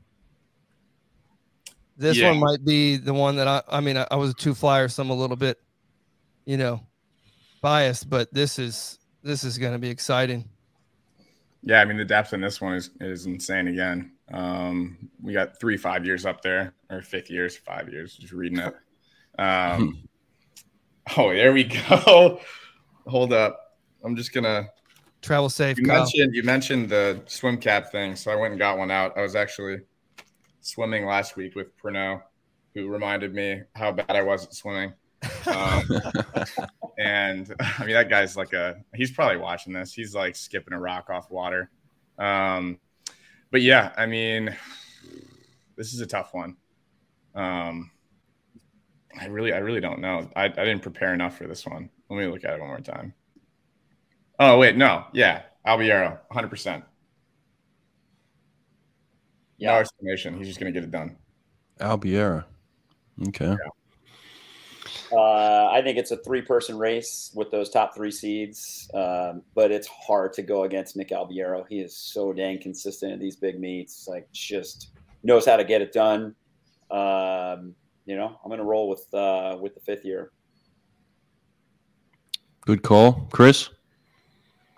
This 1.97 2.17
Yeah. 2.17 2.31
one 2.31 2.39
might 2.41 2.65
be 2.65 2.97
the 2.97 3.13
one 3.15 3.37
that 3.37 3.49
I 3.49 3.63
I 3.69 3.81
mean 3.81 3.97
I, 3.97 4.07
I 4.11 4.17
was 4.17 4.31
a 4.31 4.35
two 4.35 4.55
flyer, 4.55 4.89
so 4.89 5.03
I'm 5.03 5.11
a 5.11 5.15
little 5.15 5.37
bit, 5.37 5.59
you 6.45 6.57
know, 6.57 6.81
biased, 7.61 8.09
but 8.09 8.33
this 8.33 8.59
is 8.59 8.99
this 9.23 9.43
is 9.45 9.59
gonna 9.59 9.79
be 9.79 9.89
exciting. 9.91 10.49
Yeah, 11.63 11.81
I 11.81 11.85
mean 11.85 11.97
the 11.97 12.05
depth 12.05 12.33
in 12.35 12.41
this 12.41 12.61
one 12.61 12.75
is 12.75 12.91
is 13.01 13.27
insane 13.27 13.69
again. 13.69 14.13
Um, 14.33 15.11
we 15.21 15.33
got 15.33 15.59
three 15.61 15.77
five 15.77 16.05
years 16.07 16.25
up 16.25 16.41
there, 16.43 16.75
or 16.89 17.03
fifth 17.03 17.31
years, 17.31 17.57
five 17.57 17.89
years. 17.89 18.15
Just 18.17 18.33
reading 18.33 18.59
it. 18.59 18.75
Um, 19.37 20.07
oh, 21.17 21.33
there 21.35 21.53
we 21.53 21.65
go. 21.65 22.41
Hold 23.09 23.33
up, 23.33 23.64
I'm 24.05 24.17
just 24.17 24.33
gonna. 24.33 24.69
Travel 25.23 25.49
safe, 25.49 25.79
You 25.79 25.87
Kyle. 25.87 26.01
mentioned 26.01 26.35
you 26.35 26.43
mentioned 26.43 26.89
the 26.91 27.23
swim 27.27 27.57
cap 27.57 27.91
thing, 27.91 28.15
so 28.15 28.31
I 28.31 28.37
went 28.37 28.53
and 28.53 28.59
got 28.59 28.77
one 28.77 28.91
out. 28.91 29.17
I 29.17 29.23
was 29.23 29.35
actually 29.35 29.81
swimming 30.61 31.07
last 31.07 31.37
week 31.37 31.55
with 31.55 31.75
Pernod, 31.79 32.23
who 32.75 32.89
reminded 32.89 33.35
me 33.35 33.63
how 33.75 33.93
bad 33.93 34.11
I 34.11 34.23
was 34.23 34.45
at 34.45 34.55
swimming. 34.55 34.93
Um, 35.47 35.83
and 36.99 37.55
I 37.59 37.85
mean 37.87 37.95
that 37.95 38.11
guy's 38.11 38.37
like 38.37 38.53
a 38.53 38.77
he's 38.95 39.13
probably 39.13 39.39
watching 39.39 39.73
this. 39.73 39.95
He's 39.95 40.15
like 40.15 40.37
skipping 40.37 40.75
a 40.75 40.81
rock 40.81 41.09
off 41.09 41.31
water. 41.31 41.71
Um, 42.19 42.79
but 43.51 43.63
yeah, 43.63 43.93
I 43.97 44.05
mean, 44.05 44.55
this 45.77 45.95
is 45.95 46.01
a 46.01 46.07
tough 46.07 46.35
one. 46.35 46.57
Um, 47.35 47.91
I 49.19 49.27
really, 49.27 49.53
I 49.53 49.59
really 49.59 49.81
don't 49.81 50.01
know. 50.01 50.29
I, 50.37 50.45
I 50.45 50.49
didn't 50.49 50.83
prepare 50.83 51.15
enough 51.15 51.39
for 51.39 51.47
this 51.47 51.65
one. 51.65 51.89
Let 52.11 52.19
me 52.19 52.27
look 52.27 52.45
at 52.45 52.55
it 52.55 52.61
one 52.61 52.69
more 52.69 52.81
time. 52.81 53.15
Oh 54.39 54.59
wait, 54.59 54.77
no, 54.77 55.05
yeah, 55.13 55.43
Albiero, 55.67 56.19
100. 56.29 56.49
percent 56.49 56.85
No 59.61 59.73
Yeah. 59.73 59.79
explanation. 59.79 60.37
He's 60.37 60.49
just 60.49 60.59
gonna 60.59 60.73
get 60.73 60.85
it 60.85 60.91
done. 60.91 61.17
Albiero. 61.81 62.45
Okay. 63.29 63.57
Uh, 65.13 65.67
I 65.71 65.81
think 65.83 65.99
it's 65.99 66.11
a 66.11 66.17
three-person 66.19 66.77
race 66.77 67.31
with 67.35 67.51
those 67.51 67.71
top 67.71 67.95
three 67.95 68.11
seeds, 68.11 68.91
um, 68.95 69.43
but 69.55 69.71
it's 69.71 69.87
hard 69.87 70.33
to 70.35 70.43
go 70.43 70.65
against 70.65 70.97
Nick 70.97 71.11
Albiero. 71.11 71.65
He 71.69 71.81
is 71.81 71.97
so 71.97 72.33
dang 72.33 72.61
consistent 72.61 73.13
in 73.13 73.21
these 73.21 73.37
big 73.37 73.61
meets. 73.61 74.09
Like, 74.09 74.31
just 74.33 74.91
knows 75.23 75.47
how 75.47 75.57
to 75.57 75.65
get 75.65 75.83
it 75.83 75.93
done. 75.93 76.35
Um, 76.91 77.75
you 78.07 78.17
know, 78.17 78.39
I'm 78.43 78.49
going 78.49 78.59
to 78.59 78.65
roll 78.65 78.89
with 78.89 79.07
uh, 79.15 79.57
with 79.61 79.75
the 79.75 79.81
fifth 79.81 80.05
year. 80.05 80.33
Good 82.67 82.83
call, 82.83 83.29
Chris. 83.33 83.71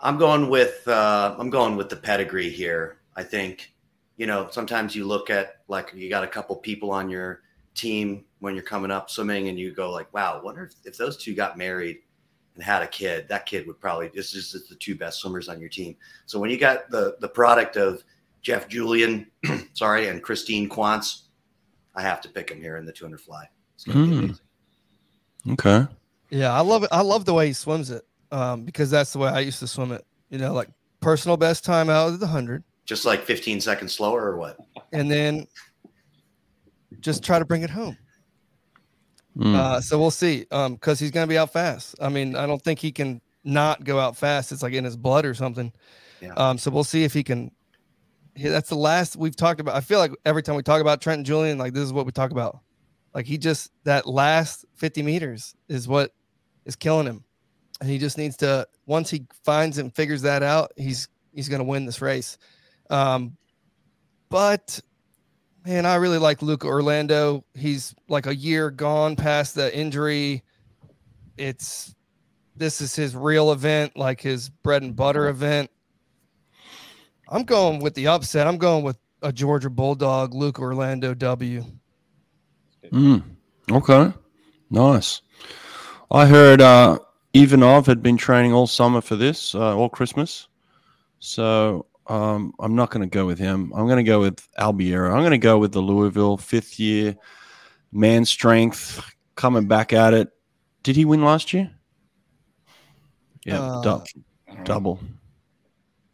I'm 0.00 0.18
going 0.18 0.48
with 0.48 0.86
uh, 0.88 1.34
I'm 1.38 1.50
going 1.50 1.76
with 1.76 1.88
the 1.88 1.96
pedigree 1.96 2.50
here. 2.50 2.98
I 3.16 3.22
think 3.22 3.72
you 4.16 4.26
know 4.26 4.48
sometimes 4.50 4.94
you 4.94 5.04
look 5.04 5.30
at 5.30 5.62
like 5.68 5.92
you 5.94 6.08
got 6.08 6.24
a 6.24 6.28
couple 6.28 6.56
people 6.56 6.90
on 6.90 7.08
your 7.08 7.42
team 7.74 8.24
when 8.40 8.54
you're 8.54 8.64
coming 8.64 8.90
up 8.90 9.10
swimming 9.10 9.48
and 9.48 9.58
you 9.58 9.72
go 9.72 9.90
like, 9.90 10.12
wow, 10.12 10.40
wonder 10.42 10.64
if, 10.64 10.74
if 10.84 10.96
those 10.96 11.16
two 11.16 11.34
got 11.34 11.58
married 11.58 11.98
and 12.54 12.62
had 12.62 12.82
a 12.82 12.86
kid, 12.86 13.28
that 13.28 13.46
kid 13.46 13.66
would 13.66 13.80
probably 13.80 14.08
this 14.08 14.34
is 14.34 14.52
the 14.68 14.74
two 14.76 14.94
best 14.94 15.20
swimmers 15.20 15.48
on 15.48 15.60
your 15.60 15.68
team. 15.68 15.96
So 16.26 16.38
when 16.38 16.50
you 16.50 16.58
got 16.58 16.90
the 16.90 17.16
the 17.20 17.28
product 17.28 17.76
of 17.76 18.02
Jeff 18.42 18.68
Julian, 18.68 19.26
sorry, 19.72 20.08
and 20.08 20.22
Kristine 20.22 20.68
Quance, 20.68 21.22
I 21.94 22.02
have 22.02 22.20
to 22.22 22.28
pick 22.28 22.50
him 22.50 22.60
here 22.60 22.76
in 22.76 22.84
the 22.84 22.92
200 22.92 23.20
fly. 23.20 23.48
It's 23.74 23.84
gonna 23.84 24.06
be 24.06 24.12
amazing. 24.12 24.38
Okay. 25.52 25.86
Yeah, 26.28 26.52
I 26.52 26.60
love 26.60 26.82
it. 26.82 26.90
I 26.92 27.02
love 27.02 27.24
the 27.24 27.32
way 27.32 27.46
he 27.46 27.52
swims 27.52 27.90
it 27.90 28.04
um, 28.32 28.64
because 28.64 28.90
that's 28.90 29.12
the 29.12 29.18
way 29.18 29.28
I 29.28 29.40
used 29.40 29.58
to 29.60 29.66
swim 29.66 29.92
it. 29.92 30.04
You 30.30 30.38
know, 30.38 30.52
like 30.52 30.68
personal 31.00 31.36
best 31.36 31.64
time 31.64 31.88
out 31.90 32.08
of 32.08 32.20
the 32.20 32.26
hundred, 32.26 32.64
Just 32.84 33.04
like 33.04 33.24
15 33.24 33.60
seconds 33.60 33.94
slower 33.94 34.22
or 34.30 34.36
what? 34.36 34.58
and 34.92 35.10
then 35.10 35.46
just 37.00 37.22
try 37.22 37.38
to 37.38 37.44
bring 37.44 37.62
it 37.62 37.70
home. 37.70 37.96
Mm. 39.36 39.54
Uh, 39.54 39.80
so 39.80 39.98
we'll 39.98 40.10
see. 40.10 40.46
Um, 40.50 40.74
because 40.74 40.98
he's 40.98 41.10
gonna 41.10 41.26
be 41.26 41.38
out 41.38 41.52
fast. 41.52 41.94
I 42.00 42.08
mean, 42.08 42.36
I 42.36 42.46
don't 42.46 42.62
think 42.62 42.78
he 42.78 42.90
can 42.90 43.20
not 43.44 43.84
go 43.84 43.98
out 44.00 44.16
fast. 44.16 44.50
It's 44.50 44.62
like 44.62 44.72
in 44.72 44.84
his 44.84 44.96
blood 44.96 45.24
or 45.26 45.34
something. 45.34 45.72
Yeah. 46.20 46.32
Um, 46.34 46.56
so 46.58 46.70
we'll 46.70 46.84
see 46.84 47.04
if 47.04 47.12
he 47.12 47.22
can. 47.22 47.50
he- 48.34 48.48
That's 48.48 48.70
the 48.70 48.76
last 48.76 49.14
we've 49.16 49.36
talked 49.36 49.60
about. 49.60 49.76
I 49.76 49.80
feel 49.80 49.98
like 49.98 50.12
every 50.24 50.42
time 50.42 50.56
we 50.56 50.62
talk 50.62 50.80
about 50.80 51.00
Trenton 51.02 51.24
Julian, 51.24 51.58
like 51.58 51.74
this 51.74 51.84
is 51.84 51.92
what 51.92 52.06
we 52.06 52.12
talk 52.12 52.30
about. 52.30 52.60
Like 53.14 53.26
he 53.26 53.36
just 53.38 53.70
that 53.84 54.06
last 54.06 54.64
50 54.76 55.02
meters 55.02 55.54
is 55.68 55.86
what 55.86 56.12
is 56.64 56.74
killing 56.76 57.06
him. 57.06 57.22
He 57.84 57.98
just 57.98 58.16
needs 58.18 58.36
to 58.38 58.66
once 58.86 59.10
he 59.10 59.26
finds 59.44 59.78
and 59.78 59.94
figures 59.94 60.22
that 60.22 60.42
out, 60.42 60.72
he's 60.76 61.08
he's 61.32 61.48
gonna 61.48 61.64
win 61.64 61.84
this 61.84 62.00
race. 62.00 62.38
Um, 62.88 63.36
but 64.28 64.80
man, 65.64 65.84
I 65.84 65.96
really 65.96 66.18
like 66.18 66.42
Luca 66.42 66.66
Urlando. 66.66 67.42
He's 67.54 67.94
like 68.08 68.26
a 68.26 68.34
year 68.34 68.70
gone 68.70 69.16
past 69.16 69.54
the 69.54 69.76
injury. 69.76 70.42
It's 71.36 71.94
this 72.56 72.80
is 72.80 72.94
his 72.94 73.14
real 73.14 73.52
event, 73.52 73.96
like 73.96 74.20
his 74.20 74.48
bread 74.48 74.82
and 74.82 74.96
butter 74.96 75.28
event. 75.28 75.70
I'm 77.28 77.44
going 77.44 77.80
with 77.80 77.94
the 77.94 78.06
upset. 78.06 78.46
I'm 78.46 78.58
going 78.58 78.84
with 78.84 78.96
a 79.22 79.32
Georgia 79.32 79.68
Bulldog, 79.68 80.34
Luke 80.34 80.56
Urlando 80.56 81.16
W. 81.18 81.64
Mm. 82.90 83.22
Okay. 83.70 84.12
Nice. 84.70 85.22
I 86.10 86.26
heard 86.26 86.60
uh, 86.60 86.98
Ivanov 87.36 87.86
had 87.86 88.02
been 88.02 88.16
training 88.16 88.52
all 88.52 88.66
summer 88.66 89.00
for 89.00 89.16
this, 89.16 89.54
uh, 89.54 89.76
all 89.76 89.88
Christmas. 89.88 90.48
So 91.18 91.86
um, 92.06 92.52
I'm 92.58 92.74
not 92.74 92.90
going 92.90 93.08
to 93.08 93.12
go 93.14 93.26
with 93.26 93.38
him. 93.38 93.72
I'm 93.74 93.86
going 93.86 93.98
to 93.98 94.08
go 94.08 94.20
with 94.20 94.46
Albiero. 94.58 95.12
I'm 95.12 95.20
going 95.20 95.30
to 95.32 95.38
go 95.38 95.58
with 95.58 95.72
the 95.72 95.80
Louisville 95.80 96.36
fifth 96.36 96.78
year 96.80 97.16
man 97.92 98.24
strength 98.24 99.00
coming 99.34 99.66
back 99.68 99.92
at 99.92 100.14
it. 100.14 100.28
Did 100.82 100.96
he 100.96 101.04
win 101.04 101.24
last 101.24 101.52
year? 101.52 101.70
Yeah, 103.44 103.60
Uh, 103.60 103.82
dou- 103.82 103.90
I 103.90 103.94
don't 104.48 104.58
know. 104.58 104.64
double. 104.64 105.00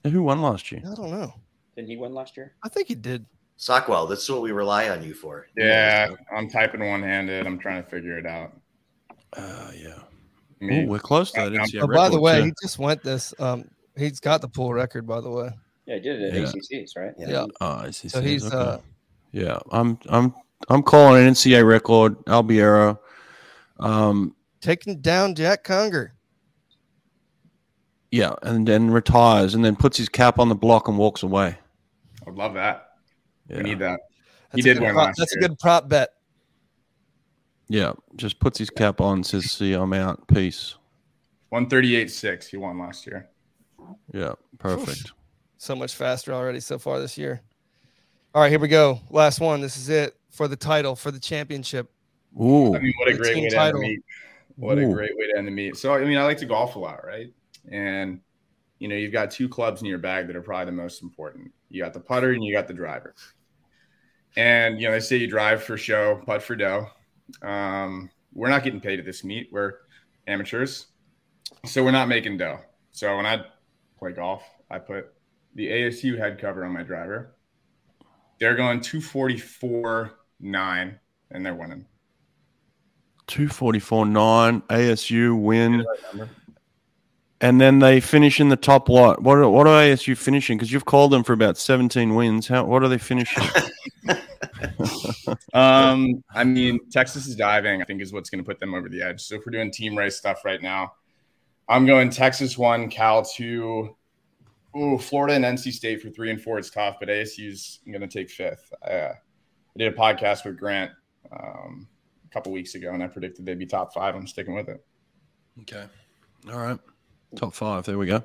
Who 0.05 0.23
won 0.25 0.43
last 0.43 0.73
year? 0.73 0.83
I 0.85 0.95
don't 0.95 1.11
know. 1.11 1.33
Didn't 1.77 1.89
he 1.89 1.97
win 1.97 2.13
last 2.15 2.37
year? 2.37 2.55
I 2.63 2.69
think 2.69 2.89
he 2.89 2.95
did. 2.95 3.25
Sockwell, 3.57 4.09
that's 4.09 4.29
what 4.29 4.43
we 4.43 4.51
rely 4.51 4.89
on 4.89 5.05
you 5.05 5.15
for. 5.15 5.47
Yeah, 5.57 6.11
I'm 6.37 6.49
typing 6.51 6.81
one 6.87 7.03
handed. 7.03 7.47
I'm 7.47 7.59
trying 7.59 7.83
to 7.85 7.89
figure 7.89 8.19
it 8.19 8.27
out. 8.27 8.53
Uh, 9.35 9.71
yeah. 9.77 10.01
I 10.63 10.65
mean, 10.65 10.85
Ooh, 10.85 10.91
we're 10.91 10.99
close 11.01 11.33
to 11.33 11.51
that. 11.51 11.81
Oh, 11.83 11.87
by 11.89 12.09
the 12.09 12.21
way, 12.21 12.39
too. 12.39 12.45
he 12.47 12.53
just 12.63 12.79
went 12.79 13.03
this. 13.03 13.35
Um, 13.41 13.65
he's 13.97 14.21
got 14.21 14.41
the 14.41 14.49
pool 14.49 14.73
record. 14.73 15.07
By 15.07 15.21
the 15.21 15.29
way, 15.31 15.49
Yeah, 15.87 15.97
he 15.97 16.01
did 16.01 16.21
it 16.23 16.35
at 16.35 16.41
Yeah. 16.41 16.47
ACCs, 16.47 16.97
right? 16.97 17.13
Yeah. 17.19 17.29
yeah. 17.31 17.47
I 17.61 17.91
see. 17.91 18.09
So 18.09 18.21
he's 18.21 18.47
okay. 18.47 18.57
uh, 18.57 18.79
yeah. 19.33 19.59
I'm 19.73 19.99
I'm 20.09 20.33
I'm 20.69 20.83
calling 20.85 21.27
an 21.27 21.33
NCAA 21.35 21.67
record, 21.67 22.17
Albiero. 22.27 22.99
Um, 23.81 24.37
Taking 24.61 25.01
down 25.01 25.35
Jack 25.35 25.65
Conger. 25.65 26.15
yeah, 28.13 28.35
and 28.43 28.67
then 28.69 28.91
retires, 28.91 29.55
and 29.55 29.65
then 29.65 29.75
puts 29.75 29.97
his 29.97 30.09
cap 30.09 30.39
on 30.39 30.49
the 30.49 30.55
block 30.55 30.87
and 30.87 30.97
walks 30.97 31.25
away. 31.25 31.59
I'd 32.27 32.35
love 32.35 32.55
that. 32.55 32.91
Yeah, 33.49 33.57
We 33.57 33.63
need 33.65 33.79
that. 33.81 33.99
That's 34.53 34.65
He 34.65 34.71
a 34.71 34.75
did 34.75 34.83
win 34.83 34.93
prop- 34.93 35.07
last 35.09 35.19
That's 35.19 35.35
a 35.35 35.39
good 35.41 35.59
prop 35.59 35.89
bet. 35.89 36.11
Yeah, 37.73 37.93
just 38.17 38.39
puts 38.39 38.59
his 38.59 38.69
cap 38.69 39.01
on, 39.01 39.25
says, 39.25 39.51
"See, 39.51 39.73
I'm 39.73 39.95
out. 39.95 40.29
Peace." 40.29 40.77
138.6. 41.51 42.47
He 42.47 42.59
won 42.59 42.79
last 42.79 43.07
year. 43.07 43.31
Yeah, 44.13 44.35
perfect. 44.59 45.13
So 45.57 45.75
much 45.75 45.95
faster 45.95 46.35
already 46.35 46.61
so 46.61 46.79
far 46.79 47.01
this 47.01 47.17
year. 47.17 47.41
All 48.35 48.43
right, 48.43 48.51
here 48.51 48.59
we 48.59 48.69
go. 48.69 49.01
Last 49.09 49.41
one. 49.41 49.63
This 49.63 49.79
is 49.79 49.89
it 49.89 50.15
for 50.31 50.49
the 50.49 50.57
title, 50.57 50.95
for 50.95 51.11
the 51.11 51.19
championship. 51.19 51.91
Ooh, 52.39 52.77
I 52.77 52.79
mean, 52.79 52.93
what 52.99 53.09
a 53.09 53.17
great 53.17 53.35
team 53.35 53.45
way 53.45 53.49
to 53.49 53.57
end 53.57 53.65
title. 53.65 53.81
the 53.81 53.87
meet. 53.87 54.01
What 54.57 54.79
a 54.79 54.87
great 54.87 55.17
way 55.17 55.29
to 55.29 55.39
end 55.39 55.47
the 55.47 55.51
meet. 55.51 55.77
So, 55.79 55.95
I 55.95 56.05
mean, 56.05 56.19
I 56.19 56.25
like 56.25 56.39
to 56.39 56.47
golf 56.47 56.77
a 56.77 56.79
lot, 56.79 57.07
right? 57.07 57.33
And, 57.71 58.21
you 58.81 58.89
know, 58.89 58.97
you've 58.97 59.13
got 59.13 59.31
two 59.31 59.49
clubs 59.49 59.81
in 59.81 59.87
your 59.87 59.99
bag 59.99 60.27
that 60.27 60.37
are 60.37 60.43
probably 60.43 60.67
the 60.67 60.73
most 60.73 61.03
important. 61.03 61.51
You 61.71 61.83
got 61.83 61.95
the 61.95 62.01
putter 62.01 62.33
and 62.33 62.45
you 62.45 62.55
got 62.55 62.69
the 62.69 62.75
driver. 62.75 63.15
And, 64.37 64.79
you 64.79 64.89
know, 64.89 64.93
they 64.93 65.01
say 65.01 65.17
you 65.17 65.27
drive 65.27 65.63
for 65.63 65.79
show, 65.79 66.21
putt 66.27 66.43
for 66.43 66.55
dough. 66.55 66.89
Um, 67.41 68.11
we're 68.35 68.51
not 68.51 68.63
getting 68.65 68.81
paid 68.81 68.99
at 68.99 69.05
this 69.05 69.25
meet. 69.25 69.49
We're 69.53 69.75
amateurs. 70.27 70.87
So 71.65 71.83
we're 71.85 71.91
not 71.93 72.09
making 72.09 72.39
dough. 72.39 72.61
So 72.93 73.17
when 73.17 73.27
I 73.27 73.45
play 73.99 74.13
golf, 74.13 74.43
I 74.71 74.79
put 74.79 75.13
the 75.55 75.69
ASU 75.69 76.19
head 76.19 76.39
cover 76.41 76.65
on 76.65 76.73
my 76.73 76.83
driver. 76.83 77.37
They're 78.41 78.57
going 78.57 78.81
244 78.81 80.13
9 80.41 80.99
and 81.31 81.47
they're 81.47 81.55
winning. 81.55 81.87
two 83.27 83.49
forty 83.49 83.79
four 83.79 84.05
nine 84.05 84.61
ASU 84.63 85.41
win, 85.41 85.85
and 87.41 87.61
then 87.61 87.79
they 87.79 88.01
finish 88.01 88.41
in 88.41 88.49
the 88.51 88.57
top. 88.57 88.89
What? 88.89 89.23
What? 89.23 89.39
Are, 89.39 89.49
what 89.49 89.67
are 89.67 89.81
ASU 89.83 90.17
finishing? 90.17 90.59
Because 90.59 90.73
you've 90.73 90.85
called 90.85 91.13
them 91.13 91.23
for 91.25 91.33
about 91.33 91.57
seventeen 91.57 92.15
wins. 92.15 92.49
How? 92.49 92.65
What 92.65 92.83
are 92.83 92.89
they 92.89 92.99
finishing? 92.99 93.45
Um, 95.55 96.23
I 96.35 96.45
mean, 96.45 96.79
Texas 96.91 97.27
is 97.27 97.37
diving, 97.37 97.83
I 97.83 97.85
think, 97.85 98.01
is 98.01 98.13
what's 98.13 98.31
going 98.31 98.43
to 98.43 98.49
put 98.49 98.59
them 98.59 98.75
over 98.75 98.89
the 98.89 99.03
edge. 99.03 99.21
So 99.21 99.35
if 99.35 99.43
we're 99.47 99.53
doing 99.53 99.71
team 99.71 99.97
race 99.97 100.17
stuff 100.17 100.45
right 100.45 100.63
now, 100.63 100.93
I'm 101.69 101.87
going 101.87 102.11
Texas 102.11 102.57
one, 102.57 102.89
Cal 102.89 103.25
two. 103.25 103.97
Ooh, 104.77 104.99
Florida 104.99 105.35
and 105.35 105.45
NC 105.45 105.73
State 105.73 106.01
for 106.01 106.11
three 106.11 106.31
and 106.31 106.41
four. 106.41 106.59
It's 106.59 106.71
tough, 106.71 106.97
but 106.99 107.09
ASU's 107.09 107.81
going 107.87 108.01
to 108.01 108.09
take 108.09 108.31
fifth. 108.31 108.73
Uh, 108.83 109.11
I 109.13 109.79
did 109.79 109.93
a 109.93 109.97
podcast 109.97 110.45
with 110.45 110.59
Grant 110.59 110.91
um, 111.31 111.87
a 112.25 112.33
couple 112.33 112.53
weeks 112.53 112.75
ago, 112.75 112.93
and 112.93 113.03
I 113.03 113.07
predicted 113.07 113.45
they'd 113.45 113.59
be 113.59 113.67
top 113.67 113.93
five. 113.93 114.15
I'm 114.15 114.27
sticking 114.27 114.55
with 114.55 114.69
it. 114.69 114.85
okay. 115.61 115.85
All 116.51 116.59
right. 116.59 116.79
Top 117.37 117.55
five. 117.55 117.85
There 117.85 117.99
we 117.99 118.07
go. 118.07 118.23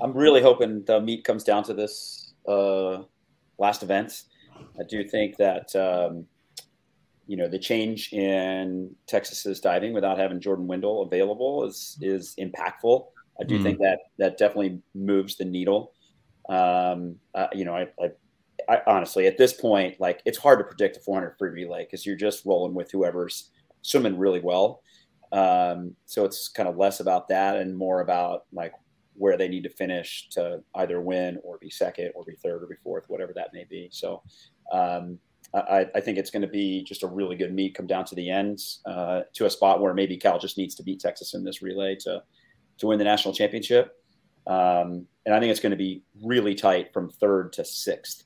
I'm 0.00 0.12
really 0.12 0.42
hoping 0.42 0.84
the 0.84 1.00
meet 1.00 1.24
comes 1.24 1.44
down 1.44 1.62
to 1.64 1.74
this 1.74 2.34
uh, 2.48 3.02
last 3.58 3.82
event. 3.82 4.22
I 4.78 4.84
do 4.88 5.04
think 5.04 5.36
that 5.38 5.74
um, 5.76 6.26
you 7.26 7.36
know 7.36 7.48
the 7.48 7.58
change 7.58 8.12
in 8.12 8.94
Texas's 9.08 9.60
diving 9.60 9.92
without 9.94 10.18
having 10.18 10.40
Jordan 10.40 10.66
Windle 10.66 11.02
available 11.02 11.64
is 11.64 11.96
is 12.00 12.34
impactful. 12.38 13.06
I 13.40 13.44
do 13.44 13.58
Mhm. 13.58 13.62
think 13.62 13.78
that 13.80 13.98
that 14.18 14.38
definitely 14.38 14.82
moves 14.94 15.36
the 15.36 15.44
needle. 15.44 15.92
Um, 16.48 17.20
uh, 17.34 17.48
you 17.52 17.64
know, 17.64 17.74
I, 17.74 17.88
I, 18.00 18.10
I 18.68 18.82
honestly 18.86 19.26
at 19.26 19.38
this 19.38 19.54
point, 19.54 20.00
like 20.00 20.22
it's 20.26 20.38
hard 20.38 20.58
to 20.60 20.64
predict 20.64 20.98
a 20.98 21.00
400 21.00 21.36
free 21.38 21.50
relay 21.50 21.84
because 21.84 22.06
you're 22.06 22.16
just 22.16 22.44
rolling 22.46 22.74
with 22.74 22.90
whoever's 22.90 23.50
swimming 23.82 24.18
really 24.18 24.40
well. 24.40 24.82
Um, 25.32 25.96
so 26.06 26.24
it's 26.24 26.48
kind 26.48 26.68
of 26.68 26.76
less 26.76 27.00
about 27.00 27.28
that 27.28 27.56
and 27.56 27.76
more 27.76 28.00
about 28.00 28.42
like 28.52 28.72
where 29.14 29.36
they 29.36 29.48
need 29.48 29.62
to 29.62 29.70
finish 29.70 30.28
to 30.30 30.60
either 30.76 31.00
win 31.00 31.38
or 31.42 31.58
be 31.58 31.70
second 31.70 32.12
or 32.14 32.24
be 32.24 32.34
third 32.36 32.62
or 32.62 32.66
be 32.66 32.74
fourth, 32.82 33.04
whatever 33.08 33.32
that 33.34 33.52
may 33.52 33.64
be. 33.68 33.88
So 33.92 34.22
um, 34.72 35.18
I, 35.54 35.86
I 35.94 36.00
think 36.00 36.18
it's 36.18 36.30
going 36.30 36.42
to 36.42 36.48
be 36.48 36.82
just 36.82 37.02
a 37.02 37.06
really 37.06 37.36
good 37.36 37.54
meet, 37.54 37.74
come 37.74 37.86
down 37.86 38.04
to 38.06 38.14
the 38.14 38.28
end 38.28 38.58
uh, 38.86 39.22
to 39.34 39.46
a 39.46 39.50
spot 39.50 39.80
where 39.80 39.94
maybe 39.94 40.16
Cal 40.16 40.38
just 40.38 40.58
needs 40.58 40.74
to 40.76 40.82
beat 40.82 41.00
Texas 41.00 41.34
in 41.34 41.44
this 41.44 41.62
relay 41.62 41.96
to 42.00 42.22
to 42.78 42.88
win 42.88 42.98
the 42.98 43.04
national 43.04 43.32
championship. 43.32 43.96
Um, 44.48 45.06
and 45.24 45.34
I 45.34 45.38
think 45.38 45.52
it's 45.52 45.60
going 45.60 45.70
to 45.70 45.76
be 45.76 46.02
really 46.24 46.56
tight 46.56 46.92
from 46.92 47.08
third 47.08 47.52
to 47.54 47.64
sixth. 47.64 48.24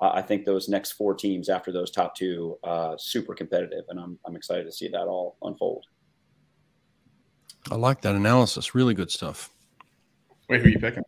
Uh, 0.00 0.10
I 0.12 0.20
think 0.20 0.44
those 0.44 0.68
next 0.68 0.92
four 0.92 1.14
teams 1.14 1.48
after 1.48 1.72
those 1.72 1.90
top 1.90 2.14
two, 2.14 2.58
uh, 2.62 2.94
super 2.98 3.34
competitive, 3.34 3.84
and 3.88 3.98
I'm 3.98 4.18
I'm 4.26 4.36
excited 4.36 4.64
to 4.64 4.72
see 4.72 4.88
that 4.88 5.06
all 5.06 5.38
unfold. 5.42 5.86
I 7.70 7.74
like 7.76 8.02
that 8.02 8.14
analysis. 8.14 8.74
Really 8.74 8.94
good 8.94 9.10
stuff. 9.10 9.50
Wait, 10.48 10.60
who 10.60 10.66
are 10.66 10.70
you 10.70 10.78
picking? 10.78 11.02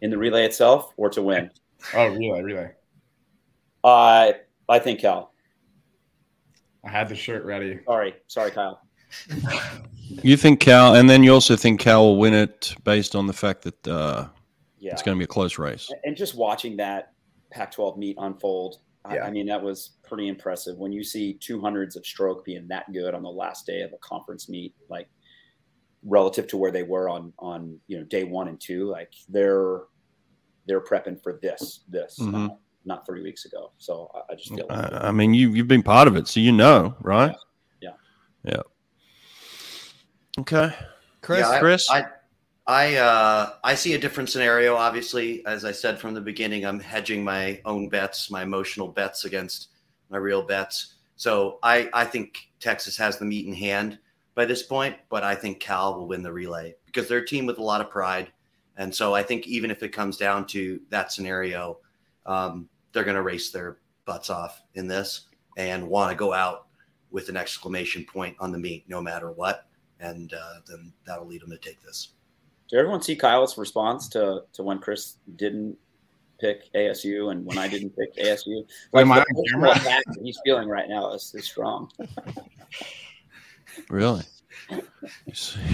In 0.00 0.10
the 0.10 0.18
relay 0.18 0.44
itself, 0.44 0.92
or 0.96 1.08
to 1.10 1.22
win, 1.22 1.50
Oh, 1.94 2.08
relay, 2.08 2.42
relay. 2.42 2.70
I 3.84 4.34
I 4.68 4.78
think 4.78 5.00
Cal. 5.00 5.32
I 6.84 6.90
had 6.90 7.08
the 7.08 7.14
shirt 7.14 7.44
ready. 7.44 7.80
Sorry, 7.86 8.14
sorry, 8.26 8.50
Kyle. 8.50 8.80
You 10.22 10.36
think 10.36 10.60
Cal, 10.60 10.96
and 10.96 11.08
then 11.08 11.22
you 11.24 11.32
also 11.32 11.56
think 11.56 11.80
Cal 11.80 12.02
will 12.02 12.16
win 12.18 12.34
it 12.34 12.74
based 12.84 13.14
on 13.16 13.26
the 13.26 13.32
fact 13.32 13.62
that 13.62 13.88
uh, 13.88 14.28
Yeah, 14.78 14.92
it's 14.92 15.00
going 15.02 15.16
to 15.16 15.18
be 15.18 15.24
a 15.24 15.28
close 15.28 15.58
race. 15.58 15.88
and 16.04 16.14
just 16.14 16.34
watching 16.34 16.76
that 16.78 17.12
Pac-12 17.50 17.96
meet 17.96 18.16
unfold, 18.20 18.80
I, 19.06 19.20
I 19.20 19.30
mean, 19.30 19.46
that 19.46 19.62
was 19.62 19.92
pretty 20.06 20.28
impressive. 20.28 20.76
When 20.76 20.92
you 20.92 21.02
see 21.02 21.34
two 21.34 21.62
hundreds 21.62 21.96
of 21.96 22.04
stroke 22.04 22.44
being 22.44 22.68
that 22.68 22.92
good 22.92 23.14
on 23.14 23.22
the 23.22 23.30
last 23.30 23.64
day 23.64 23.80
of 23.80 23.92
a 23.94 23.98
conference 23.98 24.50
meet, 24.50 24.74
like 24.90 25.08
relative 26.04 26.46
to 26.48 26.56
where 26.56 26.70
they 26.72 26.82
were 26.82 27.08
on 27.08 27.32
on 27.38 27.78
you 27.86 27.98
know 27.98 28.04
day 28.04 28.24
one 28.24 28.48
and 28.48 28.60
two, 28.60 28.88
like 28.90 29.12
they're 29.28 29.82
they're 30.66 30.80
prepping 30.80 31.20
for 31.22 31.38
this 31.42 31.80
this 31.88 32.18
Mhm. 32.20 32.32
not, 32.32 32.58
not 32.84 33.06
three 33.06 33.22
weeks 33.22 33.44
ago. 33.44 33.72
So 33.78 34.10
I, 34.14 34.32
I 34.32 34.36
just 34.36 34.54
feel 34.54 34.66
like 34.68 34.92
I, 34.92 35.08
I 35.08 35.10
mean, 35.12 35.34
you 35.34 35.50
you've 35.52 35.68
been 35.68 35.82
part 35.82 36.08
of 36.08 36.16
it, 36.16 36.28
so 36.28 36.40
you 36.40 36.52
know, 36.52 36.94
right? 37.00 37.34
Yeah. 37.80 37.92
Yeah. 38.44 38.62
Okay. 40.38 40.72
Chris, 41.20 41.40
Yeah, 41.40 41.48
I- 41.50 41.58
Chris? 41.60 41.90
I, 41.90 42.04
I, 42.66 42.94
uh, 42.96 43.50
I 43.64 43.74
see 43.74 43.94
a 43.94 43.98
different 43.98 44.30
scenario. 44.30 44.76
Obviously, 44.76 45.44
as 45.46 45.64
I 45.64 45.72
said 45.72 45.98
from 45.98 46.14
the 46.14 46.20
beginning, 46.20 46.64
I'm 46.64 46.78
hedging 46.80 47.24
my 47.24 47.60
own 47.64 47.88
bets, 47.88 48.30
my 48.30 48.42
emotional 48.42 48.88
bets 48.88 49.24
against 49.24 49.68
my 50.10 50.16
real 50.18 50.42
bets. 50.42 50.94
So 51.16 51.58
I, 51.62 51.88
I 51.92 52.04
think 52.04 52.38
Texas 52.60 52.96
has 52.96 53.18
the 53.18 53.24
meat 53.24 53.46
in 53.46 53.52
hand 53.52 53.98
by 54.34 54.44
this 54.44 54.62
point, 54.62 54.96
but 55.08 55.22
I 55.22 55.34
think 55.34 55.60
Cal 55.60 55.98
will 55.98 56.08
win 56.08 56.22
the 56.22 56.32
relay 56.32 56.74
because 56.86 57.08
they're 57.08 57.18
a 57.18 57.26
team 57.26 57.46
with 57.46 57.58
a 57.58 57.62
lot 57.62 57.80
of 57.80 57.90
pride. 57.90 58.32
And 58.76 58.94
so 58.94 59.14
I 59.14 59.22
think 59.22 59.46
even 59.46 59.70
if 59.70 59.82
it 59.82 59.90
comes 59.90 60.16
down 60.16 60.46
to 60.48 60.80
that 60.88 61.12
scenario, 61.12 61.78
um, 62.24 62.68
they're 62.92 63.04
going 63.04 63.16
to 63.16 63.22
race 63.22 63.50
their 63.50 63.78
butts 64.04 64.30
off 64.30 64.62
in 64.74 64.86
this 64.86 65.26
and 65.56 65.86
want 65.86 66.10
to 66.10 66.16
go 66.16 66.32
out 66.32 66.66
with 67.10 67.28
an 67.28 67.36
exclamation 67.36 68.04
point 68.04 68.36
on 68.40 68.52
the 68.52 68.58
meet 68.58 68.88
no 68.88 69.00
matter 69.00 69.30
what. 69.30 69.66
And 70.00 70.32
uh, 70.32 70.60
then 70.66 70.92
that'll 71.06 71.26
lead 71.26 71.42
them 71.42 71.50
to 71.50 71.58
take 71.58 71.82
this. 71.82 72.14
Did 72.68 72.78
everyone 72.78 73.02
see 73.02 73.14
Kyle's 73.14 73.58
response 73.58 74.08
to 74.08 74.44
to 74.54 74.62
when 74.62 74.78
Chris 74.78 75.16
didn't 75.36 75.76
pick 76.40 76.72
ASU 76.72 77.30
and 77.30 77.44
when 77.44 77.58
I 77.58 77.68
didn't 77.68 77.94
pick 77.94 78.16
ASU? 78.16 78.64
Am 78.94 79.12
I 79.12 79.20
the 79.20 79.26
on 79.26 79.76
camera? 79.76 80.00
he's 80.22 80.40
feeling 80.44 80.68
right 80.68 80.88
now 80.88 81.12
is, 81.12 81.34
is 81.34 81.44
strong. 81.44 81.90
Really? 83.88 84.22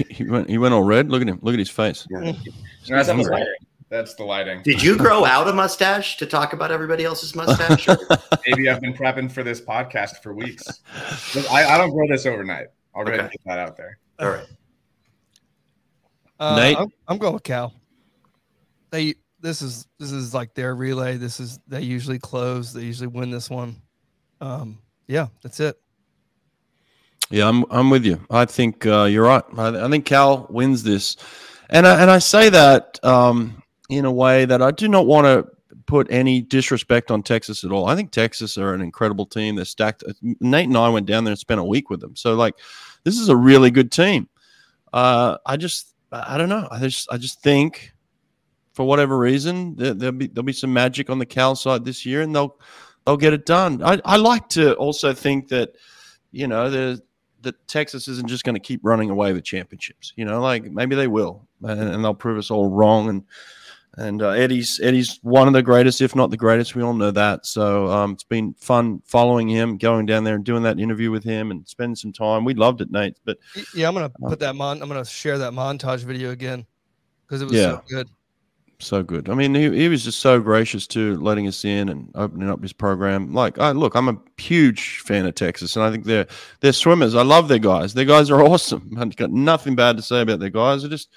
he 0.09 0.25
went. 0.25 0.49
He 0.49 0.59
went 0.59 0.75
all 0.75 0.83
red. 0.83 1.11
Look 1.11 1.23
at 1.23 1.29
him. 1.29 1.39
Look 1.43 1.53
at 1.53 1.59
his 1.59 1.71
face. 1.71 2.07
That's, 2.11 2.39
That 2.89 3.17
was 3.17 3.27
the, 3.27 3.33
right. 3.33 3.47
that's 3.91 4.15
the 4.15 4.25
lighting. 4.25 4.63
Did 4.63 4.83
you 4.83 4.97
grow 4.97 5.25
out 5.25 5.47
a 5.49 5.53
mustache 5.53 6.17
to 6.19 6.27
talk 6.27 6.53
about 6.53 6.71
everybody 6.73 7.05
else's 7.05 7.35
mustache? 7.35 7.87
Maybe 8.47 8.69
I've 8.69 8.81
been 8.81 8.95
prepping 8.95 9.31
for 9.31 9.43
this 9.43 9.61
podcast 9.61 10.23
for 10.23 10.33
weeks. 10.35 10.67
Look, 11.35 11.51
I, 11.51 11.75
I 11.75 11.79
don't 11.79 11.91
grow 11.91 12.07
this 12.09 12.25
overnight. 12.27 12.69
I'll 12.95 13.05
go 13.05 13.13
Okay. 13.13 13.23
get 13.23 13.41
that 13.45 13.59
out 13.59 13.77
there. 13.77 13.99
All 14.19 14.31
right. 14.31 14.47
Uh, 16.41 16.57
Nate? 16.57 16.77
I'm, 16.79 16.89
I'm 17.07 17.19
going 17.19 17.35
with 17.35 17.43
Cal. 17.43 17.75
They 18.91 19.15
this 19.41 19.61
is 19.63 19.87
this 19.99 20.13
is 20.13 20.33
like 20.35 20.55
their 20.55 20.75
relay. 20.75 21.17
This 21.17 21.41
is 21.41 21.59
they 21.69 21.83
usually 21.83 22.19
close. 22.19 22.73
They 22.73 22.83
usually 22.83 23.09
win 23.09 23.31
this 23.31 23.51
one. 23.51 23.77
Um, 24.41 24.79
yeah, 25.09 25.27
that's 25.43 25.61
it. 25.61 25.77
Yeah, 27.31 27.49
I'm. 27.49 27.65
I'm 27.71 27.91
with 27.91 28.05
you. 28.07 28.21
I 28.31 28.47
think 28.47 28.87
uh, 28.87 29.05
you're 29.05 29.25
right. 29.25 29.45
I, 29.57 29.85
I 29.85 29.91
think 29.91 30.07
Cal 30.07 30.47
wins 30.49 30.83
this, 30.83 31.17
and 31.69 31.87
I, 31.87 32.01
and 32.01 32.11
I 32.11 32.19
say 32.21 32.49
that 32.49 32.99
um, 33.05 33.63
in 33.91 34.07
a 34.07 34.13
way 34.13 34.47
that 34.47 34.63
I 34.63 34.71
do 34.71 34.89
not 34.89 35.07
want 35.07 35.27
to 35.27 35.47
put 35.87 36.07
any 36.11 36.41
disrespect 36.41 37.11
on 37.11 37.23
Texas 37.23 37.65
at 37.65 37.73
all. 37.73 37.87
I 37.87 37.97
think 37.97 38.11
Texas 38.13 38.59
are 38.59 38.75
an 38.75 38.81
incredible 38.81 39.27
team. 39.27 39.57
They're 39.57 39.65
stacked. 39.65 40.05
Nate 40.23 40.69
and 40.69 40.77
I 40.77 40.89
went 40.91 41.07
down 41.07 41.25
there 41.25 41.33
and 41.33 41.39
spent 41.39 41.61
a 41.61 41.65
week 41.65 41.91
with 41.91 42.01
them. 42.01 42.15
So 42.15 42.35
like, 42.35 42.55
this 43.05 43.19
is 43.19 43.29
a 43.31 43.37
really 43.37 43.71
good 43.71 43.91
team. 43.91 44.29
Uh, 44.93 45.39
I 45.47 45.57
just, 45.57 45.95
I 46.13 46.37
don't 46.39 46.51
know. 46.51 46.69
I 46.71 46.79
just, 46.81 47.11
I 47.11 47.17
just 47.17 47.43
think, 47.43 47.93
for 48.73 48.87
whatever 48.87 49.19
reason, 49.19 49.77
there, 49.77 49.95
there'll 49.95 50.15
be 50.15 50.29
there'll 50.29 50.45
be 50.45 50.53
some 50.53 50.73
magic 50.73 51.11
on 51.11 51.19
the 51.19 51.27
Cal 51.27 51.57
side 51.57 51.85
this 51.85 52.07
year, 52.07 52.23
and 52.23 52.35
they'll 52.35 52.59
they'll 53.05 53.17
get 53.17 53.33
it 53.33 53.45
done. 53.45 53.83
I, 53.83 54.01
I 54.05 54.17
like 54.17 54.49
to 54.51 54.75
also 54.75 55.13
think 55.13 55.49
that, 55.49 55.73
you 56.33 56.47
know, 56.47 56.71
the 56.71 57.03
that 57.43 57.69
Texas 57.69 58.09
isn't 58.09 58.29
just 58.29 58.45
going 58.45 58.55
to 58.55 58.61
keep 58.61 58.81
running 58.83 59.11
away 59.11 59.33
with 59.33 59.45
championships. 59.45 60.13
You 60.17 60.25
know, 60.25 60.41
like 60.41 60.65
maybe 60.65 60.97
they 60.97 61.07
will, 61.07 61.47
and, 61.63 61.81
and 61.81 62.05
they'll 62.05 62.15
prove 62.15 62.39
us 62.39 62.51
all 62.51 62.69
wrong. 62.71 63.09
And 63.09 63.25
and 63.97 64.23
uh, 64.23 64.31
Eddie's 64.31 64.81
Eddie's 64.83 65.19
one 65.23 65.49
of 65.49 65.55
the 65.55 65.63
greatest, 65.63 66.01
if 66.01 66.15
not 66.15 66.31
the 66.31 66.37
greatest. 66.37 66.75
We 66.75 66.83
all 66.83 66.95
know 66.95 67.11
that. 67.11 67.47
So 67.47 67.89
um, 67.89 68.13
it's 68.13 68.25
been 68.25 68.55
fun 68.55 69.03
following 69.07 69.49
him, 69.49 69.77
going 69.77 70.07
down 70.07 70.25
there 70.25 70.37
and 70.37 70.45
doing 70.45 70.63
that 70.65 70.79
interview 70.79 71.11
with 71.11 71.25
him, 71.25 71.51
and 71.51 71.67
spending 71.67 71.97
some 71.97 72.13
time. 72.13 72.45
We 72.45 72.55
loved 72.55 72.81
it, 72.81 72.91
Nate. 72.91 73.19
But 73.25 73.39
yeah, 73.75 73.89
I'm 73.89 73.95
gonna 73.95 74.11
put 74.27 74.41
that 74.41 74.55
mon. 74.55 74.81
I'm 74.83 74.89
gonna 74.89 75.05
share 75.05 75.39
that 75.39 75.53
montage 75.53 76.05
video 76.05 76.31
again 76.31 76.65
because 77.27 77.43
it 77.43 77.47
was 77.47 77.55
Yeah. 77.55 77.71
so 77.73 77.83
good. 77.89 78.09
So 78.81 79.03
good. 79.03 79.29
I 79.29 79.35
mean, 79.35 79.55
he, 79.55 79.71
he 79.71 79.89
was 79.89 80.05
just 80.05 80.21
so 80.21 80.41
gracious 80.41 80.87
to 80.89 81.17
letting 81.21 81.47
us 81.47 81.65
in 81.65 81.89
and 81.89 82.11
opening 82.15 82.49
up 82.49 82.63
his 82.63 82.73
program. 82.73 83.33
Like, 83.35 83.59
I 83.59 83.73
look, 83.73 83.95
I'm 83.95 84.09
a 84.09 84.19
huge 84.37 85.01
fan 85.01 85.27
of 85.27 85.35
Texas, 85.35 85.77
and 85.77 85.85
I 85.85 85.91
think 85.91 86.05
they're 86.05 86.27
they're 86.61 86.73
swimmers. 86.73 87.15
I 87.15 87.23
love 87.23 87.49
their 87.49 87.59
guys. 87.59 87.95
Their 87.95 88.05
guys 88.05 88.31
are 88.31 88.43
awesome. 88.47 88.97
I've 88.99 89.17
got 89.17 89.31
nothing 89.31 89.75
bad 89.75 89.97
to 89.97 90.03
say 90.03 90.21
about 90.21 90.39
their 90.41 90.51
guys. 90.51 90.85
I 90.85 90.89
just 90.89 91.09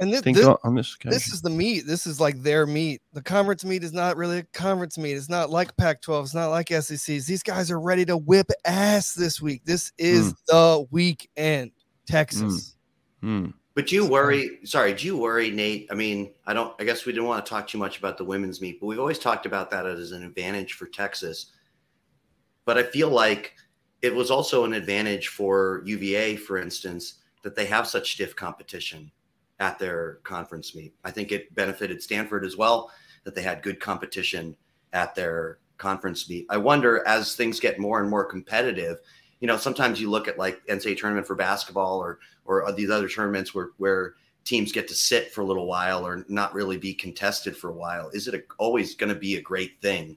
And 0.00 0.12
this, 0.12 0.20
think 0.20 0.36
this, 0.36 0.46
on, 0.46 0.74
this 0.76 0.94
occasion. 0.94 1.10
this 1.10 1.28
is 1.32 1.42
the 1.42 1.50
meat. 1.50 1.86
This 1.86 2.06
is 2.06 2.20
like 2.20 2.40
their 2.42 2.66
meat. 2.66 3.02
The 3.12 3.22
conference 3.22 3.64
meat 3.64 3.82
is 3.82 3.92
not 3.92 4.16
really 4.16 4.38
a 4.38 4.44
conference 4.44 4.96
meat. 4.96 5.14
It's 5.16 5.28
not 5.28 5.50
like 5.50 5.76
Pac-12. 5.76 6.22
It's 6.22 6.34
not 6.34 6.48
like 6.48 6.68
SECs. 6.68 7.26
These 7.26 7.42
guys 7.42 7.70
are 7.70 7.80
ready 7.80 8.04
to 8.06 8.16
whip 8.16 8.50
ass 8.64 9.12
this 9.14 9.42
week. 9.42 9.64
This 9.64 9.92
is 9.98 10.34
the 10.46 10.86
weekend. 10.90 11.72
Texas. 12.06 12.76
Hmm. 13.20 13.48
But 13.78 13.86
do 13.86 13.94
you 13.94 14.04
worry? 14.04 14.58
Sorry, 14.64 14.92
do 14.92 15.06
you 15.06 15.16
worry, 15.16 15.52
Nate? 15.52 15.86
I 15.88 15.94
mean, 15.94 16.32
I 16.44 16.52
don't. 16.52 16.74
I 16.80 16.84
guess 16.84 17.06
we 17.06 17.12
didn't 17.12 17.28
want 17.28 17.46
to 17.46 17.48
talk 17.48 17.68
too 17.68 17.78
much 17.78 17.96
about 17.96 18.18
the 18.18 18.24
women's 18.24 18.60
meet, 18.60 18.80
but 18.80 18.86
we've 18.86 18.98
always 18.98 19.20
talked 19.20 19.46
about 19.46 19.70
that 19.70 19.86
as 19.86 20.10
an 20.10 20.24
advantage 20.24 20.72
for 20.72 20.86
Texas. 20.86 21.52
But 22.64 22.76
I 22.76 22.82
feel 22.82 23.08
like 23.08 23.54
it 24.02 24.12
was 24.12 24.32
also 24.32 24.64
an 24.64 24.72
advantage 24.72 25.28
for 25.28 25.84
UVA, 25.86 26.34
for 26.34 26.58
instance, 26.58 27.18
that 27.44 27.54
they 27.54 27.66
have 27.66 27.86
such 27.86 28.14
stiff 28.14 28.34
competition 28.34 29.12
at 29.60 29.78
their 29.78 30.14
conference 30.24 30.74
meet. 30.74 30.92
I 31.04 31.12
think 31.12 31.30
it 31.30 31.54
benefited 31.54 32.02
Stanford 32.02 32.44
as 32.44 32.56
well 32.56 32.90
that 33.22 33.36
they 33.36 33.42
had 33.42 33.62
good 33.62 33.78
competition 33.78 34.56
at 34.92 35.14
their 35.14 35.60
conference 35.76 36.28
meet. 36.28 36.46
I 36.50 36.56
wonder 36.56 37.06
as 37.06 37.36
things 37.36 37.60
get 37.60 37.78
more 37.78 38.00
and 38.00 38.10
more 38.10 38.24
competitive, 38.24 38.98
you 39.40 39.46
know, 39.46 39.56
sometimes 39.56 40.00
you 40.00 40.10
look 40.10 40.28
at 40.28 40.38
like 40.38 40.64
NCAA 40.66 40.98
tournament 40.98 41.26
for 41.26 41.34
basketball 41.34 41.98
or 41.98 42.18
or 42.44 42.70
these 42.72 42.90
other 42.90 43.08
tournaments 43.08 43.54
where 43.54 43.70
where 43.78 44.14
teams 44.44 44.72
get 44.72 44.88
to 44.88 44.94
sit 44.94 45.32
for 45.32 45.42
a 45.42 45.44
little 45.44 45.66
while 45.66 46.06
or 46.06 46.24
not 46.28 46.54
really 46.54 46.78
be 46.78 46.94
contested 46.94 47.56
for 47.56 47.68
a 47.70 47.74
while. 47.74 48.08
Is 48.10 48.28
it 48.28 48.34
a, 48.34 48.42
always 48.58 48.94
going 48.94 49.12
to 49.12 49.18
be 49.18 49.36
a 49.36 49.42
great 49.42 49.80
thing 49.82 50.16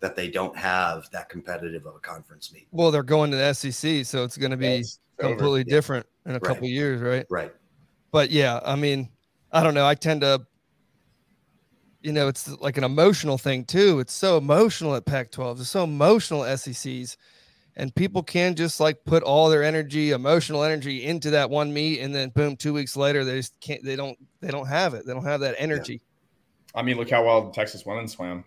that 0.00 0.14
they 0.14 0.28
don't 0.28 0.56
have 0.56 1.08
that 1.10 1.28
competitive 1.28 1.84
of 1.86 1.96
a 1.96 1.98
conference 1.98 2.52
meet? 2.52 2.68
Well, 2.70 2.90
they're 2.90 3.02
going 3.02 3.30
to 3.32 3.36
the 3.36 3.52
SEC, 3.52 4.04
so 4.04 4.24
it's 4.24 4.36
going 4.36 4.52
to 4.52 4.56
be 4.56 4.84
over. 5.20 5.30
completely 5.30 5.64
different 5.64 6.06
in 6.26 6.32
a 6.32 6.34
Right. 6.34 6.42
couple 6.44 6.68
years, 6.68 7.00
right? 7.00 7.26
Right. 7.28 7.52
But 8.12 8.30
yeah, 8.30 8.60
I 8.64 8.76
mean, 8.76 9.08
I 9.50 9.62
don't 9.62 9.74
know. 9.74 9.86
I 9.86 9.94
tend 9.94 10.20
to, 10.20 10.46
you 12.02 12.12
know, 12.12 12.28
it's 12.28 12.48
like 12.60 12.76
an 12.76 12.84
emotional 12.84 13.38
thing 13.38 13.64
too. 13.64 14.00
It's 14.00 14.12
so 14.12 14.36
emotional 14.36 14.94
at 14.94 15.06
Pac-12. 15.06 15.60
It's 15.60 15.68
so 15.70 15.84
emotional 15.84 16.44
at 16.44 16.58
SECs, 16.58 17.16
and 17.76 17.94
people 17.94 18.22
can 18.22 18.54
just 18.54 18.80
like 18.80 19.04
put 19.04 19.22
all 19.22 19.48
their 19.48 19.62
energy, 19.62 20.10
emotional 20.10 20.62
energy, 20.62 21.04
into 21.04 21.30
that 21.30 21.48
one 21.50 21.72
meet, 21.72 22.00
and 22.00 22.14
then 22.14 22.30
boom, 22.30 22.56
two 22.56 22.72
weeks 22.72 22.96
later, 22.96 23.24
they 23.24 23.36
just 23.36 23.58
can't. 23.60 23.82
They 23.84 23.96
don't. 23.96 24.18
They 24.40 24.50
don't 24.50 24.66
have 24.66 24.94
it. 24.94 25.06
They 25.06 25.12
don't 25.12 25.24
have 25.24 25.40
that 25.40 25.54
energy. 25.58 26.00
I 26.74 26.82
mean, 26.82 26.96
look 26.96 27.10
how 27.10 27.24
well 27.24 27.46
the 27.46 27.52
Texas 27.52 27.84
women 27.86 28.08
swam. 28.08 28.44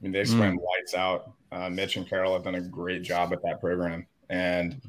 I 0.00 0.02
mean, 0.02 0.12
they 0.12 0.22
Mm. 0.22 0.28
swam 0.28 0.56
lights 0.56 0.94
out. 0.94 1.32
Uh, 1.52 1.70
Mitch 1.70 1.96
and 1.96 2.08
Carol 2.08 2.32
have 2.34 2.44
done 2.44 2.56
a 2.56 2.60
great 2.60 3.02
job 3.02 3.32
at 3.32 3.42
that 3.42 3.60
program, 3.60 4.06
and 4.28 4.80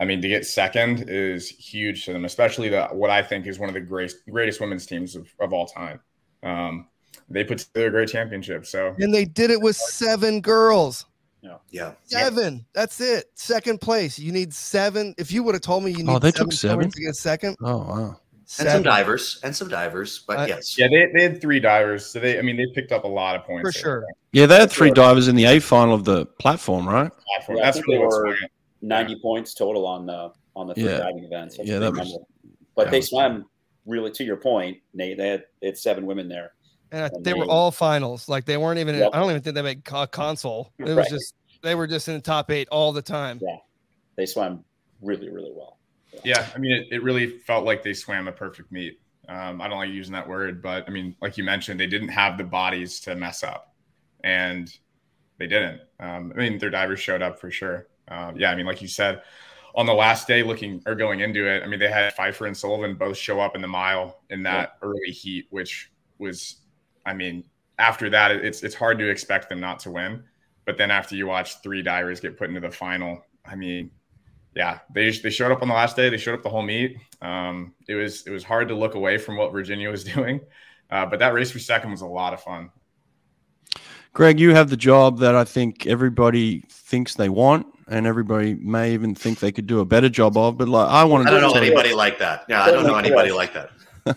I 0.00 0.04
mean, 0.04 0.20
to 0.22 0.28
get 0.28 0.46
second 0.46 1.04
is 1.08 1.48
huge 1.48 2.06
to 2.06 2.12
them, 2.12 2.24
especially 2.24 2.68
the 2.68 2.86
what 2.86 3.10
I 3.10 3.22
think 3.22 3.46
is 3.46 3.58
one 3.58 3.68
of 3.68 3.74
the 3.74 3.80
greatest 3.80 4.18
greatest 4.30 4.60
women's 4.60 4.86
teams 4.86 5.14
of, 5.14 5.28
of 5.38 5.52
all 5.52 5.66
time. 5.66 6.00
Um, 6.42 6.88
they 7.28 7.44
put 7.44 7.58
together 7.58 7.86
a 7.86 7.90
great 7.90 8.08
championship. 8.08 8.66
So 8.66 8.94
And 8.98 9.12
they 9.14 9.24
did 9.24 9.50
it 9.50 9.60
with 9.60 9.76
seven 9.76 10.40
girls. 10.40 11.06
Yeah. 11.70 11.92
Seven. 12.04 12.64
That's 12.72 13.00
it. 13.00 13.30
Second 13.34 13.80
place. 13.80 14.18
You 14.18 14.32
need 14.32 14.52
seven. 14.52 15.14
If 15.18 15.32
you 15.32 15.42
would 15.42 15.54
have 15.54 15.62
told 15.62 15.84
me 15.84 15.90
you 15.90 15.98
need 16.04 16.08
Oh, 16.08 16.18
they 16.18 16.30
took 16.30 16.52
seven? 16.52 16.80
points 16.84 16.96
to 16.96 17.02
get 17.02 17.14
second, 17.16 17.56
oh 17.62 17.78
wow. 17.78 18.16
And 18.58 18.68
some 18.68 18.82
divers 18.82 19.40
and 19.42 19.56
some 19.56 19.68
divers, 19.68 20.24
but 20.26 20.38
Uh, 20.40 20.44
yes. 20.46 20.76
yeah, 20.78 20.86
they, 20.90 21.10
they 21.16 21.22
had 21.22 21.40
three 21.40 21.58
divers. 21.58 22.04
So 22.04 22.20
they, 22.20 22.38
I 22.38 22.42
mean, 22.42 22.56
they 22.58 22.66
picked 22.74 22.92
up 22.92 23.04
a 23.04 23.08
lot 23.08 23.34
of 23.34 23.44
points 23.46 23.62
for 23.62 23.72
there. 23.72 23.82
sure. 23.82 24.04
Yeah, 24.32 24.44
they 24.46 24.56
had 24.60 24.70
three 24.70 24.90
divers 24.90 25.28
in 25.28 25.36
the 25.36 25.46
A 25.46 25.58
final 25.58 25.94
of 25.94 26.04
the 26.04 26.26
platform, 26.26 26.86
right? 26.86 27.10
Platform. 27.36 27.56
Yeah, 27.58 27.62
I 27.62 27.66
That's 27.66 27.76
think 27.78 27.86
really 27.86 27.98
they 27.98 28.04
what's 28.04 28.16
were- 28.16 28.22
swung 28.36 28.36
it. 28.44 28.50
90 28.82 29.20
points 29.22 29.54
total 29.54 29.86
on 29.86 30.04
the 30.06 30.32
on 30.54 30.66
the 30.66 30.74
three 30.74 30.84
Yeah. 30.84 30.98
diving 30.98 31.24
events. 31.24 31.56
That's 31.56 31.68
Yeah, 31.68 31.78
that 31.78 31.92
was- 31.92 32.10
number. 32.10 32.24
But 32.74 32.84
that 32.84 32.90
they 32.90 32.98
was- 32.98 33.08
swam 33.08 33.46
really 33.86 34.10
to 34.12 34.22
your 34.24 34.36
point, 34.36 34.78
Nate. 34.92 35.16
They 35.16 35.28
had 35.28 35.44
it's 35.62 35.82
seven 35.82 36.04
women 36.04 36.28
there. 36.28 36.52
And 36.92 37.04
I, 37.04 37.10
And 37.12 37.24
they 37.24 37.34
were 37.34 37.46
all 37.46 37.70
finals. 37.70 38.28
Like 38.28 38.44
they 38.44 38.56
weren't 38.56 38.78
even. 38.78 38.94
Yep. 38.96 39.10
I 39.12 39.18
don't 39.18 39.30
even 39.30 39.42
think 39.42 39.54
they 39.54 39.62
made 39.62 39.84
co- 39.84 40.06
console. 40.06 40.72
It 40.78 40.84
was 40.84 40.96
Right. 40.96 41.08
just 41.08 41.34
they 41.62 41.74
were 41.74 41.86
just 41.86 42.06
in 42.08 42.14
the 42.14 42.20
top 42.20 42.50
eight 42.50 42.68
all 42.70 42.92
the 42.92 43.02
time. 43.02 43.40
Yeah. 43.42 43.56
They 44.16 44.26
swam 44.26 44.64
really, 45.00 45.30
really 45.30 45.52
well. 45.54 45.78
Yeah, 46.24 46.46
I 46.54 46.58
mean, 46.58 46.72
it, 46.72 46.88
it 46.90 47.02
really 47.02 47.38
felt 47.38 47.64
like 47.64 47.82
they 47.82 47.94
swam 47.94 48.28
a 48.28 48.32
perfect 48.32 48.70
meet. 48.70 49.00
Um, 49.28 49.62
I 49.62 49.68
don't 49.68 49.78
like 49.78 49.88
using 49.90 50.12
that 50.12 50.28
word, 50.28 50.60
but 50.60 50.84
I 50.86 50.90
mean, 50.90 51.16
like 51.22 51.38
you 51.38 51.44
mentioned, 51.44 51.80
they 51.80 51.86
didn't 51.86 52.08
have 52.08 52.36
the 52.36 52.44
bodies 52.44 53.00
to 53.00 53.14
mess 53.14 53.42
up, 53.42 53.74
and 54.22 54.70
they 55.38 55.46
didn't. 55.46 55.80
Um, 55.98 56.32
I 56.36 56.38
mean, 56.38 56.58
their 56.58 56.68
divers 56.68 57.00
showed 57.00 57.22
up 57.22 57.40
for 57.40 57.50
sure. 57.50 57.86
Um, 58.08 58.36
yeah, 58.36 58.50
I 58.50 58.56
mean, 58.56 58.66
like 58.66 58.82
you 58.82 58.88
said, 58.88 59.22
on 59.74 59.86
the 59.86 59.94
last 59.94 60.28
day, 60.28 60.42
looking 60.42 60.82
or 60.84 60.94
going 60.94 61.20
into 61.20 61.46
it, 61.48 61.62
I 61.62 61.66
mean, 61.66 61.80
they 61.80 61.88
had 61.90 62.14
Pfeifer 62.14 62.46
and 62.46 62.56
Sullivan 62.56 62.94
both 62.94 63.16
show 63.16 63.40
up 63.40 63.54
in 63.56 63.62
the 63.62 63.68
mile 63.68 64.20
in 64.28 64.42
that 64.42 64.76
early 64.82 65.10
heat, 65.10 65.46
which 65.48 65.90
was, 66.18 66.56
I 67.04 67.14
mean, 67.14 67.44
after 67.78 68.10
that, 68.10 68.30
it's 68.30 68.62
it's 68.62 68.74
hard 68.74 68.98
to 68.98 69.08
expect 69.08 69.48
them 69.48 69.60
not 69.60 69.78
to 69.80 69.90
win. 69.90 70.22
But 70.64 70.78
then 70.78 70.90
after 70.90 71.16
you 71.16 71.26
watch 71.26 71.60
three 71.62 71.82
divers 71.82 72.20
get 72.20 72.38
put 72.38 72.48
into 72.48 72.60
the 72.60 72.70
final, 72.70 73.20
I 73.44 73.56
mean, 73.56 73.90
yeah, 74.54 74.78
they 74.94 75.10
they 75.10 75.30
showed 75.30 75.50
up 75.50 75.62
on 75.62 75.68
the 75.68 75.74
last 75.74 75.96
day. 75.96 76.08
They 76.08 76.18
showed 76.18 76.34
up 76.34 76.42
the 76.42 76.50
whole 76.50 76.62
meet. 76.62 76.96
Um, 77.20 77.74
it 77.88 77.94
was 77.94 78.26
it 78.26 78.30
was 78.30 78.44
hard 78.44 78.68
to 78.68 78.74
look 78.74 78.94
away 78.94 79.18
from 79.18 79.36
what 79.36 79.52
Virginia 79.52 79.90
was 79.90 80.04
doing, 80.14 80.40
uh, 80.90 81.06
but 81.06 81.18
that 81.18 81.34
race 81.34 81.50
for 81.50 81.58
second 81.58 81.90
was 81.90 82.02
a 82.02 82.06
lot 82.06 82.32
of 82.32 82.42
fun. 82.42 82.70
Greg, 84.14 84.38
you 84.38 84.54
have 84.54 84.68
the 84.68 84.76
job 84.76 85.20
that 85.20 85.34
I 85.34 85.44
think 85.44 85.86
everybody 85.86 86.62
thinks 86.68 87.14
they 87.14 87.30
want, 87.30 87.66
and 87.88 88.06
everybody 88.06 88.54
may 88.54 88.92
even 88.92 89.14
think 89.14 89.38
they 89.38 89.50
could 89.50 89.66
do 89.66 89.80
a 89.80 89.86
better 89.86 90.10
job 90.10 90.36
of. 90.36 90.58
But 90.58 90.68
like, 90.68 90.88
I 90.88 91.02
wanted 91.04 91.28
I 91.28 91.40
don't 91.40 91.54
to 91.54 91.60
know 91.60 91.66
anybody 91.66 91.94
like 91.94 92.18
that. 92.18 92.44
Yeah, 92.46 92.62
I 92.62 92.70
don't 92.70 92.86
know 92.86 92.96
anybody 92.96 93.32
like 93.32 93.54
that. 93.54 93.70
Well, 94.06 94.16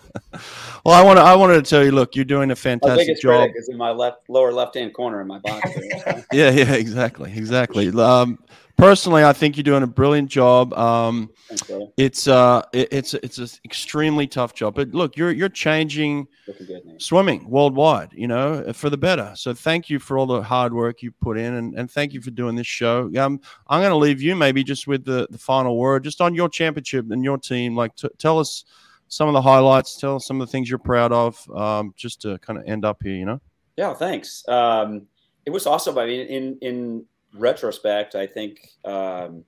I 0.85 1.01
want 1.03 1.17
to, 1.17 1.23
I 1.23 1.35
wanted 1.35 1.63
to 1.63 1.69
tell 1.69 1.83
you, 1.83 1.91
look, 1.91 2.15
you're 2.15 2.25
doing 2.25 2.49
a 2.49 2.53
My 2.53 2.55
fantastic 2.55 3.07
biggest 3.07 3.21
job. 3.21 3.41
critic 3.41 3.55
is 3.57 3.69
in 3.69 3.77
my 3.77 3.91
left 3.91 4.29
lower 4.29 4.51
left 4.51 4.75
hand 4.75 4.93
corner 4.93 5.21
in 5.21 5.27
my 5.27 5.39
box. 5.39 5.69
Yeah, 6.31 6.49
yeah, 6.49 6.73
exactly, 6.73 7.31
exactly. 7.35 7.89
Um, 7.89 8.39
personally, 8.77 9.23
I 9.23 9.31
think 9.33 9.55
you're 9.57 9.63
doing 9.63 9.83
a 9.83 9.87
brilliant 9.87 10.29
job. 10.29 10.73
Um, 10.73 11.29
Thanks, 11.47 11.71
it's 11.97 12.27
uh, 12.27 12.63
it, 12.73 12.89
it's 12.91 13.13
it's 13.13 13.37
an 13.37 13.47
extremely 13.63 14.27
tough 14.27 14.53
job, 14.53 14.75
but 14.75 14.89
look, 14.89 15.15
you're 15.15 15.31
you're 15.31 15.49
changing 15.49 16.27
good, 16.45 16.81
swimming 16.97 17.49
worldwide, 17.49 18.11
you 18.13 18.27
know, 18.27 18.73
for 18.73 18.89
the 18.89 18.97
better. 18.97 19.31
So 19.35 19.53
thank 19.53 19.89
you 19.89 19.99
for 19.99 20.17
all 20.17 20.25
the 20.25 20.41
hard 20.41 20.73
work 20.73 21.01
you 21.01 21.11
put 21.21 21.37
in, 21.37 21.53
and, 21.53 21.75
and 21.75 21.89
thank 21.89 22.13
you 22.13 22.21
for 22.21 22.31
doing 22.31 22.55
this 22.55 22.67
show. 22.67 23.09
Um, 23.17 23.39
I'm 23.67 23.81
going 23.81 23.91
to 23.91 23.97
leave 23.97 24.21
you 24.21 24.35
maybe 24.35 24.63
just 24.63 24.87
with 24.87 25.05
the, 25.05 25.27
the 25.29 25.37
final 25.37 25.77
word, 25.77 26.03
just 26.03 26.21
on 26.21 26.35
your 26.35 26.49
championship 26.49 27.11
and 27.11 27.23
your 27.23 27.37
team. 27.37 27.75
Like, 27.75 27.95
t- 27.95 28.09
tell 28.17 28.39
us 28.39 28.65
some 29.07 29.27
of 29.27 29.33
the 29.33 29.41
highlights, 29.41 29.97
tell 29.97 30.15
us 30.15 30.27
some 30.27 30.41
of 30.41 30.47
the 30.47 30.51
things 30.51 30.69
you're 30.69 30.79
proud 30.79 31.11
of, 31.11 31.39
um, 31.51 31.93
just 31.95 32.21
to 32.21 32.37
kind 32.39 32.59
of 32.59 32.65
end 32.65 32.85
up 32.85 33.01
here, 33.03 33.13
you 33.13 33.25
know. 33.25 33.39
Yeah, 33.77 33.93
thanks. 33.93 34.43
Um, 34.47 35.07
it 35.45 35.51
was 35.51 35.67
awesome. 35.67 35.97
I 35.97 36.05
mean, 36.05 36.27
in 36.27 36.57
in 36.61 37.05
retrospect, 37.33 38.15
I 38.15 38.25
think 38.25 38.69
um, 38.83 39.43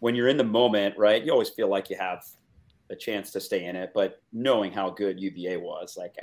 when 0.00 0.14
you're 0.14 0.28
in 0.28 0.36
the 0.36 0.44
moment, 0.44 0.96
right, 0.98 1.24
you 1.24 1.32
always 1.32 1.48
feel 1.48 1.68
like 1.68 1.88
you 1.90 1.96
have 1.98 2.24
a 2.90 2.96
chance 2.96 3.30
to 3.32 3.40
stay 3.40 3.64
in 3.64 3.76
it. 3.76 3.92
But 3.94 4.20
knowing 4.32 4.72
how 4.72 4.90
good 4.90 5.20
UVA 5.20 5.56
was, 5.56 5.96
like 5.96 6.16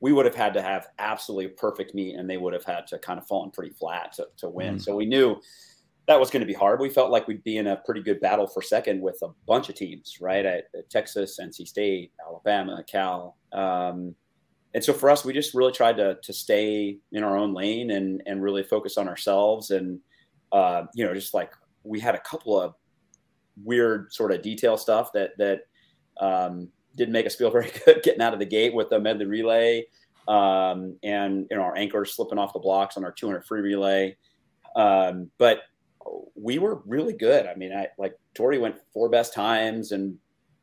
we 0.00 0.12
would 0.12 0.26
have 0.26 0.34
had 0.34 0.52
to 0.54 0.62
have 0.62 0.88
absolutely 0.98 1.48
perfect 1.48 1.94
meet, 1.94 2.16
and 2.16 2.28
they 2.28 2.36
would 2.36 2.52
have 2.52 2.64
had 2.64 2.86
to 2.88 2.98
kind 2.98 3.18
of 3.18 3.26
fallen 3.26 3.50
pretty 3.50 3.72
flat 3.72 4.12
to, 4.14 4.28
to 4.38 4.48
win. 4.48 4.76
Mhm. 4.76 4.82
So 4.82 4.96
we 4.96 5.06
knew 5.06 5.40
that 6.06 6.20
was 6.20 6.30
going 6.30 6.40
to 6.40 6.46
be 6.46 6.54
hard. 6.54 6.80
We 6.80 6.88
felt 6.88 7.10
like 7.10 7.26
we'd 7.26 7.42
be 7.42 7.56
in 7.56 7.66
a 7.66 7.76
pretty 7.76 8.02
good 8.02 8.20
battle 8.20 8.46
for 8.46 8.62
second 8.62 9.00
with 9.00 9.18
a 9.22 9.28
bunch 9.46 9.68
of 9.68 9.74
teams, 9.74 10.18
right? 10.20 10.44
At, 10.44 10.64
at 10.76 10.88
Texas, 10.88 11.38
NC 11.40 11.66
State, 11.66 12.12
Alabama, 12.24 12.84
Cal. 12.88 13.36
Um, 13.52 14.14
and 14.74 14.84
so 14.84 14.92
for 14.92 15.10
us, 15.10 15.24
we 15.24 15.32
just 15.32 15.54
really 15.54 15.72
tried 15.72 15.96
to 15.96 16.18
to 16.22 16.32
stay 16.32 16.98
in 17.12 17.24
our 17.24 17.36
own 17.36 17.54
lane 17.54 17.90
and 17.90 18.22
and 18.26 18.42
really 18.42 18.62
focus 18.62 18.98
on 18.98 19.08
ourselves. 19.08 19.70
And 19.70 20.00
uh, 20.52 20.84
you 20.94 21.04
know, 21.04 21.14
just 21.14 21.34
like 21.34 21.52
we 21.82 21.98
had 21.98 22.14
a 22.14 22.20
couple 22.20 22.60
of 22.60 22.74
weird 23.64 24.12
sort 24.12 24.32
of 24.32 24.42
detail 24.42 24.76
stuff 24.76 25.12
that 25.14 25.30
that 25.38 25.62
um, 26.20 26.68
didn't 26.94 27.12
make 27.12 27.26
us 27.26 27.34
feel 27.34 27.50
very 27.52 27.72
good 27.84 28.02
getting 28.02 28.20
out 28.22 28.34
of 28.34 28.38
the 28.38 28.46
gate 28.46 28.74
with 28.74 28.90
the 28.90 29.00
medley 29.00 29.24
relay 29.24 29.86
um, 30.28 30.98
and 31.02 31.46
you 31.50 31.56
know 31.56 31.62
our 31.62 31.76
anchors 31.76 32.14
slipping 32.14 32.38
off 32.38 32.52
the 32.52 32.58
blocks 32.58 32.96
on 32.96 33.04
our 33.04 33.12
200 33.12 33.44
free 33.44 33.60
relay. 33.60 34.16
Um, 34.74 35.30
but 35.38 35.60
we 36.34 36.58
were 36.58 36.82
really 36.86 37.12
good. 37.12 37.46
I 37.46 37.54
mean, 37.54 37.72
I 37.72 37.88
like 37.98 38.14
Torri 38.34 38.60
went 38.60 38.76
four 38.92 39.08
best 39.08 39.32
times, 39.34 39.92
and 39.92 40.16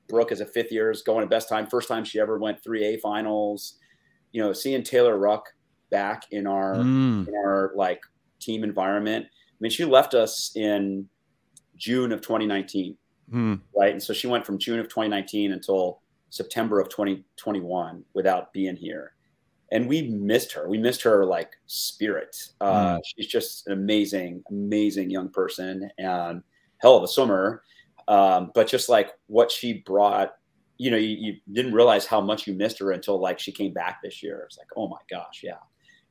Brooke 0.08 0.32
as 0.32 0.42
a 0.42 0.46
fifth 0.46 0.72
year 0.72 0.92
is 0.92 1.02
going 1.02 1.22
to 1.22 1.28
best 1.30 1.50
time. 1.50 1.68
First 1.68 1.88
time 1.88 2.04
she 2.04 2.20
ever 2.20 2.38
went 2.38 2.62
three 2.64 2.84
A 2.86 2.98
finals. 2.98 3.80
You 4.32 4.42
know, 4.42 4.54
seeing 4.54 4.84
Taylor 4.84 5.18
Ruck 5.18 5.46
back 5.90 6.24
in 6.32 6.48
our 6.48 6.76
Mm. 6.76 7.28
in 7.28 7.36
our 7.36 7.72
like 7.76 8.02
team 8.40 8.64
environment. 8.64 9.26
I 9.26 9.56
mean, 9.60 9.72
she 9.72 9.86
left 9.86 10.14
us 10.14 10.52
in 10.56 11.08
June 11.78 12.12
of 12.12 12.22
2019 12.22 12.98
Hmm. 13.30 13.56
right? 13.76 13.94
And 13.94 14.04
so 14.04 14.14
she 14.14 14.28
went 14.28 14.46
from 14.46 14.58
June 14.58 14.80
of 14.80 14.88
2019 14.90 15.54
until 15.54 16.02
September 16.30 16.80
of 16.80 16.90
2021 16.90 18.04
without 18.14 18.52
being 18.54 18.76
here. 18.76 19.14
And 19.74 19.90
we 19.90 20.04
missed 20.04 20.54
her. 20.54 20.70
We 20.70 20.78
missed 20.78 21.02
her 21.02 21.26
like 21.26 21.58
spirit. 21.66 22.38
Uh, 22.62 23.00
She's 23.04 23.28
just 23.28 23.68
an 23.68 23.74
amazing, 23.74 24.44
amazing 24.50 25.10
young 25.10 25.30
person 25.30 25.90
and 25.98 26.44
hell 26.78 26.96
of 26.96 27.04
a 27.04 27.08
swimmer. 27.08 27.64
Um, 28.08 28.52
but 28.54 28.68
just 28.68 28.88
like 28.88 29.12
what 29.28 29.52
she 29.52 29.82
brought, 29.86 30.36
you 30.78 30.92
know, 30.92 30.98
you, 30.98 31.18
you 31.20 31.36
didn't 31.52 31.74
realize 31.74 32.06
how 32.06 32.22
much 32.22 32.46
you 32.48 32.54
missed 32.54 32.80
her 32.80 32.92
until 32.92 33.20
like 33.20 33.40
she 33.40 33.52
came 33.52 33.74
back 33.74 34.00
this 34.02 34.22
year. 34.22 34.44
It's 34.46 34.58
like, 34.58 34.68
oh 34.78 34.88
my 34.88 35.00
gosh, 35.10 35.44
yeah. 35.44 35.58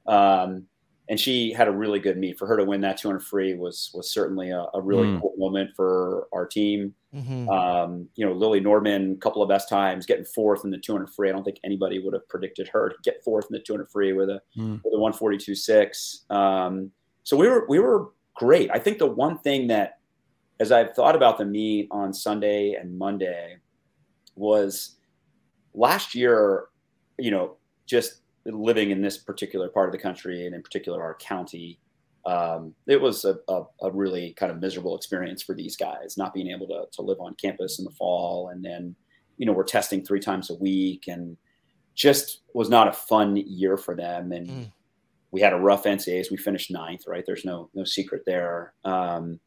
Um, 0.06 0.66
and 1.08 1.18
she 1.18 1.52
had 1.52 1.68
a 1.68 1.72
really 1.72 1.98
good 1.98 2.16
meet. 2.16 2.38
For 2.38 2.46
her 2.46 2.56
to 2.56 2.64
win 2.64 2.80
that 2.82 2.96
200 2.98 3.20
free 3.20 3.54
was 3.54 3.90
was 3.94 4.10
certainly 4.10 4.50
a, 4.50 4.66
a 4.74 4.80
really 4.80 5.08
Mm. 5.08 5.20
cool 5.20 5.34
moment 5.36 5.70
for 5.76 6.28
our 6.32 6.46
team. 6.46 6.94
Mhm. 7.14 7.48
Um, 7.48 8.08
you 8.14 8.24
know, 8.24 8.32
Lillie 8.32 8.60
Nordmann, 8.60 9.14
a 9.14 9.16
couple 9.18 9.42
of 9.42 9.48
best 9.48 9.68
times, 9.68 10.06
getting 10.06 10.24
fourth 10.24 10.64
in 10.64 10.70
the 10.70 10.78
200 10.78 11.10
free. 11.10 11.28
I 11.28 11.32
don't 11.32 11.44
think 11.44 11.58
anybody 11.64 11.98
would 11.98 12.14
have 12.14 12.26
predicted 12.28 12.68
her 12.68 12.88
to 12.88 12.94
get 13.02 13.22
fourth 13.24 13.46
in 13.50 13.52
the 13.52 13.60
200 13.60 13.90
free 13.90 14.12
with 14.12 14.30
a 14.30 14.40
Hmm. 14.54 14.76
with 14.84 14.94
a 14.94 14.98
142.6. 14.98 16.24
Um, 16.30 16.90
so 17.24 17.36
we 17.36 17.48
were 17.48 17.66
we 17.68 17.78
were 17.80 18.12
great. 18.34 18.70
I 18.72 18.78
think 18.78 18.98
the 18.98 19.06
one 19.06 19.38
thing 19.38 19.66
that, 19.66 19.98
as 20.60 20.72
I've 20.72 20.94
thought 20.94 21.14
about 21.16 21.36
the 21.36 21.44
meet 21.44 21.88
on 21.90 22.14
Sunday 22.14 22.74
and 22.74 22.96
Monday, 22.96 23.56
was 24.36 24.96
last 25.74 26.14
year. 26.14 26.66
You 27.18 27.30
know, 27.30 27.56
just 27.86 28.21
living 28.44 28.90
in 28.90 29.00
this 29.02 29.18
particular 29.18 29.68
part 29.68 29.88
of 29.88 29.92
the 29.92 29.98
country 29.98 30.46
and 30.46 30.54
in 30.54 30.62
particular 30.62 31.02
our 31.02 31.14
county 31.14 31.78
um, 32.24 32.74
it 32.86 33.00
was 33.00 33.24
a, 33.24 33.36
a, 33.48 33.62
a 33.82 33.90
really 33.90 34.32
kind 34.34 34.52
of 34.52 34.60
miserable 34.60 34.96
experience 34.96 35.42
for 35.42 35.54
these 35.54 35.76
guys 35.76 36.16
not 36.16 36.32
being 36.32 36.50
able 36.50 36.68
to, 36.68 36.84
to 36.92 37.02
live 37.02 37.18
on 37.20 37.34
campus 37.34 37.80
in 37.80 37.84
the 37.84 37.90
fall. 37.90 38.48
And 38.48 38.64
then 38.64 38.94
you 39.38 39.46
know 39.46 39.52
we're 39.52 39.64
testing 39.64 40.04
three 40.04 40.20
times 40.20 40.48
a 40.48 40.54
week 40.54 41.08
and 41.08 41.36
just 41.96 42.42
was 42.54 42.68
not 42.68 42.86
a 42.86 42.92
fun 42.92 43.36
year 43.36 43.76
for 43.76 43.96
them. 43.96 44.30
And 44.30 44.46
Mm. 44.48 44.72
we 45.32 45.40
had 45.40 45.52
a 45.52 45.58
rough 45.58 45.82
NCAAs 45.82 46.30
we 46.30 46.36
finished 46.36 46.70
ninth 46.70 47.08
right? 47.08 47.24
There's 47.26 47.44
no 47.44 47.70
no 47.74 47.82
secret 47.84 48.22
there. 48.24 48.74
Um, 48.84 49.40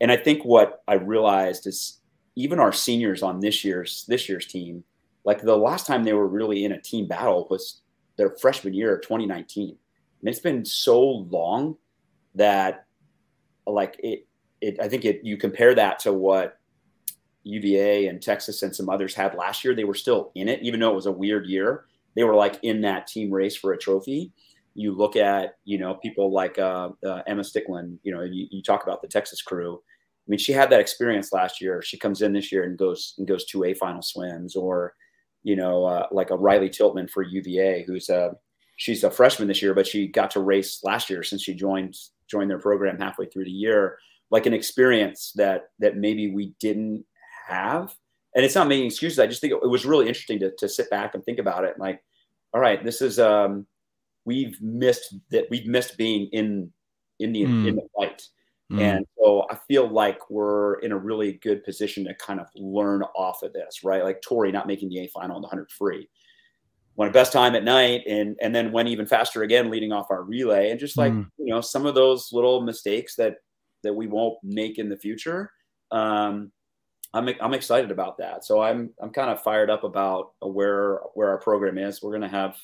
and 0.00 0.10
i 0.10 0.16
think 0.16 0.44
what 0.44 0.82
i 0.88 0.94
realized 0.94 1.66
is 1.66 2.00
even 2.36 2.58
our 2.58 2.72
seniors 2.72 3.22
on 3.22 3.40
this 3.40 3.64
year's 3.64 4.04
this 4.08 4.28
year's 4.28 4.46
team 4.46 4.84
like 5.24 5.40
the 5.42 5.56
last 5.56 5.86
time 5.86 6.04
they 6.04 6.12
were 6.12 6.26
really 6.26 6.64
in 6.64 6.72
a 6.72 6.80
team 6.80 7.06
battle 7.06 7.46
was 7.50 7.80
their 8.16 8.36
freshman 8.40 8.74
year 8.74 8.94
of 8.94 9.02
2019 9.02 9.76
and 10.24 10.28
it's 10.30 10.40
been 10.40 10.64
so 10.64 11.00
long 11.00 11.76
that 12.34 12.86
like 13.66 13.96
it, 14.02 14.26
it 14.62 14.80
I 14.80 14.88
think 14.88 15.04
it 15.04 15.20
you 15.22 15.36
compare 15.36 15.74
that 15.74 15.98
to 16.00 16.14
what 16.14 16.58
UVA 17.42 18.06
and 18.06 18.22
Texas 18.22 18.62
and 18.62 18.74
some 18.74 18.88
others 18.88 19.14
had 19.14 19.34
last 19.34 19.64
year. 19.64 19.74
They 19.74 19.84
were 19.84 19.94
still 19.94 20.32
in 20.34 20.48
it, 20.48 20.62
even 20.62 20.80
though 20.80 20.90
it 20.90 20.96
was 20.96 21.06
a 21.06 21.12
weird 21.12 21.46
year. 21.46 21.84
They 22.16 22.24
were 22.24 22.34
like 22.34 22.58
in 22.62 22.80
that 22.82 23.06
team 23.06 23.30
race 23.30 23.54
for 23.54 23.74
a 23.74 23.78
trophy. 23.78 24.32
You 24.74 24.92
look 24.92 25.14
at 25.14 25.58
you 25.64 25.76
know 25.76 25.94
people 25.94 26.32
like 26.32 26.58
uh, 26.58 26.90
uh, 27.06 27.22
Emma 27.26 27.42
Sticklen, 27.42 27.98
You 28.02 28.14
know 28.14 28.22
you, 28.22 28.46
you 28.50 28.62
talk 28.62 28.82
about 28.82 29.02
the 29.02 29.08
Texas 29.08 29.42
crew. 29.42 29.74
I 29.76 30.26
mean, 30.26 30.38
she 30.38 30.52
had 30.52 30.70
that 30.70 30.80
experience 30.80 31.34
last 31.34 31.60
year. 31.60 31.82
She 31.82 31.98
comes 31.98 32.22
in 32.22 32.32
this 32.32 32.50
year 32.50 32.64
and 32.64 32.78
goes 32.78 33.14
and 33.18 33.28
goes 33.28 33.44
to 33.46 33.64
a 33.64 33.74
final 33.74 34.00
swims, 34.00 34.56
or 34.56 34.94
you 35.44 35.54
know, 35.54 35.84
uh, 35.84 36.06
like 36.10 36.30
a 36.30 36.36
Reilly 36.36 36.68
Tiltmann 36.70 37.08
for 37.08 37.22
UVA, 37.22 37.84
who's 37.86 38.08
a 38.08 38.34
she's 38.76 39.04
a 39.04 39.10
freshman 39.10 39.46
this 39.46 39.62
year, 39.62 39.74
but 39.74 39.86
she 39.86 40.08
got 40.08 40.32
to 40.32 40.40
race 40.40 40.82
last 40.82 41.08
year 41.08 41.22
since 41.22 41.42
she 41.42 41.54
joined 41.54 41.94
joined 42.28 42.50
their 42.50 42.58
program 42.58 42.98
halfway 42.98 43.26
through 43.26 43.44
the 43.44 43.50
year. 43.50 43.98
Like 44.30 44.46
an 44.46 44.54
experience 44.54 45.32
that 45.36 45.68
that 45.78 45.96
maybe 45.96 46.32
we 46.32 46.54
didn't 46.58 47.04
have, 47.46 47.94
and 48.34 48.44
it's 48.44 48.54
not 48.54 48.66
making 48.66 48.86
excuses. 48.86 49.18
I 49.20 49.26
just 49.28 49.40
think 49.40 49.52
it 49.52 49.68
was 49.68 49.86
really 49.86 50.08
interesting 50.08 50.40
to 50.40 50.50
to 50.58 50.68
sit 50.68 50.90
back 50.90 51.14
and 51.14 51.22
think 51.24 51.38
about 51.38 51.64
it. 51.64 51.78
Like, 51.78 52.02
all 52.52 52.60
right, 52.60 52.82
this 52.82 53.00
is 53.02 53.18
um, 53.20 53.66
we've 54.24 54.60
missed 54.62 55.14
that 55.30 55.46
we've 55.50 55.66
missed 55.66 55.96
being 55.98 56.28
in 56.32 56.72
in 57.20 57.32
the 57.32 57.42
Mm. 57.42 57.68
in 57.68 57.76
the 57.76 57.86
fight. 57.96 58.22
Hmm. 58.70 58.78
And 58.78 59.06
so 59.18 59.46
I 59.50 59.58
feel 59.68 59.88
like 59.88 60.18
we're 60.30 60.74
in 60.80 60.92
a 60.92 60.96
really 60.98 61.34
good 61.42 61.62
position 61.64 62.04
to 62.04 62.14
kind 62.14 62.40
of 62.40 62.46
learn 62.54 63.02
off 63.14 63.42
of 63.42 63.52
this, 63.52 63.84
right? 63.84 64.02
Like 64.02 64.22
Torri 64.22 64.52
not 64.52 64.66
making 64.66 64.88
the 64.88 65.00
A 65.00 65.08
final 65.08 65.36
in 65.36 65.42
the 65.42 65.48
100 65.48 65.70
free. 65.70 66.08
Went 66.96 67.10
a 67.10 67.12
best 67.12 67.32
time 67.32 67.54
at 67.56 67.64
night 67.64 68.02
and 68.06 68.36
and 68.40 68.54
then 68.54 68.70
went 68.72 68.88
even 68.88 69.04
faster 69.06 69.42
again 69.42 69.70
leading 69.70 69.92
off 69.92 70.10
our 70.10 70.22
relay. 70.22 70.70
And 70.70 70.78
just 70.80 70.96
like, 70.96 71.12
Mm. 71.12 71.28
you 71.38 71.52
know, 71.52 71.60
some 71.60 71.86
of 71.86 71.94
those 71.94 72.32
little 72.32 72.60
mistakes 72.62 73.16
that 73.16 73.36
that 73.82 73.92
we 73.94 74.06
won't 74.06 74.38
make 74.42 74.78
in 74.78 74.88
the 74.88 74.96
future. 74.96 75.50
Um, 75.90 76.52
I'm 77.12 77.28
I'm 77.40 77.52
excited 77.54 77.90
about 77.90 78.16
that. 78.18 78.44
So 78.44 78.62
I'm 78.62 78.94
I'm 79.02 79.10
kind 79.10 79.30
of 79.30 79.42
fired 79.42 79.70
up 79.70 79.84
about 79.84 80.32
where 80.40 81.00
where 81.14 81.28
our 81.30 81.38
program 81.38 81.78
is. 81.78 82.00
We're 82.02 82.12
gonna 82.12 82.28
have, 82.28 82.56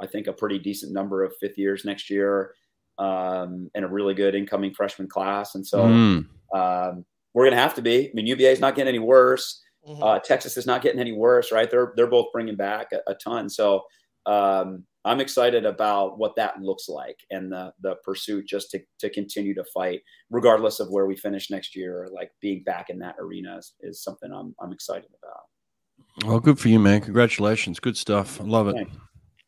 I 0.00 0.06
think, 0.06 0.26
a 0.26 0.32
pretty 0.32 0.58
decent 0.58 0.92
number 0.92 1.24
of 1.24 1.34
fifth 1.40 1.58
years 1.58 1.84
next 1.84 2.08
year 2.10 2.54
um, 3.00 3.70
and 3.74 3.84
a 3.84 3.88
really 3.88 4.14
good 4.14 4.34
incoming 4.34 4.72
freshman 4.74 5.08
class. 5.08 5.54
And 5.56 5.66
so 5.66 5.86
Hmm. 5.88 6.18
um, 6.56 7.04
we're 7.34 7.44
going 7.44 7.56
to 7.56 7.60
have 7.62 7.74
to 7.74 7.82
be. 7.82 8.08
I 8.08 8.10
mean, 8.14 8.26
UVA 8.26 8.52
is 8.52 8.60
not 8.60 8.74
getting 8.74 8.88
any 8.94 8.98
worse. 8.98 9.62
Mhm. 9.88 9.98
Uh, 10.02 10.18
Texas 10.20 10.56
is 10.56 10.66
not 10.66 10.82
getting 10.82 11.00
any 11.00 11.12
worse, 11.12 11.50
right? 11.50 11.70
They're 11.70 11.92
they're 11.96 12.06
both 12.06 12.26
bringing 12.32 12.56
back 12.56 12.92
a, 12.92 13.00
a 13.10 13.14
ton. 13.14 13.48
So 13.48 13.82
um, 14.26 14.84
I'm 15.06 15.20
excited 15.20 15.64
about 15.64 16.18
what 16.18 16.36
that 16.36 16.60
looks 16.60 16.88
like 16.90 17.18
and 17.30 17.50
the 17.50 17.72
the 17.80 17.94
pursuit 18.04 18.46
just 18.46 18.70
to 18.72 18.80
to 18.98 19.08
continue 19.08 19.54
to 19.54 19.64
fight, 19.72 20.02
regardless 20.28 20.80
of 20.80 20.90
where 20.90 21.06
we 21.06 21.16
finish 21.16 21.50
next 21.50 21.74
year. 21.74 22.06
Like 22.12 22.30
being 22.42 22.62
back 22.64 22.90
in 22.90 22.98
that 22.98 23.16
arena 23.18 23.56
is, 23.56 23.72
is 23.80 24.02
something 24.02 24.30
I'm 24.30 24.54
I'm 24.60 24.72
excited 24.72 25.08
about. 25.22 26.26
Well, 26.26 26.40
good 26.40 26.58
for 26.58 26.68
you, 26.68 26.78
man. 26.78 27.00
Congratulations. 27.00 27.80
Good 27.80 27.96
stuff. 27.96 28.38
I 28.40 28.44
love 28.44 28.68
it. 28.68 28.74
Thanks. 28.74 28.96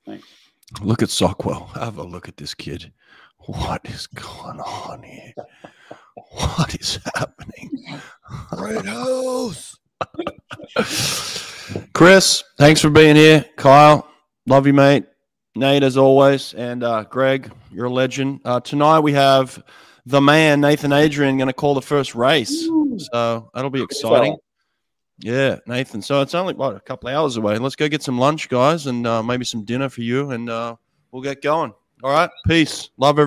Thanks. 0.06 0.28
Look 0.80 1.02
at 1.02 1.10
Sockwell. 1.10 1.66
Have 1.74 1.98
a 1.98 2.02
look 2.02 2.28
at 2.28 2.38
this 2.38 2.54
kid. 2.54 2.90
What 3.46 3.80
is 3.86 4.06
going 4.06 4.60
on 4.60 5.02
here? 5.02 5.34
What 6.14 6.74
is 6.76 7.00
happening? 7.14 8.00
Red 8.52 8.86
House. 8.86 9.78
Chris, 11.92 12.44
thanks 12.56 12.80
for 12.80 12.90
being 12.90 13.16
here. 13.16 13.44
Kyle, 13.56 14.08
love 14.46 14.66
you, 14.66 14.72
mate. 14.72 15.06
Nate, 15.56 15.82
as 15.82 15.96
always. 15.96 16.54
And 16.54 16.84
uh, 16.84 17.02
Greg, 17.04 17.50
you're 17.72 17.86
a 17.86 17.90
legend. 17.90 18.42
Uh, 18.44 18.60
tonight 18.60 19.00
we 19.00 19.12
have 19.14 19.60
the 20.06 20.20
man, 20.20 20.60
Nathan 20.60 20.92
Adrian, 20.92 21.36
going 21.36 21.48
to 21.48 21.52
call 21.52 21.74
the 21.74 21.82
first 21.82 22.14
race. 22.14 22.66
So 23.12 23.50
that'll 23.54 23.70
be 23.70 23.82
exciting. 23.82 24.36
Yeah, 25.18 25.58
Nathan. 25.66 26.00
So 26.00 26.20
it's 26.20 26.34
only, 26.34 26.54
what, 26.54 26.76
a 26.76 26.80
couple 26.80 27.08
of 27.08 27.16
hours 27.16 27.36
away. 27.36 27.58
Let's 27.58 27.76
go 27.76 27.88
get 27.88 28.02
some 28.02 28.18
lunch, 28.18 28.48
guys, 28.48 28.86
and 28.86 29.06
uh, 29.06 29.22
maybe 29.22 29.44
some 29.44 29.64
dinner 29.64 29.88
for 29.88 30.02
you, 30.02 30.30
and 30.30 30.48
uh, 30.48 30.76
we'll 31.10 31.22
get 31.22 31.42
going. 31.42 31.74
All 32.02 32.10
right. 32.10 32.30
Peace. 32.48 32.90
Love 32.96 33.10
everyone. 33.10 33.20